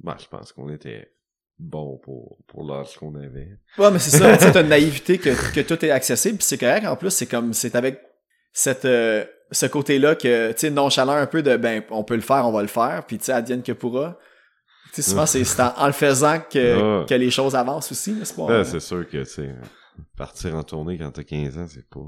bah, 0.00 0.16
je 0.20 0.26
pense 0.26 0.52
qu'on 0.52 0.70
était 0.70 1.12
bon 1.58 1.98
pour, 1.98 2.38
pour 2.46 2.64
l'âge 2.64 2.96
qu'on 2.96 3.14
avait. 3.16 3.56
ouais, 3.78 3.90
mais 3.90 3.98
c'est 3.98 4.16
ça. 4.16 4.36
T'as 4.36 4.62
une 4.62 4.68
naïveté 4.68 5.18
que, 5.18 5.30
que 5.54 5.60
tout 5.60 5.84
est 5.84 5.90
accessible, 5.90 6.38
puis 6.38 6.46
c'est 6.46 6.58
correct. 6.58 6.86
En 6.86 6.96
plus, 6.96 7.10
c'est 7.10 7.26
comme, 7.26 7.52
c'est 7.52 7.74
avec 7.74 8.00
cette, 8.58 8.86
euh, 8.86 9.24
ce 9.52 9.66
côté-là 9.66 10.16
que, 10.16 10.50
tu 10.50 10.58
sais, 10.58 10.70
nonchalant 10.70 11.12
un 11.12 11.26
peu 11.26 11.42
de, 11.42 11.56
ben, 11.56 11.80
on 11.90 12.02
peut 12.02 12.16
le 12.16 12.22
faire, 12.22 12.44
on 12.44 12.50
va 12.50 12.60
le 12.62 12.66
faire, 12.66 13.04
puis 13.06 13.16
tu 13.16 13.26
sais, 13.26 13.32
advienne 13.32 13.62
que 13.62 13.70
pourra. 13.70 14.18
Tu 14.92 15.00
sais, 15.00 15.10
souvent, 15.10 15.26
c'est 15.26 15.44
en, 15.60 15.72
en 15.76 15.86
le 15.86 15.92
faisant 15.92 16.40
que, 16.40 17.02
Ouais. 17.02 17.06
que 17.06 17.14
les 17.14 17.30
choses 17.30 17.54
avancent 17.54 17.92
aussi, 17.92 18.14
n'est-ce 18.14 18.34
pas? 18.34 18.42
Ouais, 18.46 18.64
c'est 18.64 18.80
sûr 18.80 19.08
que, 19.08 19.18
tu 19.18 19.26
sais, 19.26 19.54
partir 20.16 20.56
en 20.56 20.64
tournée 20.64 20.98
quand 20.98 21.12
t'as 21.12 21.22
15 21.22 21.56
ans, 21.56 21.66
c'est 21.68 21.88
pas... 21.88 22.00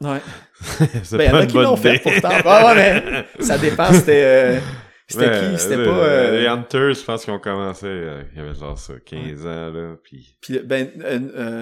Ouais. 0.00 0.20
c'est 1.04 1.18
Ben, 1.18 1.30
y 1.30 1.34
en 1.34 1.40
a 1.40 1.46
qui 1.46 1.56
l'ont 1.58 1.76
fait 1.76 1.98
pourtant. 2.02 2.28
Ouais, 2.30 2.64
ouais, 2.64 2.74
mais 2.74 3.44
ça 3.44 3.58
dépend, 3.58 3.92
c'était, 3.92 4.24
euh, 4.24 4.58
c'était 5.06 5.28
Ouais, 5.28 5.50
qui? 5.50 5.58
C'était 5.58 5.84
pas, 5.84 5.90
euh, 5.90 6.40
Les 6.40 6.46
Hunters, 6.46 6.94
je 6.94 7.04
pense 7.04 7.22
qu'ils 7.22 7.34
ont 7.34 7.38
commencé, 7.38 7.84
euh, 7.86 8.22
il 8.32 8.38
y 8.38 8.40
avait 8.40 8.54
genre 8.54 8.78
ça, 8.78 8.94
15 9.04 9.44
ans, 9.46 9.70
là, 9.72 9.94
puis... 10.02 10.38
Puis 10.40 10.58
ben 10.60 10.88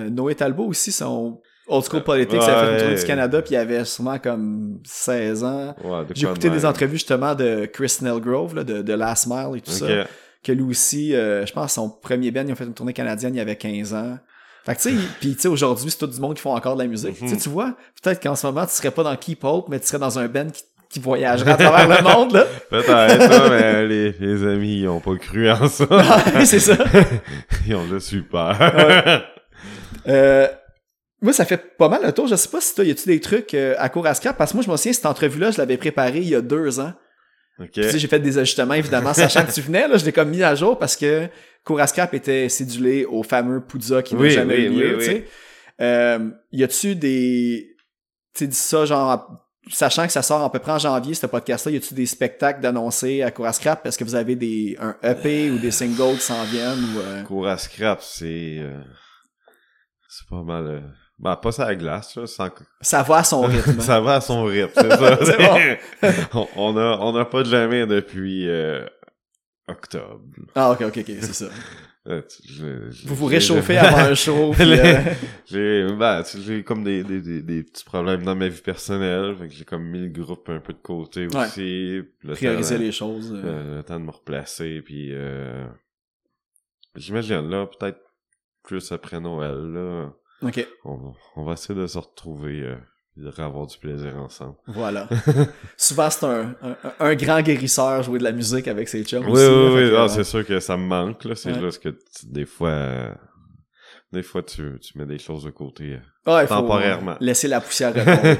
Noé 0.09 0.37
Talbot 0.37 0.67
aussi 0.67 0.93
son 0.93 1.41
Old 1.69 1.85
School 1.91 2.03
Politics 2.05 2.43
ça 2.43 2.61
a 2.61 2.65
fait 2.65 2.67
une 2.69 2.75
Ouais. 2.75 2.81
tournée 2.81 2.95
du 2.97 3.05
Canada 3.05 3.43
puis 3.43 3.55
il 3.55 3.57
avait 3.59 3.85
sûrement 3.85 4.19
comme 4.19 4.79
16 4.85 5.45
ans. 5.45 5.75
Ouais, 5.85 6.05
J'ai 6.15 6.27
écouté 6.27 6.51
des 6.51 6.65
entrevues 6.65 6.93
justement 6.97 7.35
de 7.35 7.67
Chris 7.73 7.99
Nelgrove 8.03 8.55
là, 8.57 8.65
de, 8.65 8.83
de 8.83 8.93
Last 8.93 9.27
Mile 9.27 9.57
et 9.57 9.61
tout 9.61 9.71
ça. 9.73 9.87
Que 10.43 10.53
lui 10.53 10.63
aussi, 10.63 11.15
euh, 11.15 11.45
je 11.45 11.53
pense 11.53 11.73
son 11.73 11.89
premier 11.91 12.31
band, 12.31 12.45
ils 12.47 12.53
ont 12.53 12.57
fait 12.57 12.65
une 12.65 12.75
tournée 12.75 12.93
canadienne, 12.93 13.35
il 13.35 13.41
avait 13.41 13.57
15 13.57 13.95
ans. 13.95 14.17
Fait 14.65 14.75
que 14.77 14.81
tu 14.81 14.91
sais, 14.91 15.05
puis 15.21 15.35
tu 15.35 15.43
sais 15.43 15.49
aujourd'hui, 15.49 15.91
c'est 15.91 15.99
tout 15.99 16.07
du 16.07 16.21
monde 16.21 16.35
qui 16.35 16.43
font 16.43 16.55
encore 16.55 16.77
de 16.77 16.83
la 16.83 16.89
musique. 16.89 17.19
Tu 17.19 17.29
sais, 17.29 17.37
tu 17.37 17.49
vois, 17.49 17.75
peut-être 18.03 18.23
qu'en 18.23 18.35
ce 18.37 18.47
moment, 18.47 18.65
tu 18.67 18.73
serais 18.73 18.91
pas 18.93 19.03
dans 19.03 19.17
Keep 19.17 19.43
Hope, 19.45 19.69
mais 19.69 19.79
tu 19.81 19.87
serais 19.87 19.99
dans 19.99 20.19
un 20.21 20.27
band 20.29 20.47
qui, 20.51 20.63
qui 20.89 21.01
voyagerait 21.01 21.53
à 21.53 21.57
travers 21.57 21.89
le 21.89 22.03
monde 22.05 22.33
là. 22.33 22.45
Peut-être, 22.71 23.51
mais 23.51 23.87
les, 23.87 24.13
les 24.13 24.47
amis, 24.47 24.81
ils 24.83 24.89
ont 24.89 25.01
pas 25.01 25.17
cru 25.17 25.51
en 25.51 25.67
ça. 25.69 25.85
c'est 26.45 26.61
ça. 26.61 26.77
ils 27.67 27.75
ont 27.75 27.87
juste 27.87 28.13
eu 28.13 28.23
peur. 28.23 28.57
Ouais. 28.61 29.23
Euh, 30.09 30.47
moi, 31.23 31.33
ça 31.33 31.45
fait 31.45 31.77
pas 31.77 31.89
mal 31.89 32.03
le 32.05 32.13
tour. 32.13 32.27
Je 32.27 32.35
sais 32.37 32.49
pas 32.49 32.61
si 32.61 32.75
toi, 32.75 32.85
y 32.85 32.91
a-tu 32.91 33.07
des 33.07 33.21
trucs 33.21 33.55
euh, 33.55 33.75
à 33.79 33.89
court 33.89 34.07
à 34.07 34.15
scrap? 34.15 34.37
Parce 34.37 34.53
que 34.53 34.57
moi, 34.57 34.65
je 34.65 34.71
me 34.71 34.77
souviens, 34.77 34.93
cette 34.93 35.07
entrevue-là, 35.07 35.51
je 35.51 35.59
l'avais 35.59 35.77
préparée 35.77 36.19
il 36.19 36.29
y 36.29 36.35
a 36.35 36.41
deux 36.43 36.79
ans. 36.81 36.93
ok. 37.59 37.71
Tu 37.73 37.83
sais, 37.83 37.99
j'ai 37.99 38.09
fait 38.09 38.21
des 38.21 38.37
ajustements, 38.39 38.75
évidemment, 38.75 39.15
sachant 39.15 39.45
que 39.45 39.53
tu 39.53 39.61
venais, 39.63 39.89
là, 39.89 39.97
je 39.97 40.05
l'ai 40.05 40.13
comme 40.13 40.29
mis 40.31 40.43
à 40.43 40.55
jour 40.55 40.79
parce 40.79 40.97
que 40.97 41.29
court 41.65 41.81
à 41.81 41.87
scrap 41.87 42.13
était 42.15 42.49
cédulé 42.49 43.05
au 43.07 43.23
fameux 43.23 43.61
Poudza 43.61 44.03
qui 44.03 44.15
n'a 44.15 44.21
Oui, 44.21 44.31
jamais 44.31 44.57
oui, 44.57 44.65
eu 44.65 44.71
lieu, 44.71 44.97
oui, 44.99 44.99
tu 44.99 45.05
sais. 45.11 45.27
Euh, 45.81 46.31
y 46.53 46.63
a-tu 46.63 46.95
des... 46.97 47.77
Tu 48.35 48.45
sais, 48.45 48.47
dis 48.47 48.55
ça, 48.57 48.85
genre, 48.85 49.43
sachant 49.71 50.07
que 50.07 50.13
ça 50.13 50.23
sort 50.23 50.43
à 50.43 50.53
peu 50.53 50.59
près 50.59 50.73
en 50.73 50.79
janvier, 50.79 51.15
ce 51.15 51.27
podcast-là, 51.27 51.73
y 51.73 51.77
a-tu 51.77 51.95
des 51.95 52.07
spectacles 52.07 52.61
d'annoncer 52.61 53.23
à 53.23 53.31
court 53.31 53.47
à 53.47 53.53
scrap? 53.53 53.85
Est-ce 53.87 53.97
que 53.99 54.05
vous 54.05 54.15
avez 54.15 54.37
des, 54.37 54.77
un 54.79 54.97
EP 55.03 55.51
ou 55.51 55.59
des 55.59 55.71
singles 55.71 56.15
qui 56.17 56.21
s'en 56.21 56.45
viennent 56.45 56.85
ou... 56.95 57.01
euh, 57.01 57.49
à 57.49 57.57
scrap, 57.59 58.01
c'est... 58.03 58.59
euh, 58.61 58.81
c'est 60.09 60.29
pas 60.29 60.43
mal... 60.43 60.83
bah, 61.19 61.37
pas 61.37 61.53
ça 61.53 61.67
à 61.67 61.75
glace, 61.75 62.17
là, 62.17 62.27
sans... 62.27 62.51
Ça 62.81 63.03
va 63.03 63.17
à 63.19 63.25
son 63.25 63.43
rythme. 63.47 63.81
ça 63.81 64.01
va 64.01 64.17
à 64.17 64.21
son 64.21 64.45
rythme, 64.45 64.73
c'est 64.75 64.97
ça. 64.97 65.59
On, 66.35 66.47
on 66.57 66.77
a, 66.77 66.99
on 67.01 67.15
a 67.17 67.25
pas 67.25 67.43
de 67.43 67.49
jamais 67.49 67.87
depuis 67.87 68.49
euh, 68.49 68.85
octobre. 69.69 70.21
Ah, 70.55 70.71
ok, 70.73 70.83
ok, 70.83 70.99
ok, 70.99 71.07
c'est 71.21 71.33
ça. 71.35 71.47
Euh, 72.09 72.23
tu- 72.23 72.53
je- 72.53 72.91
je- 72.91 73.09
Vous 73.09 73.17
vous 73.17 73.27
réchauffez 73.27 73.77
avant 73.79 73.97
un 73.99 74.15
show. 74.15 74.55
euh, 74.61 74.97
J'ai, 75.47 75.87
ben, 75.99 76.23
tu 76.23 76.63
comme 76.63 76.85
des, 76.85 77.03
des, 77.03 77.21
des, 77.21 77.43
des 77.43 77.65
petits 77.65 77.85
problèmes 77.85 78.23
dans 78.23 78.37
ma 78.37 78.47
vie 78.47 78.61
personnelle, 78.61 79.35
fait 79.37 79.49
que 79.49 79.55
j'ai 79.55 79.65
comme 79.65 79.83
mis 79.89 79.99
le 79.99 80.09
groupe 80.11 80.49
un 80.49 80.61
peu 80.61 80.73
de 80.73 80.79
côté 80.79 81.27
Ouais. 81.27 81.47
aussi. 81.47 82.03
Le 82.23 82.35
prioriser 82.35 82.77
temps, 82.77 82.81
les 82.81 82.93
choses. 82.93 83.33
euh. 83.35 83.79
le 83.79 83.83
temps 83.83 83.99
de 83.99 84.05
me 84.05 84.13
replacer, 84.13 84.83
puis 84.83 85.09
euh, 85.15 85.67
j'imagine 86.95 87.49
là, 87.51 87.67
peut-être 87.67 87.99
plus 88.63 88.93
après 88.93 89.19
Noël, 89.21 89.57
là, 89.73 90.13
Ok, 90.43 90.67
on, 90.85 90.97
va- 90.97 91.13
on 91.37 91.45
va 91.45 91.53
essayer 91.55 91.79
de 91.79 91.87
se 91.87 91.99
retrouver 91.99 92.61
euh, 92.63 92.77
et 93.17 93.23
de 93.23 93.41
avoir 93.43 93.67
du 93.67 93.79
plaisir 93.79 94.15
ensemble. 94.17 94.57
voilà. 94.67 95.09
Souvent, 95.77 96.11
c'est 96.11 96.27
un, 96.27 96.55
un, 96.63 96.77
un 97.01 97.15
grand 97.15 97.41
guérisseur 97.43 98.03
jouer 98.03 98.19
de 98.19 98.25
la 98.25 98.33
musique 98.33 98.69
avec 98.69 98.89
ses 98.89 99.03
chums 99.05 99.25
Oui, 99.25 99.33
aussi. 99.33 99.47
oui, 99.47 99.69
oui, 99.85 99.91
que, 99.91 99.95
ah, 99.97 100.03
euh, 100.05 100.09
c'est 100.09 100.25
sûr 100.25 100.45
que 100.47 100.61
ça 100.61 100.77
me 100.77 100.85
manque, 100.87 101.25
là, 101.25 101.35
c'est 101.35 101.53
Ouais. 101.53 101.61
juste 101.61 101.83
que 101.83 101.89
tu- 101.89 102.27
des 102.27 102.45
fois, 102.45 102.69
euh, 102.71 103.15
des 104.13 104.23
fois 104.23 104.43
tu, 104.43 104.79
tu 104.81 104.99
mets 104.99 105.07
des 105.07 105.19
choses 105.19 105.45
de 105.45 105.51
côté. 105.51 105.99
il 106.27 106.33
faut, 106.43 106.47
temporairement. 106.47 107.13
euh, 107.13 107.17
Laisser 107.21 107.49
la 107.49 107.61
poussière 107.61 107.95
retomber. 107.95 108.39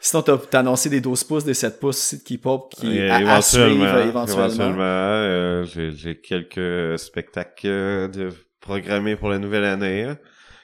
Sinon, 0.00 0.22
t'as 0.22 0.36
t'as 0.36 0.58
annoncé 0.60 0.90
des 0.90 1.00
12 1.00 1.22
pouces, 1.24 1.44
des 1.44 1.54
7 1.54 1.78
pouces 1.78 1.96
aussi 1.96 2.18
de 2.18 2.36
K-pop 2.38 2.74
qui 2.74 2.98
Et 2.98 3.08
à, 3.08 3.36
à 3.36 3.40
suivre 3.40 3.66
éventuellement, 3.68 3.84
euh, 3.84 4.08
éventuellement. 4.08 4.44
éventuellement, 4.44 4.82
euh, 4.82 5.64
j'ai, 5.64 6.20
quelques 6.20 6.98
spectacles 6.98 7.66
euh, 7.68 8.08
de 8.08 8.28
programmés 8.60 9.14
pour 9.16 9.28
la 9.30 9.38
nouvelle 9.38 9.64
année. 9.64 10.12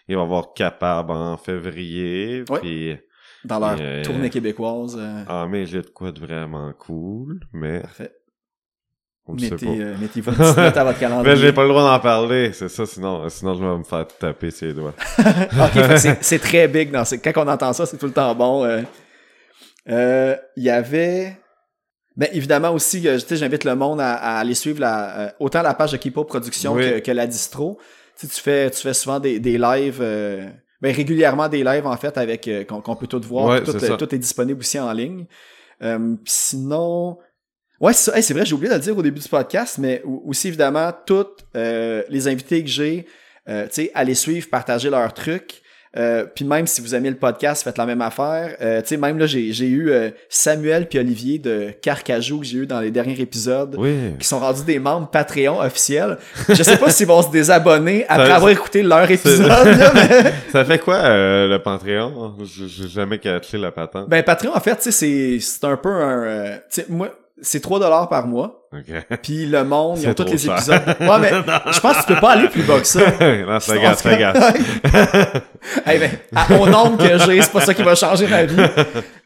Ils 0.08 0.16
vont 0.16 0.22
avoir 0.22 0.52
capable 0.54 1.12
en 1.12 1.36
février. 1.36 2.42
Ouais. 2.48 2.60
Puis 2.60 2.96
Dans 3.44 3.58
leur 3.60 3.76
Euh, 3.80 4.02
tournée 4.02 4.30
québécoise. 4.30 4.96
euh, 4.98 5.24
en 5.28 5.48
mai, 5.48 5.66
j'ai 5.66 5.82
de 5.82 5.88
quoi 5.88 6.10
de 6.12 6.18
vraiment 6.20 6.72
cool. 6.78 7.40
Mais 7.52 7.80
Parfait. 7.80 8.12
On 9.26 9.34
le 9.34 9.40
sait 9.40 9.50
Mettez, 9.50 9.66
pas. 9.66 9.72
euh, 9.72 9.94
petite 9.98 10.26
note 10.26 10.76
à 10.76 10.84
votre 10.84 10.98
calendrier. 11.00 11.34
Mais 11.34 11.38
j'ai 11.40 11.52
pas 11.52 11.62
le 11.62 11.68
droit 11.68 11.82
d'en 11.82 12.00
parler, 12.00 12.52
c'est 12.54 12.70
ça, 12.70 12.86
sinon, 12.86 13.28
sinon 13.28 13.54
je 13.54 13.62
vais 13.62 13.76
me 13.78 13.84
faire 13.84 14.06
taper 14.08 14.50
ses 14.50 14.72
doigts. 14.72 14.94
Ok, 15.18 15.98
c'est- 16.22 16.38
très 16.38 16.66
big. 16.66 16.90
Dans 16.90 17.04
ces- 17.04 17.20
Quand 17.20 17.32
on 17.36 17.48
entend 17.48 17.74
ça, 17.74 17.84
c'est 17.84 17.98
tout 17.98 18.06
le 18.06 18.12
temps 18.12 18.34
bon. 18.34 18.66
Il 19.86 20.44
y 20.56 20.70
avait... 20.70 21.36
Ben, 22.16 22.28
évidemment 22.32 22.70
aussi, 22.72 23.00
j'invite 23.30 23.62
le 23.64 23.76
monde 23.76 24.00
à, 24.00 24.14
à 24.14 24.38
aller 24.40 24.54
suivre 24.54 24.80
la, 24.80 25.18
euh, 25.20 25.30
autant 25.38 25.62
la 25.62 25.72
page 25.74 25.92
de 25.92 25.98
Keepo 25.98 26.24
Production 26.24 26.72
Oui. 26.72 26.82
que, 26.82 26.98
que 26.98 27.10
la 27.12 27.28
distro. 27.28 27.78
Tu, 28.18 28.26
sais, 28.26 28.34
tu 28.34 28.40
fais, 28.42 28.70
tu 28.70 28.80
fais 28.82 28.94
souvent 28.94 29.20
des, 29.20 29.38
des 29.40 29.58
lives, 29.58 29.98
euh, 30.00 30.48
ben, 30.80 30.94
régulièrement 30.94 31.48
des 31.48 31.62
lives 31.62 31.86
en 31.86 31.96
fait 31.96 32.16
avec 32.18 32.48
euh, 32.48 32.64
qu'on 32.64 32.96
peut 32.96 33.06
tout 33.06 33.20
voir. 33.20 33.46
Ouais, 33.46 33.62
tout, 33.62 33.70
euh, 33.76 33.96
tout 33.96 34.14
est 34.14 34.18
disponible 34.18 34.60
aussi 34.60 34.78
en 34.78 34.92
ligne. 34.92 35.26
Euh, 35.82 36.14
sinon, 36.24 37.18
ouais, 37.80 37.92
c'est. 37.92 38.16
Hey, 38.16 38.22
vrai, 38.32 38.44
j'ai 38.44 38.54
oublié 38.54 38.70
de 38.70 38.74
le 38.74 38.80
dire 38.80 38.96
au 38.96 39.02
début 39.02 39.20
du 39.20 39.28
podcast, 39.28 39.78
mais 39.78 40.02
au- 40.04 40.22
aussi 40.26 40.48
évidemment 40.48 40.92
toutes 41.06 41.44
euh, 41.56 42.02
les 42.08 42.26
invités 42.28 42.62
que 42.62 42.68
j'ai, 42.70 43.06
euh, 43.48 43.66
tu 43.66 43.74
sais, 43.74 43.90
allez 43.94 44.14
suivre, 44.14 44.48
partager 44.50 44.90
leurs 44.90 45.12
trucs. 45.14 45.62
Euh, 45.96 46.24
puis 46.34 46.44
même 46.44 46.66
si 46.66 46.80
vous 46.80 46.94
aimez 46.94 47.08
le 47.10 47.16
podcast, 47.16 47.64
faites 47.64 47.78
la 47.78 47.86
même 47.86 48.02
affaire. 48.02 48.56
Euh, 48.60 48.80
tu 48.82 48.88
sais, 48.88 48.96
même 48.98 49.18
là, 49.18 49.26
j'ai 49.26 49.52
j'ai 49.52 49.66
eu 49.66 49.90
euh, 49.90 50.10
Samuel 50.28 50.86
puis 50.86 50.98
Olivier 50.98 51.38
de 51.38 51.70
Carcajou 51.80 52.40
que 52.40 52.46
j'ai 52.46 52.58
eu 52.58 52.66
dans 52.66 52.80
les 52.80 52.90
derniers 52.90 53.18
épisodes 53.20 53.74
Oui. 53.78 53.94
qui 54.18 54.26
sont 54.26 54.38
rendus 54.38 54.64
des 54.64 54.78
membres 54.78 55.08
Patreon 55.08 55.60
officiels. 55.60 56.18
Je 56.48 56.62
sais 56.62 56.76
pas 56.76 56.90
s'ils 56.90 57.06
vont 57.06 57.22
se 57.22 57.30
désabonner 57.30 58.04
après 58.08 58.26
Ça- 58.28 58.36
avoir 58.36 58.50
écouté 58.50 58.82
leur 58.82 59.10
épisode, 59.10 59.46
là, 59.46 59.64
mais... 59.94 60.32
Ça 60.52 60.64
fait 60.64 60.78
quoi, 60.78 60.96
euh, 60.96 61.48
le 61.48 61.58
Panthéon? 61.58 62.34
J'ai 62.44 62.68
j'ai 62.68 62.88
jamais 62.88 63.18
catché 63.18 63.56
la 63.56 63.72
patente. 63.72 64.08
Ben, 64.08 64.22
Patreon, 64.22 64.52
en 64.54 64.60
fait, 64.60 64.76
tu 64.76 64.82
sais, 64.82 64.92
c'est 64.92 65.38
c'est 65.40 65.64
un 65.64 65.76
peu 65.76 65.88
un... 65.88 66.22
euh, 66.24 66.56
tu 66.70 66.82
sais, 66.82 66.86
moi, 66.88 67.08
c'est 67.42 67.60
3 67.60 67.80
dollars 67.80 68.08
par 68.08 68.26
mois. 68.26 68.66
Ok. 68.72 69.18
Puis 69.22 69.46
le 69.46 69.64
monde, 69.64 69.98
ils 69.98 70.06
ont 70.08 70.14
C'est 70.16 70.24
tous 70.24 70.30
les 70.32 70.38
cher. 70.38 70.54
épisodes. 70.56 70.82
Ouais, 71.00 71.18
mais 71.20 71.30
je 71.72 71.80
pense 71.80 71.96
que 71.96 72.06
tu 72.06 72.14
peux 72.14 72.20
pas 72.20 72.32
aller 72.32 72.48
plus 72.48 72.62
bas 72.62 72.80
que 72.80 72.86
ça. 72.86 73.00
non, 73.00 73.06
hey, 75.86 75.98
ben, 75.98 76.10
à- 76.34 76.54
au 76.58 76.66
nombre 76.68 76.98
que 76.98 77.18
j'ai, 77.18 77.42
c'est 77.42 77.52
pas 77.52 77.60
ça 77.60 77.74
qui 77.74 77.82
va 77.82 77.94
changer 77.94 78.26
ma 78.26 78.44
vie. 78.44 78.56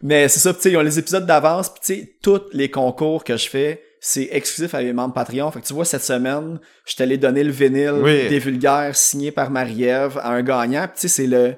Mais 0.02 0.28
c'est 0.28 0.40
ça, 0.40 0.52
tu 0.54 0.60
sais, 0.60 0.70
ils 0.70 0.76
ont 0.76 0.82
les 0.82 0.98
épisodes 0.98 1.26
d'avance, 1.26 1.68
puis 1.70 1.80
tu 1.84 1.94
sais, 2.02 2.12
tous 2.22 2.42
les 2.52 2.70
concours 2.70 3.24
que 3.24 3.36
je 3.36 3.48
fais, 3.48 3.82
c'est 4.00 4.28
exclusif 4.32 4.74
à 4.74 4.82
mes 4.82 4.92
membres 4.92 5.14
Patreon. 5.14 5.50
Fait 5.50 5.60
que 5.60 5.66
tu 5.66 5.74
vois, 5.74 5.84
cette 5.84 6.02
semaine, 6.02 6.58
je 6.86 6.96
t'allais 6.96 7.18
donner 7.18 7.44
le 7.44 7.52
vinyle 7.52 7.94
Oui. 8.02 8.28
des 8.28 8.38
vulgaires 8.38 8.96
signé 8.96 9.30
par 9.30 9.50
Marie-Ève 9.50 10.18
à 10.22 10.30
un 10.30 10.42
gagnant. 10.42 10.82
Puis 10.88 10.94
tu 10.94 11.00
sais, 11.02 11.08
c'est 11.08 11.26
le... 11.26 11.54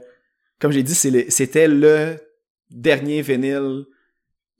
Comme 0.60 0.72
j'ai 0.72 0.82
dit, 0.82 0.94
c'est 0.94 1.10
le- 1.10 1.24
c'était 1.28 1.68
le 1.68 2.16
dernier 2.70 3.22
vinyle 3.22 3.84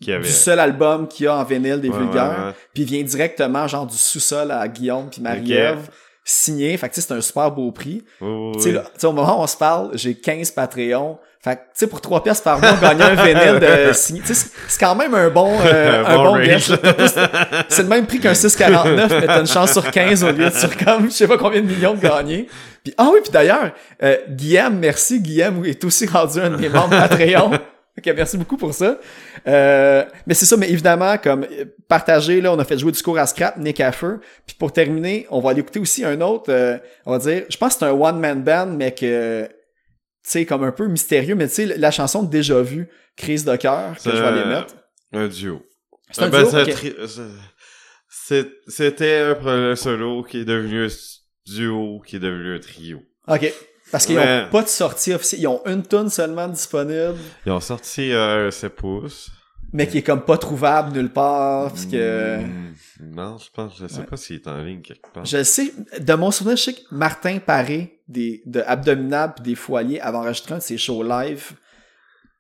Qui 0.05 0.13
avait... 0.13 0.25
du 0.25 0.31
seul 0.31 0.61
album 0.61 1.09
qu'il 1.09 1.25
y 1.27 1.29
a 1.29 1.37
en 1.37 1.45
vinyle 1.45 1.81
des 1.81 1.89
Ouais, 1.89 1.99
vulgaires. 1.99 2.53
Puis 2.73 2.83
il 2.83 2.87
vient 2.89 3.03
directement, 3.03 3.67
genre, 3.67 3.87
du 3.87 3.97
sous-sol 3.97 4.51
à 4.51 4.67
Guillaume 4.69 5.09
puis 5.11 5.21
Marie-Ève, 5.23 5.89
signé. 6.25 6.77
Fait 6.77 6.89
que 6.89 6.95
tu 6.95 7.01
sais, 7.01 7.07
c'est 7.09 7.15
un 7.15 7.21
super 7.21 7.51
beau 7.51 7.71
prix. 7.73 8.05
Oui, 8.21 8.53
oui, 8.65 8.73
là, 8.73 8.85
au 9.03 9.13
moment 9.13 9.41
où 9.41 9.43
on 9.43 9.47
se 9.47 9.57
parle, 9.57 9.91
j'ai 9.95 10.15
15 10.15 10.51
Patreons. 10.53 11.19
Fait 11.43 11.57
que, 11.57 11.61
tu 11.61 11.67
sais, 11.75 11.87
pour 11.89 12.01
3 12.01 12.23
pièces 12.23 12.41
par 12.41 12.59
mois, 12.59 12.73
gagner 12.81 13.03
un 13.03 13.15
vinyle 13.23 13.61
de 13.61 13.93
signé, 13.93 14.23
tu 14.23 14.29
sais, 14.35 14.49
c'est- 14.67 14.81
quand 14.81 14.95
même 14.95 15.15
un 15.15 15.29
bon, 15.29 15.53
euh, 15.63 16.03
Un 16.07 16.17
bon 16.17 16.33
bon. 16.39 16.59
C'est 17.69 17.83
le 17.83 17.89
même 17.89 18.07
prix 18.07 18.19
qu'un 18.19 18.33
6,49, 18.33 19.09
mais 19.21 19.27
t'as 19.27 19.41
une 19.41 19.47
chance 19.47 19.73
sur 19.73 19.91
15 19.91 20.25
au 20.25 20.33
lieu 20.33 20.49
de 20.49 20.55
sur 20.55 20.75
comme, 20.79 21.05
je 21.11 21.15
sais 21.15 21.29
pas 21.29 21.37
combien 21.37 21.61
de 21.61 21.67
millions 21.67 21.93
de 21.93 22.01
gagner. 22.01 22.49
Puis, 22.83 22.95
ah 22.97 23.09
oui, 23.13 23.19
puis 23.23 23.31
d'ailleurs, 23.31 23.73
euh, 24.03 24.17
Guillaume, 24.31 24.79
merci, 24.79 25.21
Guillaume 25.21 25.65
est 25.67 25.85
aussi 25.85 26.07
rendu 26.07 26.41
un 26.41 26.49
de 26.49 26.57
mes 26.57 26.71
membres 26.71 26.89
Patreon. 26.91 27.51
Ok, 27.97 28.13
merci 28.17 28.37
beaucoup 28.37 28.57
pour 28.57 28.75
ça. 28.75 28.99
Euh, 29.47 30.05
mais 30.27 30.35
c'est 30.35 30.47
ça, 30.47 30.57
mais 30.57 30.69
évidemment, 30.69 31.17
comme 31.17 31.45
euh, 31.45 31.65
partager, 31.89 32.41
là, 32.41 32.53
on 32.53 32.59
a 32.59 32.65
fait 32.65 32.77
jouer 32.77 32.91
du 32.91 33.01
cours 33.01 33.19
à 33.19 33.27
Scrap, 33.27 33.57
Nick 33.57 33.79
à 33.81 33.93
feu. 33.93 34.21
Puis 34.47 34.57
pour 34.59 34.73
terminer, 34.73 35.29
on 35.31 35.41
va 35.41 35.51
aller 35.51 35.61
écouter 35.61 35.79
aussi 35.79 36.05
un 36.05 36.21
autre, 36.21 36.53
euh, 36.53 36.77
on 37.07 37.13
va 37.13 37.19
dire, 37.19 37.45
je 37.49 37.57
pense 37.57 37.75
que 37.75 37.81
c'est 37.81 37.85
un 37.85 37.93
one-man 37.93 38.43
band, 38.43 38.67
mais 38.67 38.93
que, 38.93 39.47
tu 39.47 39.53
sais, 40.25 40.45
comme 40.45 40.65
un 40.65 40.73
peu 40.73 40.89
mystérieux, 40.89 41.37
mais 41.37 41.47
tu 41.47 41.55
sais, 41.55 41.67
la 41.67 41.93
chanson 41.93 42.25
Déjà 42.25 42.61
Vu, 42.63 42.89
Crise 43.17 43.45
de 43.45 43.55
cœur, 43.55 43.95
que 43.95 44.11
je 44.11 44.17
vais 44.17 44.27
aller 44.27 44.45
mettre. 44.45 44.75
Un 45.13 45.29
duo. 45.29 45.63
C'est 46.11 46.23
un 46.23 46.31
ben, 46.31 46.43
duo, 46.43 46.65
C'était 48.67 49.37
un 49.47 49.77
solo 49.77 50.25
qui 50.25 50.41
est 50.41 50.45
devenu 50.45 50.87
un 50.87 50.89
duo, 51.47 52.01
qui 52.05 52.17
est 52.17 52.21
devenu 52.21 52.57
un 52.57 52.59
trio. 52.59 53.03
OK. 53.29 53.53
Parce 53.95 54.07
qu'ils 54.07 54.17
Mais- 54.17 54.43
ont 54.47 54.51
pas 54.51 54.63
de 54.63 54.69
sortie 54.69 55.13
officielle. 55.13 55.41
Ils 55.43 55.47
ont 55.47 55.63
une 55.67 55.83
tonne 55.85 56.11
seulement 56.11 56.49
disponible, 56.49 57.15
Ils 57.47 57.53
ont 57.53 57.61
sorti 57.61 58.13
euh, 58.13 58.51
7 58.51 58.75
pouces. 58.75 59.31
mais 59.73 59.87
qui 59.87 59.99
est 59.99 60.03
comme 60.03 60.23
pas 60.25 60.37
trouvable 60.37 60.93
nulle 60.97 61.11
part. 61.13 61.69
Parce 61.71 61.87
que... 61.87 62.39
Hmm, 62.39 62.73
Non, 63.15 63.39
je 63.39 63.51
pense, 63.55 63.75
je 63.81 63.87
sais 63.87 64.01
Ouais. 64.01 64.07
pas 64.07 64.17
s'il 64.17 64.37
est 64.37 64.49
en 64.49 64.59
ligne 64.63 64.81
quelque 64.83 65.09
part. 65.13 65.25
Je 65.25 65.43
sais, 65.45 65.73
de 66.01 66.15
mon 66.15 66.31
souvenir, 66.33 66.57
je 66.57 66.63
sais 66.63 66.73
que 66.75 66.81
Martin 66.91 67.39
Paré, 67.39 68.01
des, 68.09 68.43
de 68.47 68.63
Abdominable 68.67 69.35
des 69.43 69.55
Foyers, 69.55 70.01
avait 70.01 70.17
enregistré 70.19 70.55
un 70.55 70.59
de 70.59 70.63
ses 70.63 70.77
shows 70.79 71.03
live 71.05 71.53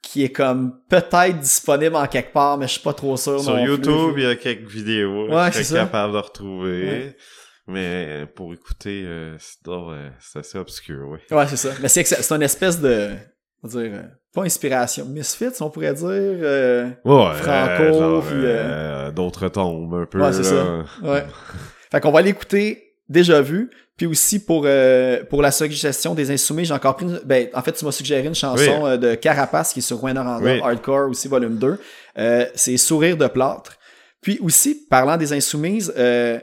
qui 0.03 0.23
est 0.25 0.31
comme 0.33 0.79
peut-être 0.89 1.39
disponible 1.41 1.97
en 1.97 2.07
quelque 2.07 2.33
part, 2.33 2.59
mais 2.59 2.67
je 2.67 2.73
suis 2.73 2.83
pas 2.83 2.93
trop 2.95 3.17
sûr. 3.17 3.41
Sur 3.41 3.55
non 3.55 3.63
plus. 3.63 3.71
YouTube, 3.71 4.15
il 4.19 4.23
y 4.25 4.27
a 4.27 4.37
quelques 4.37 4.69
vidéos 4.69 5.29
Ouais, 5.33 5.51
que 5.51 5.57
je 5.59 5.63
suis 5.63 5.75
capable 5.75 6.13
de 6.15 6.19
retrouver. 6.19 6.83
Ouais. 6.87 7.17
Mais 7.67 8.27
pour 8.35 8.53
écouter, 8.53 9.05
euh, 9.07 9.37
c'est 9.39 9.59
euh, 9.69 10.09
c'est 10.21 10.39
assez 10.41 10.59
obscur, 10.59 11.09
oui. 11.09 11.19
Ouais, 11.35 11.47
c'est 11.49 11.57
ça. 11.57 11.71
Mais 11.81 11.89
c'est 11.89 12.03
que 12.03 12.09
c'est 12.09 12.23
c'est 12.23 12.35
une 12.35 12.43
espèce 12.43 12.79
de, 12.81 13.13
on 13.63 13.69
va 13.69 13.81
dire, 13.83 13.91
euh, 13.95 14.03
pas 14.35 14.43
inspiration, 14.43 15.07
misfits, 15.07 15.47
on 15.61 15.71
pourrait 15.71 15.95
dire. 15.95 16.07
euh, 16.11 16.91
Ouais, 17.05 17.35
Franco, 17.37 17.83
euh, 17.83 18.23
euh, 18.35 19.11
d'autres 19.13 19.49
tombes 19.49 19.95
un 19.95 20.07
peu. 20.07 20.21
Ouais, 20.21 20.33
c'est 20.33 20.43
ça. 20.45 20.85
Ouais. 21.03 21.25
Fait 21.91 22.01
qu'on 22.01 22.11
va 22.13 22.21
l'écouter 22.23 22.97
déjà 23.09 23.41
vu. 23.41 23.71
Puis 23.97 24.07
aussi 24.07 24.45
pour 24.45 24.65
euh, 24.67 25.23
pour 25.31 25.41
la 25.41 25.53
suggestion 25.53 26.15
des 26.17 26.33
insoumis, 26.33 26.65
j'ai 26.65 26.75
encore 26.75 26.97
pris 26.97 27.05
une- 27.07 27.21
ben 27.25 27.47
en 27.55 27.63
fait 27.63 27.71
tu 27.71 27.85
m'as 27.85 27.93
suggéré 27.93 28.27
une 28.27 28.35
chanson 28.35 28.81
Oui. 28.83 28.91
euh, 28.91 28.97
de 28.97 29.15
Carapace 29.15 29.73
qui 29.73 29.79
est 29.79 29.83
sur 29.83 30.03
Wayne 30.03 30.17
Aranda, 30.17 30.45
Oui. 30.45 30.61
Hardcore 30.61 31.11
aussi 31.11 31.29
volume 31.29 31.59
2. 31.59 31.79
Euh, 32.19 32.47
c'est 32.57 32.77
Sourire 32.77 33.17
de 33.17 33.29
plâtre. 33.29 33.77
Puis 34.21 34.41
aussi 34.43 34.87
parlant 34.91 35.17
des 35.17 35.33
insoumises 35.33 35.95
euh, 35.97 36.41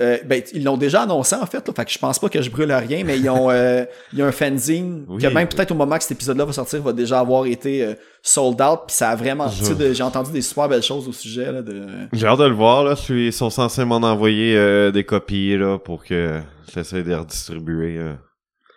euh, 0.00 0.18
ben, 0.26 0.42
ils 0.52 0.64
l'ont 0.64 0.76
déjà 0.76 1.02
annoncé 1.02 1.36
en 1.36 1.46
fait, 1.46 1.66
là, 1.68 1.72
fait 1.74 1.84
que 1.84 1.90
je 1.92 1.98
pense 1.98 2.18
pas 2.18 2.28
que 2.28 2.42
je 2.42 2.50
brûle 2.50 2.72
rien, 2.72 3.04
mais 3.04 3.16
ils 3.18 3.30
ont 3.30 3.48
euh, 3.50 3.84
il 4.12 4.18
y 4.18 4.22
a 4.22 4.26
un 4.26 4.32
fanzine 4.32 5.04
Oui. 5.08 5.22
que 5.22 5.28
même 5.28 5.46
peut-être 5.48 5.70
au 5.70 5.76
moment 5.76 5.96
que 5.96 6.02
cet 6.02 6.12
épisode-là 6.12 6.44
va 6.44 6.52
sortir 6.52 6.82
va 6.82 6.92
déjà 6.92 7.20
avoir 7.20 7.46
été 7.46 7.84
euh, 7.84 7.94
sold 8.22 8.60
out, 8.60 8.80
puis 8.88 8.96
ça 8.96 9.10
a 9.10 9.16
vraiment, 9.16 9.46
Je- 9.48 9.92
j'ai 9.92 10.02
entendu 10.02 10.32
des 10.32 10.42
super 10.42 10.68
belles 10.68 10.82
choses 10.82 11.06
au 11.08 11.12
sujet 11.12 11.52
là, 11.52 11.62
de 11.62 11.86
J'ai 12.12 12.26
hâte 12.26 12.40
de 12.40 12.44
le 12.44 12.54
voir, 12.54 12.82
là. 12.84 12.94
Ils 13.08 13.32
sont 13.32 13.50
censés 13.50 13.84
m'en 13.84 13.96
envoyer 13.96 14.56
euh, 14.56 14.90
des 14.90 15.04
copies, 15.04 15.56
là, 15.56 15.78
pour 15.78 16.04
que 16.04 16.40
j'essaie 16.74 17.02
de 17.04 17.10
les 17.10 17.14
redistribuer. 17.16 17.96
euh. 17.98 18.14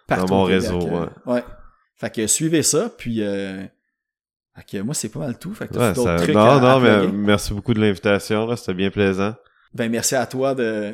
partout 0.07 0.33
mon 0.33 0.45
Québec, 0.45 0.61
réseau, 0.61 0.87
ouais. 1.25 1.43
Fait 1.95 2.13
que 2.13 2.27
suivez 2.27 2.61
ça, 2.61 2.91
puis 2.95 3.23
euh, 3.23 3.63
fait 4.55 4.77
que 4.77 4.83
moi 4.83 4.93
c'est 4.93 5.09
pas 5.09 5.19
mal 5.19 5.37
tout. 5.39 5.51
Fait 5.55 5.67
que 5.67 5.73
t'as 5.73 5.79
Ouais, 5.89 5.93
d'autres 5.93 6.15
ça- 6.17 6.23
trucs 6.23 6.35
Non, 6.35 6.41
à, 6.45 6.59
non, 6.59 6.67
à 6.67 6.79
mais 6.79 7.07
merci 7.11 7.53
beaucoup 7.55 7.73
de 7.73 7.79
l'invitation, 7.79 8.45
là. 8.45 8.55
C'était 8.55 8.75
bien 8.75 8.91
plaisant. 8.91 9.33
Ben 9.77 9.91
merci 9.91 10.15
à 10.15 10.25
toi 10.25 10.55
de 10.55 10.91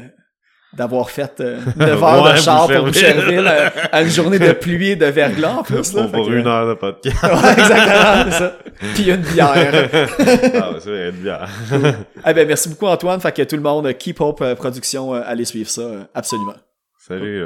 d'avoir 0.73 1.09
fait 1.11 1.39
euh, 1.39 1.59
9 1.77 2.03
heures 2.03 2.23
Ouais, 2.23 2.33
de 2.33 2.37
char 2.37 2.67
pour 2.67 2.85
Boucherville. 2.85 3.47
Euh, 3.47 3.69
à 3.91 4.01
une 4.01 4.09
journée 4.09 4.39
de 4.39 4.51
pluie 4.53 4.89
et 4.89 4.95
de 4.95 5.05
verglas 5.05 5.57
en 5.59 5.63
plus. 5.69 5.93
Là, 5.93 6.07
Pour, 6.07 6.25
que- 6.27 6.31
une 6.31 6.47
heure 6.47 6.67
de 6.67 6.73
podcast. 6.73 7.15
Ouais, 7.23 7.51
exactement, 7.53 8.23
c'est 8.25 8.31
ça. 8.39 8.57
Puis 8.95 9.09
une 9.11 9.17
bière. 9.17 9.89
ah, 10.61 10.69
c'est 10.79 10.89
vrai, 10.89 11.11
bien. 11.11 11.39
eh 12.27 12.33
ben 12.33 12.47
merci 12.47 12.69
beaucoup 12.69 12.87
Antoine. 12.87 13.19
Fait 13.21 13.31
que 13.31 13.43
tout 13.43 13.55
le 13.55 13.61
monde, 13.61 13.91
Keep 13.97 14.19
Hope 14.19 14.41
euh, 14.41 14.55
Production, 14.55 15.13
euh, 15.15 15.21
allez 15.25 15.45
suivre 15.45 15.69
ça, 15.69 15.81
euh, 15.81 16.03
absolument. 16.15 16.55
Salut, 17.07 17.45